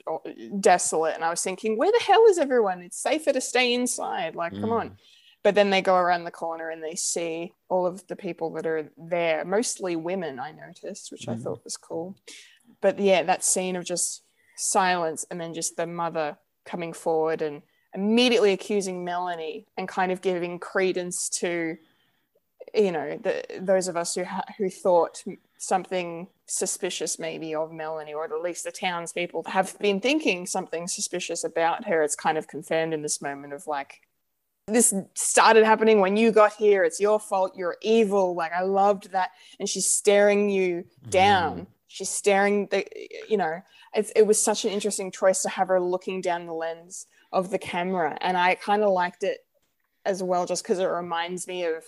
desolate. 0.60 1.16
And 1.16 1.24
i 1.24 1.30
was 1.30 1.42
thinking 1.42 1.78
where 1.78 1.92
the 1.92 2.04
hell 2.06 2.26
is 2.30 2.38
everyone? 2.38 2.82
It's 2.82 3.02
safer 3.02 3.32
to 3.34 3.42
stay 3.42 3.74
inside. 3.74 4.36
Like 4.36 4.54
come 4.54 4.72
on. 4.72 4.90
Mm. 4.90 4.96
but 5.44 5.56
then 5.56 5.70
they 5.70 5.82
go 5.82 5.96
around 5.96 6.26
the 6.26 6.32
corner 6.32 6.70
and 6.70 6.84
they 6.84 6.96
see 6.96 7.54
all 7.70 7.86
of 7.86 8.06
the 8.08 8.16
people 8.16 8.52
that 8.54 8.66
are 8.68 8.90
there 8.98 9.46
mostly 9.46 9.96
women 9.96 10.38
i 10.40 10.52
noticed 10.52 11.12
which 11.12 11.28
i 11.30 11.34
Mhm. 11.36 11.44
thought 11.44 11.64
was 11.64 11.78
cool. 11.78 12.16
But 12.82 13.00
yeah 13.00 13.24
that 13.24 13.44
scene 13.44 13.76
of 13.78 13.86
just 13.86 14.24
silence 14.58 15.26
and 15.32 15.40
then 15.40 15.54
just 15.54 15.78
the 15.78 15.88
mother 15.88 16.38
coming 16.66 16.92
forward 16.94 17.42
and 17.42 17.62
immediately 17.96 18.52
accusing 18.54 19.04
melanie 19.06 19.66
and 19.78 19.88
kind 19.88 20.12
of 20.12 20.22
giving 20.22 20.60
credence 20.60 21.30
to 21.30 21.78
you 22.74 22.92
know 22.92 23.18
the, 23.22 23.44
those 23.60 23.88
of 23.88 23.98
us 23.98 24.16
who 24.16 24.24
ha- 24.24 24.44
who 24.58 24.70
thought 24.70 25.24
something 25.58 26.28
suspicious 26.46 27.20
maybe 27.20 27.54
of 27.54 27.72
melanie 27.72 28.14
or 28.14 28.26
at 28.26 28.42
least 28.42 28.64
the 28.64 28.72
townspeople 28.72 29.44
have 29.48 29.78
been 29.80 30.00
thinking 30.00 30.46
something 30.46 30.88
suspicious 30.88 31.44
about 31.44 31.86
her 31.86 32.02
it's 32.02 32.16
kind 32.16 32.38
of 32.38 32.48
confirmed 32.48 32.94
in 32.94 33.02
this 33.02 33.22
moment 33.22 33.54
of 33.54 33.68
like 33.68 34.02
this 34.68 34.94
started 35.16 35.66
happening 35.66 36.00
when 36.00 36.16
you 36.16 36.32
got 36.32 36.54
here 36.54 36.84
it's 36.84 37.00
your 37.00 37.20
fault 37.20 37.54
you're 37.56 37.78
evil 37.82 38.36
like 38.36 38.52
i 38.54 38.62
loved 38.62 39.12
that. 39.12 39.32
And 39.60 39.68
she's 39.68 39.88
staring 39.88 40.50
you 40.50 40.84
mm-hmm. 40.84 41.10
down. 41.10 41.68
She's 41.88 42.10
staring 42.10 42.68
the 42.68 42.86
you 43.28 43.38
know 43.38 43.62
it's, 43.96 44.12
it 44.16 44.24
was 44.24 44.42
such 44.42 44.66
an 44.66 44.72
interesting 44.72 45.12
choice 45.12 45.42
to 45.42 45.50
have 45.50 45.70
her 45.70 45.82
looking 45.82 46.22
down 46.22 46.46
the 46.46 46.54
lens 46.54 47.08
of 47.32 47.50
the 47.50 47.60
camera. 47.60 48.18
And 48.22 48.38
i 48.38 48.56
kind 48.56 48.84
of 48.84 48.92
liked 48.92 49.24
it 49.24 49.40
as 50.06 50.24
well 50.24 50.46
just 50.46 50.64
because 50.64 50.80
it 50.80 50.86
reminds 50.86 51.48
me 51.48 51.66
of 51.66 51.84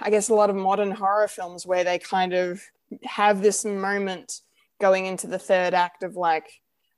i 0.00 0.10
guess 0.10 0.28
a 0.28 0.34
lot 0.34 0.50
of 0.50 0.56
modern 0.56 0.90
horror 0.90 1.28
films 1.28 1.66
where 1.66 1.84
they 1.84 1.98
kind 1.98 2.32
of 2.32 2.62
have 3.04 3.42
this 3.42 3.64
moment 3.64 4.40
going 4.80 5.06
into 5.06 5.26
the 5.26 5.38
third 5.38 5.74
act 5.74 6.02
of 6.02 6.16
like 6.16 6.48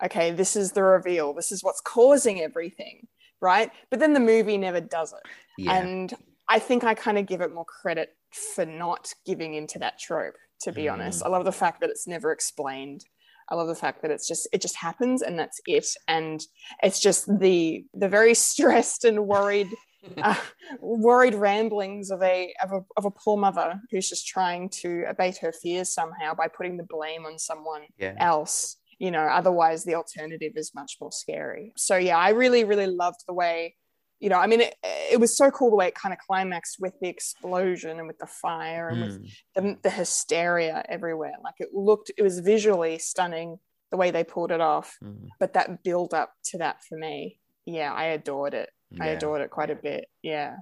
okay 0.05 0.31
this 0.31 0.55
is 0.57 0.73
the 0.73 0.83
reveal 0.83 1.33
this 1.33 1.51
is 1.53 1.63
what's 1.65 1.81
causing 1.81 2.41
everything 2.41 3.07
right 3.41 3.71
but 3.91 3.99
then 4.01 4.13
the 4.13 4.21
movie 4.21 4.59
never 4.59 4.81
does 4.81 5.13
it 5.13 5.21
Yeah. 5.57 5.79
and 5.79 6.15
I 6.51 6.59
think 6.59 6.83
I 6.83 6.95
kind 6.95 7.19
of 7.19 7.27
give 7.27 7.43
it 7.43 7.53
more 7.53 7.67
credit 7.67 8.17
for 8.55 8.65
not 8.65 9.13
giving 9.27 9.53
into 9.53 9.79
that 9.81 9.99
trope, 9.99 10.37
to 10.63 10.73
be 10.73 10.85
Mm. 10.85 10.95
honest. 10.95 11.23
I 11.23 11.29
love 11.29 11.45
the 11.45 11.53
fact 11.53 11.83
that 11.83 11.91
it's 11.91 12.07
never 12.07 12.33
explained. 12.33 13.05
I 13.51 13.55
love 13.55 13.69
the 13.69 13.75
fact 13.75 14.01
that 14.01 14.11
it's 14.11 14.27
just 14.27 14.49
it 14.51 14.63
just 14.63 14.77
happens 14.77 15.21
and 15.21 15.39
that's 15.39 15.61
it. 15.67 15.87
And 16.09 16.41
it's 16.83 17.01
just 17.01 17.27
the 17.39 17.85
the 17.93 18.09
very 18.09 18.33
stressed 18.49 19.05
and 19.05 19.27
worried 19.27 19.69
uh, 20.17 20.35
worried 20.81 21.35
ramblings 21.35 22.11
of 22.11 22.23
a, 22.23 22.53
of 22.63 22.73
a 22.73 22.81
of 22.97 23.05
a 23.05 23.11
poor 23.11 23.37
mother 23.37 23.81
who's 23.91 24.09
just 24.09 24.27
trying 24.27 24.69
to 24.69 25.05
abate 25.09 25.39
her 25.39 25.53
fears 25.53 25.93
somehow 25.93 26.35
by 26.35 26.49
putting 26.49 26.77
the 26.77 26.87
blame 26.89 27.27
on 27.27 27.39
someone 27.39 27.83
yeah. 27.99 28.15
else 28.19 28.77
you 28.99 29.11
know 29.11 29.23
otherwise 29.23 29.85
the 29.85 29.95
alternative 29.95 30.53
is 30.57 30.75
much 30.75 30.97
more 31.01 31.13
scary 31.13 31.73
so 31.77 31.97
yeah 31.97 32.17
i 32.19 32.31
really 32.31 32.65
really 32.65 32.87
loved 32.87 33.21
the 33.27 33.33
way 33.35 33.75
you 34.21 34.29
know, 34.29 34.39
I 34.39 34.47
mean, 34.47 34.61
it, 34.61 34.75
it 35.13 35.21
was 35.21 35.37
so 35.37 35.51
cool 35.51 35.71
the 35.71 35.77
way 35.77 35.89
it 35.89 35.95
kind 35.95 36.13
of 36.13 36.19
climaxed 36.19 36.79
with 36.81 36.95
the 37.01 37.09
explosion 37.09 37.99
and 37.99 38.09
with 38.09 38.19
the 38.19 38.27
fire 38.27 38.89
and 38.89 39.01
with 39.01 39.23
Mm. 39.23 39.31
the, 39.55 39.79
the 39.83 39.91
hysteria 39.91 40.85
everywhere. 40.89 41.35
Like 41.43 41.55
it 41.59 41.73
looked, 41.73 42.11
it 42.17 42.23
was 42.23 42.41
visually 42.41 42.99
stunning 42.99 43.59
the 43.91 43.97
way 43.97 44.11
they 44.11 44.25
pulled 44.25 44.51
it 44.51 44.61
off. 44.61 44.97
Mm. 45.03 45.29
But 45.39 45.53
that 45.53 45.85
build 45.85 46.15
up 46.15 46.33
to 46.47 46.59
that 46.59 46.83
for 46.85 46.99
me, 46.99 47.39
yeah, 47.65 47.93
I 47.93 48.07
adored 48.07 48.55
it. 48.55 48.71
I 49.01 49.09
adored 49.09 49.43
it 49.43 49.51
quite 49.51 49.71
a 49.71 49.77
bit. 49.77 50.07
Yeah. 50.23 50.57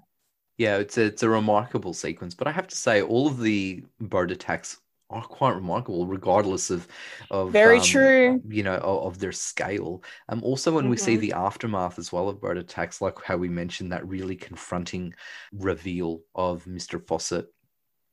Yeah, 0.58 0.78
it's 0.78 0.96
a, 0.96 1.04
it's 1.04 1.22
a 1.22 1.28
remarkable 1.28 1.92
sequence, 1.92 2.34
but 2.34 2.46
I 2.46 2.52
have 2.52 2.66
to 2.68 2.76
say, 2.76 3.02
all 3.02 3.26
of 3.26 3.40
the 3.40 3.84
bird 4.00 4.30
attacks 4.30 4.78
are 5.10 5.22
quite 5.22 5.54
remarkable, 5.54 6.06
regardless 6.06 6.70
of 6.70 6.88
of 7.30 7.52
Very 7.52 7.76
um, 7.78 7.84
true. 7.84 8.42
you 8.48 8.62
know, 8.62 8.76
of, 8.76 9.04
of 9.14 9.18
their 9.18 9.32
scale. 9.32 10.02
Um, 10.28 10.42
also 10.42 10.72
when 10.74 10.88
we 10.88 10.96
see 10.96 11.16
Mhm. 11.16 11.20
the 11.20 11.32
aftermath 11.34 11.98
as 11.98 12.10
well 12.10 12.28
of 12.28 12.40
bird 12.40 12.58
attacks, 12.58 13.00
like 13.00 13.22
how 13.22 13.36
we 13.36 13.48
mentioned 13.48 13.92
that 13.92 14.06
really 14.08 14.34
confronting 14.36 15.14
reveal 15.52 16.22
of 16.34 16.64
Mr. 16.66 16.98
Fawcett, 16.98 17.46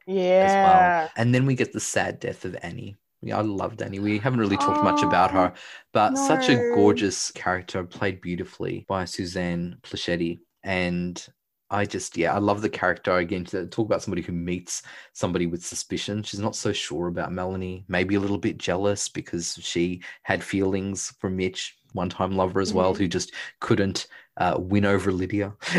Yeah. 0.05 1.09
and 1.15 1.33
then 1.33 1.45
we 1.45 1.55
get 1.55 1.73
the 1.73 1.79
sad 1.79 2.19
death 2.19 2.45
of 2.45 2.55
Annie. 2.61 2.97
Yeah, 3.23 3.37
I 3.37 3.41
loved 3.41 3.81
Annie. 3.81 3.99
We 3.99 4.17
haven't 4.19 4.39
really 4.39 4.57
talked 4.57 4.83
much 4.83 5.01
about 5.01 5.31
Oh, 5.31 5.33
her, 5.35 5.53
but 5.93 6.17
such 6.17 6.49
a 6.49 6.55
gorgeous 6.75 7.31
character, 7.31 7.83
played 7.83 8.21
beautifully 8.21 8.85
by 8.87 9.05
Suzanne 9.05 9.77
Pleshette. 9.83 10.39
And 10.63 11.25
I 11.69 11.85
just, 11.85 12.17
yeah, 12.17 12.33
I 12.35 12.37
love 12.37 12.61
the 12.61 12.69
character. 12.69 13.17
Again, 13.17 13.45
to 13.45 13.65
talk 13.67 13.85
about 13.87 14.01
somebody 14.03 14.21
who 14.21 14.33
meets 14.33 14.83
somebody 15.13 15.47
with 15.47 15.65
suspicion. 15.65 16.21
She's 16.21 16.39
not 16.39 16.55
so 16.55 16.71
sure 16.71 17.07
about 17.07 17.31
Melanie, 17.31 17.85
maybe 17.87 18.15
a 18.15 18.19
little 18.19 18.37
bit 18.37 18.57
jealous 18.57 19.09
because 19.09 19.57
she 19.61 20.01
had 20.23 20.43
feelings 20.43 21.13
for 21.19 21.29
Mitch, 21.29 21.75
one 21.93 22.09
time 22.09 22.35
lover 22.35 22.59
as 22.61 22.73
well, 22.73 22.93
Mhm. 22.93 22.97
who 22.97 23.07
just 23.07 23.33
couldn't 23.59 24.07
uh, 24.37 24.55
win 24.57 24.85
over 24.85 25.11
Lydia. 25.11 25.53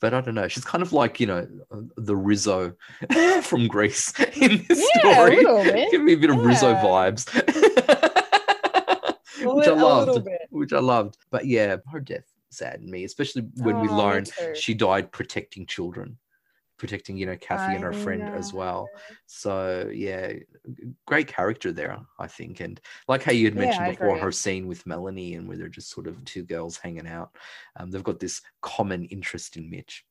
but 0.00 0.14
I 0.14 0.20
don't 0.20 0.34
know. 0.34 0.48
She's 0.48 0.64
kind 0.64 0.82
of 0.82 0.92
like, 0.92 1.20
you 1.20 1.26
know, 1.26 1.46
the 1.96 2.16
Rizzo 2.16 2.74
from 3.42 3.68
Grease 3.68 4.12
in 4.36 4.64
this 4.68 4.88
Yeah, 4.94 5.12
story. 5.12 5.36
Give 5.90 6.00
me 6.00 6.14
a 6.14 6.16
bit 6.16 6.30
of 6.30 6.44
Rizzo 6.44 6.74
vibes. 6.74 7.28
Which 9.44 9.66
I 9.68 9.72
li- 9.72 9.80
a 9.80 9.84
little 9.84 10.14
loved. 10.14 10.28
Which 10.50 10.72
I 10.72 10.78
loved. 10.78 11.16
But 11.30 11.46
yeah, 11.46 11.76
her 11.90 12.00
death 12.00 12.24
saddened 12.50 12.90
me, 12.90 13.04
especially 13.04 13.42
when 13.56 13.80
we 13.80 13.88
Oh, 13.88 13.92
me 13.92 13.96
learned 13.96 14.30
she 14.54 14.74
died 14.74 15.12
protecting 15.12 15.66
children, 15.66 16.18
protecting, 16.82 17.16
you 17.16 17.26
know, 17.26 17.36
Kathy 17.36 17.76
and 17.76 17.84
her 17.84 17.92
friend 17.92 18.28
as 18.34 18.52
well. 18.52 18.90
So 19.26 19.88
yeah, 19.94 20.32
great 21.06 21.28
character 21.28 21.70
there, 21.70 21.96
I 22.18 22.26
think. 22.26 22.58
And 22.58 22.80
like 23.06 23.22
how 23.22 23.30
you 23.30 23.44
had 23.46 23.54
mentioned 23.54 23.86
I 23.86 23.92
before, 23.92 24.18
her 24.18 24.32
scene 24.32 24.66
with 24.66 24.84
Melanie 24.84 25.34
and 25.36 25.46
where 25.46 25.56
they're 25.56 25.68
just 25.68 25.90
sort 25.90 26.08
of 26.08 26.22
two 26.24 26.42
girls 26.42 26.76
hanging 26.76 27.06
out. 27.06 27.36
Um, 27.76 27.92
they've 27.92 28.02
got 28.02 28.18
this 28.18 28.42
common 28.62 29.04
interest 29.06 29.56
in 29.56 29.70
Mitch. 29.70 30.04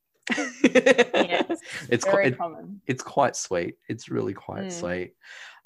Yes, 0.64 1.60
it's 1.90 2.04
quite, 2.06 2.28
it- 2.28 2.38
it's 2.86 3.02
quite 3.02 3.36
sweet. 3.36 3.76
It's 3.90 4.08
really 4.08 4.32
quite 4.32 4.64
Mm. 4.64 4.72
sweet. 4.72 5.14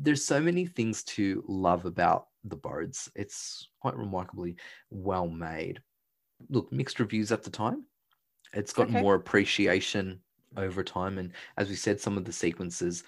There's 0.01 0.25
so 0.25 0.41
many 0.41 0.67
things 0.67 1.05
to 1.05 1.45
love 1.47 1.85
about 1.87 2.27
the 2.43 2.57
birds. 2.57 3.09
It's 3.15 3.69
quite 3.81 3.97
remarkably 3.97 4.57
well 4.91 5.29
made. 5.29 5.81
Look, 6.51 6.73
mixed 6.73 6.99
reviews 6.99 7.31
at 7.31 7.45
the 7.45 7.51
time. 7.51 7.85
It's 8.53 8.73
got 8.73 8.89
Okay. 8.89 9.01
more 9.01 9.15
appreciation 9.15 10.21
over 10.57 10.83
time. 10.85 11.19
And 11.19 11.33
as 11.57 11.69
we 11.69 11.77
said, 11.77 12.01
some 12.01 12.17
of 12.19 12.25
the 12.25 12.33
sequences 12.33 13.05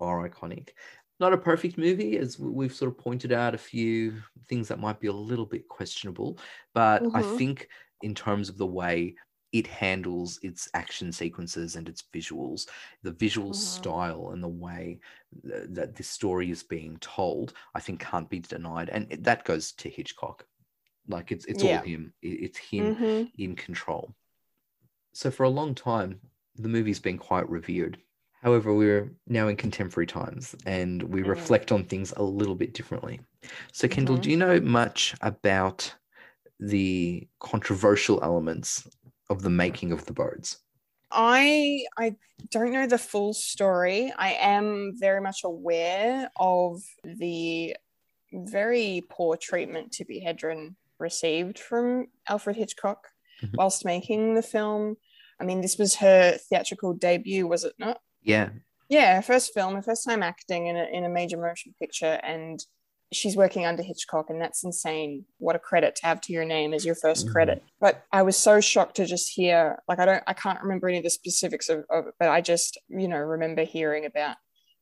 are 0.00 0.28
iconic. 0.28 0.70
Not 1.20 1.32
a 1.32 1.38
perfect 1.38 1.78
movie, 1.78 2.18
as 2.18 2.38
we've 2.38 2.74
sort 2.74 2.90
of 2.92 2.98
pointed 2.98 3.32
out 3.32 3.54
a 3.54 3.58
few 3.58 4.22
things 4.48 4.68
that 4.68 4.78
might 4.80 5.00
be 5.00 5.08
a 5.08 5.12
little 5.12 5.46
bit 5.46 5.68
questionable. 5.68 6.38
But 6.74 7.08
I 7.14 7.22
Mhm. 7.22 7.22
think, 7.22 7.68
in 8.02 8.14
terms 8.14 8.48
of 8.50 8.58
the 8.58 8.66
way 8.66 9.16
it 9.52 9.66
handles 9.66 10.38
its 10.42 10.68
action 10.74 11.12
sequences 11.12 11.76
and 11.76 11.88
its 11.88 12.02
visuals, 12.14 12.68
the 13.02 13.12
visual 13.12 13.52
Mhm. 13.52 13.52
style 13.54 14.30
and 14.32 14.42
the 14.42 14.48
way 14.48 15.00
th- 15.48 15.68
that 15.70 15.94
this 15.96 16.08
story 16.10 16.50
is 16.50 16.62
being 16.62 16.98
told, 16.98 17.54
I 17.74 17.80
think 17.80 18.00
can't 18.00 18.28
be 18.28 18.40
denied. 18.40 18.90
And 18.90 19.10
it- 19.12 19.24
that 19.24 19.44
goes 19.44 19.72
to 19.72 19.88
Hitchcock. 19.88 20.46
Like 21.08 21.32
it's 21.32 21.46
it's 21.46 21.62
Yeah. 21.62 21.64
all 21.64 21.82
him. 21.82 22.14
It's 22.22 22.58
him 22.58 22.96
Mhm. 22.98 23.32
in 23.38 23.56
control. 23.56 24.14
So 25.12 25.30
for 25.32 25.42
a 25.42 25.48
long 25.50 25.74
time, 25.74 26.20
the 26.58 26.68
movie's 26.68 27.00
been 27.00 27.18
quite 27.18 27.48
revered. 27.48 27.98
However, 28.42 28.72
we're 28.74 29.10
now 29.26 29.48
in 29.48 29.56
contemporary 29.56 30.06
times 30.06 30.54
and 30.66 31.02
we 31.02 31.22
Mm. 31.22 31.28
reflect 31.28 31.72
on 31.72 31.84
things 31.84 32.12
a 32.16 32.22
little 32.22 32.54
bit 32.54 32.74
differently. 32.74 33.20
So, 33.72 33.88
Kendall, 33.88 34.16
Mhm. 34.16 34.22
do 34.22 34.30
you 34.30 34.36
know 34.36 34.60
much 34.60 35.14
about 35.20 35.94
the 36.60 37.26
controversial 37.40 38.22
elements 38.22 38.88
of 39.30 39.42
the 39.42 39.50
making 39.50 39.92
of 39.92 40.06
the 40.06 40.12
birds? 40.12 40.58
I 41.10 41.84
I 41.96 42.16
don't 42.50 42.72
know 42.72 42.86
the 42.86 42.98
full 42.98 43.32
story. 43.34 44.12
I 44.16 44.32
am 44.34 44.92
very 44.96 45.20
much 45.20 45.44
aware 45.44 46.30
of 46.36 46.82
the 47.04 47.76
very 48.32 49.02
poor 49.08 49.36
treatment 49.36 49.92
Tippi 49.92 50.22
Hedren 50.24 50.74
received 50.98 51.58
from 51.58 52.08
Alfred 52.28 52.56
Hitchcock 52.56 53.08
Mhm. 53.42 53.54
whilst 53.56 53.84
making 53.84 54.34
the 54.34 54.42
film. 54.42 54.96
I 55.40 55.44
mean, 55.44 55.60
this 55.60 55.76
was 55.78 55.96
her 55.96 56.38
theatrical 56.48 56.94
debut, 56.94 57.46
was 57.46 57.64
it 57.64 57.74
not? 57.78 58.00
Yeah. 58.22 58.50
Yeah, 58.88 59.16
her 59.16 59.22
first 59.22 59.52
film, 59.52 59.74
her 59.74 59.82
first 59.82 60.04
time 60.08 60.22
acting 60.22 60.68
in 60.68 60.76
a, 60.76 60.84
in 60.92 61.04
a 61.04 61.08
major 61.08 61.36
motion 61.36 61.74
picture, 61.78 62.20
and 62.22 62.64
she's 63.12 63.36
working 63.36 63.66
under 63.66 63.82
Hitchcock, 63.82 64.30
and 64.30 64.40
that's 64.40 64.64
insane. 64.64 65.24
What 65.38 65.56
a 65.56 65.58
credit 65.58 65.96
to 65.96 66.06
have 66.06 66.20
to 66.22 66.32
your 66.32 66.44
name 66.44 66.72
as 66.72 66.84
your 66.84 66.94
1st 66.94 67.26
Mhm. 67.26 67.32
credit. 67.32 67.62
But 67.80 68.04
I 68.12 68.22
was 68.22 68.36
so 68.36 68.60
shocked 68.60 68.96
to 68.96 69.06
just 69.06 69.30
hear, 69.32 69.82
like, 69.88 69.98
I 69.98 70.06
don't, 70.06 70.22
I 70.26 70.32
can't 70.34 70.60
remember 70.62 70.88
any 70.88 70.98
of 70.98 71.04
the 71.04 71.10
specifics 71.10 71.68
of, 71.68 71.84
of 71.90 72.06
it, 72.06 72.14
but 72.18 72.28
I 72.28 72.40
just, 72.40 72.78
you 72.88 73.08
know, 73.08 73.18
remember 73.18 73.64
hearing 73.64 74.06
about 74.06 74.36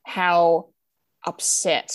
how 0.05 0.69
upset 1.27 1.91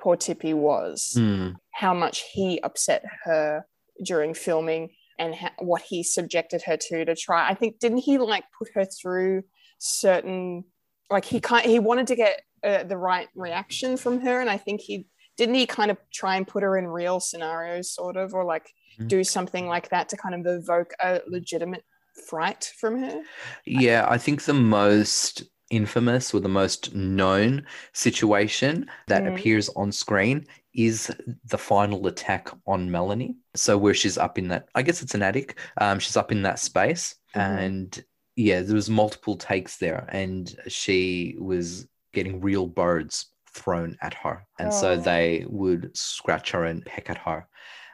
poor 0.00 0.16
Tippi 0.16 0.54
was, 0.54 1.12
Hmm. 1.16 1.50
how 1.72 1.94
much 1.94 2.24
he 2.32 2.60
upset 2.62 3.04
her 3.24 3.64
during 4.04 4.34
filming, 4.34 4.90
and 5.22 5.34
ha- 5.34 5.52
what 5.58 5.82
he 5.82 6.02
subjected 6.02 6.62
her 6.62 6.76
to 6.76 7.04
to 7.04 7.14
try. 7.14 7.48
I 7.48 7.54
think 7.54 7.78
didn't 7.78 7.98
he 7.98 8.18
like 8.18 8.44
put 8.58 8.68
her 8.74 8.84
through 8.84 9.44
certain 9.78 10.64
like 11.10 11.24
he 11.24 11.40
kind 11.40 11.64
he 11.66 11.78
wanted 11.78 12.06
to 12.08 12.16
get 12.16 12.40
uh, 12.64 12.84
the 12.84 12.96
right 12.96 13.28
reaction 13.34 13.96
from 13.96 14.20
her, 14.20 14.40
and 14.40 14.50
I 14.50 14.56
think 14.56 14.80
he 14.80 15.06
didn't 15.36 15.54
he 15.54 15.66
kind 15.66 15.90
of 15.90 15.98
try 16.12 16.36
and 16.36 16.46
put 16.46 16.62
her 16.62 16.76
in 16.76 16.86
real 16.86 17.20
scenarios, 17.20 17.94
sort 17.94 18.16
of, 18.16 18.34
or 18.34 18.44
like 18.44 18.66
Mhm. 19.00 19.08
do 19.08 19.24
something 19.24 19.66
like 19.66 19.88
that 19.88 20.10
to 20.10 20.16
kind 20.18 20.34
of 20.34 20.46
evoke 20.46 20.92
a 21.00 21.20
legitimate 21.26 21.82
fright 22.28 22.70
from 22.78 23.00
her. 23.00 23.22
Yeah, 23.64 24.06
I 24.06 24.18
think 24.18 24.42
the 24.44 24.52
most 24.52 25.44
infamous 25.72 26.32
or 26.32 26.40
the 26.40 26.48
most 26.48 26.94
known 26.94 27.66
situation 27.92 28.88
that 29.08 29.24
Mm. 29.24 29.32
appears 29.32 29.68
on 29.70 29.90
screen 29.90 30.46
is 30.74 31.10
the 31.46 31.58
final 31.58 32.06
attack 32.06 32.48
on 32.66 32.90
Melanie. 32.90 33.36
So 33.54 33.76
where 33.76 33.94
she's 33.94 34.18
up 34.18 34.38
in 34.38 34.48
that, 34.48 34.68
I 34.74 34.82
guess 34.82 35.02
it's 35.02 35.14
an 35.14 35.22
attic. 35.22 35.58
Um, 35.78 35.98
she's 35.98 36.16
up 36.16 36.30
in 36.30 36.42
that 36.42 36.58
space, 36.58 37.16
Mhm. 37.34 37.58
and 37.58 38.04
yeah, 38.36 38.60
there 38.60 38.74
was 38.74 38.88
multiple 38.88 39.36
takes 39.36 39.78
there, 39.78 40.06
and 40.10 40.54
she 40.68 41.36
was 41.38 41.86
getting 42.12 42.40
real 42.40 42.66
birds 42.66 43.26
thrown 43.54 43.96
at 44.00 44.14
her, 44.14 44.46
and 44.58 44.72
so 44.72 44.92
Oh. 44.92 44.96
they 44.96 45.44
would 45.48 45.94
scratch 45.96 46.50
her 46.52 46.64
and 46.64 46.84
peck 46.86 47.10
at 47.10 47.18
her. 47.18 47.46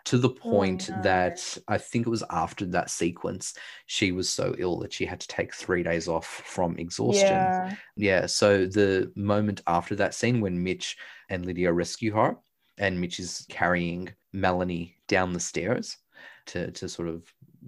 To 0.07 0.19
the 0.19 0.31
point 0.31 0.89
no. 0.89 1.03
that 1.03 1.59
I 1.69 1.79
think 1.79 2.07
it 2.07 2.11
was 2.11 2.25
after 2.31 2.65
that 2.67 2.91
sequence, 2.91 3.55
she 3.87 4.13
was 4.13 4.29
so 4.31 4.55
ill 4.59 4.79
that 4.79 4.93
she 4.93 5.05
had 5.05 5.21
to 5.21 5.29
take 5.29 5.55
three 5.55 5.83
days 5.83 6.09
off 6.09 6.27
from 6.27 6.77
exhaustion. 6.79 7.27
Yeah. 7.27 7.75
Yeah. 7.97 8.27
So 8.27 8.65
the 8.67 9.13
moment 9.15 9.61
after 9.67 9.95
that 9.97 10.15
scene 10.15 10.41
when 10.41 10.63
Mitch 10.63 10.97
and 11.29 11.45
Lydia 11.45 11.73
rescue 11.73 12.15
her, 12.15 12.37
and 12.79 13.01
Mitch 13.01 13.19
is 13.21 13.45
carrying 13.51 14.15
Melanie 14.33 14.97
down 15.09 15.33
the 15.33 15.41
stairs 15.41 15.97
to, 16.47 16.71
to 16.71 16.89
sort 16.89 17.09
of 17.09 17.23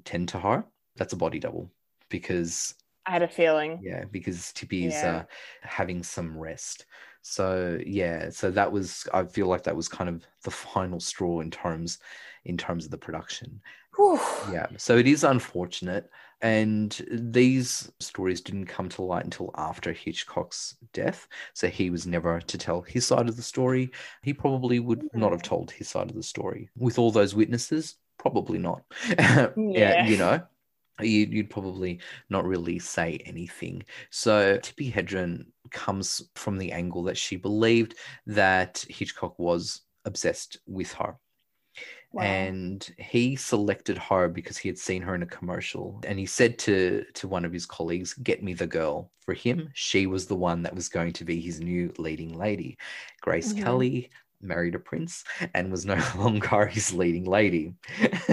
tend 0.05 0.29
to 0.31 0.39
her, 0.39 0.65
that's 0.97 1.13
a 1.13 1.17
body 1.17 1.41
double 1.41 1.71
because, 2.09 2.75
I 3.07 3.13
had 3.13 3.23
a 3.23 3.29
feeling. 3.29 3.81
yeah, 3.83 4.05
because 4.11 4.53
Tippi's 4.55 4.93
Yeah. 4.95 5.17
uh, 5.17 5.23
having 5.63 6.03
some 6.03 6.39
rest. 6.39 6.87
So 7.23 7.79
yeah, 7.85 8.31
so 8.31 8.51
that 8.53 8.73
was 8.73 9.07
I 9.13 9.25
feel 9.25 9.47
like 9.47 9.65
that 9.65 9.77
was 9.77 9.89
kind 9.89 10.09
of 10.09 10.27
the 10.45 10.51
final 10.51 11.01
straw 11.01 11.41
in 11.41 11.51
terms 11.51 11.99
in 12.45 12.57
terms 12.57 12.85
of 12.85 12.91
the 12.91 12.99
production. 12.99 13.61
Whew. 13.97 14.19
Yeah, 14.43 14.69
so 14.79 14.97
it 14.97 15.07
is 15.07 15.25
unfortunate. 15.25 16.11
And 16.43 16.99
these 17.11 17.93
stories 18.01 18.41
didn't 18.41 18.67
come 18.67 18.89
to 18.91 19.03
light 19.03 19.25
until 19.25 19.51
after 19.57 19.93
Hitchcock's 19.93 20.77
death. 20.95 21.29
So 21.55 21.69
he 21.69 21.91
was 21.91 22.07
never 22.07 22.41
to 22.41 22.59
tell 22.59 22.81
his 22.83 23.07
side 23.07 23.29
of 23.29 23.37
the 23.37 23.43
story. 23.43 23.91
He 24.23 24.33
probably 24.33 24.81
would 24.81 25.05
not 25.15 25.33
have 25.33 25.43
Hmm. 25.43 25.45
told 25.45 25.71
his 25.71 25.89
side 25.89 26.09
of 26.11 26.17
the 26.17 26.23
story. 26.23 26.71
With 26.77 26.99
all 26.99 27.11
those 27.13 27.35
witnesses, 27.35 27.97
probably 28.19 28.59
not. 28.59 28.85
yeah, 29.19 29.51
Yeah. 29.57 29.95
you 29.99 30.17
know, 30.17 30.43
you'd 31.07 31.51
probably 31.51 32.01
not 32.29 32.45
really 32.45 32.79
say 32.79 33.19
anything. 33.27 33.83
So 34.11 34.59
Tippi 34.59 34.93
Hedren 34.93 35.47
comes 35.71 36.23
from 36.35 36.59
the 36.59 36.73
angle 36.73 37.03
that 37.05 37.17
she 37.17 37.37
believed 37.37 37.97
that 38.27 38.85
Hitchcock 38.89 39.39
was 39.39 39.83
obsessed 40.05 40.59
with 40.67 40.93
her. 40.95 41.17
Wow. 42.13 42.23
and 42.25 42.93
he 42.99 43.37
selected 43.37 43.97
her 43.97 44.27
because 44.27 44.59
he 44.59 44.69
had 44.69 44.77
seen 44.79 45.01
her 45.03 45.15
in 45.15 45.23
a 45.23 45.27
commercial 45.27 46.01
and 46.05 46.19
he 46.19 46.27
said 46.27 46.59
to 46.59 47.05
to 47.15 47.29
one 47.29 47.45
of 47.45 47.53
his 47.53 47.67
colleagues 47.67 48.15
get 48.15 48.43
me 48.43 48.53
the 48.53 48.67
girl 48.67 49.13
for 49.21 49.33
him 49.33 49.71
she 49.75 50.09
was 50.09 50.27
the 50.27 50.35
one 50.35 50.61
that 50.65 50.75
was 50.75 50.89
going 50.89 51.13
to 51.13 51.25
be 51.25 51.41
his 51.41 51.61
new 51.61 51.93
leading 51.99 52.37
lady 52.37 52.77
grace 53.21 53.53
Mhm. 53.53 53.63
kelly 53.63 54.11
married 54.43 54.75
a 54.75 54.79
prince 54.79 55.25
and 55.55 55.71
was 55.71 55.85
no 55.85 55.97
longer 56.17 56.67
his 56.67 56.93
leading 56.93 57.25
lady 57.25 57.75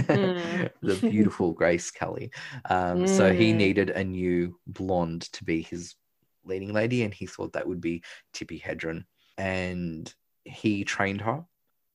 Mm. 0.08 0.70
the 0.82 0.96
beautiful 1.10 1.52
grace 1.54 1.92
kelly 1.92 2.32
um, 2.70 3.06
so 3.08 3.34
he 3.34 3.52
Mm. 3.54 3.58
needed 3.58 3.90
a 3.90 4.04
new 4.04 4.58
blonde 4.68 5.24
to 5.34 5.44
be 5.44 5.62
his 5.62 5.96
leading 6.46 6.72
lady 6.72 7.04
and 7.04 7.14
he 7.14 7.26
thought 7.26 7.54
that 7.54 7.68
would 7.68 7.82
be 7.82 8.04
tippi 8.34 8.62
hedren 8.62 9.04
and 9.38 10.14
he 10.46 10.84
trained 10.86 11.22
her 11.22 11.44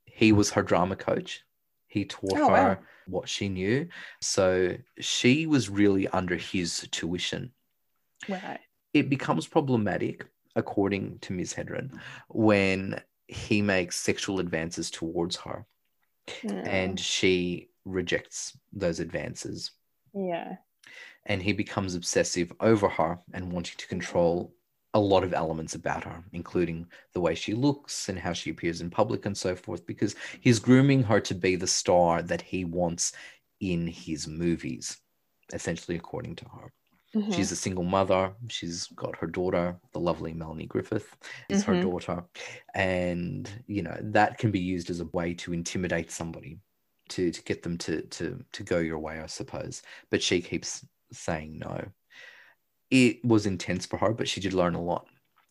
he 0.04 0.32
was 0.32 0.50
her 0.50 0.62
drama 0.62 0.94
coach 0.94 1.42
he 1.88 2.04
taught 2.04 2.38
Oh, 2.38 2.48
her 2.48 2.52
wow. 2.52 2.78
what 3.06 3.28
she 3.28 3.48
knew 3.48 3.88
so 4.20 4.76
she 5.00 5.46
was 5.46 5.70
really 5.70 6.06
under 6.08 6.36
his 6.36 6.86
tuition 6.90 7.52
Right. 8.28 8.60
it 8.92 9.08
becomes 9.08 9.46
problematic 9.46 10.26
according 10.54 11.18
to 11.20 11.32
ms 11.32 11.54
hedren 11.54 11.98
when 12.28 13.00
he 13.32 13.62
makes 13.62 13.96
sexual 13.96 14.40
advances 14.40 14.90
towards 14.90 15.36
her 15.36 15.66
Mm. 16.44 16.68
and 16.68 17.00
she 17.00 17.68
rejects 17.84 18.56
those 18.72 19.00
advances 19.00 19.72
yeah. 20.14 20.56
and 21.26 21.42
he 21.42 21.52
becomes 21.52 21.96
obsessive 21.96 22.52
over 22.60 22.88
her 22.88 23.18
and 23.32 23.52
wanting 23.52 23.74
to 23.76 23.88
control 23.88 24.54
a 24.94 25.00
lot 25.00 25.24
of 25.24 25.34
elements 25.34 25.74
about 25.74 26.04
her, 26.04 26.22
including 26.32 26.86
the 27.12 27.20
way 27.20 27.34
she 27.34 27.54
looks 27.54 28.08
and 28.08 28.18
how 28.18 28.32
she 28.32 28.50
appears 28.50 28.80
in 28.80 28.88
public 28.90 29.26
and 29.26 29.36
so 29.36 29.56
forth, 29.56 29.84
because 29.84 30.14
he's 30.40 30.60
grooming 30.60 31.02
her 31.02 31.18
to 31.20 31.34
be 31.34 31.56
the 31.56 31.66
star 31.66 32.22
that 32.22 32.42
he 32.42 32.64
wants 32.64 33.12
in 33.58 33.86
his 33.86 34.28
movies, 34.28 34.98
essentially, 35.52 35.96
according 35.96 36.36
to 36.36 36.44
her. 36.44 36.72
Mhm. 37.14 37.34
She's 37.34 37.52
a 37.52 37.56
single 37.56 37.84
mother. 37.84 38.34
She's 38.48 38.86
got 38.88 39.16
her 39.16 39.26
daughter, 39.26 39.78
the 39.92 40.00
lovely 40.00 40.32
Melanie 40.32 40.66
Griffith, 40.66 41.16
is 41.48 41.62
her 41.64 41.74
Mhm. 41.74 41.82
daughter. 41.82 42.24
And, 42.74 43.50
you 43.66 43.82
know, 43.82 43.96
that 44.00 44.38
can 44.38 44.50
be 44.50 44.60
used 44.60 44.88
as 44.90 45.00
a 45.00 45.06
way 45.06 45.34
to 45.34 45.52
intimidate 45.52 46.10
somebody, 46.10 46.58
to, 47.10 47.30
to 47.30 47.42
get 47.42 47.62
them 47.62 47.76
to, 47.78 48.02
to, 48.02 48.44
to 48.52 48.62
go 48.62 48.78
your 48.78 48.98
way, 48.98 49.20
I 49.20 49.26
suppose. 49.26 49.82
But 50.10 50.22
she 50.22 50.40
keeps 50.40 50.86
saying 51.12 51.58
no. 51.58 51.92
It 52.90 53.24
was 53.24 53.46
intense 53.46 53.86
for 53.86 53.96
her, 53.98 54.12
but 54.12 54.28
she 54.28 54.40
did 54.40 54.52
learn 54.52 54.74
a 54.74 54.82
lot. 54.82 55.06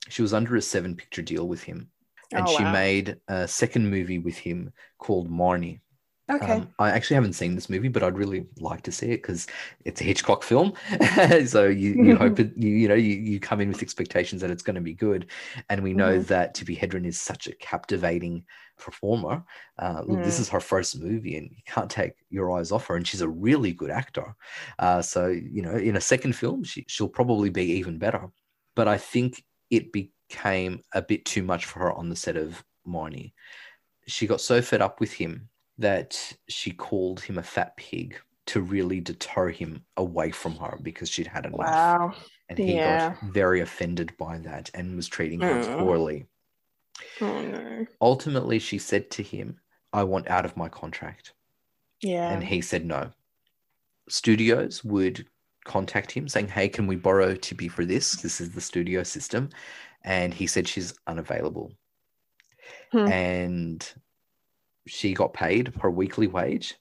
She 0.09 0.21
was 0.21 0.33
under 0.33 0.55
a 0.55 0.61
seven 0.61 0.95
picture 0.95 1.21
deal 1.21 1.47
with 1.47 1.63
him. 1.63 1.91
And 2.33 2.47
Oh, 2.47 2.55
she 2.55 2.63
wow. 2.63 2.71
made 2.73 3.19
a 3.27 3.47
second 3.47 3.89
movie 3.89 4.19
with 4.19 4.37
him 4.37 4.71
called 4.97 5.29
Marnie. 5.29 5.81
Okay. 6.29 6.53
Um, 6.53 6.73
I 6.79 6.89
actually 6.91 7.15
haven't 7.15 7.33
seen 7.33 7.55
this 7.55 7.69
movie, 7.69 7.89
but 7.89 8.03
I'd 8.03 8.17
really 8.17 8.45
like 8.57 8.81
to 8.83 8.91
see 8.91 9.07
it 9.07 9.17
because 9.21 9.47
it's 9.85 10.01
a 10.01 10.03
Hitchcock 10.03 10.43
film. 10.43 10.73
so 11.45 11.65
you, 11.67 11.91
you 11.91 12.15
hope 12.15 12.39
it, 12.39 12.53
you, 12.55 12.69
you 12.69 12.87
know 12.87 12.95
you, 12.95 13.15
you 13.15 13.39
come 13.39 13.59
in 13.61 13.67
with 13.69 13.81
expectations 13.83 14.41
that 14.41 14.49
it's 14.49 14.63
going 14.63 14.75
to 14.75 14.81
be 14.81 14.93
good, 14.93 15.29
and 15.69 15.83
we 15.83 15.93
know 15.93 16.17
Mhm. 16.19 16.27
that 16.27 16.55
Tippi 16.55 16.77
Hedren 16.79 17.05
is 17.05 17.19
such 17.19 17.47
a 17.47 17.55
captivating 17.55 18.45
performer. 18.79 19.43
Uh, 19.77 20.01
look, 20.05 20.23
This 20.23 20.37
Mm. 20.37 20.41
is 20.41 20.49
her 20.49 20.59
first 20.59 20.99
movie, 20.99 21.37
and 21.37 21.51
you 21.51 21.61
can't 21.65 21.91
take 21.91 22.13
your 22.29 22.51
eyes 22.57 22.71
off 22.71 22.87
her. 22.87 22.95
And 22.95 23.07
she's 23.07 23.21
a 23.21 23.29
really 23.29 23.73
good 23.73 23.91
actor. 23.91 24.33
Uh, 24.79 25.01
so 25.01 25.27
you 25.27 25.61
know, 25.61 25.75
in 25.75 25.95
a 25.97 26.01
second 26.01 26.33
film, 26.35 26.63
she, 26.63 26.85
she'll 26.87 27.09
probably 27.09 27.49
be 27.49 27.65
even 27.73 27.97
better. 27.97 28.29
But 28.75 28.87
I 28.87 28.97
think 28.97 29.43
it 29.69 29.91
became 29.91 30.81
a 30.93 31.01
bit 31.01 31.25
too 31.25 31.43
much 31.43 31.65
for 31.65 31.79
her 31.79 31.91
on 31.93 32.09
the 32.09 32.15
set 32.15 32.37
of 32.37 32.63
Marnie. 32.87 33.33
She 34.07 34.27
got 34.27 34.41
so 34.41 34.61
fed 34.61 34.81
up 34.81 34.99
with 34.99 35.13
him 35.13 35.49
that 35.77 36.33
she 36.47 36.71
called 36.71 37.19
him 37.21 37.37
a 37.37 37.43
fat 37.43 37.75
pig 37.77 38.19
to 38.47 38.61
really 38.61 38.99
deter 38.99 39.49
him 39.49 39.83
away 39.97 40.31
from 40.31 40.55
her 40.55 40.77
because 40.81 41.09
she'd 41.09 41.27
had 41.27 41.45
enough. 41.45 41.59
wow. 41.59 42.13
And 42.49 42.57
he 42.59 42.73
Yeah. 42.75 43.09
got 43.11 43.21
very 43.31 43.61
offended 43.61 44.15
by 44.17 44.37
that 44.39 44.69
and 44.73 44.95
was 44.95 45.07
treating 45.07 45.39
her 45.41 45.61
Mm. 45.63 45.79
poorly. 45.79 46.25
Oh 47.21 47.41
no. 47.41 47.85
Ultimately, 48.01 48.59
she 48.59 48.77
said 48.77 49.09
to 49.11 49.23
him, 49.23 49.59
I 49.93 50.03
want 50.03 50.27
out 50.29 50.45
of 50.45 50.57
my 50.57 50.67
contract. 50.69 51.33
Yeah. 52.01 52.31
And 52.31 52.43
he 52.43 52.61
said 52.61 52.85
no. 52.85 53.11
Studios 54.09 54.83
would 54.83 55.25
contact 55.63 56.11
him 56.11 56.27
saying, 56.27 56.47
Hey, 56.49 56.67
can 56.67 56.87
we 56.87 56.95
borrow 56.95 57.35
Tippi 57.35 57.69
for 57.69 57.85
this? 57.85 58.13
This 58.21 58.41
is 58.41 58.51
the 58.51 58.61
studio 58.61 59.03
system. 59.03 59.49
And 60.03 60.33
he 60.33 60.47
said 60.47 60.67
she's 60.67 60.93
unavailable. 61.07 61.71
Hmm. 62.91 63.07
And 63.07 63.93
she 64.87 65.13
got 65.13 65.33
paid 65.33 65.73
her 65.81 65.89
weekly 65.89 66.27
wage 66.27 66.75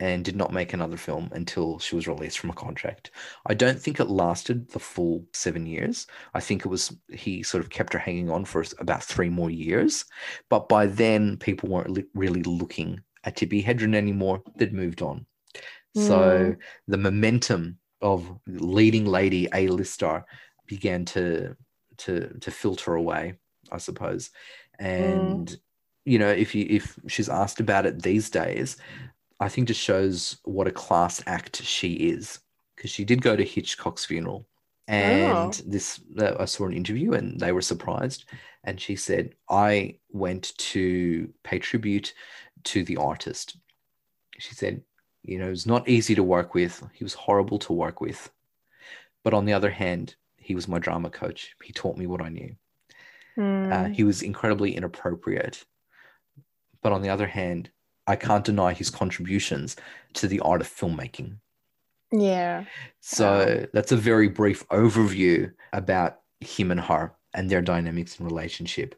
and 0.00 0.24
did 0.24 0.36
not 0.36 0.52
make 0.52 0.72
another 0.72 0.96
film 0.96 1.28
until 1.32 1.78
she 1.78 1.96
was 1.96 2.06
released 2.06 2.38
from 2.38 2.50
a 2.50 2.54
contract. 2.54 3.10
I 3.46 3.54
don't 3.54 3.80
think 3.80 3.98
it 3.98 4.08
lasted 4.08 4.70
the 4.70 4.78
full 4.78 5.24
seven 5.32 5.66
years. 5.66 6.06
I 6.34 6.40
think 6.40 6.64
it 6.64 6.68
was 6.68 6.96
he 7.10 7.42
sort 7.42 7.64
of 7.64 7.70
kept 7.70 7.92
her 7.94 7.98
hanging 7.98 8.30
on 8.30 8.44
for 8.44 8.64
about 8.78 9.02
three 9.02 9.28
more 9.28 9.50
years. 9.50 10.04
But 10.48 10.68
by 10.68 10.86
then, 10.86 11.36
people 11.36 11.68
weren't 11.68 12.06
really 12.14 12.42
looking 12.44 13.00
at 13.24 13.36
Tippi 13.36 13.64
Hedren 13.64 13.94
anymore. 13.94 14.42
They'd 14.56 14.72
moved 14.72 15.02
on. 15.02 15.26
So 15.96 16.18
mm. 16.18 16.56
the 16.86 16.98
momentum 16.98 17.78
of 18.00 18.38
leading 18.46 19.06
lady 19.06 19.48
A-lister 19.52 20.24
began 20.66 21.04
to 21.06 21.56
to 21.98 22.38
to 22.40 22.50
filter 22.52 22.94
away, 22.94 23.34
I 23.72 23.78
suppose. 23.78 24.30
Mm. 24.80 24.84
And 24.86 25.56
you 26.08 26.18
know, 26.18 26.30
if 26.30 26.54
you 26.54 26.66
if 26.68 26.98
she's 27.06 27.28
asked 27.28 27.60
about 27.60 27.86
it 27.86 28.02
these 28.02 28.30
days, 28.30 28.76
I 29.40 29.48
think 29.48 29.68
just 29.68 29.80
shows 29.80 30.38
what 30.44 30.66
a 30.66 30.72
class 30.72 31.22
act 31.26 31.62
she 31.62 31.92
is 31.94 32.40
because 32.74 32.90
she 32.90 33.04
did 33.04 33.22
go 33.22 33.36
to 33.36 33.44
Hitchcock's 33.44 34.04
funeral. 34.04 34.46
And 34.88 35.52
this, 35.66 36.00
uh, 36.18 36.36
I 36.40 36.46
saw 36.46 36.64
an 36.64 36.72
interview 36.72 37.12
and 37.12 37.38
they 37.38 37.52
were 37.52 37.60
surprised. 37.60 38.24
And 38.64 38.80
she 38.80 38.96
said, 38.96 39.34
I 39.50 39.98
went 40.10 40.56
to 40.56 41.30
pay 41.44 41.58
tribute 41.58 42.14
to 42.64 42.84
the 42.84 42.96
artist. 42.96 43.58
She 44.38 44.54
said, 44.54 44.82
you 45.22 45.38
know, 45.38 45.48
it 45.48 45.50
was 45.50 45.66
not 45.66 45.88
easy 45.88 46.14
to 46.14 46.22
work 46.22 46.54
with. 46.54 46.82
He 46.94 47.04
was 47.04 47.12
horrible 47.12 47.58
to 47.60 47.74
work 47.74 48.00
with. 48.00 48.30
But 49.24 49.34
on 49.34 49.44
the 49.44 49.52
other 49.52 49.70
hand, 49.70 50.14
he 50.36 50.54
was 50.54 50.68
my 50.68 50.78
drama 50.78 51.10
coach. 51.10 51.54
He 51.62 51.72
taught 51.74 51.98
me 51.98 52.06
what 52.06 52.22
I 52.22 52.30
knew. 52.30 52.56
Mm. 53.36 53.72
Uh, 53.72 53.88
he 53.90 54.04
was 54.04 54.22
incredibly 54.22 54.74
inappropriate. 54.74 55.64
But 56.82 56.92
on 56.92 57.02
the 57.02 57.08
other 57.08 57.26
hand, 57.26 57.70
I 58.06 58.16
can't 58.16 58.44
deny 58.44 58.72
his 58.72 58.90
contributions 58.90 59.76
to 60.14 60.28
the 60.28 60.40
art 60.40 60.60
of 60.60 60.68
filmmaking. 60.68 61.36
yeah. 62.10 62.64
So 63.00 63.66
that's 63.72 63.92
a 63.92 63.96
very 63.96 64.28
brief 64.28 64.66
overview 64.68 65.52
about 65.72 66.20
him 66.40 66.70
and 66.70 66.80
her 66.80 67.12
and 67.34 67.50
their 67.50 67.60
dynamics 67.60 68.18
and 68.18 68.30
relationship. 68.30 68.94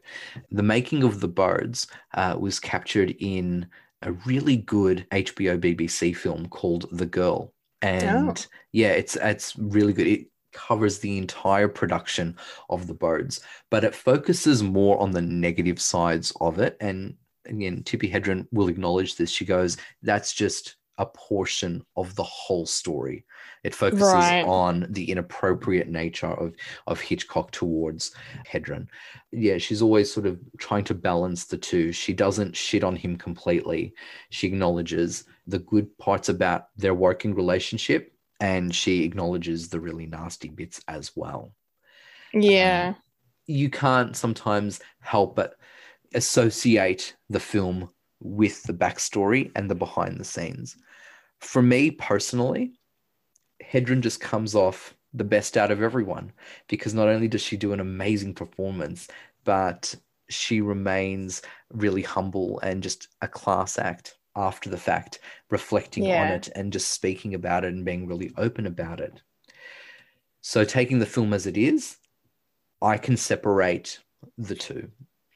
The 0.51 0.63
making 0.63 1.03
of 1.03 1.19
the 1.19 1.27
birds 1.27 1.87
uh, 2.13 2.37
was 2.39 2.59
captured 2.59 3.15
in 3.19 3.67
a 4.01 4.13
really 4.13 4.57
good 4.57 5.05
HBO 5.11 5.59
BBC 5.59 6.15
film 6.15 6.47
called 6.47 6.87
The 6.91 7.05
Girl, 7.05 7.53
and 7.81 8.47
yeah, 8.71 8.89
it's 8.89 9.15
it's 9.15 9.55
really 9.57 9.93
good. 9.93 10.07
It 10.07 10.27
covers 10.53 10.99
the 10.99 11.17
entire 11.17 11.67
production 11.67 12.37
of 12.69 12.87
the 12.87 12.93
birds, 12.93 13.41
but 13.69 13.83
it 13.83 13.95
focuses 13.95 14.63
more 14.63 14.99
on 14.99 15.11
the 15.11 15.21
negative 15.21 15.79
sides 15.79 16.33
of 16.41 16.59
it. 16.59 16.77
And 16.79 17.15
again, 17.51 17.83
Tippi 17.83 18.11
Hedren 18.11 18.47
will 18.51 18.67
acknowledge 18.67 19.15
this. 19.15 19.29
She 19.29 19.45
goes, 19.45 19.77
"That's 20.01 20.33
just." 20.33 20.75
A 20.97 21.05
portion 21.05 21.83
of 21.95 22.13
the 22.15 22.23
whole 22.23 22.67
story. 22.67 23.25
It 23.63 23.73
focuses 23.73 24.13
Right. 24.13 24.45
on 24.45 24.85
the 24.89 25.09
inappropriate 25.09 25.87
nature 25.87 26.27
of 26.27 26.53
of 26.85 26.99
Hitchcock 26.99 27.49
towards 27.49 28.13
Hedren. 28.45 28.87
Yeah, 29.31 29.57
she's 29.57 29.81
always 29.81 30.13
sort 30.13 30.27
of 30.27 30.39
trying 30.59 30.83
to 30.83 30.93
balance 30.93 31.45
the 31.45 31.57
two. 31.57 31.91
She 31.91 32.13
doesn't 32.13 32.55
shit 32.55 32.83
on 32.83 32.95
him 32.95 33.15
completely. 33.17 33.95
She 34.29 34.45
acknowledges 34.47 35.23
the 35.47 35.59
good 35.59 35.97
parts 35.97 36.29
about 36.29 36.67
their 36.77 36.93
working 36.93 37.33
relationship 37.33 38.13
and 38.39 38.75
she 38.75 39.03
acknowledges 39.03 39.69
the 39.69 39.79
really 39.79 40.05
nasty 40.05 40.49
bits 40.49 40.81
as 40.87 41.15
well. 41.15 41.55
Yeah. 42.31 42.93
Um, 42.95 43.01
you 43.47 43.69
can't 43.71 44.15
sometimes 44.15 44.81
help 44.99 45.35
but 45.35 45.55
associate 46.13 47.15
the 47.29 47.39
film 47.39 47.89
with 48.19 48.63
the 48.63 48.73
backstory 48.73 49.51
and 49.55 49.69
the 49.69 49.75
behind 49.75 50.19
the 50.19 50.25
scenes. 50.25 50.77
For 51.39 51.61
me 51.61 51.91
personally, 51.91 52.73
Hedren 53.63 54.01
just 54.01 54.19
comes 54.19 54.55
off 54.55 54.95
the 55.13 55.23
best 55.23 55.57
out 55.57 55.71
of 55.71 55.81
everyone 55.81 56.31
because 56.67 56.93
not 56.93 57.07
only 57.07 57.27
does 57.27 57.41
she 57.41 57.57
do 57.57 57.73
an 57.73 57.79
amazing 57.79 58.33
performance, 58.33 59.07
but 59.43 59.93
she 60.29 60.61
remains 60.61 61.41
really 61.73 62.01
humble 62.01 62.59
and 62.61 62.83
just 62.83 63.09
a 63.21 63.27
class 63.27 63.77
act 63.77 64.15
after 64.35 64.69
the 64.69 64.77
fact, 64.77 65.19
reflecting 65.49 66.05
on 66.05 66.27
it 66.27 66.49
and 66.55 66.71
just 66.71 66.91
speaking 66.91 67.33
about 67.33 67.65
it 67.65 67.73
and 67.73 67.83
being 67.83 68.07
really 68.07 68.31
open 68.37 68.65
about 68.65 69.01
it. 69.01 69.21
So, 70.39 70.63
taking 70.63 70.99
the 70.99 71.05
film 71.05 71.33
as 71.33 71.45
it 71.45 71.57
is, 71.57 71.97
I 72.81 72.97
can 72.97 73.17
separate 73.17 73.99
the 74.37 74.55
two 74.55 74.89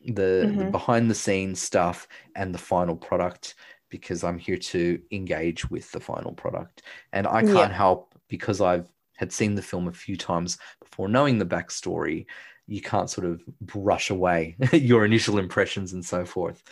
the, 0.05 0.51
the 0.57 0.65
Mhm. 0.65 0.71
behind 0.71 1.09
the 1.09 1.15
scenes 1.15 1.61
stuff 1.61 2.07
and 2.35 2.53
the 2.53 2.59
final 2.59 2.95
product 2.95 3.55
because 3.89 4.23
I'm 4.23 4.37
here 4.37 4.57
to 4.57 5.01
engage 5.11 5.69
with 5.69 5.91
the 5.91 5.99
final 5.99 6.33
product. 6.33 6.83
And 7.13 7.27
I 7.27 7.43
can't 7.43 7.71
help 7.71 8.15
because 8.27 8.61
I've 8.61 8.91
had 9.15 9.31
seen 9.31 9.55
the 9.55 9.61
film 9.61 9.87
a 9.87 9.93
few 9.93 10.17
times 10.17 10.57
before 10.81 11.07
knowing 11.07 11.37
the 11.37 11.45
backstory. 11.45 12.25
You 12.67 12.81
can't 12.81 13.09
sort 13.09 13.25
of 13.27 13.41
brush 13.61 14.09
away 14.09 14.57
your 14.73 15.05
initial 15.05 15.37
impressions 15.39 15.93
and 15.93 16.03
so 16.03 16.25
forth. 16.25 16.63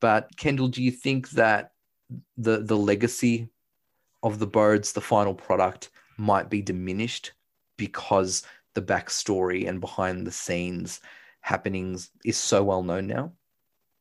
But 0.00 0.36
Kendall, 0.36 0.68
do 0.68 0.82
you 0.82 0.90
think 0.90 1.30
that 1.30 1.72
the 2.36 2.58
the 2.58 2.76
legacy 2.76 3.48
of 4.22 4.38
the 4.38 4.46
birds, 4.46 4.92
the 4.92 5.00
final 5.00 5.34
product, 5.34 5.90
might 6.16 6.50
be 6.50 6.62
diminished 6.62 7.32
because 7.76 8.42
the 8.74 8.82
backstory 8.82 9.68
and 9.68 9.80
behind 9.80 10.26
the 10.26 10.32
scenes 10.32 11.00
happenings 11.40 12.10
is 12.24 12.36
so 12.36 12.62
well 12.62 12.82
known 12.82 13.06
now? 13.06 13.32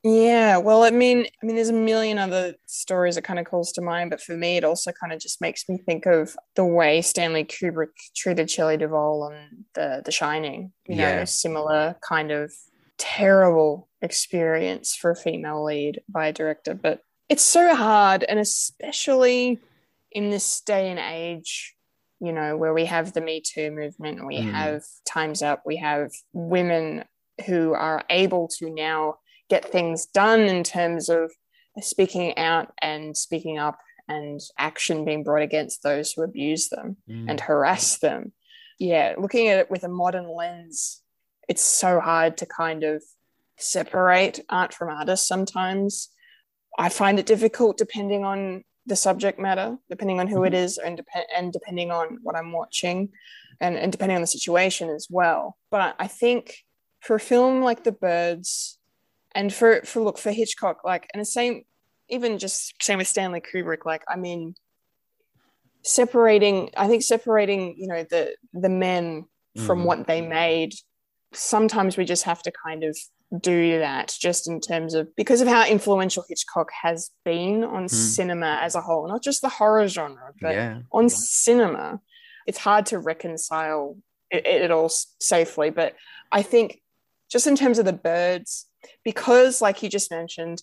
Yeah, 0.02 0.58
well, 0.60 0.84
I 0.84 0.92
mean, 0.92 1.26
I 1.42 1.46
mean, 1.46 1.56
there's 1.58 1.70
a 1.70 1.74
million 1.74 2.18
other 2.18 2.56
stories 2.68 3.16
that 3.16 3.24
kind 3.26 3.38
of 3.38 3.46
calls 3.46 3.74
to 3.74 3.82
mind, 3.82 4.12
but 4.12 4.22
for 4.22 4.38
me, 4.38 4.56
it 4.56 4.64
also 4.64 4.94
kind 4.94 5.12
of 5.12 5.20
just 5.20 5.42
makes 5.42 5.68
me 5.68 5.78
think 5.78 6.06
of 6.06 6.38
the 6.56 6.64
way 6.64 7.02
Stanley 7.02 7.44
Kubrick 7.44 7.90
treated 8.16 8.50
Shelley 8.50 8.78
Duvall 8.78 9.24
on 9.24 9.66
the 9.74 10.02
The 10.06 10.12
Shining. 10.12 10.72
You 10.88 10.96
Yeah. 10.96 11.18
know, 11.18 11.26
similar 11.26 11.98
kind 12.08 12.32
of 12.32 12.54
terrible 12.98 13.90
experience 14.02 14.96
for 14.96 15.12
a 15.12 15.16
female 15.18 15.66
lead 15.66 16.02
by 16.08 16.28
a 16.28 16.34
director, 16.34 16.74
but 16.76 17.02
it's 17.28 17.44
so 17.44 17.76
hard, 17.76 18.24
and 18.24 18.40
especially 18.40 19.60
in 20.14 20.30
this 20.30 20.62
day 20.62 20.90
and 20.90 21.00
age, 21.00 21.76
you 22.22 22.32
know, 22.32 22.56
where 22.56 22.74
we 22.74 22.86
have 22.86 23.12
the 23.14 23.22
Me 23.22 23.42
Too 23.42 23.70
movement, 23.72 24.26
we 24.26 24.40
Mm. 24.42 24.46
have 24.46 24.84
Times 25.06 25.42
Up, 25.42 25.64
we 25.66 25.76
have 25.78 26.12
women 26.32 27.04
who 27.46 27.74
are 27.74 28.04
able 28.10 28.48
to 28.60 28.70
now 28.70 29.16
get 29.50 29.66
things 29.66 30.06
done 30.06 30.42
in 30.42 30.64
terms 30.64 31.10
of 31.10 31.32
speaking 31.80 32.38
out 32.38 32.72
and 32.82 33.16
speaking 33.16 33.58
up 33.58 33.80
and 34.08 34.42
action 34.58 35.06
being 35.06 35.24
brought 35.24 35.42
against 35.42 35.84
those 35.84 36.12
who 36.12 36.24
abuse 36.24 36.70
them 36.70 36.98
mm. 37.10 37.26
and 37.30 37.40
harass 37.40 38.00
them. 38.00 38.34
Yeah, 38.80 39.16
looking 39.18 39.48
at 39.50 39.60
it 39.60 39.72
with 39.72 39.84
a 39.84 39.90
modern 39.90 40.34
lens, 40.34 41.02
it's 41.48 41.64
so 41.64 42.00
hard 42.00 42.38
to 42.38 42.46
kind 42.46 42.84
of 42.84 43.04
separate 43.58 44.40
art 44.50 44.74
from 44.74 44.90
artist 44.90 45.28
sometimes. 45.28 46.10
I 46.78 46.90
find 46.90 47.20
it 47.20 47.26
difficult 47.26 47.78
depending 47.78 48.24
on 48.24 48.64
the 48.86 48.96
subject 48.96 49.40
matter, 49.40 49.78
depending 49.90 50.20
on 50.20 50.28
who 50.28 50.44
it 50.44 50.54
mm-hmm. 50.54 50.64
is, 50.64 50.78
and, 50.78 50.98
dep- 50.98 51.26
and 51.36 51.52
depending 51.54 51.92
on 51.92 52.20
what 52.24 52.36
I'm 52.36 52.52
watching, 52.52 53.10
and, 53.60 53.76
and 53.76 53.92
depending 53.92 54.16
on 54.16 54.22
the 54.22 54.28
situation 54.28 54.90
as 54.90 55.08
well. 55.10 55.58
But 55.70 55.96
I 56.00 56.08
think 56.08 56.56
for 57.00 57.16
a 57.16 57.20
film 57.20 57.62
like 57.62 57.84
The 57.84 57.92
Birds, 57.92 58.78
and 59.34 59.54
for 59.54 59.82
for 59.84 60.02
look 60.02 60.18
for 60.18 60.32
Hitchcock, 60.32 60.84
like 60.84 61.08
and 61.14 61.22
the 61.22 61.26
same, 61.26 61.64
even 62.10 62.38
just 62.40 62.74
same 62.82 62.98
with 62.98 63.08
Stanley 63.08 63.42
Kubrick, 63.42 63.86
like 63.86 64.04
I 64.08 64.16
mean, 64.16 64.56
separating, 65.84 66.70
I 66.76 66.88
think 66.88 67.04
separating, 67.04 67.76
you 67.78 67.88
know, 67.88 68.04
the 68.04 68.36
the 68.54 68.70
men 68.70 69.26
from 69.66 69.82
Mhm. 69.82 69.86
what 69.86 70.08
they 70.08 70.22
made. 70.22 70.74
Sometimes 71.34 71.98
we 71.98 72.06
just 72.06 72.24
have 72.24 72.42
to 72.44 72.52
kind 72.52 72.84
of 72.84 72.98
do 73.42 73.78
that, 73.80 74.16
just 74.20 74.48
in 74.48 74.60
terms 74.60 74.94
of 74.96 75.16
because 75.16 75.42
of 75.42 75.48
how 75.48 75.66
influential 75.66 76.26
Hitchcock 76.28 76.70
has 76.82 77.12
been 77.24 77.64
on 77.64 77.88
cinema 77.88 78.58
as 78.62 78.76
a 78.76 78.82
whole, 78.82 79.08
not 79.08 79.24
just 79.24 79.42
the 79.42 79.50
horror 79.50 79.88
genre, 79.88 80.34
but 80.42 80.56
yeah. 80.56 80.80
on 80.92 81.10
cinema, 81.10 82.02
it's 82.48 82.58
hard 82.58 82.86
to 82.88 82.98
reconcile 83.00 83.98
it, 84.32 84.46
it 84.46 84.72
all 84.72 84.90
safely. 85.20 85.70
But 85.70 85.96
I 86.32 86.42
think 86.42 86.82
just 87.30 87.48
in 87.48 87.56
terms 87.56 87.80
of 87.80 87.86
the 87.86 87.94
birds, 87.94 88.68
because 89.04 89.62
like 89.62 89.84
you 89.84 89.90
just 89.90 90.12
mentioned, 90.12 90.62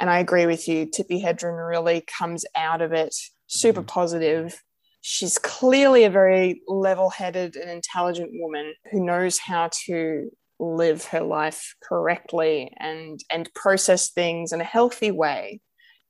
and 0.00 0.10
I 0.10 0.18
agree 0.18 0.46
with 0.46 0.68
you, 0.68 0.86
Tippi 0.86 1.22
Hedren 1.22 1.68
really 1.68 2.04
comes 2.18 2.44
out 2.56 2.82
of 2.82 2.92
it 2.92 3.14
super 3.46 3.82
mm. 3.82 3.86
positive. 3.86 4.62
She's 5.00 5.38
clearly 5.38 6.04
a 6.04 6.10
very 6.10 6.62
level 6.66 7.10
headed 7.10 7.56
and 7.56 7.70
intelligent 7.70 8.30
woman 8.32 8.74
who 8.90 9.04
knows 9.04 9.38
how 9.38 9.70
to 9.86 10.30
live 10.60 11.04
her 11.06 11.20
life 11.20 11.74
correctly 11.82 12.72
and 12.78 13.20
and 13.30 13.52
process 13.54 14.10
things 14.10 14.52
in 14.52 14.60
a 14.60 14.64
healthy 14.64 15.10
way 15.10 15.60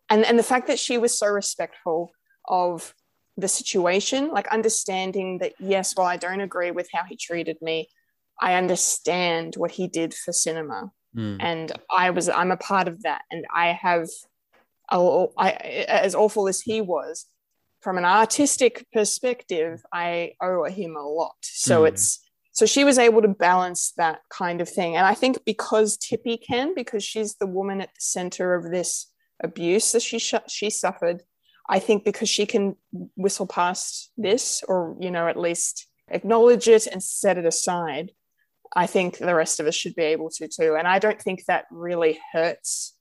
and 0.08 0.24
and 0.24 0.38
the 0.38 0.42
fact 0.42 0.66
that 0.68 0.78
she 0.78 0.96
was 0.96 1.18
so 1.18 1.26
respectful 1.26 2.10
of 2.48 2.94
the 3.36 3.48
situation 3.48 4.30
like 4.30 4.48
understanding 4.48 5.38
that 5.38 5.52
yes 5.60 5.94
while 5.94 6.06
i 6.06 6.16
don't 6.16 6.40
agree 6.40 6.70
with 6.70 6.88
how 6.94 7.04
he 7.04 7.16
treated 7.16 7.58
me 7.60 7.88
i 8.40 8.54
understand 8.54 9.54
what 9.56 9.70
he 9.72 9.86
did 9.88 10.14
for 10.14 10.32
cinema 10.32 10.90
Mm. 11.16 11.38
and 11.40 11.72
i 11.90 12.10
was 12.10 12.28
i'm 12.28 12.50
a 12.50 12.56
part 12.58 12.86
of 12.86 13.02
that 13.02 13.22
and 13.30 13.46
i 13.54 13.68
have 13.72 14.06
a- 14.90 15.26
I, 15.38 15.50
as 16.06 16.14
awful 16.14 16.48
as 16.48 16.60
he 16.60 16.80
was 16.82 17.26
from 17.80 17.96
an 17.98 18.04
artistic 18.04 18.86
perspective 18.92 19.80
i 19.92 20.32
owe 20.42 20.64
him 20.64 20.96
a 20.96 21.02
lot 21.08 21.36
so 21.42 21.82
Mm. 21.82 21.88
it's 21.88 22.20
so 22.52 22.66
she 22.66 22.84
was 22.84 22.98
able 22.98 23.22
to 23.22 23.28
balance 23.28 23.92
that 23.96 24.20
kind 24.30 24.60
of 24.60 24.68
thing 24.68 24.96
and 24.96 25.06
i 25.06 25.14
think 25.14 25.38
because 25.46 25.96
tippi 25.96 26.36
can 26.50 26.74
because 26.74 27.02
she's 27.04 27.36
the 27.36 27.46
woman 27.46 27.80
at 27.80 27.88
the 27.94 28.00
center 28.00 28.54
of 28.54 28.70
this 28.70 29.10
abuse 29.42 29.92
that 29.92 30.02
she 30.02 30.18
sh- 30.18 30.46
she 30.48 30.68
suffered 30.68 31.22
i 31.70 31.78
think 31.78 32.04
because 32.04 32.28
she 32.28 32.44
can 32.44 32.76
whistle 33.16 33.46
past 33.46 34.10
this 34.16 34.62
or 34.68 34.96
you 35.00 35.10
know 35.10 35.26
at 35.26 35.38
least 35.38 35.86
acknowledge 36.10 36.68
it 36.68 36.86
and 36.86 37.02
set 37.02 37.38
it 37.38 37.46
aside 37.46 38.12
i 38.76 38.86
think 38.86 39.18
the 39.18 39.34
rest 39.34 39.60
of 39.60 39.66
us 39.66 39.74
should 39.74 39.94
be 39.94 40.02
able 40.02 40.30
to 40.30 40.48
too 40.48 40.76
and 40.78 40.86
i 40.88 40.98
don't 40.98 41.20
think 41.20 41.44
that 41.46 41.64
really 41.70 42.18
hurts 42.32 42.94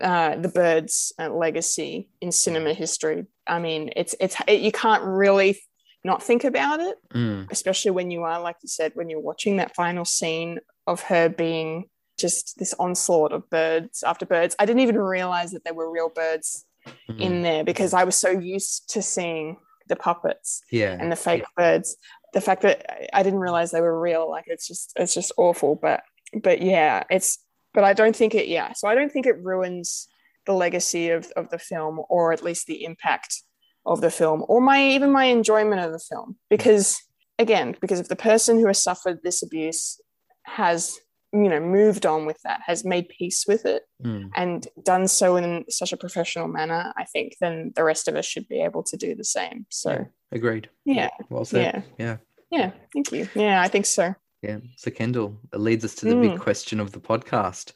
uh, 0.00 0.36
the 0.36 0.48
birds 0.48 1.12
uh, 1.18 1.28
legacy 1.28 2.08
in 2.20 2.30
cinema 2.30 2.72
history 2.72 3.26
i 3.46 3.58
mean 3.58 3.90
it's 3.96 4.14
it's 4.20 4.36
it, 4.46 4.60
you 4.60 4.70
can't 4.70 5.02
really 5.02 5.58
not 6.04 6.22
think 6.22 6.44
about 6.44 6.80
it 6.80 6.96
Mm. 7.14 7.50
especially 7.50 7.90
when 7.90 8.10
you 8.10 8.22
are 8.22 8.40
like 8.40 8.56
you 8.62 8.68
said 8.68 8.92
when 8.94 9.10
you're 9.10 9.20
watching 9.20 9.56
that 9.56 9.74
final 9.74 10.04
scene 10.04 10.60
of 10.86 11.00
her 11.02 11.28
being 11.28 11.86
just 12.18 12.56
this 12.58 12.72
onslaught 12.78 13.32
of 13.32 13.48
birds 13.50 14.02
after 14.04 14.24
birds 14.26 14.54
i 14.60 14.64
didn't 14.66 14.80
even 14.80 14.96
realize 14.98 15.50
that 15.50 15.64
there 15.64 15.74
were 15.74 15.90
real 15.90 16.08
birds 16.08 16.64
Mm. 17.10 17.20
in 17.20 17.42
there 17.42 17.62
because 17.62 17.92
i 17.92 18.04
was 18.04 18.16
so 18.16 18.30
used 18.30 18.88
to 18.90 19.02
seeing 19.02 19.58
the 19.88 19.96
puppets 19.96 20.62
yeah. 20.70 20.96
and 20.98 21.12
the 21.12 21.16
fake 21.16 21.44
birds 21.54 21.96
the 22.32 22.40
fact 22.40 22.62
that 22.62 23.08
I- 23.14 23.22
didn't 23.22 23.40
realize 23.40 23.70
they 23.70 23.80
were 23.80 24.00
real 24.00 24.28
like 24.28 24.44
it's 24.46 24.66
just 24.66 24.92
it's 24.96 25.14
just 25.14 25.32
awful 25.36 25.76
but 25.76 26.02
but 26.42 26.62
yeah 26.62 27.04
it's 27.10 27.38
but 27.74 27.84
i 27.84 27.92
don't 27.92 28.16
think 28.16 28.34
it 28.34 28.48
yeah 28.48 28.72
so 28.72 28.88
i 28.88 28.94
don't 28.94 29.12
think 29.12 29.26
it 29.26 29.42
ruins 29.42 30.08
the 30.46 30.52
legacy 30.52 31.10
of, 31.10 31.30
of 31.36 31.50
the 31.50 31.58
film 31.58 32.00
or 32.08 32.32
at 32.32 32.42
least 32.42 32.66
the 32.66 32.84
impact 32.84 33.42
of 33.86 34.00
the 34.00 34.10
film 34.10 34.44
or 34.48 34.60
my 34.60 34.82
even 34.82 35.10
my 35.10 35.24
enjoyment 35.24 35.80
of 35.80 35.92
the 35.92 35.98
film 35.98 36.36
because 36.48 36.98
again 37.38 37.76
because 37.80 38.00
if 38.00 38.08
the 38.08 38.16
person 38.16 38.58
who 38.58 38.66
has 38.66 38.82
suffered 38.82 39.18
this 39.22 39.42
abuse 39.42 40.00
has 40.44 40.98
you 41.32 41.48
know 41.48 41.60
moved 41.60 42.04
on 42.06 42.26
with 42.26 42.40
that 42.42 42.60
has 42.66 42.84
made 42.84 43.08
peace 43.08 43.44
with 43.46 43.64
it 43.66 43.82
Mm. 44.04 44.30
and 44.34 44.66
done 44.82 45.06
so 45.08 45.36
in 45.36 45.64
such 45.68 45.92
a 45.92 45.96
professional 45.96 46.48
manner 46.48 46.92
i 46.96 47.04
think 47.04 47.36
then 47.40 47.72
the 47.76 47.84
rest 47.84 48.08
of 48.08 48.16
us 48.16 48.24
should 48.24 48.48
be 48.48 48.62
able 48.62 48.82
to 48.84 48.96
do 48.96 49.14
the 49.14 49.24
same 49.24 49.66
so 49.68 50.06
Agreed. 50.32 50.68
yeah 50.86 51.10
Well 51.28 51.44
said. 51.44 51.84
Yeah. 51.98 52.06
Yeah. 52.06 52.16
yeah 52.58 52.70
thank 52.94 53.12
you 53.12 53.28
yeah 53.34 53.60
i 53.62 53.68
think 53.68 53.86
so 53.86 54.14
Yeah. 54.42 54.58
So, 54.76 54.90
Kendall, 54.90 55.36
it 55.52 55.60
leads 55.60 55.84
us 55.84 55.94
to 55.96 56.06
the 56.06 56.16
big 56.16 56.30
Mm. 56.38 56.40
question 56.40 56.80
of 56.80 56.92
the 56.92 56.98
podcast. 57.10 57.74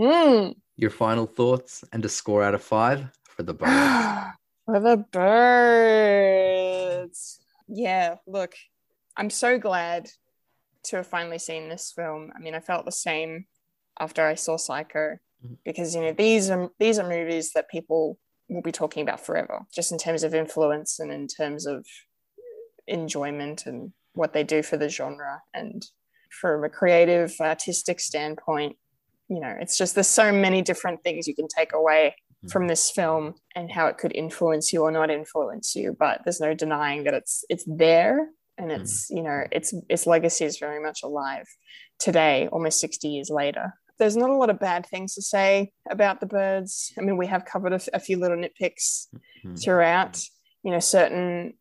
Mm. 0.00 0.54
Your 0.76 0.90
final 0.90 1.26
thoughts 1.26 1.84
and 1.92 2.02
a 2.04 2.08
score 2.08 2.42
out 2.46 2.54
of 2.54 2.62
five 2.62 3.00
for 3.34 3.42
the 3.44 3.52
birds. 3.52 4.24
For 4.64 4.80
the 4.80 4.96
birds. 6.08 7.40
Yeah, 7.68 8.16
look, 8.26 8.54
I'm 9.16 9.30
so 9.30 9.58
glad 9.58 10.08
to 10.84 10.96
have 10.96 11.06
finally 11.06 11.38
seen 11.38 11.68
this 11.68 11.92
film. 11.94 12.30
I 12.34 12.38
mean, 12.38 12.54
I 12.54 12.60
felt 12.60 12.84
the 12.84 12.92
same 12.92 13.46
after 14.00 14.24
I 14.26 14.34
saw 14.34 14.56
Psycho 14.56 15.18
Mhm. 15.44 15.58
because 15.64 15.94
you 15.94 16.00
know 16.00 16.12
these 16.12 16.50
are 16.50 16.70
these 16.78 16.98
are 16.98 17.08
movies 17.08 17.52
that 17.52 17.68
people 17.68 18.18
will 18.48 18.62
be 18.62 18.72
talking 18.72 19.02
about 19.02 19.20
forever, 19.20 19.66
just 19.72 19.92
in 19.92 19.98
terms 19.98 20.22
of 20.22 20.34
influence 20.34 20.98
and 20.98 21.12
in 21.12 21.26
terms 21.26 21.66
of 21.66 21.84
enjoyment 22.86 23.66
and 23.66 23.92
what 24.14 24.32
they 24.32 24.42
do 24.42 24.62
for 24.62 24.76
the 24.76 24.88
genre 24.88 25.42
and 25.54 25.86
from 26.30 26.64
a 26.64 26.68
creative 26.68 27.34
artistic 27.40 28.00
standpoint 28.00 28.76
you 29.28 29.40
know 29.40 29.54
it's 29.60 29.76
just 29.78 29.94
there's 29.94 30.08
so 30.08 30.32
many 30.32 30.62
different 30.62 31.02
things 31.02 31.26
you 31.26 31.34
can 31.34 31.48
take 31.48 31.72
away 31.72 32.14
from 32.50 32.66
this 32.68 32.90
film 32.90 33.34
and 33.56 33.70
how 33.70 33.86
it 33.86 33.98
could 33.98 34.14
influence 34.14 34.72
you 34.72 34.82
or 34.82 34.90
not 34.90 35.10
influence 35.10 35.74
you 35.76 35.94
but 35.98 36.20
there's 36.24 36.40
no 36.40 36.54
denying 36.54 37.04
that 37.04 37.14
it's 37.14 37.44
it's 37.50 37.64
there 37.66 38.28
and 38.58 38.70
it's 38.72 39.08
you 39.10 39.22
know 39.22 39.44
its 39.52 39.72
its 39.88 40.06
legacy 40.06 40.44
is 40.44 40.58
very 40.58 40.82
much 40.82 41.02
alive 41.02 41.46
today 41.98 42.48
almost 42.52 42.80
60 42.80 43.08
years 43.08 43.30
later. 43.30 43.72
There's 43.98 44.16
not 44.16 44.30
a 44.30 44.36
lot 44.36 44.50
of 44.50 44.58
bad 44.60 44.86
things 44.86 45.14
to 45.14 45.22
say 45.22 45.72
about 45.90 46.20
the 46.20 46.26
birds. 46.26 46.92
I 46.98 47.02
mean 47.02 47.16
we 47.16 47.26
have 47.26 47.44
covered 47.44 47.72
a, 47.72 47.76
f- 47.76 47.88
a 47.94 48.00
few 48.00 48.16
little 48.18 48.36
nitpicks 48.36 49.06
Mhm. 49.44 49.62
throughout 49.62 50.20
you 50.64 50.72
know 50.72 50.80
certain 50.80 51.54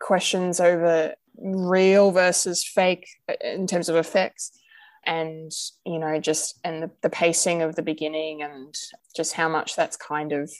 questions 0.00 0.60
over 0.60 1.14
real 1.38 2.10
versus 2.12 2.64
fake 2.64 3.06
uh, 3.28 3.34
in 3.42 3.66
terms 3.66 3.88
of 3.88 3.96
effects. 3.96 4.52
And 5.04 5.52
you 5.84 5.98
know 5.98 6.18
just 6.20 6.58
and 6.64 6.82
the, 6.82 6.90
the 7.02 7.10
pacing 7.10 7.62
of 7.62 7.74
the 7.76 7.82
beginning 7.82 8.42
and 8.42 8.74
just 9.16 9.32
how 9.34 9.48
much 9.48 9.76
that's 9.76 9.96
kind 9.96 10.32
of 10.32 10.50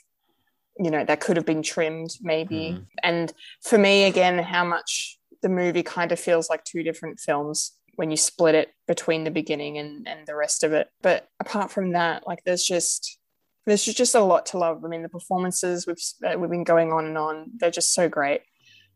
you 0.79 0.91
know 0.91 1.05
that 1.05 1.21
could 1.21 1.37
have 1.37 1.47
been 1.47 1.63
trimmed 1.63 2.11
maybe. 2.21 2.75
Mhm. 2.75 2.87
and 3.03 3.33
for 3.63 3.79
me 3.79 4.05
again 4.05 4.39
how 4.39 4.65
much 4.65 5.19
the 5.47 5.55
movie 5.55 5.85
kind 5.85 6.10
of 6.10 6.18
feels 6.18 6.51
like 6.51 6.64
two 6.64 6.82
different 6.82 7.20
films 7.20 7.73
when 7.94 8.10
you 8.10 8.16
split 8.16 8.56
it 8.56 8.68
between 8.89 9.23
the 9.23 9.31
beginning 9.31 9.78
and, 9.78 10.09
and 10.09 10.27
the 10.27 10.35
rest 10.35 10.64
of 10.64 10.73
it. 10.73 10.89
But 11.02 11.28
apart 11.39 11.70
from 11.70 11.93
that 11.93 12.27
like 12.27 12.40
there's 12.44 12.64
just 12.64 13.18
there's 13.64 13.85
just 13.85 14.16
a 14.16 14.20
lot 14.20 14.47
to 14.47 14.59
love. 14.59 14.85
I 14.85 14.89
mean 14.89 15.02
the 15.02 15.09
performances 15.09 15.86
we've 15.86 15.97
uh, 16.28 16.36
we've 16.36 16.51
been 16.51 16.64
going 16.64 16.90
on 16.93 17.05
and 17.06 17.16
on. 17.16 17.51
They're 17.59 17.70
just 17.70 17.94
so 17.94 18.09
great. 18.09 18.40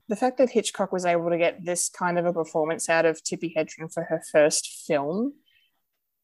The 0.09 0.17
fact 0.17 0.39
that 0.39 0.51
hitchcock 0.51 0.91
was 0.93 1.07
able 1.07 1.31
to 1.31 1.39
get 1.39 1.65
this 1.65 1.89
kind 1.89 2.19
of 2.19 2.27
a 2.27 2.33
performance 2.33 2.89
out 2.89 3.07
of 3.07 3.23
tippi 3.23 3.55
hedren 3.57 3.93
for 3.95 4.03
her 4.11 4.21
first 4.33 4.85
film 4.89 5.35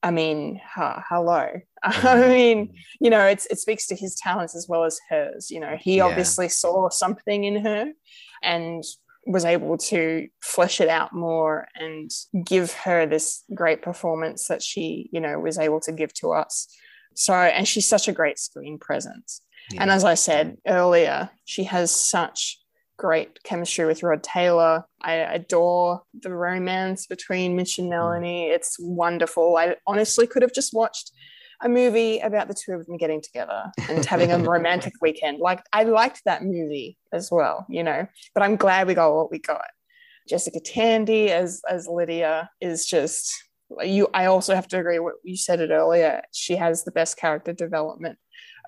i 0.03 0.11
mean 0.11 0.61
ha- 0.75 1.03
hello. 1.09 1.47
I 1.85 2.29
mean 2.29 2.75
you 3.01 3.11
know 3.11 3.25
it's 3.27 3.47
it 3.47 3.59
speaks 3.59 3.87
to 3.89 3.95
his 3.97 4.15
talents 4.17 4.55
as 4.57 4.67
well 4.69 4.85
as 4.85 4.99
hers. 5.09 5.51
You 5.51 5.61
know 5.61 5.77
he 5.81 5.97
Yeah. 5.97 6.05
obviously 6.07 6.49
saw 6.49 6.89
something 6.91 7.45
in 7.45 7.65
her 7.65 7.87
and 8.43 8.85
was 9.27 9.45
able 9.45 9.77
to 9.77 10.29
flesh 10.41 10.81
it 10.81 10.89
out 10.89 11.13
more 11.13 11.67
and 11.75 12.11
give 12.45 12.73
her 12.73 13.07
this 13.07 13.43
great 13.55 13.83
performance 13.83 14.49
that 14.49 14.63
she 14.63 15.09
you 15.13 15.21
know 15.21 15.39
was 15.39 15.59
able 15.59 15.81
to 15.81 15.93
give 15.93 16.13
to 16.15 16.33
us. 16.33 16.69
So 17.15 17.35
and 17.35 17.67
she's 17.67 17.89
such 17.89 18.09
a 18.09 18.13
great 18.13 18.39
screen 18.39 18.79
presence. 18.79 19.43
And 19.77 19.91
as 19.91 20.05
i 20.05 20.15
said 20.15 20.59
earlier 20.67 21.29
she 21.45 21.65
has 21.65 21.91
such 21.91 22.61
great 22.99 23.43
chemistry 23.43 23.85
with 23.85 24.03
rod 24.03 24.23
taylor. 24.23 24.85
I 25.03 25.15
adore 25.15 26.03
the 26.15 26.33
romance 26.33 27.07
between 27.07 27.57
mitch 27.57 27.79
and 27.79 27.89
mm. 27.89 27.91
melanie. 27.91 28.47
It's 28.47 28.77
wonderful. 28.79 29.57
I 29.57 29.77
honestly 29.87 30.27
could 30.27 30.43
have 30.43 30.55
just 30.55 30.73
watched 30.73 31.11
a 31.63 31.69
movie 31.69 32.19
about 32.19 32.49
the 32.49 32.55
two 32.55 32.73
of 32.73 32.87
them 32.87 32.97
getting 32.97 33.21
together 33.21 33.71
and 33.89 34.05
having 34.05 34.33
a 34.33 34.39
romantic 34.51 34.95
weekend. 35.01 35.39
Like 35.39 35.63
I 35.73 35.85
liked 35.85 36.23
that 36.25 36.45
movie 36.45 36.99
as 37.13 37.31
well, 37.31 37.67
you 37.69 37.83
know. 37.83 38.07
But 38.35 38.43
I'm 38.43 38.57
glad 38.57 38.87
we 38.87 38.95
got 38.95 39.15
what 39.15 39.31
we 39.31 39.39
got. 39.39 39.65
Jessica 40.29 40.61
Tandy 40.61 41.31
as 41.31 41.63
as 41.69 41.87
Lydia 41.87 42.51
is 42.61 42.87
just 42.87 43.33
you. 43.81 44.09
I 44.13 44.27
also 44.27 44.55
have 44.55 44.69
to 44.69 44.79
agree 44.79 44.99
what 44.99 45.15
you 45.25 45.37
said 45.37 45.61
it 45.61 45.71
earlier. 45.71 46.23
She 46.33 46.57
has 46.57 46.85
the 46.85 46.93
best 46.93 47.17
character 47.17 47.53
development 47.53 48.19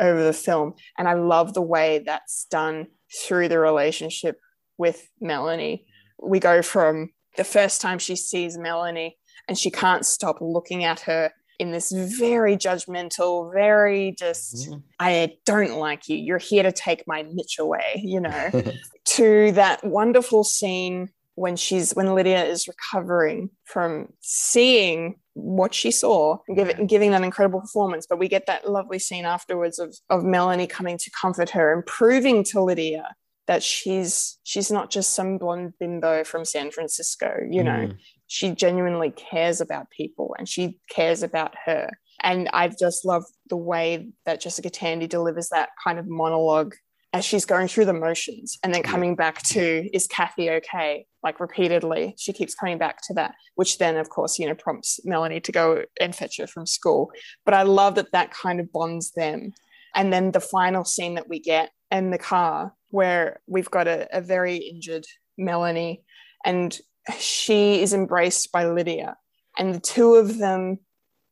over 0.00 0.22
the 0.22 0.32
film, 0.32 0.74
and 0.96 1.08
I 1.08 1.14
love 1.14 1.54
the 1.54 1.62
way 1.62 2.02
that's 2.04 2.46
done 2.50 2.86
through 3.24 3.48
the 3.48 3.58
relationship 3.58 4.38
with 4.76 5.08
Melanie. 5.20 5.86
We 6.22 6.40
go 6.40 6.62
from 6.62 7.10
the 7.36 7.44
first 7.44 7.80
time 7.80 7.98
she 7.98 8.16
sees 8.16 8.58
Melanie 8.58 9.16
and 9.48 9.58
she 9.58 9.70
can't 9.70 10.04
stop 10.04 10.38
looking 10.40 10.84
at 10.84 11.00
her 11.00 11.32
in 11.58 11.72
this 11.72 11.90
very 11.90 12.56
judgmental, 12.56 13.52
very 13.52 14.12
just, 14.18 14.68
Mhm. 14.68 14.82
I 15.00 15.36
don't 15.44 15.76
like 15.78 16.08
you. 16.08 16.16
You're 16.16 16.38
here 16.38 16.62
to 16.62 16.72
take 16.72 17.04
my 17.06 17.24
Mitch 17.24 17.58
away, 17.58 18.00
you 18.04 18.20
know, 18.20 18.50
to 19.16 19.52
that 19.52 19.82
wonderful 19.84 20.44
scene 20.44 21.08
when 21.34 21.56
she's 21.56 21.94
when 21.94 22.14
Lydia 22.14 22.44
is 22.44 22.66
recovering 22.68 23.50
from 23.64 24.12
seeing 24.20 25.16
what 25.34 25.72
she 25.72 25.90
saw 25.92 26.36
and, 26.48 26.56
give, 26.56 26.86
giving 26.88 27.12
that 27.12 27.22
incredible 27.22 27.60
performance. 27.60 28.06
But 28.08 28.18
we 28.18 28.28
get 28.28 28.46
that 28.46 28.68
lovely 28.68 28.98
scene 28.98 29.24
afterwards 29.24 29.78
of 29.78 29.96
of 30.10 30.24
Melanie 30.24 30.66
coming 30.66 30.98
to 30.98 31.10
comfort 31.10 31.50
her 31.50 31.72
and 31.72 31.84
proving 31.86 32.42
to 32.44 32.60
Lydia 32.62 33.14
that 33.46 33.62
she's 33.62 34.38
she's 34.42 34.70
not 34.70 34.90
just 34.90 35.12
some 35.12 35.38
blonde 35.38 35.74
bimbo 35.78 36.22
from 36.24 36.44
San 36.44 36.70
Francisco, 36.70 37.36
you 37.50 37.62
know 37.64 37.70
Mm. 37.88 37.96
She 38.28 38.52
genuinely 38.52 39.10
cares 39.10 39.60
about 39.60 39.90
people 39.90 40.36
and 40.38 40.48
she 40.48 40.78
cares 40.90 41.22
about 41.22 41.54
her. 41.64 41.90
And 42.22 42.48
I've 42.52 42.78
just 42.78 43.04
loved 43.04 43.26
the 43.48 43.56
way 43.56 44.10
that 44.26 44.40
Jessica 44.40 44.70
Tandy 44.70 45.06
delivers 45.06 45.48
that 45.48 45.70
kind 45.82 45.98
of 45.98 46.06
monologue 46.06 46.74
as 47.14 47.24
she's 47.24 47.46
going 47.46 47.68
through 47.68 47.86
the 47.86 47.94
motions 47.94 48.58
and 48.62 48.74
then 48.74 48.82
coming 48.82 49.16
back 49.16 49.42
to, 49.42 49.88
is 49.94 50.06
Kathy 50.06 50.50
okay? 50.50 51.06
Like 51.22 51.40
repeatedly, 51.40 52.14
she 52.18 52.34
keeps 52.34 52.54
coming 52.54 52.76
back 52.76 53.00
to 53.04 53.14
that, 53.14 53.34
which 53.54 53.78
then, 53.78 53.96
of 53.96 54.10
course, 54.10 54.38
you 54.38 54.46
know, 54.46 54.54
prompts 54.54 55.00
Melanie 55.06 55.40
to 55.40 55.52
go 55.52 55.84
and 55.98 56.14
fetch 56.14 56.36
her 56.38 56.46
from 56.46 56.66
school. 56.66 57.10
But 57.46 57.54
I 57.54 57.62
love 57.62 57.94
that 57.94 58.12
that 58.12 58.30
kind 58.30 58.60
of 58.60 58.70
bonds 58.70 59.12
them. 59.12 59.54
And 59.94 60.12
then 60.12 60.32
the 60.32 60.40
final 60.40 60.84
scene 60.84 61.14
that 61.14 61.30
we 61.30 61.40
get 61.40 61.70
in 61.90 62.10
the 62.10 62.18
car, 62.18 62.74
where 62.90 63.40
we've 63.46 63.70
got 63.70 63.88
a, 63.88 64.06
a 64.14 64.20
very 64.20 64.56
injured 64.56 65.06
Melanie 65.38 66.02
and 66.44 66.78
she 67.18 67.80
is 67.82 67.92
embraced 67.92 68.52
by 68.52 68.66
Lydia. 68.66 69.16
And 69.58 69.74
the 69.74 69.80
two 69.80 70.14
of 70.14 70.38
them, 70.38 70.78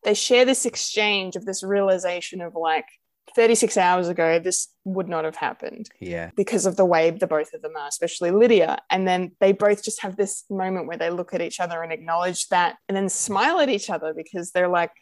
they 0.04 0.14
share 0.14 0.44
this 0.44 0.66
exchange 0.66 1.36
of 1.36 1.44
this 1.44 1.62
realization 1.62 2.40
of 2.40 2.54
like 2.54 2.86
36 3.34 3.76
hours 3.76 4.08
ago, 4.08 4.38
this 4.38 4.68
would 4.84 5.08
not 5.08 5.24
have 5.24 5.36
happened 5.36 5.90
Yeah. 6.00 6.30
because 6.36 6.64
of 6.64 6.76
the 6.76 6.84
way 6.84 7.10
the 7.10 7.26
both 7.26 7.52
of 7.52 7.60
them 7.60 7.72
are, 7.76 7.88
especially 7.88 8.30
Lydia. 8.30 8.78
And 8.90 9.06
then 9.06 9.32
they 9.40 9.52
both 9.52 9.84
just 9.84 10.00
have 10.02 10.16
this 10.16 10.44
moment 10.48 10.86
where 10.86 10.96
they 10.96 11.10
look 11.10 11.34
at 11.34 11.42
each 11.42 11.60
other 11.60 11.82
and 11.82 11.92
acknowledge 11.92 12.48
that 12.48 12.76
and 12.88 12.96
then 12.96 13.08
smile 13.08 13.60
at 13.60 13.68
each 13.68 13.90
other 13.90 14.14
because 14.14 14.52
they're 14.52 14.68
like, 14.68 14.92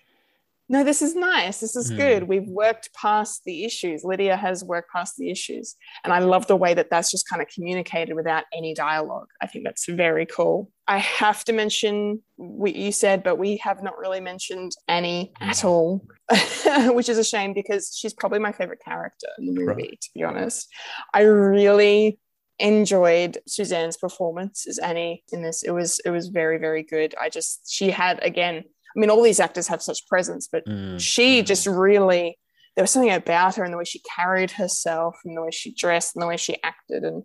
no, 0.68 0.82
this 0.82 1.02
is 1.02 1.14
nice. 1.14 1.60
This 1.60 1.76
is 1.76 1.90
Hmm. 1.90 1.96
good. 1.96 2.22
We've 2.28 2.48
worked 2.48 2.88
past 2.94 3.42
the 3.44 3.64
issues. 3.64 4.02
Lydia 4.04 4.36
has 4.36 4.64
worked 4.64 4.90
past 4.90 5.14
the 5.18 5.30
issues. 5.30 5.76
And 6.04 6.12
I 6.12 6.20
love 6.20 6.46
the 6.46 6.56
way 6.56 6.72
that 6.74 6.88
that's 6.90 7.10
just 7.10 7.28
kind 7.28 7.42
of 7.42 7.48
communicated 7.48 8.14
without 8.14 8.44
any 8.52 8.72
dialogue. 8.74 9.28
I 9.42 9.46
think 9.46 9.64
that's 9.64 9.86
very 9.86 10.24
cool. 10.26 10.70
I 10.88 10.98
have 10.98 11.44
to 11.44 11.52
mention 11.52 12.22
what 12.36 12.74
you 12.76 12.92
said, 12.92 13.22
but 13.22 13.36
we 13.36 13.58
have 13.58 13.82
not 13.82 13.98
really 13.98 14.20
mentioned 14.20 14.72
Annie 14.88 15.32
at 15.40 15.64
all, 15.64 16.06
which 16.94 17.08
is 17.08 17.18
a 17.18 17.24
shame 17.24 17.52
because 17.54 17.94
she's 17.96 18.14
probably 18.14 18.38
my 18.38 18.52
favorite 18.52 18.80
character 18.84 19.28
in 19.38 19.46
the 19.46 19.52
movie, 19.52 19.82
Right. 19.82 20.00
to 20.00 20.10
be 20.14 20.22
honest. 20.24 20.68
I 21.12 21.22
really 21.22 22.18
enjoyed 22.58 23.38
Suzanne's 23.48 23.96
performance 23.96 24.66
as 24.68 24.78
Annie 24.78 25.24
in 25.32 25.42
this. 25.42 25.62
It 25.62 25.72
was 25.72 26.00
it 26.04 26.10
was 26.10 26.28
very 26.28 26.58
very 26.58 26.82
good. 26.82 27.14
I 27.20 27.28
just 27.28 27.70
she 27.70 27.90
had 27.90 28.22
again. 28.22 28.64
I 28.96 29.00
mean, 29.00 29.10
all 29.10 29.22
these 29.22 29.40
actors 29.40 29.66
have 29.68 29.82
such 29.82 30.06
presence, 30.06 30.48
but 30.50 30.64
Mm. 30.66 31.00
she 31.00 31.42
just 31.42 31.66
really 31.66 32.38
there 32.76 32.82
was 32.82 32.90
something 32.90 33.12
about 33.12 33.54
her 33.54 33.62
and 33.62 33.72
the 33.72 33.78
way 33.78 33.84
she 33.84 34.00
carried 34.16 34.50
herself 34.50 35.14
and 35.24 35.36
the 35.36 35.42
way 35.42 35.50
she 35.52 35.72
dressed 35.72 36.16
and 36.16 36.22
the 36.22 36.26
way 36.26 36.36
she 36.36 36.60
acted. 36.64 37.04
And 37.04 37.22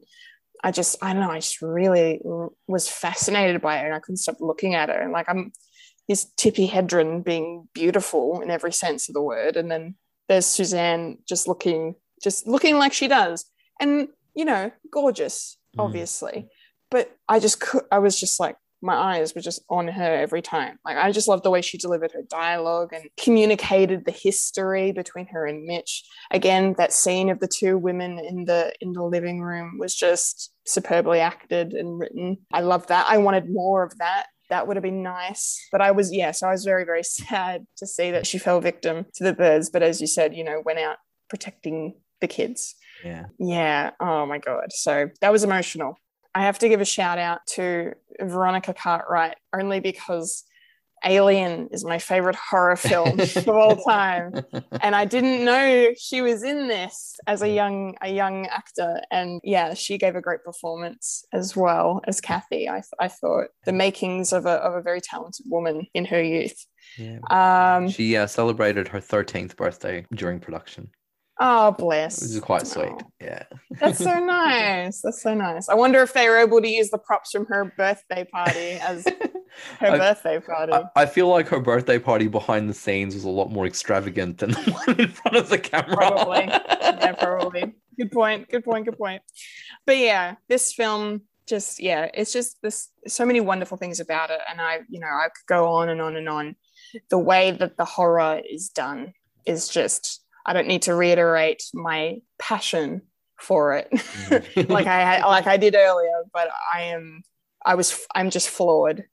I 0.64 0.72
just 0.72 0.96
I 1.02 1.12
don't 1.14 1.24
know 1.24 1.32
I 1.32 1.40
just 1.40 1.62
really 1.62 2.22
was 2.68 2.88
fascinated 2.88 3.60
by 3.60 3.78
her 3.80 3.86
and 3.88 3.96
I 3.96 4.00
couldn't 4.00 4.18
stop 4.18 4.38
looking 4.40 4.76
at 4.76 4.90
her. 4.90 5.00
And 5.02 5.12
like 5.12 5.28
I'm 5.28 5.52
this 6.08 6.26
Tippi 6.38 6.70
Hedren 6.70 7.24
being 7.24 7.68
beautiful 7.74 8.42
in 8.42 8.50
every 8.52 8.72
sense 8.74 9.10
of 9.10 9.14
the 9.16 9.22
word. 9.24 9.58
And 9.58 9.72
then 9.72 9.96
there's 10.28 10.46
Suzanne 10.46 11.18
just 11.28 11.48
looking 11.48 11.96
just 12.24 12.46
looking 12.46 12.78
like 12.78 12.94
she 12.94 13.08
does. 13.08 13.46
And 13.80 14.10
you 14.36 14.46
know 14.46 14.72
gorgeous 14.92 15.58
Mm. 15.78 15.86
obviously. 15.86 16.48
But 16.92 17.16
I 17.28 17.40
just 17.40 17.60
could 17.60 17.84
I 17.92 17.98
was 18.00 18.20
just 18.20 18.40
like 18.40 18.56
my 18.82 18.96
eyes 18.96 19.36
were 19.36 19.42
just 19.42 19.62
on 19.70 19.88
her 19.88 20.16
every 20.16 20.42
time. 20.42 20.80
Like 20.86 20.98
I 20.98 21.12
just 21.12 21.28
loved 21.28 21.44
the 21.44 21.50
way 21.50 21.62
she 21.62 21.78
delivered 21.78 22.12
her 22.14 22.24
dialogue 22.30 22.94
and 22.94 23.10
communicated 23.18 24.06
the 24.06 24.12
history 24.12 24.92
between 24.92 25.28
her 25.28 25.46
and 25.46 25.66
Mitch. 25.66 26.04
Again, 26.32 26.76
that 26.78 26.94
scene 26.94 27.30
of 27.30 27.40
the 27.40 27.48
two 27.48 27.78
women 27.78 28.20
in 28.20 28.46
the 28.46 28.74
in 28.82 28.94
the 28.94 29.04
living 29.04 29.42
room 29.42 29.78
was 29.80 29.96
just 29.96 30.52
superbly 30.66 31.20
acted 31.20 31.74
and 31.74 32.00
written. 32.00 32.38
I 32.54 32.62
loved 32.62 32.90
that. 32.90 33.08
I 33.10 33.18
wanted 33.18 33.50
more 33.50 33.84
of 33.84 33.98
that. 33.98 34.28
That 34.50 34.68
would 34.68 34.78
have 34.78 34.84
been 34.84 35.04
nice. 35.04 35.68
But 35.72 35.82
I 35.82 35.92
was, 35.92 36.14
yes, 36.14 36.42
I 36.42 36.52
was 36.52 36.66
very, 36.66 36.84
very 36.84 37.04
sad 37.20 37.66
to 37.78 37.88
see 37.88 38.12
that 38.12 38.26
she 38.26 38.38
fell 38.38 38.62
victim 38.62 39.06
to 39.16 39.24
the 39.24 39.34
birds. 39.34 39.70
But 39.70 39.84
as 39.84 40.02
you 40.02 40.08
said, 40.08 40.36
you 40.36 40.44
know, 40.44 40.62
went 40.66 40.80
out 40.80 40.98
protecting 41.30 41.96
the 42.22 42.28
kids. 42.28 42.76
Yeah. 43.04 43.26
Yeah. 43.40 43.92
Oh 44.00 44.26
my 44.26 44.40
God. 44.40 44.72
So 44.72 45.10
that 45.22 45.32
was 45.32 45.44
emotional. 45.44 45.96
I 46.40 46.44
have 46.44 46.60
to 46.60 46.70
give 46.70 46.80
a 46.80 46.86
shout 46.86 47.20
out 47.20 47.42
to 47.56 47.96
Veronica 48.22 48.74
Cartwright 48.74 49.36
only 49.54 49.82
because 49.82 50.46
Alien 51.04 51.68
is 51.74 51.84
my 51.84 52.00
favorite 52.00 52.38
horror 52.38 52.78
film 52.78 53.20
of 53.36 53.50
all 53.50 53.76
time. 53.76 54.46
And 54.80 54.96
I 54.96 55.04
didn't 55.04 55.44
know 55.44 55.90
she 56.00 56.22
was 56.22 56.44
in 56.44 56.70
this 56.70 57.18
as 57.28 57.42
a 57.42 57.50
young 57.50 57.96
a 58.02 58.10
young 58.10 58.48
actor. 58.48 59.02
And 59.12 59.42
yeah, 59.44 59.74
she 59.74 59.98
gave 59.98 60.16
a 60.16 60.22
great 60.22 60.46
performance 60.46 61.26
as 61.34 61.58
well 61.58 62.00
as 62.08 62.22
Kathy. 62.22 62.70
I, 62.70 62.84
I 63.02 63.10
thought 63.10 63.48
the 63.66 63.74
makings 63.74 64.32
of 64.32 64.46
a, 64.46 64.62
of 64.64 64.76
a 64.76 64.82
very 64.82 65.02
talented 65.02 65.46
woman 65.50 65.88
in 65.94 66.06
her 66.06 66.24
youth. 66.24 66.66
yeah. 66.98 67.20
Um, 67.30 67.90
She 67.90 68.16
uh, 68.16 68.28
celebrated 68.28 68.88
her 68.88 69.02
13th 69.02 69.58
birthday 69.58 70.06
during 70.14 70.40
production, 70.40 70.90
oh, 71.40 71.72
bless. 71.72 72.18
This 72.18 72.32
is 72.32 72.40
quite 72.40 72.68
sweet. 72.68 72.90
Oh. 72.92 73.12
Yeah. 73.22 73.44
That's 73.80 74.00
so 74.00 74.20
nice. 74.26 75.02
That's 75.02 75.22
so 75.22 75.34
nice. 75.34 75.70
I 75.70 75.74
wonder 75.76 76.02
if 76.02 76.14
they 76.14 76.28
were 76.30 76.38
able 76.38 76.62
to 76.62 76.68
use 76.68 76.90
the 76.90 76.98
props 76.98 77.32
from 77.32 77.46
her 77.48 77.74
birthday 77.78 78.26
party 78.26 78.72
as 78.74 79.06
her 79.80 79.88
I- 79.92 79.98
birthday 79.98 80.40
party. 80.40 80.74
I, 80.74 80.84
I 80.96 81.06
feel 81.06 81.28
like 81.28 81.48
her 81.50 81.60
birthday 81.60 82.00
party 82.00 82.28
behind 82.28 82.70
the 82.70 82.74
scenes 82.74 83.16
was 83.16 83.24
a 83.24 83.30
lot 83.30 83.52
more 83.52 83.66
extravagant 83.66 84.40
than 84.40 84.52
the 84.52 84.72
one 84.86 85.00
in 85.00 85.08
front 85.10 85.38
of 85.38 85.50
the 85.50 85.58
camera. 85.58 85.96
Probably. 85.96 86.46
yeah, 86.46 87.14
probably. 87.14 87.74
Good 87.98 88.12
point. 88.12 88.50
Good 88.50 88.64
point. 88.64 88.86
Good 88.86 88.98
point. 88.98 89.22
But 89.86 89.98
yeah, 89.98 90.36
this 90.48 90.74
film 90.74 91.24
just 91.48 91.82
yeah, 91.82 92.10
it's 92.14 92.32
just 92.32 92.62
this 92.62 92.90
so 93.08 93.26
many 93.26 93.42
wonderful 93.42 93.76
things 93.76 94.00
about 94.00 94.30
it, 94.30 94.40
and 94.50 94.62
I 94.62 94.82
you 94.88 95.00
know 95.00 95.08
I 95.08 95.28
could 95.36 95.48
go 95.48 95.68
on 95.68 95.90
and 95.90 96.00
on 96.00 96.16
and 96.16 96.30
on. 96.30 96.56
The 97.10 97.18
way 97.18 97.52
that 97.52 97.76
the 97.76 97.86
horror 97.86 98.42
is 98.50 98.70
done 98.70 99.14
is 99.46 99.68
just 99.68 100.22
I 100.50 100.54
don't 100.54 100.68
need 100.68 100.82
to 100.84 100.96
reiterate 100.96 101.62
my 101.76 102.22
passion 102.40 103.04
for 103.38 103.76
it, 103.76 103.88
mm-hmm. 103.92 104.72
like 104.72 104.88
I 104.88 105.00
had, 105.00 105.22
like 105.22 105.46
I 105.46 105.58
did 105.58 105.76
earlier. 105.76 106.24
But 106.34 106.50
I 106.74 106.82
am, 106.86 107.22
I 107.64 107.76
was, 107.76 108.04
I'm 108.16 108.32
just 108.32 108.50
floored 108.50 109.04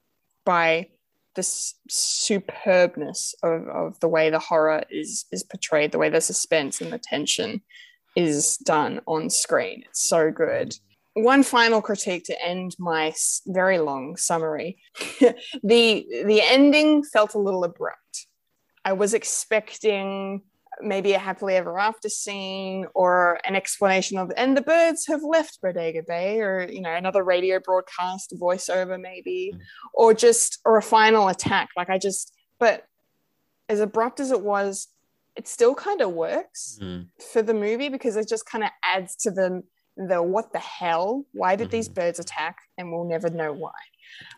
by 0.45 0.87
this 1.35 1.75
superbness 1.91 3.35
of, 3.43 3.67
of 3.67 3.99
the 3.99 4.07
way 4.07 4.31
the 4.31 4.39
horror 4.39 4.83
is 4.89 5.25
is 5.31 5.43
portrayed, 5.43 5.91
the 5.91 5.99
way 5.99 6.09
the 6.09 6.21
suspense 6.21 6.81
and 6.81 6.91
the 6.91 6.97
tension 6.97 7.61
is 8.15 8.57
done 8.57 8.99
on 9.05 9.29
screen. 9.29 9.83
It's 9.87 10.09
so 10.09 10.31
good. 10.31 10.75
One 11.13 11.43
final 11.43 11.83
critique 11.83 12.23
to 12.25 12.41
end 12.43 12.75
my 12.79 13.13
very 13.45 13.77
long 13.77 14.17
summary. 14.17 14.79
the 15.19 16.05
the 16.25 16.41
ending 16.43 17.03
felt 17.03 17.35
a 17.35 17.39
little 17.39 17.63
abrupt. 17.63 18.25
I 18.83 18.93
was 18.93 19.13
expecting 19.13 20.41
maybe 20.81 21.13
a 21.13 21.19
happily 21.19 21.55
ever 21.55 21.79
after 21.79 22.07
scene 22.09 22.85
or 22.93 23.39
an 23.45 23.55
explanation 23.55 24.17
of 24.17 24.31
and 24.37 24.55
the 24.55 24.61
birds 24.61 25.07
have 25.07 25.21
left 25.23 25.59
Bodega 25.61 26.03
Bay 26.07 26.39
or 26.39 26.67
you 26.69 26.81
know 26.81 26.93
another 26.93 27.23
radio 27.23 27.59
broadcast 27.59 28.33
voiceover 28.39 28.99
maybe 28.99 29.53
Mm. 29.55 29.59
or 29.93 30.13
just 30.13 30.59
or 30.65 30.77
a 30.77 30.81
final 30.83 31.27
attack 31.29 31.69
like 31.75 31.89
I 31.89 31.97
just 31.97 32.33
but 32.59 32.85
as 33.69 33.79
abrupt 33.79 34.19
as 34.19 34.31
it 34.31 34.41
was 34.41 34.87
it 35.35 35.47
still 35.47 35.73
kind 35.75 36.01
of 36.01 36.11
works 36.11 36.77
Mm. 36.81 37.07
for 37.31 37.41
the 37.41 37.53
movie 37.53 37.89
because 37.89 38.15
it 38.15 38.27
just 38.29 38.45
kind 38.45 38.63
of 38.63 38.69
adds 38.83 39.15
to 39.23 39.31
the 39.31 39.63
the 39.97 40.21
what 40.21 40.53
the 40.53 40.59
hell 40.59 41.25
why 41.33 41.55
did 41.55 41.71
these 41.71 41.89
birds 41.89 42.19
attack 42.19 42.55
and 42.77 42.91
we'll 42.91 43.03
never 43.09 43.31
know 43.31 43.51
why 43.51 43.71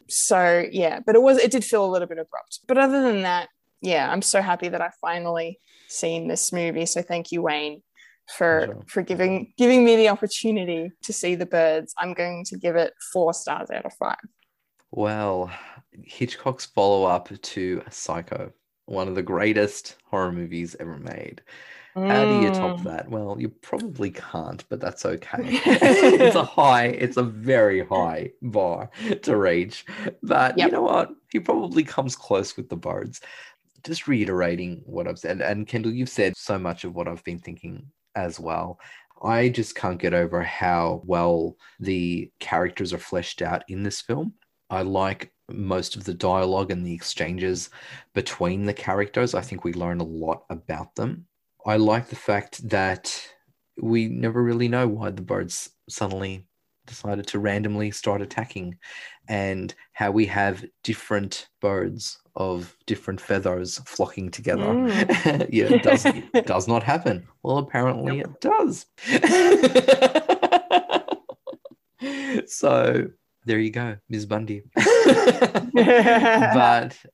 so 0.08 0.66
yeah 0.72 1.00
but 1.06 1.16
it 1.16 1.22
was 1.22 1.38
it 1.38 1.52
did 1.52 1.66
feel 1.66 1.86
a 1.86 1.92
little 1.92 2.08
bit 2.08 2.18
abrupt 2.18 2.60
but 2.68 2.78
other 2.78 3.02
than 3.04 3.24
that 3.24 3.50
yeah 3.82 4.10
i'm 4.12 4.22
so 4.22 4.42
happy 4.42 4.70
that 4.70 4.82
i 4.82 4.90
finally 5.02 5.60
seen 5.90 6.28
this 6.28 6.54
movie 6.54 6.86
so 6.86 7.02
thank 7.02 7.32
you 7.32 7.42
wayne 7.42 7.82
for 8.38 8.66
Pleasure. 8.68 8.84
for 8.88 9.02
giving 9.02 9.54
giving 9.58 9.84
me 9.84 9.96
the 9.96 10.10
opportunity 10.10 10.92
to 11.02 11.12
see 11.12 11.36
the 11.36 11.46
birds 11.46 11.94
i'm 11.98 12.14
going 12.14 12.46
to 12.46 12.58
give 12.58 12.76
it 12.76 12.94
four 13.12 13.34
stars 13.34 13.70
out 13.72 13.86
of 13.86 13.94
five 13.94 14.18
Well, 14.92 15.52
Hitchcock's 16.04 16.66
follow 16.66 17.06
up 17.06 17.30
to 17.30 17.84
Psycho, 17.90 18.52
one 18.86 19.08
of 19.08 19.16
the 19.16 19.22
greatest 19.22 19.98
horror 20.06 20.32
movies 20.32 20.76
ever 20.80 20.98
made. 20.98 21.42
How 21.96 22.26
do 22.26 22.34
you 22.34 22.50
top 22.50 22.80
Mm. 22.80 22.84
that? 22.86 23.10
Well, 23.10 23.36
you 23.40 23.50
probably 23.50 24.10
can't, 24.10 24.64
but 24.70 24.80
that's 24.80 25.06
okay. 25.06 25.38
it's 25.44 26.36
a 26.36 26.44
high, 26.44 26.86
it's 26.86 27.18
a 27.18 27.24
very 27.24 27.86
high 27.86 28.32
bar 28.42 28.90
to 29.24 29.36
reach. 29.36 29.86
But 30.24 30.58
you 30.58 30.70
know 30.72 30.82
what? 30.82 31.10
He 31.32 31.40
probably 31.40 31.84
comes 31.84 32.16
close 32.16 32.56
with 32.56 32.70
the 32.70 32.78
birds. 32.78 33.22
Just 33.84 34.08
reiterating 34.08 34.82
what 34.86 35.08
I've 35.08 35.20
said, 35.20 35.42
and 35.42 35.68
Kendall, 35.68 35.94
you've 35.94 36.10
said 36.10 36.36
so 36.36 36.60
much 36.60 36.84
of 36.84 36.96
what 36.96 37.08
I've 37.08 37.24
been 37.24 37.40
thinking 37.40 37.86
as 38.16 38.40
well. 38.40 38.80
I 39.22 39.50
just 39.50 39.76
can't 39.76 40.00
get 40.00 40.14
over 40.14 40.42
how 40.42 41.02
well 41.06 41.58
the 41.80 42.32
characters 42.40 42.94
are 42.94 43.00
fleshed 43.00 43.42
out 43.42 43.64
in 43.68 43.84
this 43.84 44.02
film. 44.02 44.34
I 44.70 44.84
like 44.84 45.32
most 45.50 45.96
of 45.96 46.04
the 46.04 46.14
dialogue 46.14 46.72
and 46.72 46.86
the 46.86 46.94
exchanges 46.94 47.70
between 48.14 48.66
the 48.66 48.74
characters. 48.74 49.34
I 49.34 49.42
think 49.42 49.64
we 49.64 49.74
learn 49.74 50.00
a 50.00 50.06
lot 50.06 50.44
about 50.50 50.96
them. 50.96 51.26
I 51.66 51.78
like 51.78 52.08
the 52.08 52.16
fact 52.16 52.68
that 52.70 53.22
we 53.82 54.08
never 54.08 54.44
really 54.44 54.68
know 54.68 54.88
why 54.88 55.12
the 55.12 55.22
birds 55.22 55.72
suddenly 55.90 56.46
decided 56.86 57.28
to 57.28 57.40
randomly 57.40 57.92
start 57.92 58.22
attacking 58.22 58.78
and 59.28 59.74
how 59.94 60.12
we 60.12 60.26
have 60.26 60.66
different 60.84 61.50
birds 61.62 62.20
of 62.40 62.76
different 62.86 63.22
feathers 63.22 63.80
flocking 63.86 64.32
together. 64.32 64.64
yeah, 65.50 65.66
it 65.66 65.84
does, 65.84 66.06
it 66.06 66.32
does 66.48 66.68
not 66.68 66.82
happen. 66.82 67.28
Well, 67.44 67.58
apparently 67.58 68.22
it 68.22 68.42
does. 68.42 68.86
so 72.48 73.08
there 73.46 73.60
you 73.60 73.72
go, 73.72 73.98
Ms. 74.10 74.26
Bundy. 74.26 74.64
but 74.74 74.86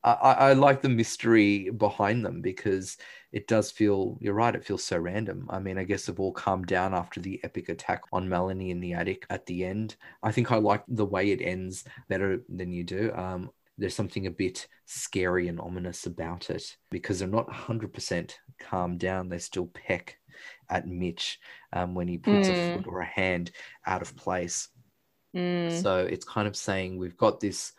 I, 0.03 0.05
I 0.11 0.33
I 0.33 0.53
like 0.53 0.81
the 0.81 0.89
mystery 0.89 1.71
behind 1.71 2.23
them 2.23 2.41
because 2.41 2.97
it 3.31 3.47
does 3.47 3.69
feel 3.69 4.17
you're 4.21 4.33
right 4.33 4.55
it 4.55 4.63
feels 4.63 4.83
so 4.83 4.97
random 4.97 5.45
i 5.49 5.59
mean 5.59 5.77
i 5.77 5.83
guess 5.83 6.05
they've 6.05 6.21
all 6.21 6.31
calmed 6.31 6.67
down 6.67 6.93
after 6.93 7.19
the 7.19 7.37
epic 7.43 7.67
attack 7.67 8.01
on 8.13 8.29
melanie 8.29 8.71
in 8.71 8.79
the 8.79 8.93
attic 8.93 9.25
at 9.29 9.45
the 9.45 9.65
end 9.65 9.97
i 10.23 10.31
think 10.31 10.53
i 10.53 10.55
like 10.55 10.81
the 10.87 11.05
way 11.05 11.31
it 11.31 11.41
ends 11.41 11.83
better 12.07 12.39
than 12.47 12.71
you 12.71 12.85
do 12.85 13.11
um 13.13 13.51
there's 13.77 13.95
something 13.95 14.27
a 14.27 14.31
bit 14.31 14.67
scary 14.85 15.47
and 15.47 15.59
ominous 15.59 16.05
about 16.05 16.49
it 16.49 16.77
because 16.91 17.19
they're 17.19 17.27
not 17.27 17.47
100% 17.49 18.35
calmed 18.59 18.99
down 18.99 19.27
they 19.29 19.37
still 19.39 19.67
peck 19.67 20.17
at 20.69 20.87
mitch 20.87 21.39
um, 21.73 21.93
when 21.95 22.07
he 22.07 22.17
puts 22.17 22.49
a 22.49 22.53
Mm. 22.53 22.73
foot 22.73 22.87
or 22.87 23.01
a 23.01 23.05
hand 23.05 23.51
out 23.85 24.01
of 24.01 24.15
place 24.15 24.69
Mm. 25.35 25.71
so 25.71 26.05
it's 26.05 26.25
kind 26.25 26.47
of 26.47 26.55
saying 26.55 26.97
we've 26.97 27.17
got 27.17 27.39
this 27.41 27.73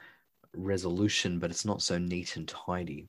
resolution, 0.55 1.39
but 1.39 1.51
it's 1.51 1.65
not 1.65 1.83
so 1.83 1.99
neat 1.99 2.37
and 2.37 2.49
tidy. 2.49 3.09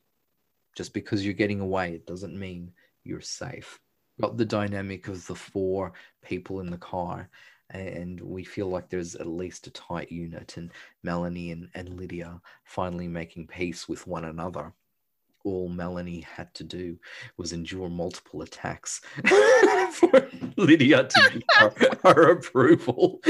Just 0.75 0.93
because 0.93 1.23
you're 1.25 1.33
getting 1.33 1.59
away, 1.59 1.93
it 1.93 2.05
doesn't 2.05 2.37
mean 2.37 2.71
you're 3.03 3.21
safe. 3.21 3.79
Got 4.21 4.37
the 4.37 4.45
dynamic 4.45 5.07
of 5.07 5.25
the 5.27 5.35
four 5.35 5.93
people 6.23 6.59
in 6.59 6.69
the 6.69 6.77
car, 6.77 7.29
and 7.71 8.19
we 8.21 8.43
feel 8.43 8.67
like 8.67 8.89
there's 8.89 9.15
at 9.15 9.27
least 9.27 9.67
a 9.67 9.71
tight 9.71 10.11
unit, 10.11 10.55
and 10.57 10.71
Melanie 11.03 11.51
and, 11.51 11.69
and 11.75 11.99
Lydia 11.99 12.39
finally 12.63 13.07
making 13.07 13.47
peace 13.47 13.87
with 13.89 14.05
one 14.07 14.25
another. 14.25 14.73
All 15.43 15.69
Melanie 15.69 16.21
had 16.21 16.53
to 16.55 16.63
do 16.63 16.97
was 17.37 17.53
endure 17.53 17.89
multiple 17.89 18.41
attacks 18.41 19.01
for 19.93 20.27
Lydia 20.57 21.03
to 21.05 21.29
get 21.31 21.43
her, 21.55 21.73
her 22.03 22.31
approval. 22.31 23.21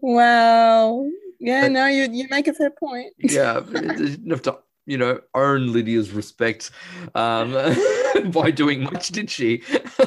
wow 0.00 1.06
yeah 1.40 1.62
But- 1.62 1.72
no 1.72 1.86
you, 1.86 2.08
you 2.10 2.26
make 2.30 2.48
a 2.48 2.54
fair 2.54 2.70
point 2.70 3.12
yeah, 3.18 3.60
but 3.60 3.84
it 3.84 3.96
didn't 3.96 4.30
have 4.30 4.42
to, 4.42 4.58
you 4.86 4.98
know, 4.98 5.20
earn 5.34 5.72
Lydia's 5.72 6.12
respect 6.12 6.70
um, 7.14 7.52
by 8.32 8.50
doing 8.50 8.82
much, 8.84 9.08
did 9.08 9.30
she? 9.30 9.62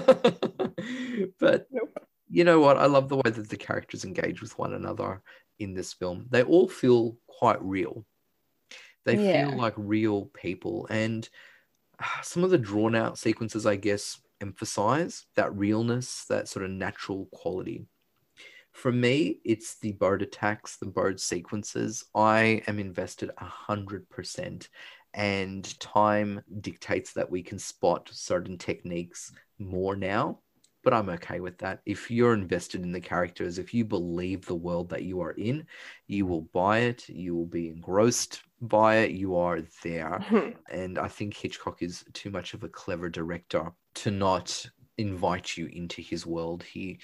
but 1.40 1.68
Nope. 1.72 2.08
you 2.30 2.44
know 2.44 2.60
what? 2.60 2.78
I 2.78 2.86
love 2.86 3.10
the 3.10 3.18
way 3.18 3.30
that 3.32 3.50
the 3.50 3.58
characters 3.58 4.06
engage 4.06 4.42
with 4.42 4.58
one 4.58 4.74
another 4.74 5.22
in 5.60 5.74
this 5.74 5.94
film. 5.94 6.26
They 6.30 6.44
all 6.44 6.68
feel 6.68 7.18
quite 7.28 7.62
real. 7.62 8.06
They 9.06 9.16
Yeah. 9.18 9.48
feel 9.48 9.58
like 9.58 9.74
real 9.78 10.26
people, 10.28 10.88
and 10.90 11.28
ah, 12.00 12.20
some 12.24 12.44
of 12.44 12.50
the 12.50 12.58
drawn 12.58 12.96
out 12.96 13.18
sequences, 13.18 13.66
I 13.66 13.78
guess, 13.78 14.20
emphasize 14.42 15.26
that 15.36 15.56
realness, 15.56 16.26
that 16.26 16.48
sort 16.48 16.66
of 16.66 16.72
natural 16.72 17.28
quality. 17.32 17.86
For 18.74 18.92
me, 18.92 19.40
it's 19.44 19.80
the 19.80 19.94
bird 19.94 20.22
attacks, 20.22 20.78
the 20.78 20.86
bird 20.86 21.20
sequences. 21.20 22.04
I 22.14 22.62
am 22.68 22.78
invested 22.80 23.32
a 23.38 23.46
hundred 23.46 24.08
percent, 24.10 24.70
and 25.18 25.78
time 25.80 26.40
dictates 26.62 27.12
that 27.14 27.30
we 27.30 27.42
can 27.42 27.58
spot 27.58 28.08
certain 28.14 28.58
techniques 28.58 29.34
more 29.58 29.96
now. 29.96 30.40
But 30.84 30.94
I'm 30.94 31.10
okay 31.10 31.40
with 31.42 31.58
that. 31.58 31.82
If 31.86 32.10
you're 32.12 32.36
invested 32.36 32.84
in 32.84 32.92
the 32.92 33.02
characters, 33.02 33.58
if 33.58 33.74
you 33.74 33.84
believe 33.84 34.46
the 34.46 34.56
world 34.56 34.90
that 34.92 35.04
you 35.04 35.20
are 35.22 35.32
in, 35.32 35.66
you 36.06 36.28
will 36.28 36.44
buy 36.54 36.80
it. 36.80 37.10
You 37.10 37.36
will 37.36 37.48
be 37.48 37.68
engrossed 37.68 38.44
by 38.62 38.98
it. 38.98 39.12
You 39.12 39.36
are 39.36 39.62
there. 39.84 40.24
And 40.72 41.00
I 41.00 41.08
think 41.08 41.36
Hitchcock 41.36 41.82
is 41.82 42.06
too 42.14 42.30
much 42.30 42.54
of 42.54 42.64
a 42.64 42.70
clever 42.70 43.10
director 43.10 43.72
to 43.96 44.12
not 44.12 44.66
invite 45.00 45.58
you 45.58 45.66
into 45.74 46.02
his 46.02 46.26
world. 46.26 46.64
He 46.64 47.00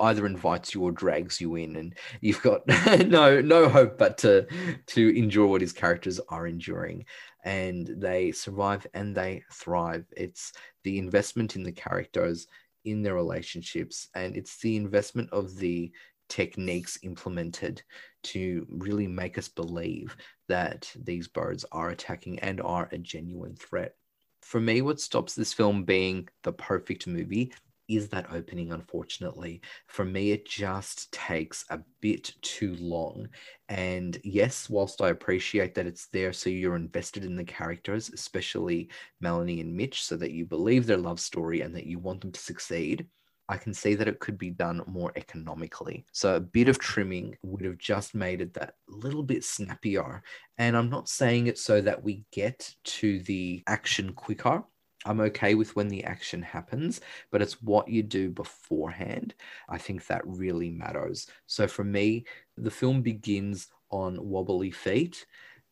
either 0.00 0.26
invites 0.26 0.74
you 0.74 0.82
or 0.82 0.90
drags 0.90 1.40
you 1.40 1.54
in 1.56 1.76
and 1.76 1.94
you've 2.20 2.42
got 2.42 2.62
no 3.06 3.40
no 3.40 3.68
hope 3.68 3.96
but 3.98 4.18
to 4.18 4.46
to 4.86 5.16
endure 5.16 5.46
what 5.46 5.60
his 5.60 5.72
characters 5.72 6.20
are 6.28 6.46
enduring. 6.46 7.04
And 7.44 7.86
they 7.86 8.32
survive 8.32 8.86
and 8.94 9.14
they 9.14 9.42
thrive. 9.52 10.06
It's 10.16 10.52
the 10.82 10.98
investment 10.98 11.56
in 11.56 11.62
the 11.62 11.72
characters 11.72 12.46
in 12.84 13.02
their 13.02 13.14
relationships 13.14 14.08
and 14.14 14.36
it's 14.36 14.58
the 14.58 14.76
investment 14.76 15.30
of 15.32 15.56
the 15.56 15.92
techniques 16.28 16.98
implemented 17.02 17.82
to 18.22 18.66
really 18.70 19.06
make 19.06 19.38
us 19.38 19.48
believe 19.48 20.16
that 20.48 20.90
these 21.04 21.28
birds 21.28 21.64
are 21.72 21.90
attacking 21.90 22.38
and 22.40 22.60
are 22.60 22.88
a 22.92 22.98
genuine 22.98 23.54
threat. 23.54 23.94
For 24.40 24.60
me 24.60 24.82
what 24.82 25.00
stops 25.00 25.34
this 25.34 25.52
film 25.52 25.84
being 25.84 26.28
the 26.42 26.52
perfect 26.52 27.06
movie 27.06 27.52
is 27.88 28.08
that 28.08 28.32
opening, 28.32 28.72
unfortunately. 28.72 29.60
For 29.86 30.04
me, 30.04 30.32
it 30.32 30.46
just 30.46 31.12
takes 31.12 31.64
a 31.70 31.80
bit 32.00 32.32
too 32.42 32.74
long. 32.76 33.28
And 33.68 34.18
yes, 34.24 34.68
whilst 34.70 35.00
I 35.00 35.08
appreciate 35.08 35.74
that 35.74 35.86
it's 35.86 36.06
there 36.06 36.32
so 36.32 36.50
you're 36.50 36.76
invested 36.76 37.24
in 37.24 37.36
the 37.36 37.44
characters, 37.44 38.10
especially 38.10 38.90
Melanie 39.20 39.60
and 39.60 39.74
Mitch, 39.74 40.04
so 40.04 40.16
that 40.16 40.32
you 40.32 40.46
believe 40.46 40.86
their 40.86 40.96
love 40.96 41.20
story 41.20 41.60
and 41.62 41.74
that 41.76 41.86
you 41.86 41.98
want 41.98 42.20
them 42.20 42.32
to 42.32 42.40
succeed, 42.40 43.06
I 43.48 43.58
can 43.58 43.74
see 43.74 43.94
that 43.94 44.08
it 44.08 44.20
could 44.20 44.38
be 44.38 44.50
done 44.50 44.82
more 44.86 45.12
economically. 45.16 46.06
So 46.12 46.36
a 46.36 46.40
bit 46.40 46.68
of 46.68 46.78
trimming 46.78 47.36
would 47.42 47.64
have 47.64 47.78
just 47.78 48.14
made 48.14 48.40
it 48.40 48.54
that 48.54 48.74
little 48.88 49.22
bit 49.22 49.44
snappier. 49.44 50.22
And 50.56 50.76
I'm 50.76 50.88
not 50.88 51.08
saying 51.08 51.48
it 51.48 51.58
so 51.58 51.80
that 51.82 52.02
we 52.02 52.24
get 52.32 52.74
to 52.84 53.20
the 53.20 53.62
action 53.66 54.14
quicker. 54.14 54.64
I'm 55.04 55.20
okay 55.20 55.54
with 55.54 55.76
when 55.76 55.88
the 55.88 56.04
action 56.04 56.42
happens, 56.42 57.00
but 57.30 57.42
it's 57.42 57.62
what 57.62 57.88
you 57.88 58.02
do 58.02 58.30
beforehand. 58.30 59.34
I 59.68 59.78
think 59.78 60.06
that 60.06 60.22
really 60.26 60.70
matters. 60.70 61.26
So 61.46 61.66
for 61.66 61.84
me, 61.84 62.24
the 62.56 62.70
film 62.70 63.02
begins 63.02 63.68
on 63.90 64.18
wobbly 64.20 64.70
feet. 64.70 65.26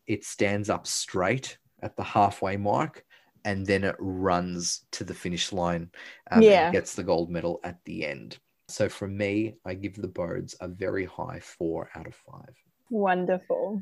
It 0.07 0.23
stands 0.23 0.69
up 0.69 0.85
straight 0.85 1.57
at 1.81 1.95
the 1.95 2.03
halfway 2.03 2.57
mark 2.57 3.05
and 3.45 3.65
then 3.65 3.83
it 3.83 3.95
runs 3.99 4.85
to 4.91 5.03
the 5.03 5.13
finish 5.13 5.51
line 5.51 5.89
um, 6.31 6.43
Yeah. 6.43 6.65
and 6.65 6.73
gets 6.73 6.95
the 6.95 7.03
gold 7.03 7.29
medal 7.29 7.59
at 7.63 7.83
the 7.85 8.05
end. 8.05 8.37
So 8.69 8.87
for 8.87 9.07
me, 9.07 9.55
I 9.65 9.73
give 9.73 9.95
the 9.95 10.07
birds 10.07 10.55
a 10.61 10.67
very 10.67 11.05
high 11.05 11.39
four 11.41 11.89
out 11.95 12.07
of 12.07 12.15
five. 12.15 12.55
Wonderful. 12.89 13.81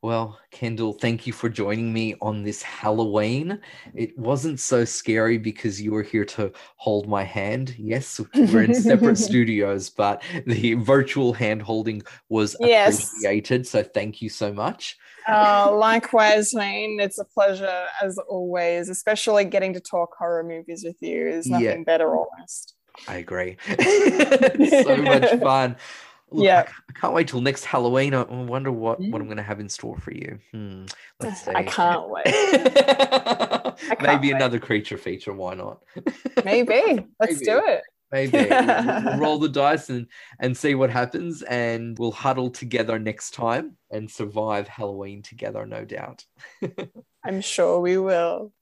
Well, 0.00 0.38
Kendall, 0.52 0.92
thank 0.92 1.26
you 1.26 1.32
for 1.32 1.48
joining 1.48 1.92
me 1.92 2.14
on 2.22 2.44
this 2.44 2.62
Halloween. 2.62 3.60
It 3.96 4.16
wasn't 4.16 4.60
so 4.60 4.84
scary 4.84 5.38
because 5.38 5.82
you 5.82 5.90
were 5.90 6.04
here 6.04 6.24
to 6.26 6.52
hold 6.76 7.08
my 7.08 7.24
hand. 7.24 7.74
Yes, 7.76 8.20
we're 8.32 8.62
in 8.62 8.74
separate 8.74 9.18
studios, 9.18 9.90
but 9.90 10.22
the 10.46 10.74
virtual 10.74 11.32
hand 11.32 11.62
holding 11.62 12.02
was 12.28 12.54
Yes. 12.60 13.10
appreciated. 13.10 13.66
So 13.66 13.82
thank 13.82 14.22
you 14.22 14.28
so 14.28 14.52
much. 14.52 14.96
Uh, 15.26 15.74
likewise, 15.74 16.52
Wayne. 16.54 17.00
It's 17.00 17.18
a 17.18 17.24
pleasure 17.24 17.86
as 18.00 18.18
always, 18.18 18.88
especially 18.88 19.46
getting 19.46 19.72
to 19.74 19.80
talk 19.80 20.14
horror 20.16 20.44
movies 20.44 20.84
with 20.86 20.96
you 21.00 21.26
is 21.26 21.50
nothing 21.50 21.64
Yeah. 21.80 21.84
better 21.84 22.14
almost. 22.16 22.74
I 23.08 23.16
agree. 23.16 23.56
So 24.82 24.96
much 24.96 25.30
fun. 25.42 25.76
Look, 26.30 26.42
I 26.42 26.46
Yeah. 26.46 26.68
I 26.88 26.92
can't 27.00 27.14
wait 27.14 27.28
till 27.28 27.40
next 27.40 27.64
Halloween. 27.64 28.14
I 28.14 28.22
I 28.22 28.34
wonder 28.42 28.70
what, 28.72 28.98
what 29.00 29.20
I'm 29.20 29.26
Mm. 29.26 29.28
going 29.28 29.36
to 29.38 29.42
have 29.42 29.60
in 29.60 29.68
store 29.68 29.96
for 29.98 30.12
you. 30.12 30.38
Hmm, 30.52 30.84
let's 31.20 31.42
see. 31.44 31.52
I 31.54 31.62
can't 31.64 32.08
wait. 32.08 32.24
can't 33.88 34.02
Maybe 34.02 34.28
wait. 34.28 34.36
another 34.36 34.58
creature 34.58 34.98
feature. 34.98 35.32
Why 35.32 35.54
not? 35.54 35.82
Maybe. 36.44 37.06
Let's 37.20 37.34
Maybe. 37.34 37.44
do 37.44 37.62
it. 37.66 37.82
Maybe 38.10 38.38
we'll, 38.48 39.04
we'll 39.04 39.18
roll 39.18 39.38
the 39.38 39.50
dice 39.50 39.90
and 39.90 40.06
and 40.40 40.56
see 40.56 40.74
what 40.74 40.88
happens, 40.88 41.42
and 41.42 41.98
we'll 41.98 42.10
huddle 42.10 42.48
together 42.50 42.98
next 42.98 43.34
time 43.34 43.76
and 43.90 44.10
survive 44.10 44.66
Halloween 44.66 45.20
together, 45.22 45.66
no 45.66 45.84
doubt. 45.84 46.24
I'm 47.24 47.42
sure 47.42 47.80
we 47.80 47.98
will. 47.98 48.52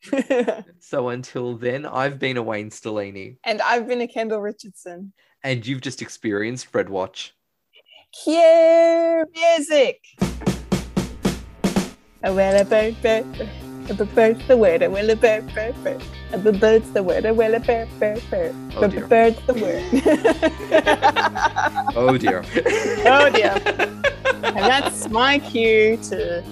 So 0.81 1.11
until 1.11 1.57
then, 1.57 1.87
I've 1.87 2.19
been 2.19 2.39
a 2.39 2.43
Wayne 2.43 2.71
Stellini, 2.71 3.37
and 3.45 3.63
I've 3.63 3.87
been 3.87 4.01
a 4.01 4.09
Kendall 4.09 4.41
Richardson. 4.41 5.13
and 5.45 5.65
you've 5.65 5.81
just 5.83 6.03
experienced 6.03 6.67
Fred 6.67 6.89
Watch. 6.89 7.33
Cue 8.23 9.25
music. 9.35 10.01
A 12.23 12.33
well 12.33 12.61
a 12.61 12.65
bird 12.65 12.95
bird. 13.03 13.27
A 13.89 13.95
bird's 14.05 14.47
the 14.49 14.57
word, 14.57 14.83
a 14.83 14.91
will 14.91 15.11
a 15.11 15.17
bird 15.17 15.47
bird 15.55 15.75
bird. 15.85 16.03
A 16.33 16.39
bird's 16.39 16.91
the 16.93 17.03
word, 17.03 17.25
a 17.27 17.35
will 17.35 17.55
a 17.55 17.61
bird 17.61 17.89
bird 18.01 18.23
bird. 18.31 18.55
Oh, 18.75 18.85
A 18.85 18.89
bird's 18.89 19.41
the 19.47 19.55
word. 19.55 19.85
Oh 21.97 22.17
dear. 22.17 22.43
oh 23.07 23.31
dear. 23.31 23.53
And 24.43 24.57
that's 24.57 25.09
my 25.09 25.39
cue 25.39 25.97
to. 26.09 26.43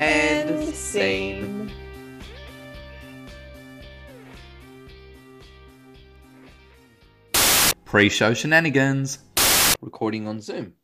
and 0.00 0.74
scene. 0.74 1.57
Scene. 7.88 7.90
Pre-show 7.90 8.34
shenanigans. 8.34 9.18
Recording 9.80 10.26
on 10.26 10.40
Zoom. 10.40 10.74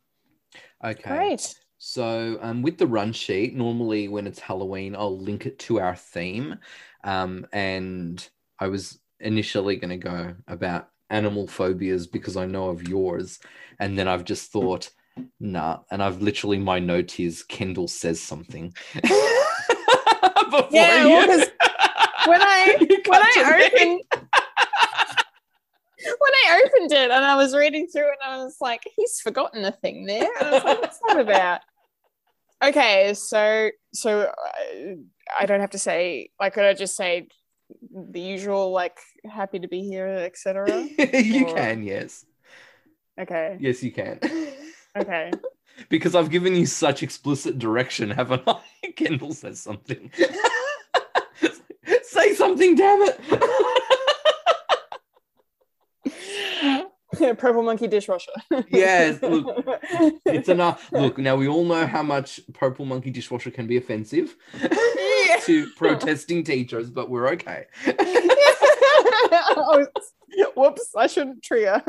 Okay. 0.83 1.09
Great. 1.09 1.55
So, 1.77 2.37
um, 2.41 2.61
with 2.61 2.77
the 2.77 2.87
run 2.87 3.13
sheet, 3.13 3.55
normally 3.55 4.07
when 4.07 4.25
it's 4.27 4.39
Halloween, 4.39 4.95
I'll 4.95 5.17
link 5.17 5.45
it 5.45 5.59
to 5.59 5.79
our 5.79 5.95
theme. 5.95 6.57
Um, 7.03 7.45
and 7.53 8.27
I 8.59 8.67
was 8.67 8.99
initially 9.19 9.75
going 9.75 9.89
to 9.89 9.97
go 9.97 10.35
about 10.47 10.89
animal 11.09 11.47
phobias 11.47 12.07
because 12.07 12.37
I 12.37 12.45
know 12.45 12.69
of 12.69 12.87
yours. 12.87 13.39
And 13.79 13.97
then 13.99 14.07
I've 14.07 14.23
just 14.23 14.51
thought, 14.51 14.89
nah. 15.39 15.79
And 15.91 16.01
I've 16.01 16.21
literally, 16.21 16.57
my 16.57 16.79
note 16.79 17.19
is 17.19 17.43
Kendall 17.43 17.87
says 17.87 18.19
something. 18.21 18.73
Before 18.93 20.67
Yeah, 20.71 21.03
you- 21.03 21.09
well, 21.09 21.45
when 22.27 22.41
I 22.41 22.75
when 23.05 23.21
I 23.21 23.69
opened 23.75 24.24
when 26.05 26.31
I 26.47 26.63
opened 26.65 26.91
it 26.91 27.11
and 27.11 27.25
I 27.25 27.35
was 27.35 27.55
reading 27.55 27.87
through 27.87 28.07
it 28.09 28.17
and 28.23 28.33
I 28.41 28.43
was 28.43 28.57
like, 28.61 28.81
he's 28.95 29.19
forgotten 29.19 29.65
a 29.65 29.71
thing 29.71 30.05
there. 30.05 30.27
And 30.39 30.47
I 30.47 30.51
was 30.51 30.63
like, 30.63 30.81
what's 30.81 30.99
that 31.07 31.19
about? 31.19 31.61
Okay, 32.63 33.13
so 33.13 33.69
so 33.93 34.21
uh, 34.21 34.95
I 35.39 35.45
don't 35.45 35.59
have 35.59 35.71
to 35.71 35.79
say 35.79 36.29
like 36.39 36.53
could 36.53 36.63
I 36.65 36.73
just 36.73 36.95
say 36.95 37.27
the 37.93 38.21
usual 38.21 38.71
like 38.71 38.97
happy 39.29 39.59
to 39.59 39.67
be 39.67 39.81
here, 39.83 40.07
etc. 40.07 40.69
you 40.97 41.47
Or- 41.47 41.55
can, 41.55 41.83
yes. 41.83 42.25
Okay, 43.19 43.57
Yes, 43.59 43.81
you 43.83 43.91
can. 43.91 44.19
okay. 44.97 45.31
because 45.89 46.15
I've 46.15 46.29
given 46.29 46.55
you 46.55 46.65
such 46.65 47.01
explicit 47.03 47.57
direction, 47.59 48.09
haven't 48.09 48.43
I? 48.47 48.59
Kendall 48.95 49.33
says 49.33 49.59
something. 49.61 50.11
Say 52.03 52.33
something, 52.35 52.75
damn 52.75 53.01
it. 53.03 53.19
Purple 57.33 57.63
monkey 57.63 57.87
dishwasher. 57.87 58.31
yes, 58.69 59.21
look, 59.21 59.65
it's 60.25 60.49
enough. 60.49 60.91
Look, 60.91 61.17
now 61.17 61.35
we 61.35 61.47
all 61.47 61.65
know 61.65 61.87
how 61.87 62.03
much 62.03 62.39
Purple 62.53 62.85
Monkey 62.85 63.09
Dishwasher 63.11 63.51
can 63.51 63.67
be 63.67 63.77
offensive 63.77 64.35
to 65.43 65.69
protesting 65.77 66.43
teachers, 66.43 66.89
but 66.89 67.09
we're 67.09 67.29
okay. 67.29 67.65
oh, 69.55 69.87
whoops! 70.55 70.91
I 70.95 71.07
shouldn't 71.07 71.43
trigger. 71.43 71.81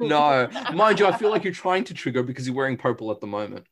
no, 0.00 0.48
mind 0.74 1.00
you, 1.00 1.06
I 1.06 1.16
feel 1.16 1.30
like 1.30 1.44
you're 1.44 1.52
trying 1.52 1.84
to 1.84 1.94
trigger 1.94 2.22
because 2.22 2.46
you're 2.46 2.56
wearing 2.56 2.76
purple 2.76 3.10
at 3.10 3.20
the 3.20 3.26
moment. 3.26 3.66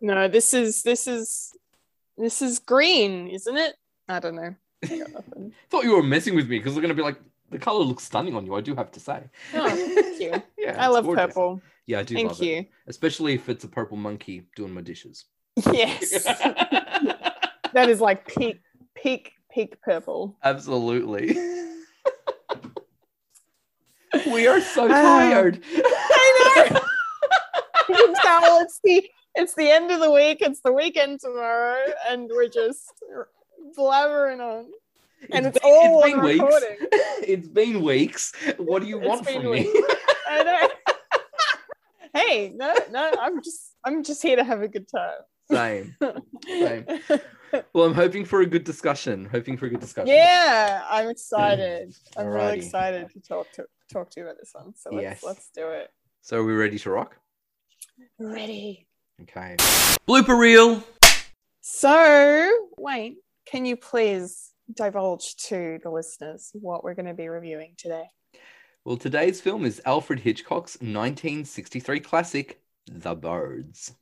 no. 0.00 0.28
This 0.28 0.52
is 0.54 0.82
this 0.82 1.06
is 1.06 1.52
this 2.16 2.42
is 2.42 2.58
green, 2.58 3.28
isn't 3.28 3.56
it? 3.56 3.74
I 4.08 4.20
don't 4.20 4.36
know. 4.36 4.54
I. 4.84 5.02
Thought 5.70 5.84
you 5.84 5.96
were 5.96 6.02
messing 6.02 6.34
with 6.34 6.48
me 6.48 6.58
because 6.58 6.74
they're 6.74 6.82
going 6.82 6.94
to 6.94 7.00
be 7.00 7.02
like, 7.02 7.20
the 7.50 7.58
color 7.58 7.84
looks 7.84 8.04
stunning 8.04 8.34
on 8.36 8.44
you. 8.46 8.54
I 8.54 8.60
do 8.60 8.74
have 8.74 8.90
to 8.92 9.00
say. 9.00 9.22
Oh, 9.54 9.68
thank 9.70 10.20
you. 10.20 10.42
yeah, 10.58 10.76
I 10.82 10.88
love 10.88 11.04
gorgeous. 11.04 11.26
purple. 11.26 11.60
Yeah, 11.86 12.00
I 12.00 12.02
do 12.02 12.14
Thank 12.14 12.28
love 12.30 12.42
you. 12.42 12.56
it, 12.58 12.70
especially 12.86 13.32
if 13.34 13.48
it's 13.48 13.64
a 13.64 13.68
purple 13.68 13.96
monkey 13.96 14.42
doing 14.56 14.72
my 14.74 14.82
dishes. 14.82 15.24
Yes, 15.72 16.22
that 17.72 17.88
is 17.88 18.00
like 18.00 18.26
peak, 18.28 18.60
peak, 18.94 19.32
peak 19.50 19.80
purple. 19.82 20.36
Absolutely. 20.44 21.36
we 24.26 24.46
are 24.46 24.60
so 24.60 24.84
Ah. 24.84 24.88
tired. 25.18 25.62
I 25.74 26.68
know. 26.70 26.80
You 27.88 27.94
can 27.94 28.14
tell 28.22 28.60
it's 28.60 28.80
the 28.84 29.08
it's 29.34 29.54
the 29.54 29.70
end 29.70 29.90
of 29.90 30.00
the 30.00 30.10
week. 30.10 30.38
It's 30.40 30.60
the 30.60 30.72
weekend 30.72 31.20
tomorrow, 31.20 31.78
and 32.08 32.28
we're 32.32 32.48
just 32.48 32.92
blabbering 33.78 34.40
on. 34.40 34.66
And 35.32 35.46
it's, 35.46 35.58
been- 35.58 35.70
all 35.70 36.02
it's 36.04 36.14
on 36.14 36.20
been 36.20 36.24
weeks. 36.24 36.42
recording. 36.42 36.76
it's 37.26 37.48
been 37.48 37.82
weeks. 37.82 38.32
What 38.58 38.82
do 38.82 38.88
you 38.88 38.98
It's 38.98 39.06
want 39.08 39.24
from 39.26 39.42
me? 39.42 39.48
weeks. 39.72 39.94
I 40.28 40.42
know. 40.44 40.68
hey, 42.14 42.52
no, 42.54 42.74
no, 42.90 43.12
I'm 43.20 43.42
just 43.42 43.74
I'm 43.84 44.02
just 44.02 44.22
here 44.22 44.36
to 44.36 44.44
have 44.44 44.62
a 44.62 44.68
good 44.68 44.88
time. 44.88 45.18
Same. 45.50 45.96
Same. 46.46 46.84
Well, 47.72 47.86
I'm 47.86 47.94
hoping 47.94 48.26
for 48.26 48.42
a 48.42 48.46
good 48.46 48.64
discussion. 48.64 49.24
Hoping 49.24 49.56
for 49.56 49.64
a 49.64 49.70
good 49.70 49.80
discussion. 49.80 50.08
Yeah, 50.14 50.84
I'm 50.90 51.08
excited. 51.08 51.88
Mm. 51.88 51.94
I'm 52.18 52.26
Alrighty. 52.26 52.34
really 52.34 52.58
excited 52.58 53.08
to 53.14 53.20
talk 53.20 53.50
to 53.52 53.64
talk 53.90 54.10
to 54.10 54.20
you 54.20 54.26
about 54.26 54.36
this 54.38 54.50
one. 54.52 54.74
So 54.76 54.90
let's 54.92 55.02
Yes. 55.02 55.22
let's 55.24 55.48
do 55.54 55.66
it. 55.70 55.88
So 56.20 56.40
are 56.40 56.44
we 56.44 56.52
ready 56.52 56.78
to 56.78 56.90
rock? 56.90 57.16
Ready. 58.18 58.86
Okay. 59.22 59.56
Blooper 60.06 60.38
reel. 60.38 60.82
So, 61.62 62.68
Wayne, 62.78 63.16
can 63.46 63.64
you 63.64 63.76
please 63.78 64.52
divulge 64.74 65.36
to 65.36 65.78
the 65.82 65.90
listeners 65.90 66.50
what 66.54 66.84
we're 66.84 66.94
going 66.94 67.06
to 67.06 67.14
be 67.14 67.28
reviewing 67.28 67.74
today? 67.76 68.04
Well, 68.84 68.96
today's 68.96 69.40
film 69.40 69.64
is 69.64 69.82
Alfred 69.84 70.20
Hitchcock's 70.20 70.76
1963 70.76 72.00
classic, 72.00 72.62
The 72.90 73.14
Birds. 73.14 73.92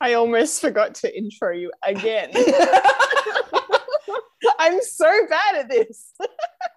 I 0.00 0.14
almost 0.14 0.60
forgot 0.60 0.94
to 0.96 1.16
intro 1.16 1.52
you 1.52 1.70
again. 1.82 2.30
I'm 4.58 4.80
so 4.82 5.10
bad 5.28 5.56
at 5.56 5.68
this. 5.68 6.12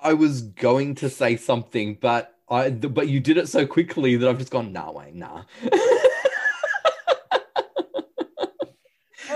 I 0.01 0.13
was 0.13 0.41
going 0.41 0.95
to 0.95 1.09
say 1.09 1.35
something, 1.35 1.97
but 1.99 2.33
I 2.49 2.69
but 2.69 3.09
you 3.09 3.19
did 3.19 3.37
it 3.37 3.49
so 3.49 3.65
quickly 3.65 4.15
that 4.15 4.29
I've 4.29 4.37
just 4.37 4.51
gone, 4.51 4.71
nah, 4.71 4.91
Wayne, 4.91 5.19
nah. 5.19 5.43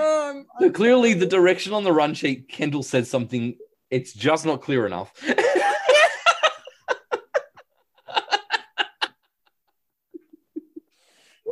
Um, 0.01 0.45
so 0.59 0.71
clearly, 0.71 1.13
the 1.13 1.25
direction 1.25 1.73
on 1.73 1.83
the 1.83 1.93
run 1.93 2.13
sheet, 2.13 2.47
Kendall 2.49 2.83
says 2.83 3.09
something. 3.09 3.55
It's 3.89 4.13
just 4.13 4.45
not 4.45 4.61
clear 4.61 4.85
enough. 4.85 5.11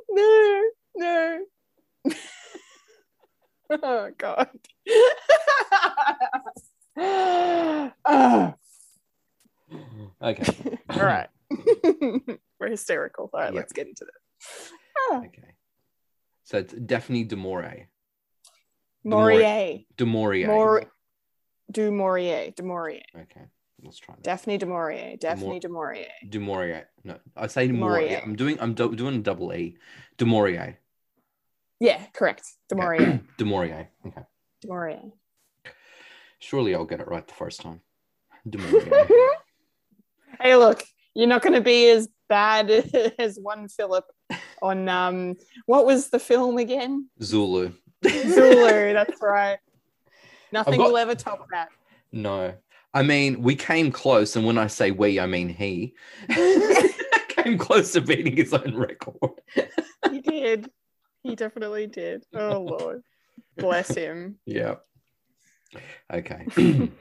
no, 0.10 0.62
no, 0.96 1.40
no. 2.06 2.12
oh 3.84 4.12
god. 4.18 4.50
Okay. 10.22 10.78
all 10.90 11.00
right. 11.06 11.30
We're 12.60 12.70
hysterical. 12.70 13.30
All 13.34 13.40
right, 13.40 13.54
Yeah. 13.54 13.60
let's 13.60 13.72
get 13.74 13.88
into 13.88 14.06
this. 14.06 14.72
Okay. 15.14 15.54
So 16.44 16.58
it's 16.60 16.74
Daphne 16.74 17.24
du 17.24 17.38
Maurier. 19.10 19.86
Du 19.98 20.06
Maurier. 20.06 20.48
Mor- 20.48 20.84
du 21.72 21.92
Maurier. 21.92 22.52
Du 22.56 22.64
Maurier. 22.64 23.04
Okay. 23.16 23.42
Let's 23.82 23.98
try 23.98 24.16
that. 24.16 24.24
Daphne 24.24 24.58
du 24.58 24.66
Maurier. 24.66 25.16
Daphne 25.18 25.60
du 25.60 25.70
Maurier. 25.70 26.08
Du 26.28 26.40
Maurier. 26.40 26.86
No, 27.04 27.18
I 27.38 27.48
say 27.48 27.68
du 27.68 27.74
Maurier. 27.74 28.22
I'm 28.24 28.36
doing. 28.36 28.58
I'm 28.60 28.74
do- 28.74 28.94
doing 28.96 29.16
a 29.16 29.20
double 29.20 29.54
E. 29.54 29.78
Du 30.18 30.26
Maurier. 30.26 30.78
Yeah, 31.80 32.02
correct. 32.14 32.44
Du 32.68 32.76
Okay. 32.76 32.84
Maurier. 32.84 33.22
Du 33.38 33.46
Maurier. 33.46 33.88
Okay. 34.06 34.22
Du 34.62 34.68
Maurier. 34.68 35.02
Surely 36.40 36.76
I'll 36.76 36.86
get 36.86 37.00
it 37.00 37.08
right 37.08 37.26
the 37.26 37.34
first 37.34 37.62
time. 37.62 37.82
Du 38.50 38.58
Maurier. 38.58 39.08
Hey, 40.42 40.56
look, 40.56 40.84
you're 41.16 41.28
not 41.28 41.42
going 41.42 41.54
to 41.56 41.62
be 41.62 41.90
as 41.90 42.08
bad 42.30 42.70
as 43.20 43.38
one 43.42 43.68
Philip 43.68 44.06
on 44.62 44.88
um, 44.88 45.36
what 45.66 45.86
was 45.86 46.10
the 46.10 46.20
film 46.20 46.58
again? 46.58 47.10
Zulu. 47.22 47.74
Zulu. 48.08 48.94
that's 48.94 49.22
right. 49.22 49.58
Nothing 50.52 50.78
got- 50.78 50.90
will 50.90 50.98
ever 50.98 51.16
top 51.16 51.46
that. 51.52 51.70
No. 52.12 52.54
I 52.94 53.04
mean, 53.04 53.44
we 53.44 53.56
came 53.56 53.92
close, 53.92 54.36
and 54.36 54.46
when 54.46 54.58
I 54.58 54.66
say 54.68 54.90
we, 54.90 55.20
I 55.20 55.28
mean 55.28 55.48
he 55.50 55.94
came 57.30 57.58
close 57.58 57.94
to 57.94 58.02
beating 58.02 58.36
his 58.36 58.54
own 58.54 58.76
record. 58.76 59.32
He 60.10 60.22
did. 60.22 60.72
He 61.22 61.36
definitely 61.36 61.86
did. 61.86 62.24
Oh 62.34 62.62
Lord, 62.62 63.04
bless 63.58 63.94
him. 63.94 64.40
Yeah. 64.46 64.76
Okay. 66.12 66.48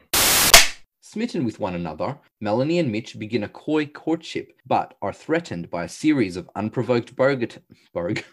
Smitten 1.01 1.47
with 1.47 1.59
one 1.59 1.75
another, 1.75 2.19
Melanie 2.39 2.81
and 2.81 2.93
Mitch 2.93 3.19
begin 3.19 3.45
a 3.45 3.49
coy 3.49 3.87
courtship, 3.87 4.53
but 4.67 4.93
are 5.01 5.13
threatened 5.13 5.71
by 5.71 5.85
a 5.85 5.89
series 5.89 6.37
of 6.37 6.51
unprovoked 6.55 7.17
burg. 7.17 7.63
burg. 7.95 8.25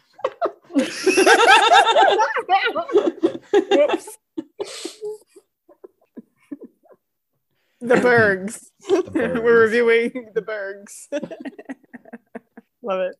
Whoops. 0.75 1.05
The 7.81 7.97
Bergs. 7.97 8.71
Bergs. 8.89 9.09
We're 9.13 9.61
reviewing 9.61 10.29
the 10.33 10.41
Bergs. 10.41 11.07
Love 12.81 13.01
it. 13.01 13.15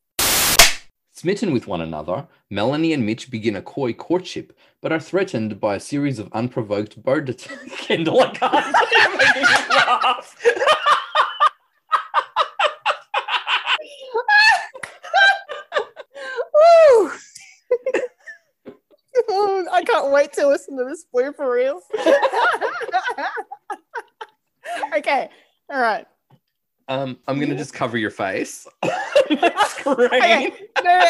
Smitten 1.12 1.54
with 1.54 1.68
one 1.68 1.82
another, 1.82 2.28
Melanie 2.50 2.92
and 2.92 3.06
Mitch 3.06 3.32
begin 3.32 3.56
a 3.56 3.62
coy 3.62 3.94
courtship, 3.94 4.58
but 4.82 4.92
are 4.92 5.00
threatened 5.00 5.60
by 5.60 5.76
a 5.76 5.80
series 5.80 6.20
of 6.20 6.32
unprovoked 6.34 7.02
bird. 7.02 7.38
Kendall, 7.78 8.22
I 8.22 8.32
can't. 8.32 8.76
You're 8.92 9.18
making 9.18 9.44
laugh. 9.70 10.36
I 19.72 19.84
can't 19.86 20.12
wait 20.12 20.34
to 20.34 20.48
listen 20.48 20.78
to 20.78 20.86
this 20.86 21.06
blooper 21.14 21.52
reel. 21.52 21.82
okay, 24.98 25.30
all 25.72 25.82
right. 25.82 26.06
Um, 26.88 27.18
I'm 27.28 27.40
gonna 27.40 27.56
just 27.56 27.74
cover 27.74 27.98
your 27.98 28.12
face. 28.12 28.68
That's 28.84 29.74
great. 29.84 30.12
Okay, 30.14 30.54
no, 30.78 30.84
no. 31.00 31.06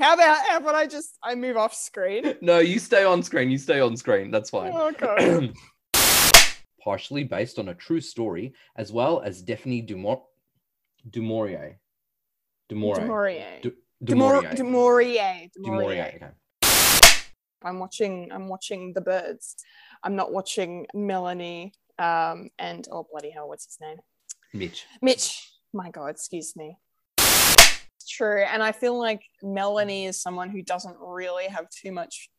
How 0.00 0.14
about 0.14 0.46
how 0.46 0.58
about 0.58 0.74
I 0.76 0.86
just 0.86 1.18
I 1.22 1.34
move 1.34 1.56
off 1.56 1.74
screen? 1.74 2.36
No, 2.40 2.60
you 2.60 2.78
stay 2.78 3.04
on 3.04 3.22
screen. 3.22 3.50
You 3.50 3.58
stay 3.58 3.80
on 3.80 3.96
screen. 3.96 4.30
That's 4.30 4.50
fine. 4.50 4.72
Oh 4.74 4.92
god. 4.92 5.52
Partially 6.82 7.24
based 7.24 7.58
on 7.58 7.68
a 7.70 7.74
true 7.74 8.00
story, 8.00 8.54
as 8.76 8.92
well 8.92 9.20
as 9.20 9.42
Daphne 9.42 9.82
Dumor- 9.82 10.22
du 11.10 11.22
Maurier. 11.22 11.78
Du 12.68 12.76
Maurier. 12.76 13.00
Demorier. 13.02 13.60
Du- 13.62 13.74
du 14.04 14.14
Demor- 14.14 14.42
Maurier. 14.42 14.54
Demorier. 14.54 15.50
Du 15.54 15.70
Okay. 15.70 16.20
I'm 17.62 17.78
watching 17.78 18.30
I'm 18.32 18.48
watching 18.48 18.92
the 18.92 19.00
birds. 19.00 19.56
I'm 20.02 20.16
not 20.16 20.32
watching 20.32 20.86
Melanie 20.94 21.72
um 21.98 22.50
and 22.58 22.86
oh 22.90 23.06
bloody 23.10 23.30
hell, 23.30 23.48
what's 23.48 23.64
his 23.64 23.78
name? 23.80 23.98
Mitch. 24.54 24.86
Mitch. 25.02 25.50
My 25.72 25.90
God, 25.90 26.06
excuse 26.06 26.56
me. 26.56 26.78
It's 27.18 28.08
true. 28.08 28.42
And 28.42 28.62
I 28.62 28.72
feel 28.72 28.98
like 28.98 29.22
Melanie 29.42 30.06
is 30.06 30.20
someone 30.20 30.48
who 30.48 30.62
doesn't 30.62 30.96
really 31.00 31.46
have 31.46 31.68
too 31.70 31.92
much 31.92 32.30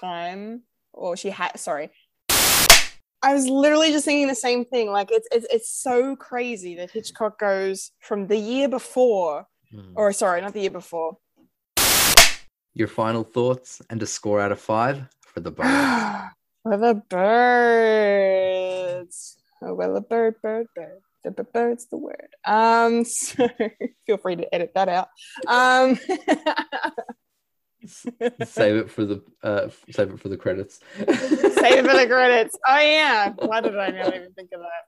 time. 0.00 0.62
Or 0.92 1.16
she 1.16 1.30
had 1.30 1.58
sorry. 1.58 1.90
I 3.22 3.34
was 3.34 3.48
literally 3.48 3.90
just 3.90 4.04
thinking 4.04 4.28
the 4.28 4.34
same 4.34 4.64
thing. 4.64 4.90
Like 4.90 5.08
it's 5.10 5.26
it's 5.32 5.46
it's 5.50 5.70
so 5.70 6.14
crazy 6.14 6.76
that 6.76 6.90
Hitchcock 6.92 7.38
goes 7.38 7.90
from 8.00 8.28
the 8.28 8.36
year 8.36 8.68
before, 8.68 9.46
or 9.96 10.12
sorry, 10.12 10.40
not 10.40 10.52
the 10.52 10.60
year 10.60 10.70
before. 10.70 11.18
Your 12.76 12.88
final 12.88 13.24
thoughts 13.24 13.80
and 13.88 14.02
a 14.02 14.06
score 14.06 14.38
out 14.38 14.52
of 14.52 14.60
five 14.60 15.08
for 15.22 15.40
the 15.40 15.50
bird. 15.50 15.64
For 16.62 16.76
the 16.76 16.94
birds. 18.28 19.38
Oh 19.62 19.72
well, 19.72 19.94
the 19.94 20.02
bird, 20.02 20.34
bird, 20.42 20.66
bird. 20.74 20.98
The 21.24 21.30
b- 21.30 21.44
bird's 21.54 21.86
the 21.86 21.96
word. 21.96 22.28
Um, 22.44 23.04
so 23.06 23.48
feel 24.04 24.18
free 24.18 24.36
to 24.36 24.54
edit 24.54 24.72
that 24.74 24.90
out. 24.90 25.08
Um, 25.46 25.98
save 27.86 28.76
it 28.76 28.90
for 28.90 29.06
the 29.06 29.22
uh, 29.42 29.68
save 29.90 30.10
it 30.10 30.20
for 30.20 30.28
the 30.28 30.36
credits. 30.36 30.80
save 30.98 31.06
it 31.08 31.86
for 31.86 31.96
the 31.96 32.06
credits. 32.10 32.58
Oh 32.68 32.80
yeah. 32.80 33.32
Why 33.38 33.62
did 33.62 33.78
I 33.78 33.88
not 33.90 34.14
even 34.14 34.32
think 34.32 34.50
of 34.52 34.60
that? 34.60 34.84